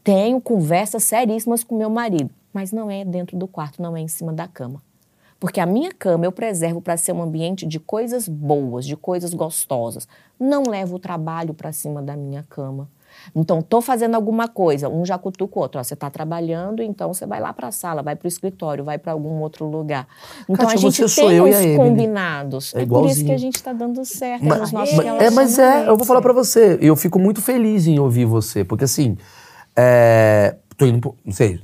Tenho 0.04 0.40
conversas 0.40 1.06
seríssimas 1.06 1.64
com 1.64 1.76
meu 1.76 1.90
marido, 1.90 2.30
mas 2.54 2.72
não 2.72 2.88
é 2.92 3.04
dentro 3.04 3.36
do 3.36 3.48
quarto, 3.48 3.82
não 3.82 3.98
é 3.98 4.00
em 4.00 4.08
cima 4.08 4.32
da 4.32 4.48
cama. 4.48 4.80
Porque 5.40 5.60
a 5.60 5.66
minha 5.66 5.92
cama 5.92 6.24
eu 6.26 6.32
preservo 6.32 6.82
para 6.82 6.98
ser 6.98 7.14
um 7.14 7.24
ambiente 7.24 7.66
de 7.66 7.80
coisas 7.80 8.28
boas, 8.28 8.86
de 8.86 8.96
coisas 8.96 9.34
gostosas. 9.34 10.08
Não 10.40 10.62
levo 10.62 10.98
o 10.98 11.00
trabalho 11.00 11.56
para 11.56 11.72
cima 11.72 12.04
da 12.04 12.16
minha 12.16 12.46
cama. 12.48 12.88
Então, 13.36 13.62
tô 13.62 13.82
fazendo 13.82 14.16
alguma 14.16 14.48
coisa, 14.48 14.90
um 14.90 15.06
já 15.06 15.18
cutuca 15.18 15.60
o 15.60 15.62
outro. 15.62 15.80
Ó, 15.80 15.84
você 15.84 15.94
está 15.94 16.10
trabalhando, 16.10 16.82
então 16.82 17.14
você 17.14 17.26
vai 17.26 17.40
lá 17.40 17.54
para 17.54 17.68
a 17.68 17.72
sala, 17.72 18.02
vai 18.02 18.16
para 18.16 18.26
o 18.26 18.28
escritório, 18.28 18.84
vai 18.84 18.98
para 18.98 19.12
algum 19.12 19.40
outro 19.42 19.66
lugar. 19.66 20.08
Então, 20.44 20.66
Kátia, 20.68 20.76
a 20.76 20.78
gente 20.92 21.16
tem 21.16 21.32
eu 21.34 21.48
e 21.48 21.52
uns 21.74 21.78
combinados. 21.78 22.74
É 22.76 22.82
É, 22.82 22.86
por 22.86 23.06
isso 23.08 23.24
que 23.26 23.32
a 23.32 23.38
gente 23.38 23.56
está 23.56 23.74
dando 23.74 24.04
certo 24.06 24.44
Mas- 24.46 24.60
nos 24.60 24.72
nossos 24.72 24.96
mas- 24.96 25.06
é, 25.22 25.30
mas 25.30 25.60
é, 25.60 25.88
eu 25.88 25.96
vou 25.98 26.06
falar 26.06 26.22
pra 26.22 26.32
relacionamentos. 26.34 26.80
você. 26.80 26.88
Eu 26.88 26.96
fico 26.96 27.20
muito 27.20 27.42
feliz 27.42 27.86
em 27.88 28.00
ouvir 28.00 28.26
você, 28.26 28.64
porque 28.64 28.84
assim, 28.86 29.18
é, 29.76 30.56
tô 30.78 30.86
indo, 30.86 31.00
pro- 31.00 31.16
não 31.26 31.34
sei, 31.34 31.60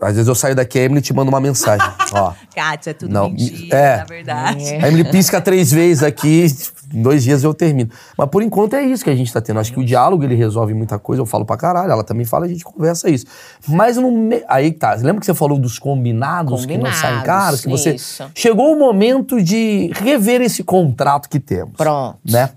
às 0.00 0.12
vezes 0.14 0.28
eu 0.28 0.34
saio 0.34 0.54
daqui, 0.54 0.78
a 0.78 0.82
Emily 0.82 1.00
te 1.00 1.12
manda 1.14 1.28
uma 1.30 1.40
mensagem, 1.40 1.86
ó. 2.12 2.32
Kátia, 2.54 2.90
é 2.90 2.94
tudo 2.94 3.12
Não, 3.12 3.30
mentira, 3.30 3.76
é. 3.76 3.96
na 3.98 4.04
verdade. 4.04 4.64
A 4.74 4.88
Emily 4.88 5.04
pisca 5.10 5.40
três 5.40 5.72
vezes 5.72 6.02
aqui, 6.02 6.46
em 6.92 7.02
dois 7.02 7.24
dias 7.24 7.42
eu 7.44 7.52
termino. 7.52 7.90
Mas 8.16 8.28
por 8.28 8.42
enquanto 8.42 8.74
é 8.74 8.82
isso 8.82 9.04
que 9.04 9.10
a 9.10 9.14
gente 9.14 9.32
tá 9.32 9.40
tendo. 9.40 9.60
Acho 9.60 9.72
que 9.72 9.80
o 9.80 9.84
diálogo 9.84 10.24
ele 10.24 10.34
resolve 10.34 10.74
muita 10.74 10.98
coisa, 10.98 11.22
eu 11.22 11.26
falo 11.26 11.44
pra 11.44 11.56
caralho, 11.56 11.90
ela 11.90 12.04
também 12.04 12.24
fala, 12.24 12.46
a 12.46 12.48
gente 12.48 12.64
conversa 12.64 13.08
isso. 13.08 13.26
Mas 13.68 13.96
no 13.96 14.10
me... 14.10 14.42
aí 14.48 14.72
tá, 14.72 14.94
lembra 14.94 15.20
que 15.20 15.26
você 15.26 15.34
falou 15.34 15.58
dos 15.58 15.78
combinados, 15.78 16.66
que 16.66 16.76
não 16.76 16.86
saem 16.86 17.16
Combinados, 17.16 17.26
caros, 17.26 17.60
que 17.60 17.68
você 17.68 17.94
isso. 17.94 18.24
chegou 18.34 18.72
o 18.72 18.78
momento 18.78 19.42
de 19.42 19.90
rever 19.94 20.40
esse 20.40 20.62
contrato 20.62 21.28
que 21.28 21.40
temos. 21.40 21.74
Pronto. 21.76 22.18
Né? 22.24 22.50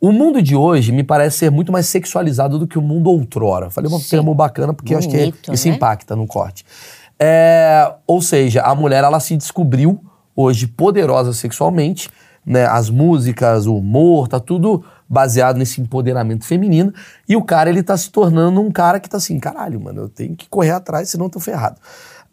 O 0.00 0.12
mundo 0.12 0.40
de 0.40 0.56
hoje 0.56 0.92
me 0.92 1.02
parece 1.02 1.38
ser 1.38 1.50
muito 1.50 1.70
mais 1.70 1.86
sexualizado 1.86 2.58
do 2.58 2.66
que 2.66 2.78
o 2.78 2.82
mundo 2.82 3.10
outrora. 3.10 3.68
Falei 3.68 3.92
um 3.92 4.00
termo 4.00 4.34
bacana 4.34 4.72
porque 4.72 4.94
eu 4.94 4.98
acho 4.98 5.08
que 5.08 5.16
Bonito, 5.16 5.52
isso 5.52 5.68
né? 5.68 5.74
impacta 5.74 6.16
no 6.16 6.26
corte. 6.26 6.64
É, 7.18 7.92
ou 8.06 8.22
seja, 8.22 8.62
a 8.62 8.74
mulher 8.74 9.04
ela 9.04 9.20
se 9.20 9.36
descobriu 9.36 10.02
hoje 10.34 10.66
poderosa 10.66 11.34
sexualmente, 11.34 12.08
né? 12.44 12.66
As 12.66 12.90
músicas, 12.90 13.66
o 13.66 13.76
humor, 13.76 14.28
tá 14.28 14.40
tudo 14.40 14.84
baseado 15.08 15.56
nesse 15.56 15.80
empoderamento 15.80 16.44
feminino. 16.44 16.92
E 17.28 17.36
o 17.36 17.42
cara 17.42 17.70
ele 17.70 17.82
tá 17.82 17.96
se 17.96 18.10
tornando 18.10 18.60
um 18.60 18.70
cara 18.70 19.00
que 19.00 19.08
tá 19.08 19.16
assim, 19.16 19.38
caralho, 19.38 19.80
mano, 19.80 20.02
eu 20.02 20.08
tenho 20.08 20.36
que 20.36 20.48
correr 20.48 20.70
atrás, 20.70 21.08
senão 21.10 21.26
eu 21.26 21.30
tô 21.30 21.40
ferrado. 21.40 21.80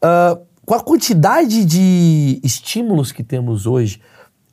Ah, 0.01 0.37
com 0.65 0.73
a 0.73 0.81
quantidade 0.81 1.63
de 1.63 2.41
estímulos 2.43 3.11
que 3.11 3.23
temos 3.23 3.65
hoje, 3.65 4.01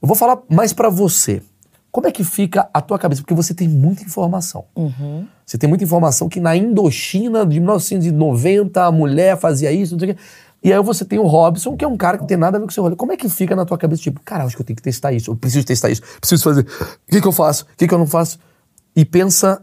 eu 0.01 0.07
vou 0.07 0.17
falar 0.17 0.39
mais 0.49 0.73
pra 0.73 0.89
você. 0.89 1.43
Como 1.91 2.07
é 2.07 2.13
que 2.13 2.25
fica 2.25 2.69
a 2.73 2.81
tua 2.81 2.99
cabeça? 2.99 3.21
Porque 3.23 3.35
você 3.35 3.55
tem 3.55 3.69
muita 3.69 4.03
informação. 4.03 4.65
Você 5.47 5.59
tem 5.59 5.69
muita 5.69 5.85
informação 5.85 6.29
que 6.29 6.41
na 6.41 6.57
Indochina 6.57 7.47
de 7.47 7.61
1990 7.61 8.85
a 8.85 8.91
mulher 8.91 9.37
fazia 9.37 9.71
isso, 9.71 9.95
não 9.95 10.01
sei 10.01 10.11
o 10.11 10.15
quê. 10.15 10.21
E 10.65 10.73
aí 10.73 10.83
você 10.83 11.05
tem 11.05 11.19
o 11.19 11.27
Robson, 11.27 11.77
que 11.77 11.85
é 11.85 11.89
um 11.89 11.97
cara 11.97 12.17
que 12.17 12.23
não 12.23 12.27
tem 12.27 12.39
nada 12.39 12.57
a 12.57 12.61
ver 12.61 12.65
com 12.65 12.71
o 12.71 12.75
seu 12.75 12.83
rolê. 12.83 12.97
Como 12.97 13.13
é 13.13 13.19
que 13.19 13.29
fica 13.29 13.55
na 13.55 13.67
tua 13.67 13.77
cabeça? 13.77 14.03
Tipo, 14.03 14.19
cara, 14.25 14.45
acho 14.45 14.57
que 14.57 14.63
eu 14.63 14.67
tenho 14.67 14.77
que 14.77 14.83
testar 14.83 15.13
isso, 15.13 15.31
eu 15.31 15.37
preciso 15.37 15.67
testar 15.67 15.91
isso, 15.91 16.01
preciso 16.19 16.43
fazer. 16.43 16.63
O 16.63 17.11
que, 17.11 17.21
que 17.21 17.29
eu 17.29 17.33
faço? 17.33 17.65
O 17.65 17.77
que, 17.77 17.87
que 17.87 17.93
eu 17.93 17.99
não 17.99 18.07
faço? 18.07 18.39
E 18.97 19.05
pensa 19.05 19.61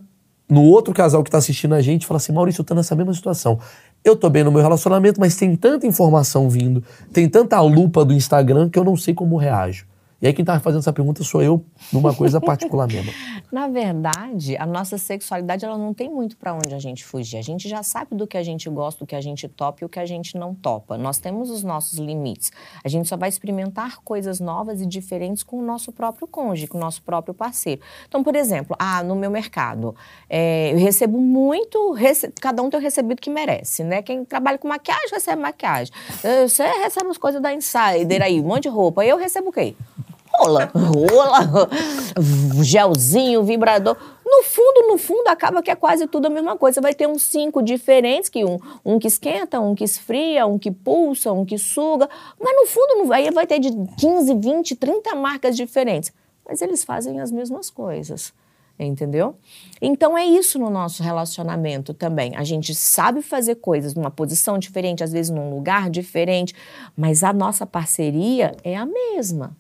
no 0.47 0.62
outro 0.62 0.93
casal 0.93 1.24
que 1.24 1.32
tá 1.32 1.39
assistindo 1.39 1.74
a 1.74 1.82
gente 1.82 2.04
e 2.04 2.06
fala 2.06 2.18
assim: 2.18 2.32
Maurício, 2.32 2.62
eu 2.62 2.66
tô 2.66 2.76
nessa 2.76 2.95
mesma 2.95 3.16
situação. 3.16 3.60
Eu 4.04 4.16
tô 4.16 4.30
bem 4.30 4.43
no 4.43 4.52
meu 4.52 4.62
relacionamento, 4.62 5.20
mas 5.20 5.36
tem 5.36 5.56
tanta 5.56 5.88
informação 5.88 6.47
vindo, 6.47 6.84
tem 7.12 7.28
tanta 7.28 7.60
lupa 7.62 8.06
do 8.06 8.14
Instagram 8.14 8.70
que 8.70 8.78
eu 8.78 8.84
não 8.84 8.95
sei 8.95 9.16
como 9.16 9.38
reajo. 9.38 9.86
E 10.22 10.28
aí 10.28 10.34
quem 10.34 10.45
tá 10.45 10.59
fazendo 10.59 10.80
essa 10.82 10.93
pergunta 10.93 11.24
sou 11.24 11.41
eu, 11.41 11.65
numa 11.91 12.13
coisa 12.13 12.39
particular 12.41 12.88
mesmo. 12.88 13.11
Na 13.51 13.67
verdade, 13.67 14.55
a 14.57 14.65
nossa 14.65 14.97
sexualidade 14.97 15.65
ela 15.65 15.78
não 15.78 15.93
tem 15.93 16.09
muito 16.09 16.38
para 16.38 16.53
onde 16.53 16.74
a 16.76 16.80
gente 16.80 17.03
fugir. 17.03 17.38
A 17.38 17.41
gente 17.41 17.67
já 17.67 17.82
sabe 17.82 18.15
do 18.15 18.28
que 18.28 18.38
a 18.38 18.43
gente 18.43 18.69
gosta, 18.69 19.03
do 19.03 19.07
que 19.07 19.15
a 19.15 19.22
gente 19.22 19.47
topa 19.47 19.80
e 19.82 19.86
o 19.86 19.89
que 19.89 19.99
a 19.99 20.05
gente 20.05 20.38
não 20.38 20.53
topa. 20.53 20.97
Nós 20.97 21.17
temos 21.17 21.49
os 21.49 21.63
nossos 21.63 21.97
limites. 21.97 22.51
A 22.84 22.88
gente 22.88 23.09
só 23.09 23.17
vai 23.17 23.30
experimentar 23.30 23.97
coisas 24.03 24.39
novas 24.39 24.80
e 24.80 24.86
diferentes 24.86 25.41
com 25.43 25.57
o 25.57 25.61
nosso 25.63 25.91
próprio 25.91 26.28
cônjuge, 26.28 26.67
com 26.67 26.78
o 26.78 26.82
nosso 26.82 27.01
próprio 27.01 27.34
parceiro. 27.34 27.82
Então, 28.07 28.24
por 28.24 28.36
exemplo, 28.36 28.76
ah, 28.78 29.01
no 29.01 29.15
meu 29.15 29.32
mercado, 29.32 29.95
é, 30.30 30.72
eu 30.72 30.78
recebo 30.78 31.17
muito, 31.19 31.91
rece- 31.93 32.32
cada 32.39 32.61
um 32.61 32.69
tem 32.69 32.80
o 32.80 32.84
recebido 32.84 33.19
que 33.19 33.30
merece, 33.30 33.84
né? 33.84 34.01
Quem 34.03 34.24
trabalha 34.24 34.57
com 34.59 34.67
maquiagem 34.67 35.09
recebe 35.11 35.41
maquiagem. 35.41 35.91
Eh, 36.24 36.47
Você 36.47 36.63
recebe 36.63 37.07
as 37.09 37.17
coisas 37.17 37.41
da 37.41 37.51
Insider 37.53 38.22
aí, 38.22 38.39
um 38.39 38.43
monte 38.45 38.63
de 38.63 38.69
roupa. 38.69 39.03
Eu 39.03 39.17
recebo 39.17 39.49
o 39.49 39.51
quê? 39.51 39.76
Rola, 40.34 40.71
rola, 40.73 41.69
gelzinho, 42.63 43.43
vibrador. 43.43 43.95
No 44.25 44.43
fundo, 44.43 44.88
no 44.88 44.97
fundo, 44.97 45.27
acaba 45.27 45.61
que 45.61 45.69
é 45.69 45.75
quase 45.75 46.07
tudo 46.07 46.27
a 46.27 46.29
mesma 46.29 46.57
coisa. 46.57 46.79
Vai 46.79 46.93
ter 46.93 47.07
uns 47.07 47.23
cinco 47.23 47.61
diferentes, 47.61 48.29
que 48.29 48.45
um, 48.45 48.57
um 48.86 48.97
que 48.97 49.07
esquenta, 49.07 49.59
um 49.59 49.75
que 49.75 49.84
esfria, 49.84 50.45
um 50.45 50.57
que 50.57 50.71
pulsa, 50.71 51.34
um 51.34 51.45
que 51.45 51.57
suga. 51.57 52.09
Mas 52.39 52.55
no 52.55 52.65
fundo, 52.65 53.11
aí 53.11 53.29
vai 53.32 53.45
ter 53.45 53.59
de 53.59 53.71
15, 53.97 54.34
20, 54.36 54.75
30 54.75 55.15
marcas 55.15 55.57
diferentes. 55.57 56.13
Mas 56.47 56.61
eles 56.61 56.84
fazem 56.84 57.19
as 57.19 57.32
mesmas 57.32 57.69
coisas. 57.69 58.34
Entendeu? 58.79 59.36
Então 59.79 60.17
é 60.17 60.25
isso 60.25 60.57
no 60.57 60.69
nosso 60.69 61.03
relacionamento 61.03 61.93
também. 61.93 62.36
A 62.36 62.43
gente 62.43 62.73
sabe 62.73 63.21
fazer 63.21 63.55
coisas 63.55 63.93
numa 63.93 64.09
posição 64.09 64.57
diferente, 64.57 65.03
às 65.03 65.11
vezes 65.11 65.29
num 65.29 65.53
lugar 65.53 65.89
diferente, 65.89 66.55
mas 66.97 67.23
a 67.23 67.32
nossa 67.32 67.65
parceria 67.65 68.55
é 68.63 68.75
a 68.75 68.86
mesma. 68.86 69.55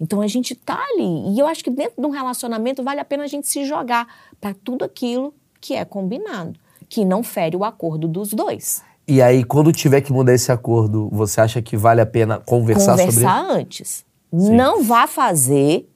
Então 0.00 0.20
a 0.20 0.26
gente 0.26 0.54
tá 0.54 0.78
ali. 0.92 1.34
E 1.34 1.38
eu 1.38 1.46
acho 1.46 1.62
que 1.62 1.70
dentro 1.70 2.00
de 2.00 2.06
um 2.06 2.10
relacionamento 2.10 2.82
vale 2.82 3.00
a 3.00 3.04
pena 3.04 3.24
a 3.24 3.26
gente 3.26 3.46
se 3.46 3.64
jogar 3.64 4.06
para 4.40 4.54
tudo 4.54 4.84
aquilo 4.84 5.34
que 5.60 5.74
é 5.74 5.84
combinado, 5.84 6.58
que 6.88 7.04
não 7.04 7.22
fere 7.22 7.56
o 7.56 7.64
acordo 7.64 8.06
dos 8.06 8.30
dois. 8.32 8.82
E 9.06 9.20
aí, 9.20 9.44
quando 9.44 9.70
tiver 9.70 10.00
que 10.00 10.12
mudar 10.12 10.32
esse 10.32 10.50
acordo, 10.50 11.08
você 11.12 11.40
acha 11.40 11.60
que 11.60 11.76
vale 11.76 12.00
a 12.00 12.06
pena 12.06 12.40
conversar, 12.40 12.96
sobre 12.96 13.04
Conversar 13.06 13.50
antes. 13.50 14.04
Não 14.32 14.82
vá 14.82 15.06
fazer 15.06 15.88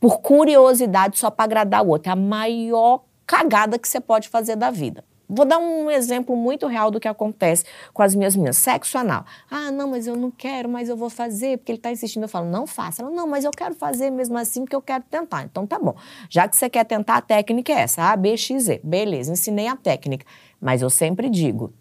por 0.00 0.20
curiosidade 0.20 1.18
só 1.18 1.30
para 1.30 1.44
agradar 1.44 1.84
o 1.84 1.88
outro. 1.88 2.08
É 2.08 2.12
a 2.12 2.16
maior 2.16 3.04
cagada 3.26 3.78
que 3.78 3.86
você 3.86 4.00
pode 4.00 4.28
fazer 4.28 4.56
da 4.56 4.70
vida. 4.70 5.04
Vou 5.28 5.46
dar 5.46 5.58
um 5.58 5.90
exemplo 5.90 6.36
muito 6.36 6.66
real 6.66 6.90
do 6.90 7.00
que 7.00 7.08
acontece 7.08 7.64
com 7.92 8.02
as 8.02 8.14
minhas 8.14 8.36
meninas. 8.36 8.58
Sexo 8.58 8.98
anal. 8.98 9.24
Ah, 9.50 9.70
não, 9.70 9.88
mas 9.90 10.06
eu 10.06 10.16
não 10.16 10.30
quero, 10.30 10.68
mas 10.68 10.88
eu 10.88 10.96
vou 10.96 11.08
fazer, 11.08 11.58
porque 11.58 11.72
ele 11.72 11.78
está 11.78 11.90
insistindo. 11.90 12.24
Eu 12.24 12.28
falo, 12.28 12.48
não 12.48 12.66
faça. 12.66 13.02
Ela, 13.02 13.10
não, 13.10 13.26
mas 13.26 13.44
eu 13.44 13.50
quero 13.50 13.74
fazer 13.74 14.10
mesmo 14.10 14.36
assim, 14.36 14.62
porque 14.62 14.76
eu 14.76 14.82
quero 14.82 15.04
tentar. 15.10 15.44
Então 15.44 15.66
tá 15.66 15.78
bom. 15.78 15.94
Já 16.28 16.46
que 16.46 16.56
você 16.56 16.68
quer 16.68 16.84
tentar, 16.84 17.16
a 17.16 17.22
técnica 17.22 17.72
é 17.72 17.80
essa. 17.80 18.02
A, 18.02 18.16
B, 18.16 18.36
X, 18.36 18.64
Z. 18.64 18.80
Beleza, 18.84 19.32
ensinei 19.32 19.66
a 19.66 19.76
técnica. 19.76 20.26
Mas 20.60 20.82
eu 20.82 20.90
sempre 20.90 21.30
digo, 21.30 21.72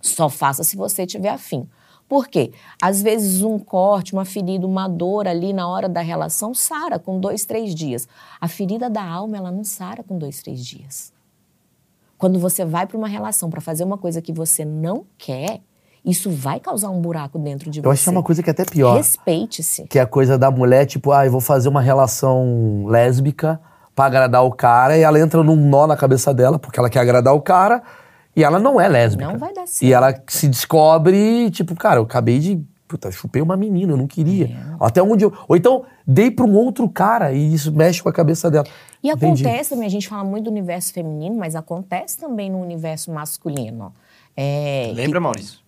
só 0.00 0.28
faça 0.28 0.64
se 0.64 0.76
você 0.76 1.06
tiver 1.06 1.30
afim. 1.30 1.68
Por 2.08 2.28
quê? 2.28 2.52
Às 2.80 3.02
vezes 3.02 3.42
um 3.42 3.58
corte, 3.58 4.12
uma 4.12 4.24
ferida, 4.24 4.64
uma 4.66 4.86
dor 4.88 5.26
ali 5.26 5.52
na 5.52 5.68
hora 5.68 5.88
da 5.88 6.00
relação 6.00 6.54
sara 6.54 6.98
com 6.98 7.18
dois, 7.18 7.44
três 7.44 7.74
dias. 7.74 8.08
A 8.40 8.46
ferida 8.46 8.88
da 8.88 9.04
alma, 9.04 9.36
ela 9.36 9.50
não 9.50 9.64
sara 9.64 10.04
com 10.04 10.16
dois, 10.16 10.40
três 10.40 10.64
dias. 10.64 11.15
Quando 12.18 12.38
você 12.38 12.64
vai 12.64 12.86
para 12.86 12.96
uma 12.96 13.08
relação 13.08 13.50
para 13.50 13.60
fazer 13.60 13.84
uma 13.84 13.98
coisa 13.98 14.22
que 14.22 14.32
você 14.32 14.64
não 14.64 15.04
quer, 15.18 15.60
isso 16.04 16.30
vai 16.30 16.60
causar 16.60 16.88
um 16.90 17.00
buraco 17.00 17.38
dentro 17.38 17.70
de 17.70 17.80
Eu 17.80 17.82
você. 17.84 17.90
acho 17.90 18.02
que 18.04 18.08
é 18.08 18.12
uma 18.12 18.22
coisa 18.22 18.42
que 18.42 18.48
é 18.50 18.52
até 18.52 18.64
pior. 18.64 18.96
Respeite-se. 18.96 19.84
Que 19.84 19.98
é 19.98 20.02
a 20.02 20.06
coisa 20.06 20.38
da 20.38 20.50
mulher, 20.50 20.86
tipo, 20.86 21.12
ah, 21.12 21.26
eu 21.26 21.32
vou 21.32 21.40
fazer 21.40 21.68
uma 21.68 21.80
relação 21.80 22.84
lésbica 22.86 23.60
pra 23.94 24.04
agradar 24.06 24.44
o 24.44 24.52
cara, 24.52 24.96
e 24.96 25.02
ela 25.02 25.18
entra 25.18 25.42
num 25.42 25.56
nó 25.56 25.86
na 25.86 25.96
cabeça 25.96 26.32
dela, 26.32 26.58
porque 26.58 26.78
ela 26.78 26.88
quer 26.90 27.00
agradar 27.00 27.34
o 27.34 27.40
cara, 27.40 27.82
e 28.36 28.44
ela 28.44 28.58
não 28.58 28.80
é 28.80 28.86
lésbica. 28.86 29.30
Não 29.30 29.38
vai 29.38 29.52
dar 29.52 29.66
certo. 29.66 29.82
E 29.82 29.92
ela 29.92 30.14
se 30.28 30.46
descobre, 30.48 31.50
tipo, 31.50 31.74
cara, 31.74 31.98
eu 31.98 32.04
acabei 32.04 32.38
de. 32.38 32.62
Puta, 32.88 33.10
chupei 33.10 33.42
uma 33.42 33.56
menina, 33.56 33.92
eu 33.92 33.96
não 33.96 34.06
queria. 34.06 34.46
É. 34.46 34.76
Até 34.80 35.02
onde 35.02 35.24
eu. 35.24 35.32
Ou 35.48 35.56
então, 35.56 35.84
dei 36.06 36.30
pra 36.30 36.44
um 36.44 36.54
outro 36.54 36.88
cara, 36.88 37.32
e 37.32 37.54
isso 37.54 37.72
mexe 37.72 38.02
com 38.02 38.08
a 38.08 38.12
cabeça 38.12 38.50
dela. 38.50 38.66
E 39.02 39.10
Entendi. 39.10 39.44
acontece 39.44 39.70
também, 39.70 39.86
a 39.86 39.90
gente 39.90 40.08
fala 40.08 40.24
muito 40.24 40.44
do 40.44 40.50
universo 40.50 40.92
feminino, 40.92 41.36
mas 41.36 41.56
acontece 41.56 42.18
também 42.18 42.50
no 42.50 42.60
universo 42.60 43.10
masculino. 43.10 43.92
É, 44.36 44.92
Lembra, 44.94 45.20
Maurício? 45.20 45.66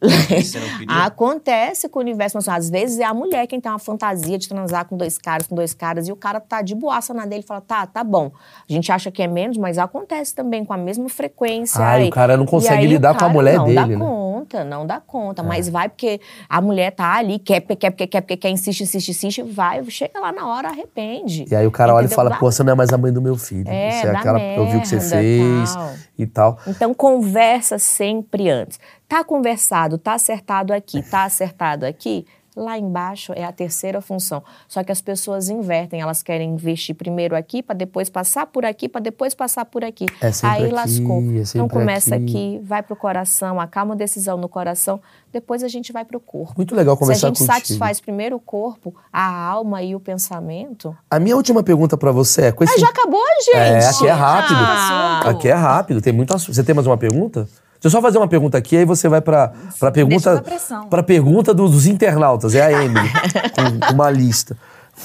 Você 0.00 0.60
não 0.60 0.78
queria? 0.78 1.04
Acontece 1.04 1.88
com 1.88 1.98
o 1.98 2.02
universo 2.02 2.36
masculino. 2.36 2.58
Às 2.58 2.70
vezes 2.70 2.98
é 3.00 3.04
a 3.04 3.12
mulher 3.12 3.46
quem 3.46 3.60
tem 3.60 3.70
uma 3.70 3.78
fantasia 3.78 4.38
de 4.38 4.48
transar 4.48 4.84
com 4.84 4.96
dois 4.96 5.18
caras, 5.18 5.46
com 5.46 5.54
dois 5.54 5.74
caras, 5.74 6.06
e 6.06 6.12
o 6.12 6.16
cara 6.16 6.40
tá 6.40 6.62
de 6.62 6.74
boaça 6.74 7.12
na 7.12 7.26
dele 7.26 7.42
e 7.42 7.46
fala, 7.46 7.60
tá, 7.60 7.86
tá 7.86 8.04
bom. 8.04 8.30
A 8.68 8.72
gente 8.72 8.92
acha 8.92 9.10
que 9.10 9.22
é 9.22 9.26
menos, 9.26 9.56
mas 9.56 9.76
acontece 9.76 10.34
também 10.34 10.64
com 10.64 10.72
a 10.72 10.76
mesma 10.76 11.08
frequência. 11.08 11.84
Ah, 11.84 12.00
e 12.00 12.08
o 12.08 12.10
cara 12.10 12.36
não 12.36 12.46
consegue 12.46 12.82
aí 12.82 12.86
lidar 12.86 13.16
com 13.18 13.24
a 13.24 13.28
mulher 13.28 13.56
não 13.56 13.64
dele, 13.64 13.74
dá 13.74 13.86
né? 13.86 13.96
conta, 13.96 14.27
não 14.64 14.86
dá 14.86 15.00
conta. 15.00 15.42
Mas 15.42 15.68
vai 15.68 15.88
porque 15.88 16.20
a 16.48 16.60
mulher 16.60 16.90
tá 16.92 17.14
ali, 17.14 17.38
quer, 17.38 17.60
quer, 17.60 17.76
quer, 17.76 17.92
quer, 17.92 18.06
quer, 18.06 18.22
quer, 18.22 18.36
quer, 18.36 18.50
insiste, 18.50 18.82
insiste, 18.82 19.10
insiste, 19.10 19.42
vai, 19.42 19.84
chega 19.90 20.18
lá 20.18 20.32
na 20.32 20.46
hora, 20.46 20.68
arrepende. 20.68 21.44
E 21.50 21.54
aí 21.54 21.66
o 21.66 21.70
cara 21.70 21.94
olha 21.94 22.06
e 22.06 22.08
fala, 22.08 22.36
pô, 22.36 22.50
você 22.50 22.62
não 22.62 22.72
é 22.72 22.76
mais 22.76 22.92
a 22.92 22.98
mãe 22.98 23.12
do 23.12 23.22
meu 23.22 23.36
filho. 23.36 23.68
É, 23.68 23.90
você 23.90 24.06
é 24.06 24.10
aquela. 24.10 24.40
Eu 24.40 24.66
vi 24.66 24.76
o 24.76 24.80
que 24.80 24.88
você 24.88 24.96
merda, 24.96 25.16
fez 25.16 25.74
tal. 25.74 25.94
e 26.18 26.26
tal. 26.26 26.58
Então, 26.66 26.94
conversa 26.94 27.78
sempre 27.78 28.50
antes. 28.50 28.78
Tá 29.08 29.24
conversado, 29.24 29.96
tá 29.96 30.14
acertado 30.14 30.72
aqui, 30.72 31.02
tá 31.02 31.24
acertado 31.24 31.86
aqui, 31.86 32.26
lá 32.58 32.76
embaixo 32.78 33.32
é 33.34 33.44
a 33.44 33.52
terceira 33.52 34.00
função. 34.00 34.42
Só 34.66 34.82
que 34.82 34.90
as 34.90 35.00
pessoas 35.00 35.48
invertem, 35.48 36.00
elas 36.00 36.22
querem 36.22 36.50
investir 36.50 36.94
primeiro 36.94 37.36
aqui 37.36 37.62
para 37.62 37.76
depois 37.76 38.10
passar 38.10 38.46
por 38.46 38.64
aqui, 38.64 38.88
para 38.88 39.00
depois 39.00 39.34
passar 39.34 39.64
por 39.64 39.84
aqui. 39.84 40.06
É 40.20 40.30
Aí 40.42 40.64
aqui, 40.64 40.74
lascou. 40.74 41.20
é 41.22 41.42
então 41.42 41.68
começa 41.68 42.16
aqui. 42.16 42.24
aqui. 42.24 42.60
vai 42.64 42.82
pro 42.82 42.96
coração, 42.96 43.60
acalma 43.60 43.94
a 43.94 43.96
decisão 43.96 44.36
no 44.36 44.48
coração, 44.48 45.00
depois 45.32 45.62
a 45.62 45.68
gente 45.68 45.92
vai 45.92 46.04
pro 46.04 46.18
corpo. 46.18 46.54
Muito 46.56 46.74
legal 46.74 46.96
Se 46.96 46.98
a 46.98 47.00
conversar 47.00 47.26
gente 47.28 47.38
contigo. 47.38 47.54
satisfaz 47.54 48.00
primeiro 48.00 48.36
o 48.36 48.40
corpo, 48.40 48.94
a 49.12 49.24
alma 49.24 49.82
e 49.82 49.94
o 49.94 50.00
pensamento. 50.00 50.96
A 51.10 51.18
minha 51.20 51.36
última 51.36 51.62
pergunta 51.62 51.96
pra 51.96 52.10
você 52.10 52.46
é: 52.46 52.52
com 52.52 52.64
esse 52.64 52.74
Ah, 52.74 52.78
já 52.78 52.88
acabou, 52.88 53.22
gente? 53.44 53.56
É, 53.56 53.86
aqui 53.88 54.06
é 54.06 54.12
rápido. 54.12 54.58
Ah. 54.60 55.22
Aqui 55.30 55.48
é 55.48 55.54
rápido, 55.54 56.00
tem 56.00 56.12
muito 56.12 56.34
assunto. 56.34 56.54
Você 56.54 56.64
tem 56.64 56.74
mais 56.74 56.86
uma 56.86 56.96
pergunta? 56.96 57.48
Deixa 57.80 57.86
eu 57.86 57.90
só 57.90 58.02
fazer 58.02 58.18
uma 58.18 58.26
pergunta 58.26 58.58
aqui, 58.58 58.76
aí 58.76 58.84
você 58.84 59.08
vai 59.08 59.20
pra, 59.20 59.52
pra 59.78 59.92
pergunta. 59.92 60.44
Pra 60.90 61.02
pergunta 61.02 61.54
dos, 61.54 61.70
dos 61.70 61.86
internautas. 61.86 62.54
É 62.54 62.62
a 62.62 62.84
Emily, 62.84 63.08
com, 63.54 63.86
com 63.86 63.94
uma 63.94 64.10
lista. 64.10 64.56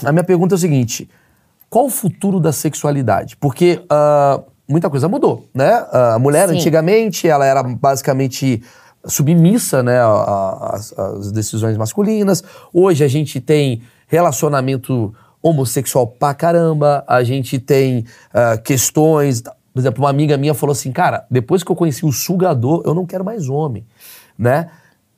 A 0.03 0.11
minha 0.11 0.23
pergunta 0.23 0.55
é 0.55 0.57
o 0.57 0.59
seguinte: 0.59 1.07
qual 1.69 1.85
o 1.85 1.89
futuro 1.89 2.39
da 2.39 2.51
sexualidade? 2.51 3.37
Porque 3.37 3.83
ah, 3.89 4.41
muita 4.67 4.89
coisa 4.89 5.07
mudou, 5.07 5.47
né? 5.53 5.85
Ah, 5.91 6.15
a 6.15 6.19
mulher, 6.19 6.49
Sim. 6.49 6.55
antigamente, 6.55 7.27
ela 7.27 7.45
era 7.45 7.61
basicamente 7.61 8.63
submissa, 9.05 9.83
né, 9.83 9.99
às, 10.01 11.31
decisões 11.31 11.77
masculinas. 11.77 12.43
Hoje 12.73 13.03
a 13.03 13.07
gente 13.07 13.39
tem 13.41 13.81
relacionamento 14.07 15.13
homossexual 15.41 16.07
pra 16.07 16.33
caramba, 16.33 17.03
a 17.07 17.23
gente 17.23 17.59
tem 17.59 18.05
ah, 18.33 18.57
questões. 18.57 19.43
Por 19.73 19.79
exemplo, 19.79 20.03
uma 20.03 20.09
amiga 20.09 20.37
minha 20.37 20.53
falou 20.53 20.71
assim, 20.71 20.91
cara, 20.91 21.25
depois 21.31 21.63
que 21.63 21.71
eu 21.71 21.75
conheci 21.75 22.05
o 22.05 22.11
sugador, 22.11 22.83
eu 22.85 22.93
não 22.93 23.05
quero 23.05 23.25
mais 23.25 23.49
homem, 23.49 23.85
né? 24.37 24.69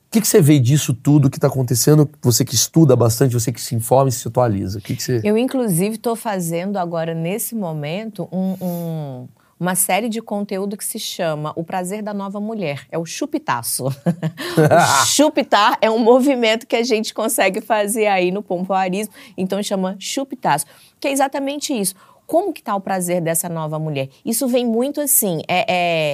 O 0.07 0.11
que, 0.15 0.21
que 0.21 0.27
você 0.27 0.41
vê 0.41 0.57
disso 0.59 0.93
tudo 0.93 1.29
que 1.29 1.37
tá 1.39 1.47
acontecendo? 1.47 2.09
Você 2.21 2.45
que 2.45 2.55
estuda 2.55 2.95
bastante, 2.95 3.33
você 3.33 3.51
que 3.51 3.59
se 3.59 3.75
informa 3.75 4.07
e 4.07 4.11
se 4.13 4.25
atualiza. 4.25 4.79
Que, 4.79 4.95
que 4.95 5.03
você. 5.03 5.19
Eu, 5.25 5.37
inclusive, 5.37 5.95
estou 5.95 6.15
fazendo 6.15 6.77
agora, 6.77 7.13
nesse 7.13 7.53
momento, 7.53 8.25
um- 8.31 8.55
um- 8.61 9.27
uma 9.59 9.75
série 9.75 10.07
de 10.07 10.21
conteúdo 10.21 10.77
que 10.77 10.85
se 10.85 10.99
chama 10.99 11.51
O 11.57 11.65
Prazer 11.65 12.01
da 12.01 12.13
Nova 12.13 12.39
Mulher. 12.39 12.85
É 12.89 12.97
o 12.97 13.05
chupitaço. 13.05 13.87
o 14.55 15.05
chupitar 15.05 15.77
é 15.81 15.89
um 15.89 15.99
movimento 15.99 16.65
que 16.65 16.75
a 16.77 16.83
gente 16.83 17.13
consegue 17.13 17.59
fazer 17.59 18.07
aí 18.07 18.31
no 18.31 18.41
pompoarismo. 18.41 19.13
Então, 19.37 19.61
chama 19.61 19.95
chupitaço. 19.99 20.65
Que 20.99 21.09
é 21.09 21.11
exatamente 21.11 21.73
isso. 21.73 21.93
Como 22.25 22.53
que 22.53 22.61
tá 22.61 22.75
o 22.75 22.81
prazer 22.81 23.21
dessa 23.21 23.47
nova 23.49 23.77
mulher? 23.79 24.09
Isso 24.23 24.47
vem 24.47 24.65
muito 24.65 25.01
assim, 25.01 25.41
é- 25.47 25.65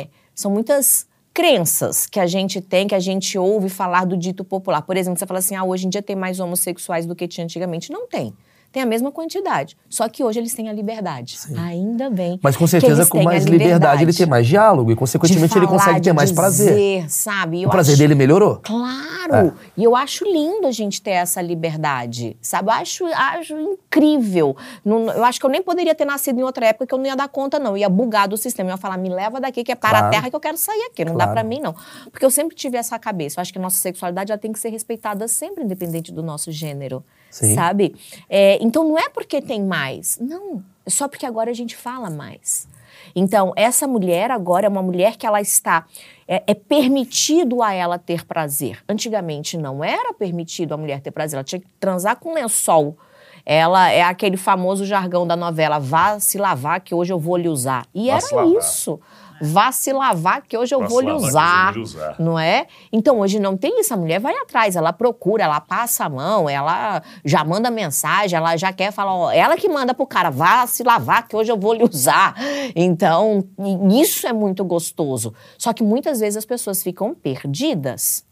é- 0.01 0.07
são 0.35 0.51
muitas 0.51 1.07
crenças 1.33 2.05
que 2.07 2.19
a 2.19 2.27
gente 2.27 2.59
tem, 2.59 2.87
que 2.87 2.95
a 2.95 2.99
gente 2.99 3.37
ouve 3.37 3.69
falar 3.69 4.05
do 4.05 4.17
dito 4.17 4.43
popular. 4.43 4.81
Por 4.81 4.97
exemplo, 4.97 5.17
você 5.17 5.25
fala 5.25 5.39
assim, 5.39 5.55
ah, 5.55 5.63
hoje 5.63 5.87
em 5.87 5.89
dia 5.89 6.01
tem 6.01 6.15
mais 6.15 6.39
homossexuais 6.39 7.05
do 7.05 7.15
que 7.15 7.27
tinha 7.27 7.45
antigamente. 7.45 7.91
Não 7.91 8.07
tem. 8.07 8.33
Tem 8.71 8.81
a 8.81 8.85
mesma 8.85 9.11
quantidade. 9.11 9.75
Só 9.89 10.07
que 10.07 10.23
hoje 10.23 10.39
eles 10.39 10.53
têm 10.53 10.69
a 10.69 10.73
liberdade. 10.73 11.37
Ainda 11.57 12.09
bem. 12.09 12.39
Mas 12.41 12.55
com 12.55 12.65
certeza, 12.65 13.05
com 13.05 13.21
mais 13.21 13.43
liberdade, 13.45 14.03
ele 14.03 14.13
tem 14.13 14.25
mais 14.25 14.47
diálogo 14.47 14.91
e, 14.91 14.95
consequentemente, 14.95 15.51
de 15.51 15.59
ele 15.59 15.65
falar, 15.67 15.77
consegue 15.79 16.01
ter 16.01 16.13
mais 16.13 16.31
prazer. 16.31 16.69
dizer, 17.01 17.09
sabe? 17.11 17.57
E 17.57 17.65
O 17.65 17.67
eu 17.67 17.69
prazer 17.69 17.93
acho- 17.93 17.99
dele 18.01 18.15
melhorou? 18.15 18.61
Claro! 18.63 19.53
E 19.77 19.83
eu 19.83 19.95
acho 19.95 20.23
lindo 20.25 20.67
a 20.67 20.71
gente 20.71 21.01
ter 21.01 21.11
essa 21.11 21.41
liberdade, 21.41 22.37
sabe? 22.41 22.69
Eu 22.69 22.73
acho, 22.73 23.05
acho 23.05 23.53
incrível. 23.55 24.55
Não- 24.85 25.09
eu 25.09 25.23
acho 25.23 25.39
que 25.39 25.45
eu 25.45 25.49
nem 25.49 25.61
poderia 25.61 25.93
ter 25.93 26.05
nascido 26.05 26.39
em 26.39 26.43
outra 26.43 26.65
época 26.67 26.87
que 26.87 26.93
eu 26.93 26.97
não 26.97 27.05
ia 27.05 27.15
dar 27.15 27.27
conta, 27.27 27.59
não. 27.59 27.71
Eu 27.71 27.77
ia 27.77 27.89
bugar 27.89 28.27
do 28.27 28.37
sistema. 28.37 28.69
Eu 28.69 28.73
ia 28.73 28.77
falar, 28.77 28.97
me 28.97 29.09
leva 29.09 29.39
daqui 29.39 29.63
que 29.63 29.71
é 29.71 29.75
para 29.75 29.89
Claro. 29.91 30.05
a 30.07 30.09
terra 30.09 30.29
que 30.29 30.35
eu 30.35 30.39
quero 30.39 30.57
sair 30.57 30.89
aqui. 30.91 31.03
Não 31.03 31.13
dá 31.13 31.25
Claro. 31.25 31.31
pra 31.33 31.43
mim, 31.43 31.59
não. 31.61 31.75
Porque 32.09 32.25
eu 32.25 32.31
sempre 32.31 32.55
tive 32.55 32.77
essa 32.77 32.97
cabeça. 32.97 33.39
Eu 33.39 33.41
acho 33.41 33.51
que 33.51 33.59
a 33.59 33.61
nossa 33.61 33.77
sexualidade 33.77 34.31
ela 34.31 34.39
tem 34.39 34.51
que 34.51 34.59
ser 34.59 34.69
respeitada 34.69 35.27
sempre, 35.27 35.63
independente 35.63 36.11
do 36.11 36.23
nosso 36.23 36.51
gênero. 36.51 37.03
Sim. 37.31 37.55
Sabe? 37.55 37.95
É, 38.29 38.59
então 38.61 38.83
não 38.83 38.99
é 38.99 39.09
porque 39.09 39.41
tem 39.41 39.63
mais. 39.63 40.19
Não. 40.19 40.63
É 40.85 40.89
só 40.89 41.07
porque 41.07 41.25
agora 41.25 41.49
a 41.49 41.53
gente 41.53 41.75
fala 41.75 42.09
mais. 42.09 42.67
Então, 43.15 43.53
essa 43.55 43.87
mulher 43.87 44.29
agora 44.29 44.65
é 44.65 44.69
uma 44.69 44.83
mulher 44.83 45.15
que 45.15 45.25
ela 45.25 45.41
está. 45.41 45.85
É, 46.27 46.43
é 46.47 46.53
permitido 46.53 47.63
a 47.63 47.73
ela 47.73 47.97
ter 47.97 48.25
prazer. 48.25 48.83
Antigamente 48.87 49.57
não 49.57 49.83
era 49.83 50.13
permitido 50.13 50.73
a 50.73 50.77
mulher 50.77 51.01
ter 51.01 51.11
prazer. 51.11 51.37
Ela 51.37 51.43
tinha 51.43 51.59
que 51.59 51.67
transar 51.79 52.17
com 52.17 52.33
lençol. 52.33 52.97
Ela 53.45 53.89
é 53.89 54.03
aquele 54.03 54.37
famoso 54.37 54.85
jargão 54.85 55.25
da 55.25 55.35
novela: 55.35 55.79
vá 55.79 56.19
se 56.19 56.37
lavar 56.37 56.81
que 56.81 56.93
hoje 56.93 57.11
eu 57.11 57.19
vou 57.19 57.37
lhe 57.37 57.49
usar. 57.49 57.85
E 57.93 58.07
Vá 58.07 58.17
era 58.17 58.35
lavar. 58.35 58.99
Vá 59.41 59.71
se 59.71 59.91
lavar 59.91 60.43
que 60.43 60.57
hoje 60.57 60.73
eu 60.75 60.81
Vá 60.81 60.87
vou 60.87 61.01
lhe 61.01 61.11
usar. 61.11 61.77
usar. 61.77 62.15
Não 62.19 62.37
é? 62.37 62.67
Então 62.91 63.19
hoje 63.19 63.39
não 63.39 63.57
tem 63.57 63.79
isso. 63.79 63.93
A 63.93 63.97
mulher 63.97 64.19
vai 64.19 64.35
atrás, 64.37 64.75
ela 64.75 64.93
procura, 64.93 65.43
ela 65.43 65.59
passa 65.59 66.05
a 66.05 66.09
mão, 66.09 66.49
ela 66.49 67.01
já 67.25 67.43
manda 67.43 67.71
mensagem, 67.71 68.37
ela 68.37 68.55
já 68.57 68.71
quer 68.71 68.91
falar, 68.91 69.15
ó, 69.15 69.31
ela 69.31 69.57
que 69.57 69.67
manda 69.67 69.93
pro 69.93 70.05
cara, 70.05 70.29
vá 70.29 70.65
se 70.67 70.83
lavar 70.83 71.27
que 71.27 71.35
hoje 71.35 71.51
eu 71.51 71.57
vou 71.57 71.73
lhe 71.73 71.83
usar. 71.83 72.35
Então, 72.75 73.43
isso 73.91 74.27
é 74.27 74.33
muito 74.33 74.63
gostoso. 74.63 75.33
Só 75.57 75.73
que 75.73 75.83
muitas 75.83 76.19
vezes 76.19 76.37
as 76.37 76.45
pessoas 76.45 76.83
ficam 76.83 77.13
perdidas. 77.13 78.25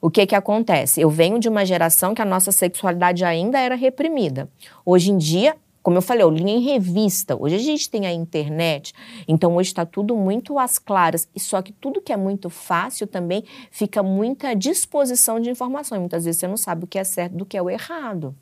O 0.00 0.10
que 0.10 0.26
que 0.26 0.34
acontece? 0.34 1.00
Eu 1.00 1.10
venho 1.10 1.38
de 1.38 1.48
uma 1.48 1.64
geração 1.64 2.14
que 2.14 2.22
a 2.22 2.24
nossa 2.24 2.50
sexualidade 2.50 3.24
ainda 3.24 3.58
era 3.58 3.74
reprimida. 3.74 4.48
Hoje 4.84 5.10
em 5.10 5.18
dia, 5.18 5.56
como 5.82 5.96
eu 5.96 6.02
falei, 6.02 6.22
eu 6.22 6.30
li 6.30 6.42
em 6.50 6.60
revista. 6.60 7.36
Hoje 7.36 7.56
a 7.56 7.58
gente 7.58 7.88
tem 7.88 8.06
a 8.06 8.12
internet, 8.12 8.92
então 9.26 9.56
hoje 9.56 9.70
está 9.70 9.86
tudo 9.86 10.16
muito 10.16 10.58
às 10.58 10.78
claras. 10.78 11.28
E 11.34 11.40
só 11.40 11.62
que 11.62 11.72
tudo 11.72 12.00
que 12.00 12.12
é 12.12 12.16
muito 12.16 12.50
fácil 12.50 13.06
também 13.06 13.44
fica 13.70 14.02
muita 14.02 14.54
disposição 14.54 15.40
de 15.40 15.50
informação. 15.50 15.96
E 15.96 16.00
muitas 16.00 16.24
vezes 16.24 16.40
você 16.40 16.48
não 16.48 16.56
sabe 16.56 16.84
o 16.84 16.86
que 16.86 16.98
é 16.98 17.04
certo 17.04 17.36
do 17.36 17.46
que 17.46 17.56
é 17.56 17.62
o 17.62 17.70
errado. 17.70 18.34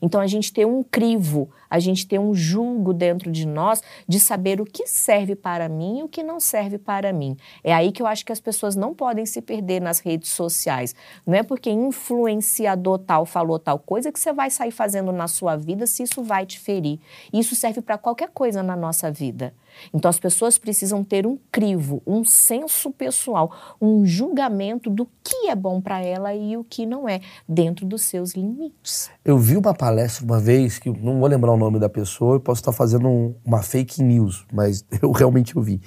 Então 0.00 0.20
a 0.20 0.26
gente 0.26 0.52
tem 0.52 0.64
um 0.64 0.82
crivo, 0.82 1.50
a 1.68 1.78
gente 1.78 2.06
tem 2.06 2.18
um 2.18 2.34
julgo 2.34 2.92
dentro 2.92 3.30
de 3.30 3.46
nós 3.46 3.82
de 4.06 4.20
saber 4.20 4.60
o 4.60 4.64
que 4.64 4.86
serve 4.86 5.34
para 5.34 5.68
mim 5.68 6.00
e 6.00 6.02
o 6.02 6.08
que 6.08 6.22
não 6.22 6.38
serve 6.38 6.78
para 6.78 7.12
mim. 7.12 7.36
É 7.62 7.72
aí 7.72 7.92
que 7.92 8.02
eu 8.02 8.06
acho 8.06 8.24
que 8.24 8.32
as 8.32 8.40
pessoas 8.40 8.76
não 8.76 8.94
podem 8.94 9.26
se 9.26 9.40
perder 9.40 9.80
nas 9.80 9.98
redes 9.98 10.30
sociais. 10.30 10.94
Não 11.26 11.34
é 11.34 11.42
porque 11.42 11.70
influenciador 11.70 12.98
tal 12.98 13.26
falou 13.26 13.58
tal 13.58 13.78
coisa 13.78 14.12
que 14.12 14.18
você 14.20 14.32
vai 14.32 14.50
sair 14.50 14.70
fazendo 14.70 15.12
na 15.12 15.28
sua 15.28 15.56
vida 15.56 15.86
se 15.86 16.02
isso 16.02 16.22
vai 16.22 16.46
te 16.46 16.58
ferir. 16.58 16.98
Isso 17.32 17.54
serve 17.54 17.80
para 17.80 17.98
qualquer 17.98 18.28
coisa 18.28 18.62
na 18.62 18.76
nossa 18.76 19.10
vida. 19.10 19.54
Então 19.92 20.08
as 20.08 20.18
pessoas 20.18 20.58
precisam 20.58 21.02
ter 21.04 21.26
um 21.26 21.38
crivo, 21.50 22.02
um 22.06 22.24
senso 22.24 22.90
pessoal, 22.90 23.50
um 23.80 24.04
julgamento 24.06 24.90
do 24.90 25.08
que 25.22 25.48
é 25.48 25.54
bom 25.54 25.80
para 25.80 26.00
ela 26.02 26.34
e 26.34 26.56
o 26.56 26.64
que 26.64 26.86
não 26.86 27.08
é, 27.08 27.20
dentro 27.48 27.86
dos 27.86 28.02
seus 28.02 28.32
limites. 28.32 29.10
Eu 29.24 29.38
vi 29.38 29.56
uma 29.56 29.74
palestra 29.74 30.24
uma 30.24 30.38
vez, 30.40 30.78
que 30.78 30.90
não 30.90 31.18
vou 31.20 31.28
lembrar 31.28 31.52
o 31.52 31.56
nome 31.56 31.78
da 31.78 31.88
pessoa, 31.88 32.36
eu 32.36 32.40
posso 32.40 32.60
estar 32.60 32.72
fazendo 32.72 33.08
um- 33.08 33.34
uma 33.44 33.62
fake 33.62 34.02
news, 34.02 34.44
mas 34.52 34.84
eu 35.02 35.10
realmente 35.12 35.56
ouvi. 35.56 35.80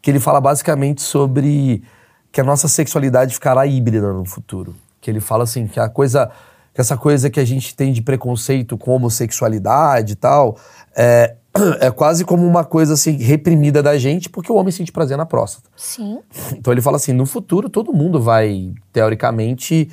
Que 0.00 0.10
ele 0.10 0.20
fala 0.20 0.40
basicamente 0.40 1.00
sobre 1.02 1.82
que 2.30 2.40
a 2.40 2.44
nossa 2.44 2.66
sexualidade 2.68 3.34
ficará 3.34 3.66
híbrida 3.66 4.12
no 4.12 4.24
futuro. 4.24 4.74
Que 5.00 5.10
ele 5.10 5.20
fala 5.20 5.44
assim, 5.44 5.66
que 5.66 5.78
a 5.78 5.88
coisa. 5.88 6.30
Que 6.74 6.80
essa 6.80 6.96
coisa 6.96 7.28
que 7.28 7.38
a 7.38 7.44
gente 7.44 7.76
tem 7.76 7.92
de 7.92 8.00
preconceito 8.00 8.78
com 8.78 8.92
homossexualidade 8.92 10.14
e 10.14 10.16
tal, 10.16 10.56
é, 10.96 11.36
é 11.80 11.90
quase 11.90 12.24
como 12.24 12.46
uma 12.46 12.64
coisa 12.64 12.94
assim 12.94 13.16
reprimida 13.16 13.82
da 13.82 13.98
gente, 13.98 14.28
porque 14.30 14.50
o 14.50 14.56
homem 14.56 14.72
sente 14.72 14.90
prazer 14.90 15.16
na 15.16 15.26
próstata. 15.26 15.68
Sim. 15.76 16.20
Então 16.56 16.72
ele 16.72 16.80
fala 16.80 16.96
assim: 16.96 17.12
no 17.12 17.26
futuro 17.26 17.68
todo 17.68 17.92
mundo 17.92 18.20
vai, 18.20 18.72
teoricamente, 18.92 19.90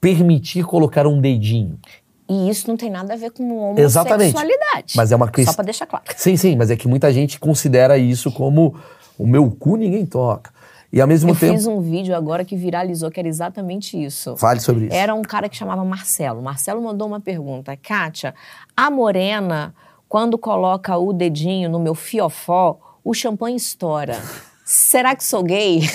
permitir 0.00 0.64
colocar 0.64 1.06
um 1.06 1.20
dedinho. 1.20 1.78
E 2.28 2.48
isso 2.48 2.66
não 2.68 2.76
tem 2.76 2.90
nada 2.90 3.14
a 3.14 3.16
ver 3.16 3.30
com 3.30 3.74
Exatamente. 3.76 4.34
homossexualidade. 4.34 4.94
Mas 4.96 5.12
é 5.12 5.16
uma 5.16 5.28
questão. 5.28 5.52
Só 5.52 5.56
pra 5.56 5.64
deixar 5.64 5.86
claro. 5.86 6.04
Sim, 6.16 6.36
sim, 6.36 6.56
mas 6.56 6.70
é 6.70 6.76
que 6.76 6.88
muita 6.88 7.12
gente 7.12 7.38
considera 7.38 7.96
isso 7.96 8.32
como 8.32 8.74
o 9.16 9.26
meu 9.26 9.48
cu 9.50 9.76
ninguém 9.76 10.04
toca. 10.04 10.50
E 10.92 11.00
ao 11.00 11.06
mesmo 11.06 11.30
Eu 11.30 11.36
tempo. 11.36 11.54
fiz 11.54 11.66
um 11.66 11.80
vídeo 11.80 12.16
agora 12.16 12.44
que 12.44 12.56
viralizou, 12.56 13.10
que 13.10 13.20
era 13.20 13.28
exatamente 13.28 14.02
isso. 14.02 14.36
Fale 14.36 14.60
sobre 14.60 14.86
isso. 14.86 14.94
Era 14.94 15.14
um 15.14 15.22
cara 15.22 15.48
que 15.48 15.56
chamava 15.56 15.84
Marcelo. 15.84 16.42
Marcelo 16.42 16.82
mandou 16.82 17.06
uma 17.06 17.20
pergunta. 17.20 17.76
Kátia, 17.76 18.34
a 18.76 18.90
morena, 18.90 19.74
quando 20.08 20.38
coloca 20.38 20.96
o 20.96 21.12
dedinho 21.12 21.68
no 21.68 21.78
meu 21.78 21.94
fiofó, 21.94 22.78
o 23.04 23.12
champanhe 23.12 23.56
estoura. 23.56 24.16
será 24.66 25.14
que 25.14 25.22
sou 25.22 25.44
gay? 25.44 25.82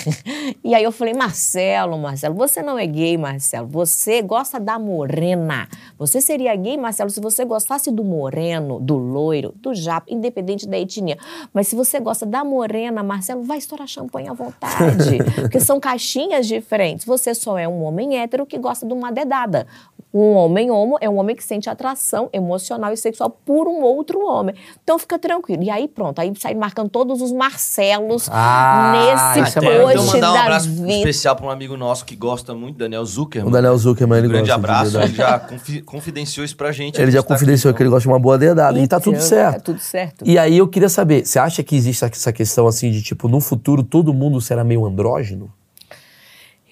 E 0.64 0.76
aí 0.76 0.84
eu 0.84 0.92
falei, 0.92 1.12
Marcelo, 1.12 1.98
Marcelo, 1.98 2.36
você 2.36 2.62
não 2.62 2.78
é 2.78 2.86
gay, 2.86 3.18
Marcelo. 3.18 3.66
Você 3.66 4.22
gosta 4.22 4.60
da 4.60 4.78
morena. 4.78 5.68
Você 5.98 6.20
seria 6.20 6.54
gay, 6.54 6.76
Marcelo, 6.76 7.10
se 7.10 7.20
você 7.20 7.44
gostasse 7.44 7.90
do 7.90 8.04
moreno, 8.04 8.78
do 8.78 8.96
loiro, 8.96 9.52
do 9.56 9.74
japa, 9.74 10.06
independente 10.08 10.68
da 10.68 10.78
etnia. 10.78 11.18
Mas 11.52 11.66
se 11.66 11.74
você 11.74 11.98
gosta 11.98 12.24
da 12.24 12.44
morena, 12.44 13.02
Marcelo, 13.02 13.42
vai 13.42 13.58
estourar 13.58 13.88
champanhe 13.88 14.28
à 14.28 14.32
vontade. 14.32 15.18
Porque 15.34 15.58
são 15.58 15.80
caixinhas 15.80 16.46
diferentes. 16.46 17.04
Você 17.04 17.34
só 17.34 17.58
é 17.58 17.66
um 17.66 17.82
homem 17.82 18.18
hétero 18.18 18.46
que 18.46 18.56
gosta 18.56 18.86
de 18.86 18.92
uma 18.92 19.10
dedada. 19.10 19.66
Um 20.14 20.32
homem 20.34 20.70
homo 20.70 20.98
é 21.00 21.08
um 21.08 21.16
homem 21.16 21.34
que 21.34 21.42
sente 21.42 21.70
atração 21.70 22.28
emocional 22.32 22.92
e 22.92 22.96
sexual 22.98 23.30
por 23.30 23.66
um 23.66 23.80
outro 23.82 24.20
homem. 24.26 24.54
Então 24.84 24.98
fica 24.98 25.18
tranquilo. 25.18 25.62
E 25.62 25.70
aí 25.70 25.88
pronto, 25.88 26.18
aí 26.20 26.30
sai 26.38 26.54
marcando 26.54 26.90
todos 26.90 27.22
os 27.22 27.32
Marcelos 27.32 28.28
Ah, 28.30 28.92
nesse 28.92 29.48
isso 29.48 29.58
é 29.58 29.62
post 29.62 29.92
então 29.92 30.06
mandar 30.06 30.30
um 30.30 30.34
da 30.34 30.40
abraço 30.42 30.68
vida. 30.70 30.92
especial 30.92 31.34
para 31.36 31.46
um 31.46 31.50
amigo 31.50 31.76
nosso 31.76 32.04
que 32.04 32.14
gosta 32.14 32.54
muito, 32.54 32.76
Daniel 32.76 33.04
Zuckerman. 33.06 33.48
O 33.48 33.52
Daniel 33.52 33.76
Zuckerman, 33.78 34.18
ele 34.18 34.26
Um 34.28 34.30
grande 34.32 34.50
abraço, 34.50 35.00
ele 35.00 35.14
já 35.14 35.38
confi- 35.38 35.80
confidenciou 35.82 36.44
isso 36.44 36.56
pra 36.56 36.72
gente. 36.72 37.00
Ele 37.00 37.10
já 37.10 37.20
gente 37.20 37.28
confidenciou 37.28 37.70
aqui, 37.70 37.78
que 37.78 37.82
ele 37.82 37.90
gosta 37.90 38.02
de 38.02 38.08
uma 38.08 38.18
boa 38.18 38.36
dedada. 38.36 38.78
e 38.78 38.86
tá 38.86 39.00
tudo 39.00 39.14
Então, 39.14 39.26
certo. 39.26 39.54
Tá 39.54 39.60
tudo 39.60 39.78
certo. 39.78 40.24
E 40.28 40.38
aí 40.38 40.58
eu 40.58 40.68
queria 40.68 40.88
saber, 40.90 41.24
você 41.24 41.38
acha 41.38 41.62
que 41.62 41.74
existe 41.74 42.04
essa 42.04 42.32
questão 42.32 42.66
assim 42.66 42.90
de 42.90 43.02
tipo, 43.02 43.28
no 43.28 43.40
futuro 43.40 43.82
todo 43.82 44.12
mundo 44.12 44.40
será 44.40 44.62
meio 44.62 44.84
andrógeno? 44.84 45.50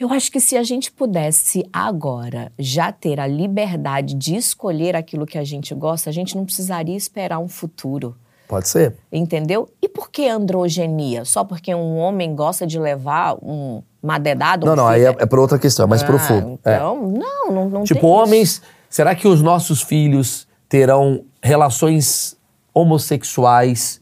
Eu 0.01 0.11
acho 0.11 0.33
que 0.33 0.41
se 0.41 0.57
a 0.57 0.63
gente 0.63 0.91
pudesse 0.91 1.63
agora 1.71 2.51
já 2.59 2.91
ter 2.91 3.21
a 3.21 3.27
liberdade 3.27 4.15
de 4.15 4.35
escolher 4.35 4.97
aquilo 4.97 5.27
que 5.27 5.37
a 5.37 5.45
gente 5.45 5.75
gosta, 5.75 6.09
a 6.09 6.13
gente 6.13 6.35
não 6.35 6.47
precisaria 6.47 6.97
esperar 6.97 7.39
um 7.39 7.47
futuro. 7.49 8.17
Pode 8.49 8.67
ser. 8.67 8.95
Entendeu? 9.13 9.69
E 9.83 9.87
por 9.89 10.11
que 10.11 10.27
androgenia? 10.27 11.27
Só 11.27 11.45
porque 11.45 11.75
um 11.75 11.99
homem 11.99 12.35
gosta 12.35 12.67
de 12.67 12.79
levar 12.79 13.35
um, 13.43 13.83
uma 14.03 14.19
dedada? 14.19 14.65
Não, 14.65 14.73
um 14.73 14.77
não, 14.77 14.89
aí 14.89 15.03
é, 15.03 15.11
filho? 15.13 15.23
é 15.23 15.27
pra 15.27 15.39
outra 15.41 15.59
questão, 15.59 15.85
é 15.85 15.89
mais 15.89 16.03
Ah, 16.03 16.07
profundo. 16.07 16.59
É. 16.65 16.77
Então, 16.77 16.97
não, 17.07 17.53
não, 17.53 17.69
não 17.69 17.85
Tipo, 17.85 18.01
tem 18.01 18.09
isso. 18.11 18.19
homens, 18.23 18.63
será 18.89 19.15
que 19.15 19.29
os 19.29 19.43
nossos 19.43 19.83
filhos 19.83 20.49
terão 20.67 21.25
relações 21.43 22.37
homossexuais 22.73 24.01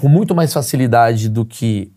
com 0.00 0.08
muito 0.08 0.32
mais 0.34 0.52
facilidade 0.52 1.28
do 1.28 1.44
que 1.44 1.92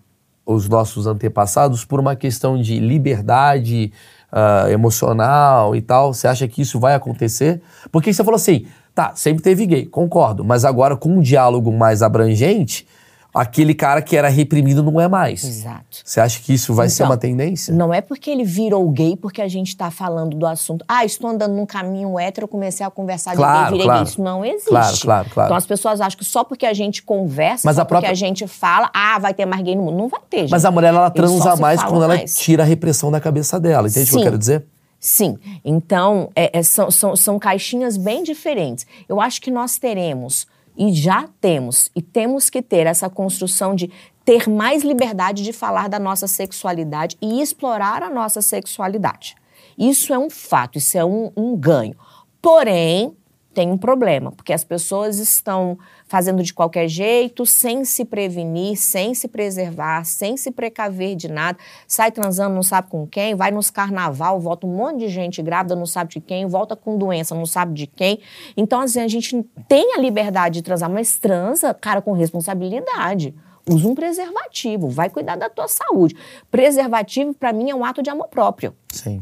os 0.47 0.69
nossos 0.69 1.05
antepassados 1.05 1.83
por 1.83 1.99
uma 1.99 2.15
questão 2.15 2.59
de 2.59 2.79
liberdade 2.79 3.91
ah, 4.31 4.67
emocional 4.71 5.75
e 5.75 5.81
tal? 5.81 6.13
Você 6.13 6.27
acha 6.27 6.47
que 6.47 6.61
isso 6.61 6.79
vai 6.79 6.95
acontecer? 6.95 7.61
Porque 7.91 8.13
você 8.13 8.23
falou 8.23 8.37
assim, 8.37 8.65
tá, 8.95 9.11
sempre 9.13 9.43
teve 9.43 9.65
gay, 9.65 9.85
concordo, 9.85 10.45
mas 10.45 10.63
agora 10.63 10.95
com 10.95 11.09
um 11.09 11.19
diálogo 11.19 11.71
mais 11.71 12.01
abrangente, 12.01 12.87
aquele 13.33 13.73
cara 13.73 14.01
que 14.01 14.15
era 14.15 14.29
reprimido 14.29 14.81
não 14.83 14.99
é 14.99 15.07
mais. 15.07 15.43
Exato. 15.43 16.01
Você 16.03 16.19
acha 16.19 16.39
que 16.41 16.53
isso 16.53 16.73
vai 16.73 16.89
ser 16.89 17.03
Então, 17.03 17.11
uma 17.11 17.17
tendência? 17.17 17.73
Não 17.73 17.93
é 17.93 18.01
porque 18.01 18.29
ele 18.31 18.43
virou 18.43 18.89
gay 18.89 19.15
porque 19.15 19.41
a 19.41 19.47
gente 19.47 19.75
tá 19.77 19.91
falando 19.91 20.35
do 20.35 20.45
assunto. 20.45 20.83
Ah, 20.87 21.05
estou 21.05 21.29
andando 21.29 21.53
num 21.53 21.65
caminho 21.65 22.17
hétero, 22.19 22.47
comecei 22.47 22.85
a 22.85 22.89
conversar 22.89 23.31
de 23.31 23.37
Claro, 23.37 23.59
gay, 23.63 23.71
virei 23.71 23.85
claro. 23.85 24.03
gay. 24.03 24.09
Isso 24.11 24.21
não 24.21 24.43
existe. 24.45 24.69
Claro, 24.69 24.97
claro, 24.99 25.29
claro. 25.29 25.47
Então 25.47 25.57
as 25.57 25.65
pessoas 25.65 26.01
acham 26.01 26.17
que 26.17 26.25
só 26.25 26.43
porque 26.43 26.65
a 26.65 26.73
gente 26.73 27.03
conversa, 27.03 27.61
Mas 27.67 27.75
só 27.75 27.81
a 27.81 27.85
própria- 27.85 28.09
porque 28.09 28.11
a 28.23 28.27
gente 28.27 28.47
fala, 28.47 28.89
ah, 28.93 29.19
vai 29.19 29.33
ter 29.33 29.45
mais 29.45 29.61
gay 29.61 29.75
no 29.75 29.83
mundo. 29.83 29.97
Não 29.97 30.07
vai 30.07 30.21
ter, 30.29 30.39
gente. 30.41 30.51
Mas 30.51 30.65
a 30.65 30.71
mulher, 30.71 30.93
ela 30.93 31.09
transa 31.09 31.55
mais 31.55 31.81
quando 31.83 32.03
ela 32.03 32.15
mais. 32.15 32.35
tira 32.35 32.63
a 32.63 32.65
repressão 32.65 33.11
da 33.11 33.19
cabeça 33.19 33.59
dela. 33.59 33.87
Entende 33.87 34.05
o 34.05 34.09
que 34.09 34.15
eu 34.15 34.19
Sim. 34.19 34.23
quero 34.25 34.37
dizer? 34.37 34.65
Sim. 34.99 35.37
Então, 35.63 36.29
é- 36.35 36.57
é- 36.57 36.63
são, 36.63 36.89
são, 36.89 37.15
são 37.15 37.37
caixinhas 37.37 37.97
bem 37.97 38.23
diferentes. 38.23 38.85
Eu 39.07 39.21
acho 39.21 39.39
que 39.39 39.51
nós 39.51 39.77
teremos, 39.77 40.47
e 40.77 40.93
já 40.93 41.27
temos, 41.41 41.89
e 41.95 42.01
temos 42.01 42.49
que 42.49 42.61
ter 42.61 42.85
essa 42.85 43.09
construção 43.09 43.73
de 43.73 43.91
ter 44.23 44.49
mais 44.49 44.83
liberdade 44.83 45.43
de 45.43 45.53
falar 45.53 45.87
da 45.87 45.97
nossa 45.97 46.27
sexualidade 46.27 47.17
e 47.21 47.41
explorar 47.41 48.03
a 48.03 48.09
nossa 48.09 48.41
sexualidade. 48.41 49.35
Isso 49.77 50.13
é 50.13 50.19
um 50.19 50.29
fato, 50.29 50.77
isso 50.77 50.97
é 50.97 51.05
um, 51.05 51.31
um 51.35 51.55
ganho. 51.55 51.95
Porém, 52.41 53.15
tem 53.53 53.71
um 53.71 53.77
problema, 53.77 54.31
porque 54.31 54.53
as 54.53 54.63
pessoas 54.63 55.17
estão 55.17 55.79
fazendo 56.07 56.41
de 56.41 56.53
qualquer 56.53 56.87
jeito, 56.87 57.45
sem 57.45 57.83
se 57.83 58.05
prevenir, 58.05 58.77
sem 58.77 59.13
se 59.13 59.27
preservar, 59.27 60.05
sem 60.05 60.37
se 60.37 60.51
precaver 60.51 61.15
de 61.15 61.27
nada, 61.27 61.57
sai 61.87 62.11
transando, 62.11 62.55
não 62.55 62.63
sabe 62.63 62.89
com 62.89 63.05
quem, 63.05 63.35
vai 63.35 63.51
nos 63.51 63.69
carnaval, 63.69 64.39
volta 64.39 64.65
um 64.65 64.75
monte 64.75 64.99
de 64.99 65.09
gente 65.09 65.41
grávida, 65.41 65.75
não 65.75 65.85
sabe 65.85 66.13
de 66.13 66.21
quem, 66.21 66.45
volta 66.45 66.75
com 66.75 66.97
doença, 66.97 67.35
não 67.35 67.45
sabe 67.45 67.73
de 67.73 67.87
quem. 67.87 68.19
Então, 68.55 68.81
assim, 68.81 69.01
a 69.01 69.07
gente 69.07 69.43
tem 69.67 69.95
a 69.95 69.99
liberdade 69.99 70.55
de 70.55 70.61
transar, 70.61 70.89
mas 70.89 71.17
transa, 71.17 71.73
cara, 71.73 72.01
com 72.01 72.13
responsabilidade. 72.13 73.35
Usa 73.69 73.87
um 73.87 73.93
preservativo, 73.93 74.87
vai 74.87 75.09
cuidar 75.09 75.35
da 75.35 75.49
tua 75.49 75.67
saúde. 75.67 76.15
Preservativo, 76.49 77.33
pra 77.33 77.51
mim, 77.51 77.69
é 77.69 77.75
um 77.75 77.83
ato 77.83 78.01
de 78.01 78.09
amor 78.09 78.29
próprio. 78.29 78.73
Sim. 78.87 79.21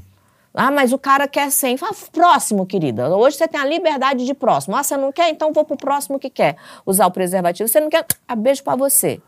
Ah, 0.56 0.72
mas 0.72 0.94
o 0.94 0.98
cara 0.98 1.28
quer 1.28 1.52
sem. 1.52 1.76
Fala, 1.78 1.94
próximo, 2.12 2.66
querida. 2.66 3.16
Hoje 3.16 3.38
você 3.38 3.48
tem 3.48 3.60
a 3.60 3.66
liberdade 3.66 4.26
de 4.26 4.34
próximo. 4.34 4.76
Ah, 4.76 4.84
você 4.84 4.96
não 4.96 5.12
quer? 5.12 5.30
Então 5.30 5.52
vou 5.52 5.66
pro 5.66 5.76
próximo 5.78 6.18
que 6.18 6.30
quer 6.30 6.56
usar 6.86 7.06
o 7.08 7.12
preservativo. 7.12 7.68
Você 7.68 7.80
não 7.80 7.90
quer? 7.90 8.06
Ah, 8.28 8.36
beijo 8.36 8.64
pra 8.64 8.76
você. 8.76 9.22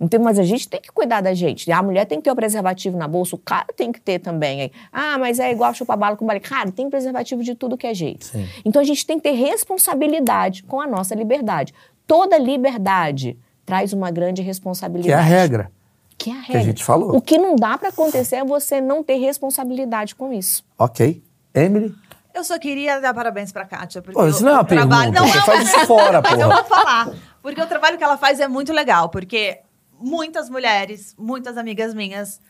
Então, 0.00 0.20
mas 0.22 0.38
a 0.38 0.44
gente 0.44 0.68
tem 0.68 0.80
que 0.80 0.92
cuidar 0.92 1.20
da 1.20 1.34
gente. 1.34 1.70
A 1.72 1.82
mulher 1.82 2.04
tem 2.04 2.18
que 2.18 2.24
ter 2.24 2.30
o 2.30 2.36
preservativo 2.36 2.96
na 2.96 3.08
bolsa, 3.08 3.34
o 3.34 3.38
cara 3.38 3.66
tem 3.76 3.90
que 3.90 4.00
ter 4.00 4.20
também. 4.20 4.70
Ah, 4.92 5.18
mas 5.18 5.40
é 5.40 5.50
igual 5.50 5.74
chupar 5.74 5.96
bala 5.96 6.16
com 6.16 6.24
bala. 6.24 6.38
Cara, 6.38 6.70
tem 6.70 6.88
preservativo 6.88 7.42
de 7.42 7.56
tudo 7.56 7.76
que 7.76 7.84
é 7.86 7.92
jeito. 7.92 8.28
Então 8.64 8.80
a 8.80 8.84
gente 8.84 9.04
tem 9.04 9.18
que 9.18 9.24
ter 9.28 9.34
responsabilidade 9.34 10.62
com 10.62 10.80
a 10.80 10.86
nossa 10.86 11.14
liberdade. 11.16 11.74
Toda 12.06 12.38
liberdade 12.38 13.36
traz 13.66 13.92
uma 13.92 14.10
grande 14.12 14.40
Que 14.40 14.46
responsabilidade. 14.46 15.10
é 15.12 15.16
a 15.16 15.20
regra. 15.20 15.72
Que 16.18 16.30
é 16.30 16.34
a 16.34 16.40
regra. 16.40 16.62
gente 16.62 16.84
falou. 16.84 17.16
O 17.16 17.22
que 17.22 17.38
não 17.38 17.54
dá 17.54 17.78
pra 17.78 17.90
acontecer 17.90 18.36
é 18.36 18.44
você 18.44 18.80
não 18.80 19.02
ter 19.04 19.16
responsabilidade 19.18 20.14
com 20.16 20.32
isso. 20.32 20.64
Ok. 20.76 21.22
Emily? 21.54 21.94
Eu 22.34 22.42
só 22.44 22.58
queria 22.58 23.00
dar 23.00 23.14
parabéns 23.14 23.52
pra 23.52 23.64
Kátia. 23.64 24.02
Porque 24.02 24.18
Pô, 24.18 24.26
isso 24.26 24.42
não 24.44 24.50
é 24.50 24.54
o 24.54 24.58
uma 24.58 24.64
trabalho... 24.64 25.12
pergunta, 25.12 25.20
Não, 25.20 25.28
você 25.28 25.38
não, 25.38 25.44
faz 25.44 25.68
isso 25.68 25.86
fora, 25.86 26.20
Mas 26.20 26.40
eu 26.40 26.48
vou 26.50 26.64
falar. 26.64 27.10
Porque 27.40 27.60
o 27.62 27.66
trabalho 27.66 27.96
que 27.96 28.04
ela 28.04 28.16
faz 28.18 28.40
é 28.40 28.48
muito 28.48 28.72
legal. 28.72 29.08
Porque 29.08 29.60
muitas 29.98 30.50
mulheres, 30.50 31.14
muitas 31.18 31.56
amigas 31.56 31.94
minhas, 31.94 32.40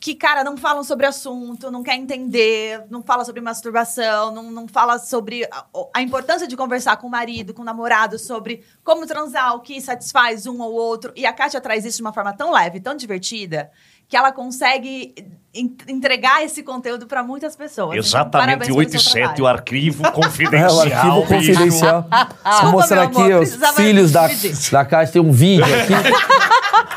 que, 0.00 0.14
cara, 0.14 0.44
não 0.44 0.56
falam 0.56 0.84
sobre 0.84 1.06
assunto, 1.06 1.70
não 1.70 1.82
quer 1.82 1.96
entender, 1.96 2.84
não 2.88 3.02
fala 3.02 3.24
sobre 3.24 3.40
masturbação, 3.40 4.32
não, 4.32 4.44
não 4.50 4.68
fala 4.68 4.98
sobre 4.98 5.44
a, 5.50 5.64
a 5.94 6.00
importância 6.02 6.46
de 6.46 6.56
conversar 6.56 6.96
com 6.98 7.06
o 7.08 7.10
marido, 7.10 7.52
com 7.52 7.62
o 7.62 7.64
namorado, 7.64 8.18
sobre 8.18 8.62
como 8.84 9.06
transar, 9.06 9.54
o 9.56 9.60
que 9.60 9.80
satisfaz 9.80 10.46
um 10.46 10.60
ou 10.60 10.72
outro. 10.72 11.12
E 11.16 11.26
a 11.26 11.32
Kátia 11.32 11.60
traz 11.60 11.84
isso 11.84 11.96
de 11.96 12.02
uma 12.02 12.12
forma 12.12 12.32
tão 12.32 12.52
leve, 12.52 12.78
tão 12.80 12.94
divertida, 12.94 13.70
que 14.08 14.16
ela 14.16 14.30
consegue 14.32 15.14
en- 15.52 15.76
entregar 15.88 16.42
esse 16.44 16.62
conteúdo 16.62 17.06
pra 17.06 17.22
muitas 17.22 17.54
pessoas. 17.56 17.88
Então, 17.96 17.98
Exatamente, 18.20 18.66
seu 18.66 18.76
87, 18.76 19.42
o 19.42 19.46
arquivo 19.46 20.04
É, 20.06 20.08
o 20.08 20.12
confidencial. 20.12 20.80
arquivo 20.80 21.26
confidencial. 21.26 22.02
Vou 22.02 22.28
Desculpa, 22.50 22.70
mostrar 22.70 22.96
meu 22.96 23.04
aqui 23.20 23.32
amor, 23.32 23.42
os 23.42 23.74
filhos 23.76 24.12
da, 24.12 24.28
da 24.72 24.84
casa. 24.84 25.12
Tem 25.12 25.20
um 25.20 25.32
vídeo 25.32 25.64
aqui. 25.64 25.92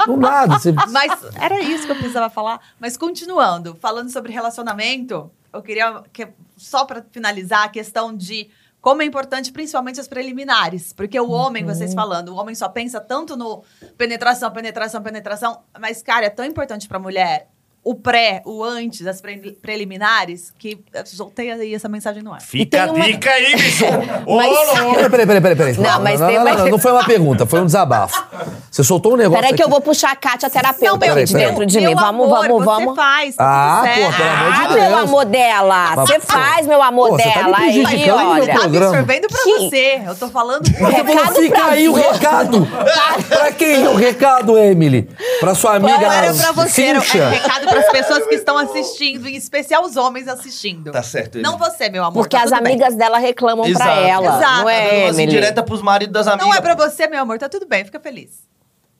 Do 0.05 0.17
nada. 0.17 0.59
Você... 0.59 0.71
Mas 0.91 1.11
era 1.35 1.59
isso 1.61 1.85
que 1.85 1.91
eu 1.91 1.95
precisava 1.95 2.29
falar. 2.29 2.59
Mas 2.79 2.97
continuando, 2.97 3.75
falando 3.75 4.09
sobre 4.09 4.31
relacionamento, 4.31 5.31
eu 5.53 5.61
queria 5.61 6.03
que, 6.11 6.27
só 6.57 6.85
para 6.85 7.03
finalizar 7.11 7.65
a 7.65 7.69
questão 7.69 8.15
de 8.15 8.49
como 8.81 9.03
é 9.03 9.05
importante, 9.05 9.51
principalmente 9.51 9.99
as 9.99 10.07
preliminares. 10.07 10.91
Porque 10.91 11.19
o 11.19 11.29
homem, 11.29 11.63
vocês 11.63 11.93
falando, 11.93 12.29
o 12.29 12.35
homem 12.35 12.55
só 12.55 12.67
pensa 12.67 12.99
tanto 12.99 13.37
no 13.37 13.63
penetração, 13.97 14.51
penetração, 14.51 15.03
penetração. 15.03 15.63
Mas, 15.79 16.01
cara, 16.01 16.25
é 16.25 16.29
tão 16.29 16.43
importante 16.43 16.87
para 16.87 16.97
a 16.97 17.01
mulher 17.01 17.49
o 17.83 17.95
pré, 17.95 18.41
o 18.45 18.63
antes, 18.63 19.07
as 19.07 19.21
pre- 19.21 19.57
preliminares, 19.59 20.53
que 20.59 20.77
eu 20.93 21.05
soltei 21.05 21.49
aí 21.51 21.73
essa 21.73 21.89
mensagem 21.89 22.21
no 22.21 22.31
ar. 22.31 22.39
Fica 22.39 22.83
a 22.83 22.91
uma- 22.91 23.03
dica 23.05 23.29
aí, 23.31 23.55
bicho. 23.55 23.85
Ô, 24.25 24.35
Mas- 24.37 24.49
louco. 24.51 24.95
Peraí, 25.09 25.09
peraí, 25.25 25.41
peraí, 25.41 25.55
peraí. 25.55 25.77
Não, 25.77 25.99
mas 25.99 26.19
não, 26.19 26.27
tem 26.27 26.37
não, 26.37 26.43
mais- 26.43 26.57
não, 26.57 26.67
não 26.67 26.79
foi 26.79 26.91
uma 26.91 27.03
pergunta, 27.03 27.45
foi 27.47 27.59
um 27.59 27.65
desabafo. 27.65 28.23
Você 28.69 28.83
soltou 28.83 29.13
um 29.13 29.17
negócio. 29.17 29.41
Peraí 29.41 29.55
que 29.55 29.63
eu 29.63 29.67
vou 29.67 29.81
puxar 29.81 30.11
a 30.11 30.15
Kátia 30.15 30.49
terapeuta 30.49 30.99
peraí, 30.99 31.23
aqui 31.23 31.25
de 31.25 31.33
peraí. 31.33 31.47
dentro 31.49 31.65
de 31.65 31.79
Meu 31.81 31.89
mim. 31.89 31.95
Vamos, 31.95 32.25
amor, 32.25 32.29
vamos, 32.47 32.63
você 32.63 32.65
vamos. 32.65 32.95
faz, 32.95 33.35
tá 33.35 33.43
Ah, 33.43 33.81
pô, 33.81 33.93
pelo 33.93 34.05
amor 34.05 34.51
de 34.53 34.59
Ah, 34.61 34.67
Deus. 34.67 34.79
meu 34.87 34.97
amor 34.97 35.25
dela. 35.25 35.95
Você 35.95 36.19
faz, 36.19 36.67
meu 36.67 36.81
amor 36.83 37.09
pô, 37.09 37.15
você 37.17 37.23
tá 37.31 37.43
me 37.43 37.43
dela. 37.43 37.57
aí, 37.57 38.11
olha. 38.11 38.53
Tá 38.59 38.65
absorvendo 38.65 39.27
pra 39.27 39.43
Que- 39.43 39.57
você. 39.57 40.01
Eu 40.05 40.15
tô 40.15 40.29
falando. 40.29 40.65
Você 40.67 40.73
falou, 40.77 40.91
Recado 40.93 41.35
fica 41.35 41.65
aí 41.65 41.89
o 41.89 41.93
você. 41.93 42.01
recado. 42.11 42.67
pra 43.27 43.51
quem 43.51 43.87
o 43.87 43.95
recado, 43.95 44.57
Emily? 44.57 45.09
Pra 45.39 45.55
sua 45.55 45.75
amiga 45.75 45.97
Não 45.97 46.11
era 46.11 46.33
pra 46.33 46.51
você, 46.53 46.83
era 46.83 47.01
Cíntia? 47.01 47.29
É 47.71 47.79
recado 47.79 47.91
pras 47.91 48.07
pessoas 48.07 48.27
que 48.27 48.35
estão 48.35 48.57
assistindo, 48.57 49.27
em 49.27 49.35
especial 49.35 49.83
os 49.83 49.95
homens 49.97 50.27
assistindo. 50.27 50.91
Tá 50.91 51.01
certo, 51.03 51.35
Emily. 51.37 51.49
Não 51.51 51.57
você, 51.57 51.89
meu 51.89 52.03
amor. 52.03 52.23
Porque 52.23 52.35
tá 52.37 52.43
as 52.43 52.49
tudo 52.51 52.63
bem. 52.63 52.73
amigas 52.73 52.95
dela 52.95 53.17
reclamam 53.17 53.63
pra 53.63 53.69
Exato, 53.71 53.99
ela. 54.07 54.37
exato. 54.37 54.57
Não 54.57 54.63
Tá 54.65 54.73
é, 54.73 55.07
Emily? 55.09 55.27
direta 55.31 55.63
pros 55.63 55.81
maridos 55.81 56.13
das 56.13 56.27
amigas. 56.27 56.47
Não 56.47 56.53
é 56.55 56.61
pra 56.61 56.75
você, 56.75 57.07
meu 57.07 57.21
amor, 57.21 57.37
tá 57.39 57.49
tudo 57.49 57.65
bem, 57.65 57.83
fica 57.85 57.99
feliz. 57.99 58.49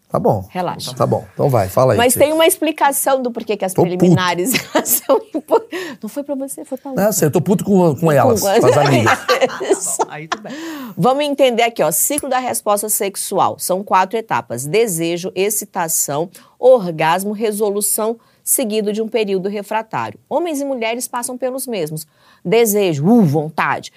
Tá 0.09 0.19
bom. 0.19 0.45
Relaxa. 0.49 0.93
Tá 0.93 1.07
bom. 1.07 1.25
Então 1.33 1.47
vai, 1.49 1.69
fala 1.69 1.93
aí. 1.93 1.97
Mas 1.97 2.11
Você- 2.11 2.19
tem 2.19 2.33
uma 2.33 2.45
explicação 2.45 3.21
do 3.21 3.31
porquê 3.31 3.55
que 3.55 3.63
as 3.63 3.73
Tô 3.73 3.83
preliminares 3.83 4.51
são 4.83 5.21
importantes. 5.33 5.97
Não 6.03 6.09
foi 6.09 6.21
pra 6.21 6.35
você, 6.35 6.65
foi 6.65 6.77
pra 6.77 6.91
outra. 6.91 7.11
Sei, 7.13 7.27
eu 7.29 7.31
tô 7.31 7.39
puto 7.39 7.63
com, 7.63 7.95
com 7.95 8.11
elas, 8.11 8.41
com 8.41 8.47
as 8.49 8.75
amigas. 8.77 9.17
Isso. 9.61 9.99
Aí 10.09 10.27
tudo 10.27 10.43
bem. 10.43 10.51
Vamos 10.97 11.23
entender 11.23 11.63
aqui, 11.63 11.81
ó. 11.81 11.89
Ciclo 11.93 12.27
da 12.27 12.39
resposta 12.39 12.89
sexual. 12.89 13.57
São 13.57 13.81
quatro 13.85 14.17
etapas: 14.19 14.65
desejo, 14.65 15.31
excitação, 15.33 16.29
orgasmo, 16.59 17.31
resolução, 17.31 18.19
seguido 18.43 18.91
de 18.91 19.01
um 19.01 19.07
período 19.07 19.49
refratário. 19.49 20.19
Homens 20.29 20.61
e 20.61 20.65
mulheres 20.65 21.07
passam 21.07 21.37
pelos 21.37 21.67
mesmos: 21.67 22.07
desejo, 22.43 23.05
uh, 23.05 23.21
vontade. 23.21 23.91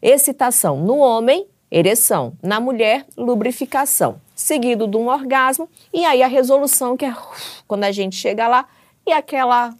Excitação 0.00 0.80
no 0.80 0.98
homem, 0.98 1.46
ereção. 1.70 2.34
Na 2.42 2.60
mulher, 2.60 3.06
lubrificação. 3.16 4.20
Seguido 4.34 4.88
de 4.88 4.96
um 4.96 5.08
orgasmo. 5.08 5.68
E 5.92 6.04
aí 6.04 6.22
a 6.22 6.26
resolução, 6.26 6.96
que 6.96 7.04
é 7.04 7.10
uf, 7.10 7.62
quando 7.66 7.84
a 7.84 7.92
gente 7.92 8.16
chega 8.16 8.48
lá, 8.48 8.66
e 9.06 9.12
aquela 9.12 9.74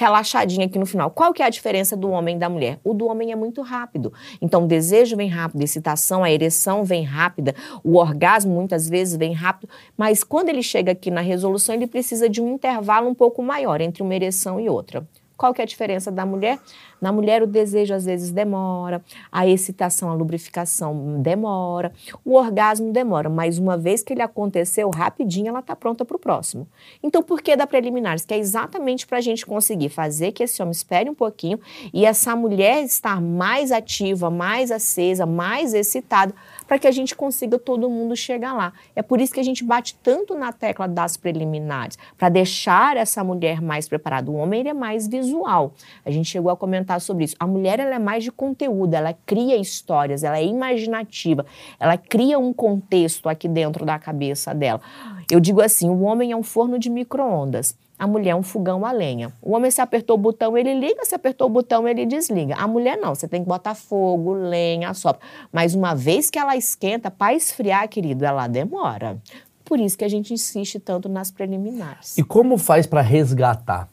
relaxadinha 0.00 0.64
aqui 0.64 0.78
no 0.78 0.86
final. 0.86 1.10
Qual 1.10 1.30
que 1.30 1.42
é 1.42 1.46
a 1.46 1.50
diferença 1.50 1.94
do 1.94 2.08
homem 2.10 2.36
e 2.36 2.38
da 2.38 2.48
mulher? 2.48 2.80
O 2.82 2.94
do 2.94 3.06
homem 3.06 3.32
é 3.32 3.36
muito 3.36 3.60
rápido. 3.60 4.10
Então, 4.40 4.64
o 4.64 4.66
desejo 4.66 5.14
vem 5.14 5.28
rápido, 5.28 5.60
a 5.60 5.64
excitação, 5.64 6.24
a 6.24 6.30
ereção 6.30 6.82
vem 6.82 7.04
rápida, 7.04 7.54
o 7.84 7.98
orgasmo 7.98 8.54
muitas 8.54 8.88
vezes 8.88 9.14
vem 9.16 9.34
rápido, 9.34 9.68
mas 9.98 10.24
quando 10.24 10.48
ele 10.48 10.62
chega 10.62 10.92
aqui 10.92 11.10
na 11.10 11.20
resolução, 11.20 11.74
ele 11.74 11.86
precisa 11.86 12.30
de 12.30 12.40
um 12.40 12.54
intervalo 12.54 13.08
um 13.10 13.14
pouco 13.14 13.42
maior 13.42 13.82
entre 13.82 14.02
uma 14.02 14.14
ereção 14.14 14.58
e 14.58 14.70
outra. 14.70 15.06
Qual 15.40 15.54
que 15.54 15.62
é 15.62 15.64
a 15.64 15.66
diferença 15.66 16.12
da 16.12 16.26
mulher? 16.26 16.58
Na 17.00 17.10
mulher, 17.10 17.42
o 17.42 17.46
desejo 17.46 17.94
às 17.94 18.04
vezes 18.04 18.30
demora, 18.30 19.02
a 19.32 19.46
excitação, 19.46 20.10
a 20.10 20.12
lubrificação 20.12 21.18
demora, 21.22 21.94
o 22.22 22.34
orgasmo 22.34 22.92
demora, 22.92 23.30
mas 23.30 23.56
uma 23.56 23.78
vez 23.78 24.02
que 24.02 24.12
ele 24.12 24.20
aconteceu, 24.20 24.90
rapidinho 24.90 25.48
ela 25.48 25.60
está 25.60 25.74
pronta 25.74 26.04
para 26.04 26.14
o 26.14 26.20
próximo. 26.20 26.68
Então, 27.02 27.22
por 27.22 27.40
que 27.40 27.56
da 27.56 27.66
preliminares? 27.66 28.26
Que 28.26 28.34
é 28.34 28.38
exatamente 28.38 29.06
para 29.06 29.16
a 29.16 29.20
gente 29.22 29.46
conseguir 29.46 29.88
fazer 29.88 30.32
que 30.32 30.42
esse 30.42 30.60
homem 30.60 30.72
espere 30.72 31.08
um 31.08 31.14
pouquinho 31.14 31.58
e 31.90 32.04
essa 32.04 32.36
mulher 32.36 32.84
estar 32.84 33.18
mais 33.18 33.72
ativa, 33.72 34.28
mais 34.28 34.70
acesa, 34.70 35.24
mais 35.24 35.72
excitada, 35.72 36.34
para 36.70 36.78
que 36.78 36.86
a 36.86 36.92
gente 36.92 37.16
consiga 37.16 37.58
todo 37.58 37.90
mundo 37.90 38.14
chegar 38.14 38.52
lá. 38.52 38.72
É 38.94 39.02
por 39.02 39.20
isso 39.20 39.34
que 39.34 39.40
a 39.40 39.42
gente 39.42 39.64
bate 39.64 39.96
tanto 40.04 40.36
na 40.36 40.52
tecla 40.52 40.86
das 40.86 41.16
preliminares, 41.16 41.98
para 42.16 42.28
deixar 42.28 42.96
essa 42.96 43.24
mulher 43.24 43.60
mais 43.60 43.88
preparada. 43.88 44.30
O 44.30 44.36
homem 44.36 44.68
é 44.68 44.72
mais 44.72 45.08
visual. 45.08 45.74
A 46.06 46.12
gente 46.12 46.28
chegou 46.28 46.48
a 46.48 46.56
comentar 46.56 47.00
sobre 47.00 47.24
isso. 47.24 47.34
A 47.40 47.46
mulher 47.46 47.80
ela 47.80 47.96
é 47.96 47.98
mais 47.98 48.22
de 48.22 48.30
conteúdo, 48.30 48.94
ela 48.94 49.12
cria 49.26 49.56
histórias, 49.56 50.22
ela 50.22 50.38
é 50.38 50.44
imaginativa, 50.44 51.44
ela 51.80 51.98
cria 51.98 52.38
um 52.38 52.52
contexto 52.52 53.28
aqui 53.28 53.48
dentro 53.48 53.84
da 53.84 53.98
cabeça 53.98 54.54
dela. 54.54 54.80
Eu 55.28 55.40
digo 55.40 55.60
assim, 55.60 55.90
o 55.90 56.02
homem 56.02 56.30
é 56.30 56.36
um 56.36 56.44
forno 56.44 56.78
de 56.78 56.88
micro-ondas. 56.88 57.76
A 58.00 58.06
mulher 58.06 58.30
é 58.30 58.34
um 58.34 58.42
fogão 58.42 58.86
a 58.86 58.92
lenha. 58.92 59.30
O 59.42 59.54
homem, 59.54 59.70
se 59.70 59.78
apertou 59.78 60.16
o 60.16 60.18
botão, 60.18 60.56
ele 60.56 60.72
liga, 60.72 61.04
se 61.04 61.14
apertou 61.14 61.48
o 61.48 61.50
botão, 61.50 61.86
ele 61.86 62.06
desliga. 62.06 62.54
A 62.54 62.66
mulher 62.66 62.96
não, 62.96 63.14
você 63.14 63.28
tem 63.28 63.42
que 63.42 63.46
botar 63.46 63.74
fogo, 63.74 64.32
lenha, 64.32 64.94
sopra. 64.94 65.20
Mas 65.52 65.74
uma 65.74 65.94
vez 65.94 66.30
que 66.30 66.38
ela 66.38 66.56
esquenta, 66.56 67.10
para 67.10 67.34
esfriar, 67.34 67.86
querido, 67.90 68.24
ela 68.24 68.48
demora. 68.48 69.18
Por 69.62 69.78
isso 69.78 69.98
que 69.98 70.04
a 70.04 70.08
gente 70.08 70.32
insiste 70.32 70.80
tanto 70.80 71.10
nas 71.10 71.30
preliminares. 71.30 72.16
E 72.16 72.22
como 72.22 72.56
faz 72.56 72.86
pra 72.86 73.02
resgatar? 73.02 73.86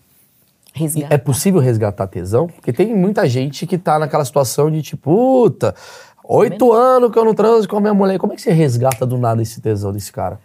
Resgata. 0.74 1.14
É 1.14 1.18
possível 1.18 1.60
resgatar 1.60 2.08
tesão? 2.08 2.48
Porque 2.48 2.72
tem 2.72 2.96
muita 2.96 3.28
gente 3.28 3.68
que 3.68 3.78
tá 3.78 4.00
naquela 4.00 4.24
situação 4.24 4.72
de 4.72 4.82
tipo, 4.82 5.12
puta, 5.12 5.76
oito 6.24 6.72
anos 6.72 7.12
que 7.12 7.20
eu 7.20 7.26
não 7.26 7.34
transo 7.34 7.68
com 7.68 7.76
a 7.76 7.82
minha 7.82 7.94
mulher. 7.94 8.18
Como 8.18 8.32
é 8.32 8.38
que 8.38 8.42
você 8.42 8.54
resgata 8.54 9.06
do 9.06 9.18
nada 9.18 9.42
esse 9.42 9.60
tesão 9.60 9.92
desse 9.92 10.14
cara? 10.14 10.40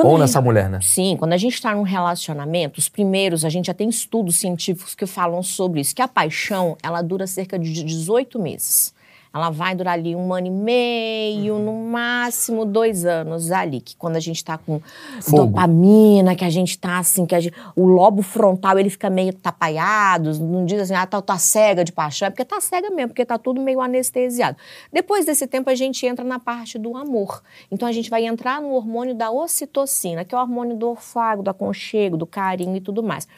Quando 0.00 0.12
Ou 0.12 0.18
nessa 0.18 0.38
gente- 0.38 0.44
mulher, 0.44 0.70
né? 0.70 0.78
Sim, 0.80 1.16
quando 1.18 1.32
a 1.32 1.36
gente 1.36 1.54
está 1.54 1.74
num 1.74 1.82
relacionamento, 1.82 2.78
os 2.78 2.88
primeiros, 2.88 3.44
a 3.44 3.48
gente 3.48 3.66
já 3.66 3.74
tem 3.74 3.88
estudos 3.88 4.36
científicos 4.36 4.94
que 4.94 5.06
falam 5.06 5.42
sobre 5.42 5.80
isso, 5.80 5.92
que 5.92 6.00
a 6.00 6.06
paixão, 6.06 6.76
ela 6.84 7.02
dura 7.02 7.26
cerca 7.26 7.58
de 7.58 7.82
18 7.82 8.38
meses. 8.38 8.94
Ela 9.32 9.50
vai 9.50 9.74
durar 9.74 9.94
ali 9.94 10.16
um 10.16 10.32
ano 10.32 10.46
e 10.46 10.50
meio, 10.50 11.54
Uhum. 11.54 11.64
no 11.64 11.72
máximo 11.90 12.64
dois 12.64 13.04
anos 13.04 13.50
ali, 13.50 13.80
que 13.80 13.94
quando 13.96 14.16
a 14.16 14.20
gente 14.20 14.42
tá 14.44 14.56
com 14.58 14.80
Fogo. 15.20 15.46
dopamina, 15.46 16.34
que 16.34 16.44
a 16.44 16.50
gente 16.50 16.78
tá 16.78 16.98
assim, 16.98 17.26
que 17.26 17.34
a 17.34 17.40
gente- 17.40 17.54
o 17.76 17.84
lobo 17.86 18.22
frontal 18.22 18.78
ele 18.78 18.88
fica 18.90 19.10
meio 19.10 19.32
tapaiado, 19.32 20.32
não 20.40 20.64
diz 20.64 20.80
assim, 20.80 20.94
ah, 20.94 21.06
tá, 21.06 21.20
tá 21.20 21.36
cega 21.38 21.84
de 21.84 21.92
paixão, 21.92 22.26
é 22.26 22.30
porque 22.30 22.44
tá 22.44 22.60
cega 22.60 22.90
mesmo, 22.90 23.08
porque 23.08 23.24
tá 23.24 23.36
tudo 23.38 23.60
meio 23.60 23.80
anestesiado. 23.80 24.56
Depois 24.92 25.26
desse 25.26 25.46
tempo 25.46 25.68
a 25.70 25.74
gente 25.74 26.04
entra 26.06 26.24
na 26.24 26.38
parte 26.38 26.78
do 26.78 26.96
amor. 26.96 27.42
Então 27.70 27.86
a 27.88 27.92
gente 27.92 28.08
vai 28.10 28.24
entrar 28.24 28.60
no 28.62 28.72
hormônio 28.72 29.14
da 29.14 29.30
ocitocina, 29.30 30.24
que 30.24 30.34
é 30.34 30.38
o 30.38 30.40
hormônio 30.40 30.76
do 30.76 30.88
orfago, 30.90 31.42
do 31.42 31.50
aconchego, 31.50 32.16
do 32.16 32.26
carinho 32.26 32.76
e 32.76 32.80
tudo 32.80 33.02
mais. 33.02 33.28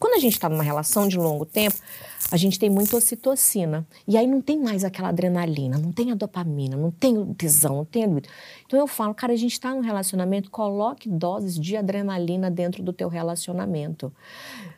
Quando 0.00 0.14
a 0.14 0.18
gente 0.18 0.32
está 0.32 0.48
numa 0.48 0.62
relação 0.62 1.06
de 1.06 1.18
longo 1.18 1.44
tempo, 1.44 1.76
a 2.32 2.36
gente 2.38 2.58
tem 2.58 2.70
muita 2.70 2.96
ocitocina. 2.96 3.86
E 4.08 4.16
aí 4.16 4.26
não 4.26 4.40
tem 4.40 4.58
mais 4.58 4.82
aquela 4.82 5.10
adrenalina, 5.10 5.76
não 5.76 5.92
tem 5.92 6.10
a 6.10 6.14
dopamina, 6.14 6.74
não 6.74 6.90
tem 6.90 7.18
o 7.18 7.34
tesão, 7.34 7.76
não 7.76 7.84
tem 7.84 8.04
a. 8.04 8.08
Então 8.66 8.80
eu 8.80 8.86
falo, 8.86 9.14
cara, 9.14 9.34
a 9.34 9.36
gente 9.36 9.52
está 9.52 9.74
num 9.74 9.82
relacionamento, 9.82 10.50
coloque 10.50 11.06
doses 11.06 11.60
de 11.60 11.76
adrenalina 11.76 12.50
dentro 12.50 12.82
do 12.82 12.94
teu 12.94 13.10
relacionamento. 13.10 14.10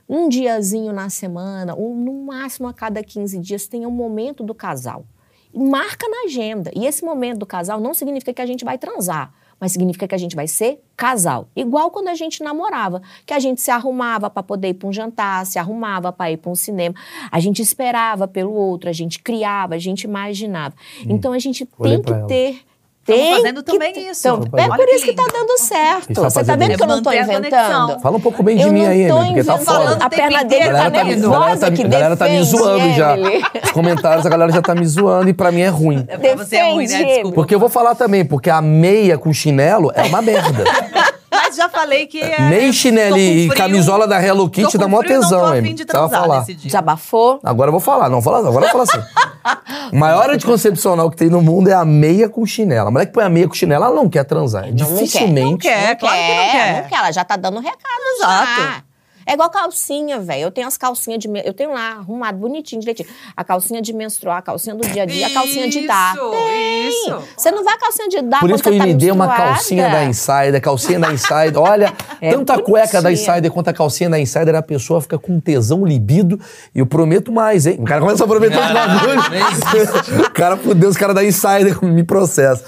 Um 0.09 0.29
diazinho 0.29 0.93
na 0.93 1.09
semana, 1.09 1.73
ou 1.77 1.95
no 1.95 2.13
máximo 2.25 2.67
a 2.67 2.75
cada 2.75 3.01
15 3.01 3.39
dias, 3.39 3.69
tenha 3.69 3.89
um 3.89 3.93
momento 3.93 4.43
do 4.43 4.57
casal. 4.57 5.07
Marca 5.55 6.09
na 6.09 6.25
agenda. 6.25 6.73
E 6.75 6.85
esse 6.85 7.05
momento 7.05 7.39
do 7.39 7.47
casal 7.47 7.81
não 7.81 7.95
significa 7.95 8.35
que 8.35 8.43
a 8.43 8.47
gente 8.47 8.65
vai 8.65 8.77
transar 8.77 9.33
mas 9.63 9.71
significa 9.71 10.09
que 10.09 10.15
a 10.17 10.19
gente 10.19 10.35
vai 10.35 10.49
ser 10.49 10.83
casal. 10.97 11.47
Igual 11.55 11.93
quando 11.93 12.09
a 12.09 12.17
gente 12.17 12.43
namorava, 12.43 13.01
que 13.25 13.33
a 13.33 13.39
gente 13.39 13.61
se 13.61 13.71
arrumava 13.71 14.29
para 14.29 14.43
poder 14.43 14.71
ir 14.71 14.75
para 14.75 14.89
um 14.89 14.93
jantar, 14.93 15.47
se 15.47 15.57
arrumava 15.57 16.13
para 16.13 16.33
ir 16.33 16.37
para 16.39 16.51
um 16.51 16.55
cinema, 16.57 16.97
a 17.31 17.39
gente 17.39 17.63
esperava 17.63 18.27
pelo 18.27 18.53
outro, 18.53 18.91
a 18.91 18.93
gente 18.93 19.21
criava, 19.21 19.77
a 19.77 19.79
gente 19.79 20.03
imaginava. 20.03 20.75
Então 21.07 21.33
a 21.33 21.39
gente 21.39 21.65
tem 21.65 22.03
que 22.03 22.13
ela. 22.13 22.27
ter 22.27 22.61
Estamos 23.03 23.21
tem 23.25 23.35
fazendo 23.37 23.63
que 23.65 23.73
também 23.73 23.93
ter- 23.93 24.01
isso. 24.11 24.29
Então, 24.29 24.59
é 24.59 24.69
que 24.69 24.77
por 24.77 24.89
isso 24.89 25.05
que 25.05 25.11
lindo. 25.11 25.23
tá 25.25 25.29
dando 25.33 25.59
certo. 25.59 26.11
Está 26.11 26.23
Você 26.31 26.45
tá 26.45 26.55
vendo 26.57 26.69
isso. 26.71 26.77
que 26.79 26.83
eu 26.85 26.87
não 26.87 27.03
a 27.03 27.17
inventando? 27.17 28.01
Fala 28.01 28.17
um 28.17 28.21
pouco 28.21 28.43
bem 28.45 28.57
de 28.57 28.63
Eu 28.63 28.73
mim 28.73 28.87
aí, 28.87 29.09
tô 29.09 29.17
Emily, 29.19 29.27
porque 29.35 29.45
tá 29.45 29.55
inventando. 29.55 29.65
foda. 29.65 29.85
Falando 29.85 30.03
A 30.03 30.09
perna 30.11 30.45
dele 30.45 30.65
tá 30.67 30.73
tá, 30.73 30.91
nervosa 31.05 31.29
galera 31.39 31.59
tá, 31.59 31.71
me- 31.71 31.77
que 31.77 31.83
a 31.83 31.89
galera 31.89 32.17
tá 32.17 32.25
me 32.27 32.31
defende 32.31 32.51
zoando 32.57 32.93
já. 32.95 33.17
Os 33.65 33.71
comentários, 33.73 34.25
a 34.25 34.29
galera 34.29 34.53
já 34.53 34.63
tá 34.63 34.75
me 34.75 34.87
zoando 34.87 35.29
e 35.29 35.33
pra 35.35 35.51
mim 35.51 35.63
é 35.63 35.69
ruim. 35.69 36.05
É 36.07 36.17
pra 36.17 36.37
você 36.37 36.57
é 36.57 36.71
ruim, 36.73 36.87
né? 36.87 36.93
Defende 36.93 37.13
Desculpa. 37.15 37.35
Porque 37.35 37.55
eu 37.55 37.59
vou 37.59 37.69
falar 37.69 37.95
também, 37.97 38.25
porque 38.25 38.49
a 38.49 38.63
meia 38.63 39.19
com 39.19 39.33
chinelo 39.33 39.91
é 39.97 40.03
uma 40.05 40.23
merda. 40.23 40.63
Já 41.55 41.69
falei 41.69 42.07
que 42.07 42.21
é. 42.21 42.41
Meia 42.49 42.67
tô 42.67 42.73
chinelo 42.73 43.17
e 43.17 43.49
frio, 43.49 43.55
camisola 43.55 44.07
da 44.07 44.23
Hello 44.23 44.49
Kitty 44.49 44.79
dá 44.79 44.89
mó 44.89 45.03
tesão, 45.03 45.45
a 45.45 45.53
fim 45.53 45.59
Emily. 45.59 45.75
de 45.75 45.85
Precisava 45.85 46.09
transar 46.09 46.29
falar. 46.29 46.45
Desabafou? 46.47 47.41
Agora 47.43 47.69
eu 47.69 47.73
vou 47.73 47.81
falar, 47.81 48.09
não, 48.09 48.21
vou 48.21 48.23
falar, 48.23 48.49
agora 48.49 48.67
eu 48.67 48.73
vou 48.73 48.85
falar 48.85 48.85
assim. 48.85 49.93
O 49.93 49.97
maior 49.99 50.31
anticoncepcional 50.31 51.11
que 51.11 51.17
tem 51.17 51.29
no 51.29 51.43
mundo 51.43 51.69
é 51.69 51.75
a 51.75 51.85
meia 51.85 52.29
com 52.29 52.45
chinela. 52.47 52.89
A 52.89 52.91
mulher 52.91 53.07
que 53.07 53.13
põe 53.13 53.25
a 53.25 53.29
meia 53.29 53.47
com 53.49 53.55
chinela, 53.55 53.87
ela 53.87 53.95
não 53.95 54.09
quer 54.09 54.25
transar. 54.25 54.63
Não, 54.65 54.71
não 54.71 54.77
quer. 54.77 54.95
Dificilmente. 54.95 55.51
Não 55.51 55.59
quer, 55.59 55.97
claro 55.97 56.17
que 56.17 56.35
não 56.35 56.51
quer. 56.51 56.83
Não 56.83 56.89
quer, 56.89 56.97
ela 56.97 57.13
já 57.13 57.25
tá 57.25 57.37
dando 57.37 57.61
recado 57.61 58.03
Exato. 58.17 58.63
já. 58.63 58.92
É 59.27 59.35
igual 59.35 59.51
calcinha, 59.51 60.19
velho. 60.19 60.43
Eu 60.43 60.51
tenho 60.51 60.67
as 60.67 60.77
calcinhas 60.77 61.21
de. 61.21 61.29
Eu 61.45 61.53
tenho 61.53 61.73
lá 61.73 61.93
arrumado 61.93 62.39
bonitinho, 62.39 62.81
direitinho. 62.81 63.09
A 63.37 63.45
calcinha 63.45 63.81
de 63.81 63.93
menstruar, 63.93 64.39
a 64.39 64.43
calcinha 64.43 64.75
do 64.75 64.87
dia 64.89 65.03
a 65.03 65.07
dia, 65.07 65.27
a 65.27 65.31
calcinha 65.31 65.69
de 65.69 65.87
dar. 65.87 66.15
Isso, 66.15 66.31
Tem. 66.31 66.89
isso. 66.89 67.23
Você 67.37 67.51
não 67.51 67.65
vai 67.65 67.75
a 67.75 67.79
calcinha 67.79 68.09
de 68.09 68.23
dar 68.23 68.41
Por 68.41 68.51
isso 68.51 68.63
que 68.63 68.69
eu 68.69 68.79
tá 68.79 68.85
me 68.85 68.95
dei 68.95 69.11
uma 69.11 69.29
calcinha 69.29 69.89
da 69.89 70.05
Insider, 70.05 70.61
calcinha 70.61 70.99
da 70.99 71.13
Insider. 71.13 71.59
Olha, 71.59 71.93
É 72.21 72.31
tanto 72.31 72.53
a 72.53 72.63
cueca 72.63 73.01
da. 73.01 73.13
Insider 73.13 73.51
quanto 73.51 73.69
a 73.69 73.73
calcinha 73.73 74.09
da 74.09 74.19
Insider, 74.19 74.55
a 74.55 74.63
pessoa 74.63 75.01
fica 75.01 75.19
com 75.19 75.39
tesão 75.41 75.85
libido. 75.85 76.41
E 76.75 76.79
eu 76.79 76.87
prometo 76.87 77.33
mais, 77.33 77.67
hein? 77.67 77.77
O 77.79 77.85
cara 77.85 78.01
começa 78.01 78.25
a 78.25 78.27
prometer 78.27 78.59
os 78.59 78.73
bagulhos. 78.73 80.27
o 80.27 80.31
cara 80.31 80.57
fudeu, 80.57 80.89
os 80.89 80.97
caras 80.97 81.15
da 81.15 81.25
Insider 81.25 81.85
me 81.85 82.05
processam. 82.05 82.65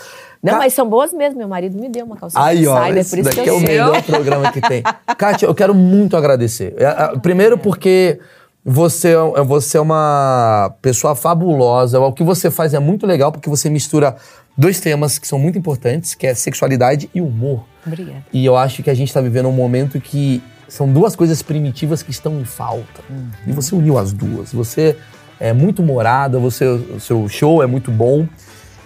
Não, 0.52 0.58
mas 0.58 0.72
são 0.74 0.88
boas 0.88 1.12
mesmo. 1.12 1.38
Meu 1.38 1.48
marido 1.48 1.78
me 1.78 1.88
deu 1.88 2.04
uma 2.04 2.16
calcinha 2.16 2.42
Aí, 2.44 2.66
ó, 2.66 2.78
Insider, 2.82 2.98
esse 2.98 3.10
por 3.10 3.18
isso 3.18 3.30
que 3.30 3.36
daqui 3.36 3.48
eu 3.48 3.54
é 3.54 3.58
o 3.58 3.60
melhor 3.62 4.02
programa 4.04 4.52
que 4.52 4.60
tem. 4.60 4.82
Kátia, 5.16 5.46
eu 5.46 5.54
quero 5.54 5.74
muito 5.74 6.16
agradecer. 6.16 6.74
É, 6.76 6.84
é, 6.84 7.18
Primeiro 7.18 7.56
porque 7.58 8.18
você, 8.64 9.14
é- 9.14 9.42
você 9.42 9.78
é 9.78 9.80
uma 9.80 10.74
pessoa 10.82 11.14
fabulosa. 11.14 11.98
O 12.00 12.12
que 12.12 12.22
você 12.22 12.50
faz 12.50 12.74
é 12.74 12.78
muito 12.78 13.06
legal 13.06 13.32
porque 13.32 13.48
você 13.48 13.68
mistura 13.70 14.16
dois 14.56 14.80
temas 14.80 15.18
que 15.18 15.26
são 15.26 15.38
muito 15.38 15.58
importantes, 15.58 16.14
que 16.14 16.26
é 16.26 16.34
sexualidade 16.34 17.10
e 17.14 17.20
humor. 17.20 17.64
Obrigada. 17.86 18.24
E 18.32 18.44
eu 18.44 18.56
acho 18.56 18.82
que 18.82 18.90
a 18.90 18.94
gente 18.94 19.08
está 19.08 19.20
vivendo 19.20 19.48
um 19.48 19.52
momento 19.52 20.00
que 20.00 20.42
são 20.68 20.90
duas 20.90 21.14
coisas 21.14 21.42
primitivas 21.42 22.02
que 22.02 22.10
estão 22.10 22.40
em 22.40 22.44
falta. 22.44 23.02
E 23.46 23.52
você 23.52 23.74
uniu 23.74 23.98
as 23.98 24.12
duas. 24.12 24.52
Você 24.52 24.96
é 25.38 25.52
muito 25.52 25.82
humorada, 25.82 26.38
você, 26.38 26.64
o 26.66 26.98
seu 27.00 27.28
show 27.28 27.62
é 27.62 27.66
muito 27.66 27.90
bom. 27.90 28.26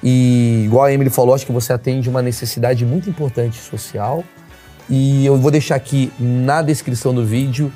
E, 0.02 0.62
igual 0.64 0.84
a 0.84 0.92
Emily 0.92 1.10
falou, 1.10 1.34
acho 1.34 1.46
que 1.46 1.52
você 1.52 1.72
atende 1.72 2.08
uma 2.08 2.22
necessidade 2.22 2.84
muito 2.84 3.10
importante 3.10 3.58
social. 3.58 4.24
E 4.88 5.26
eu 5.26 5.36
vou 5.36 5.50
deixar 5.50 5.74
aqui 5.74 6.12
na 6.18 6.62
descrição 6.62 7.14
do 7.14 7.24
vídeo 7.24 7.72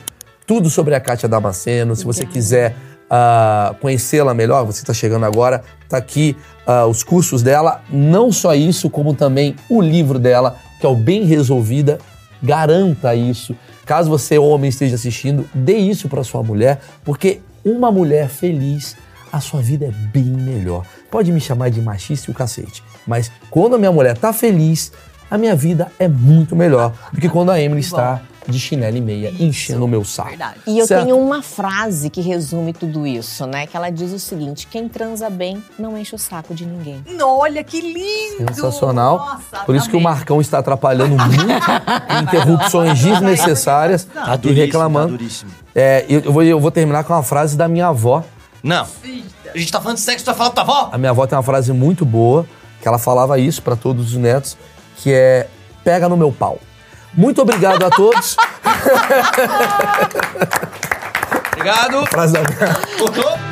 tudo 0.47 0.71
sobre 0.71 0.95
a 0.95 1.01
Kátia 1.01 1.29
Damasceno. 1.29 1.95
Se 1.95 2.05
você 2.05 2.25
quiser 2.25 2.75
ah, 3.11 3.75
conhecê-la 3.81 4.33
melhor, 4.33 4.65
você 4.65 4.81
está 4.81 4.95
chegando 4.95 5.27
agora, 5.27 5.63
tá 5.89 5.99
aqui 5.99 6.37
ah, 6.67 6.87
os 6.87 7.03
cursos 7.05 7.43
dela. 7.43 7.83
Não 7.91 8.33
só 8.33 8.55
isso, 8.55 8.89
como 8.89 9.15
também 9.15 9.55
o 9.69 9.81
livro 9.81 10.19
dela, 10.19 10.57
que 10.81 10.87
é 10.87 10.89
o 10.89 10.97
bem 10.97 11.25
resolvida, 11.25 11.99
garanta 12.43 13.15
isso. 13.15 13.55
Caso 13.85 14.09
você, 14.09 14.39
homem, 14.39 14.69
esteja 14.69 14.95
assistindo, 14.95 15.49
dê 15.55 15.77
isso 15.77 16.09
para 16.09 16.25
sua 16.25 16.43
mulher, 16.43 16.81
porque 17.05 17.41
uma 17.65 17.93
mulher 17.93 18.29
feliz, 18.29 18.97
a 19.31 19.41
sua 19.41 19.61
vida 19.61 19.87
é 19.87 19.91
bem 19.91 20.25
melhor. 20.25 20.85
Pode 21.13 21.31
me 21.31 21.41
chamar 21.41 21.71
de 21.71 21.81
machista 21.81 22.29
e 22.29 22.33
o 22.33 22.35
cacete, 22.35 22.83
mas 23.07 23.31
quando 23.51 23.77
a 23.77 23.79
minha 23.79 23.93
mulher 23.93 24.17
tá 24.19 24.33
feliz, 24.33 24.91
a 25.31 25.37
minha 25.39 25.55
vida 25.55 25.93
é 25.99 26.09
muito 26.09 26.57
melhor 26.57 26.93
do 27.13 27.21
que 27.21 27.29
quando 27.29 27.51
a 27.51 27.61
Emily 27.61 27.81
está 27.83 28.23
de 28.49 28.59
chinelo 28.59 28.97
e 28.97 29.01
meia 29.01 29.31
enchendo 29.39 29.85
o 29.85 29.89
meu 29.89 30.05
saco. 30.05 30.31
Verdade. 30.31 30.57
E 30.67 30.77
eu 30.79 30.87
Certo? 30.87 31.05
tenho 31.05 31.17
uma 31.17 31.43
frase 31.43 32.11
que 32.11 32.21
resume 32.21 32.73
tudo 32.73 33.07
isso, 33.07 33.47
né? 33.47 33.67
Que 33.69 33.77
ela 33.77 33.89
diz 33.89 34.11
o 34.11 34.19
seguinte: 34.19 34.67
quem 34.69 34.89
transa 34.89 35.31
bem 35.31 35.63
não 35.79 35.97
enche 35.97 36.15
o 36.15 36.19
saco 36.19 36.53
de 36.55 36.67
ninguém. 36.67 37.05
Olha 37.23 37.63
que 37.63 37.81
lindo! 37.81 38.53
Sensacional. 38.53 39.19
Nossa, 39.19 39.65
Por 39.65 39.77
isso 39.77 39.89
que 39.89 39.97
o. 39.97 40.01
Marcão 40.01 40.41
está 40.41 40.59
atrapalhando 40.59 41.15
muito, 41.23 42.23
interrupções 42.23 42.99
desnecessárias 43.01 44.05
Tá 44.05 44.39
e 44.43 44.53
reclamando. 44.53 45.13
tá 45.13 45.19
duríssimo. 45.19 45.51
É, 45.75 46.05
eu, 46.09 46.21
eu 46.21 46.33
vou, 46.33 46.43
eu 46.43 46.59
vou 46.59 46.71
terminar 46.71 47.05
com 47.05 47.13
uma 47.13 47.23
frase 47.23 47.57
da 47.57 47.69
minha 47.69 47.87
avó. 47.89 48.25
Não. 48.63 48.87
A 49.55 49.59
gente 49.59 49.73
tá 49.73 49.81
falando 49.81 49.97
de 49.97 50.03
sexo, 50.03 50.25
tu 50.25 50.27
vai 50.27 50.35
falar 50.35 50.51
da 50.51 50.63
tua 50.63 50.63
avó? 50.63 50.91
A 50.93 50.99
minha 50.99 51.11
avó 51.11 51.27
tem 51.27 51.37
uma 51.37 51.43
frase 51.43 51.73
muito 51.73 52.05
boa, 52.05 52.47
que 52.81 52.87
ela 52.87 52.99
falava 52.99 53.39
isso 53.39 53.63
para 53.63 53.75
todos 53.75 54.13
os 54.13 54.17
netos, 54.17 54.57
que 54.97 55.13
é 55.13 55.49
pega 55.83 56.09
no 56.09 56.17
meu 56.17 56.31
pau. 56.33 56.59
Muito 57.13 57.43
obrigado 57.43 57.85
a 57.85 57.91
todos. 57.91 58.37
Obrigado. 61.53 62.07
minha... 62.11 62.41
Cortou? 62.99 63.52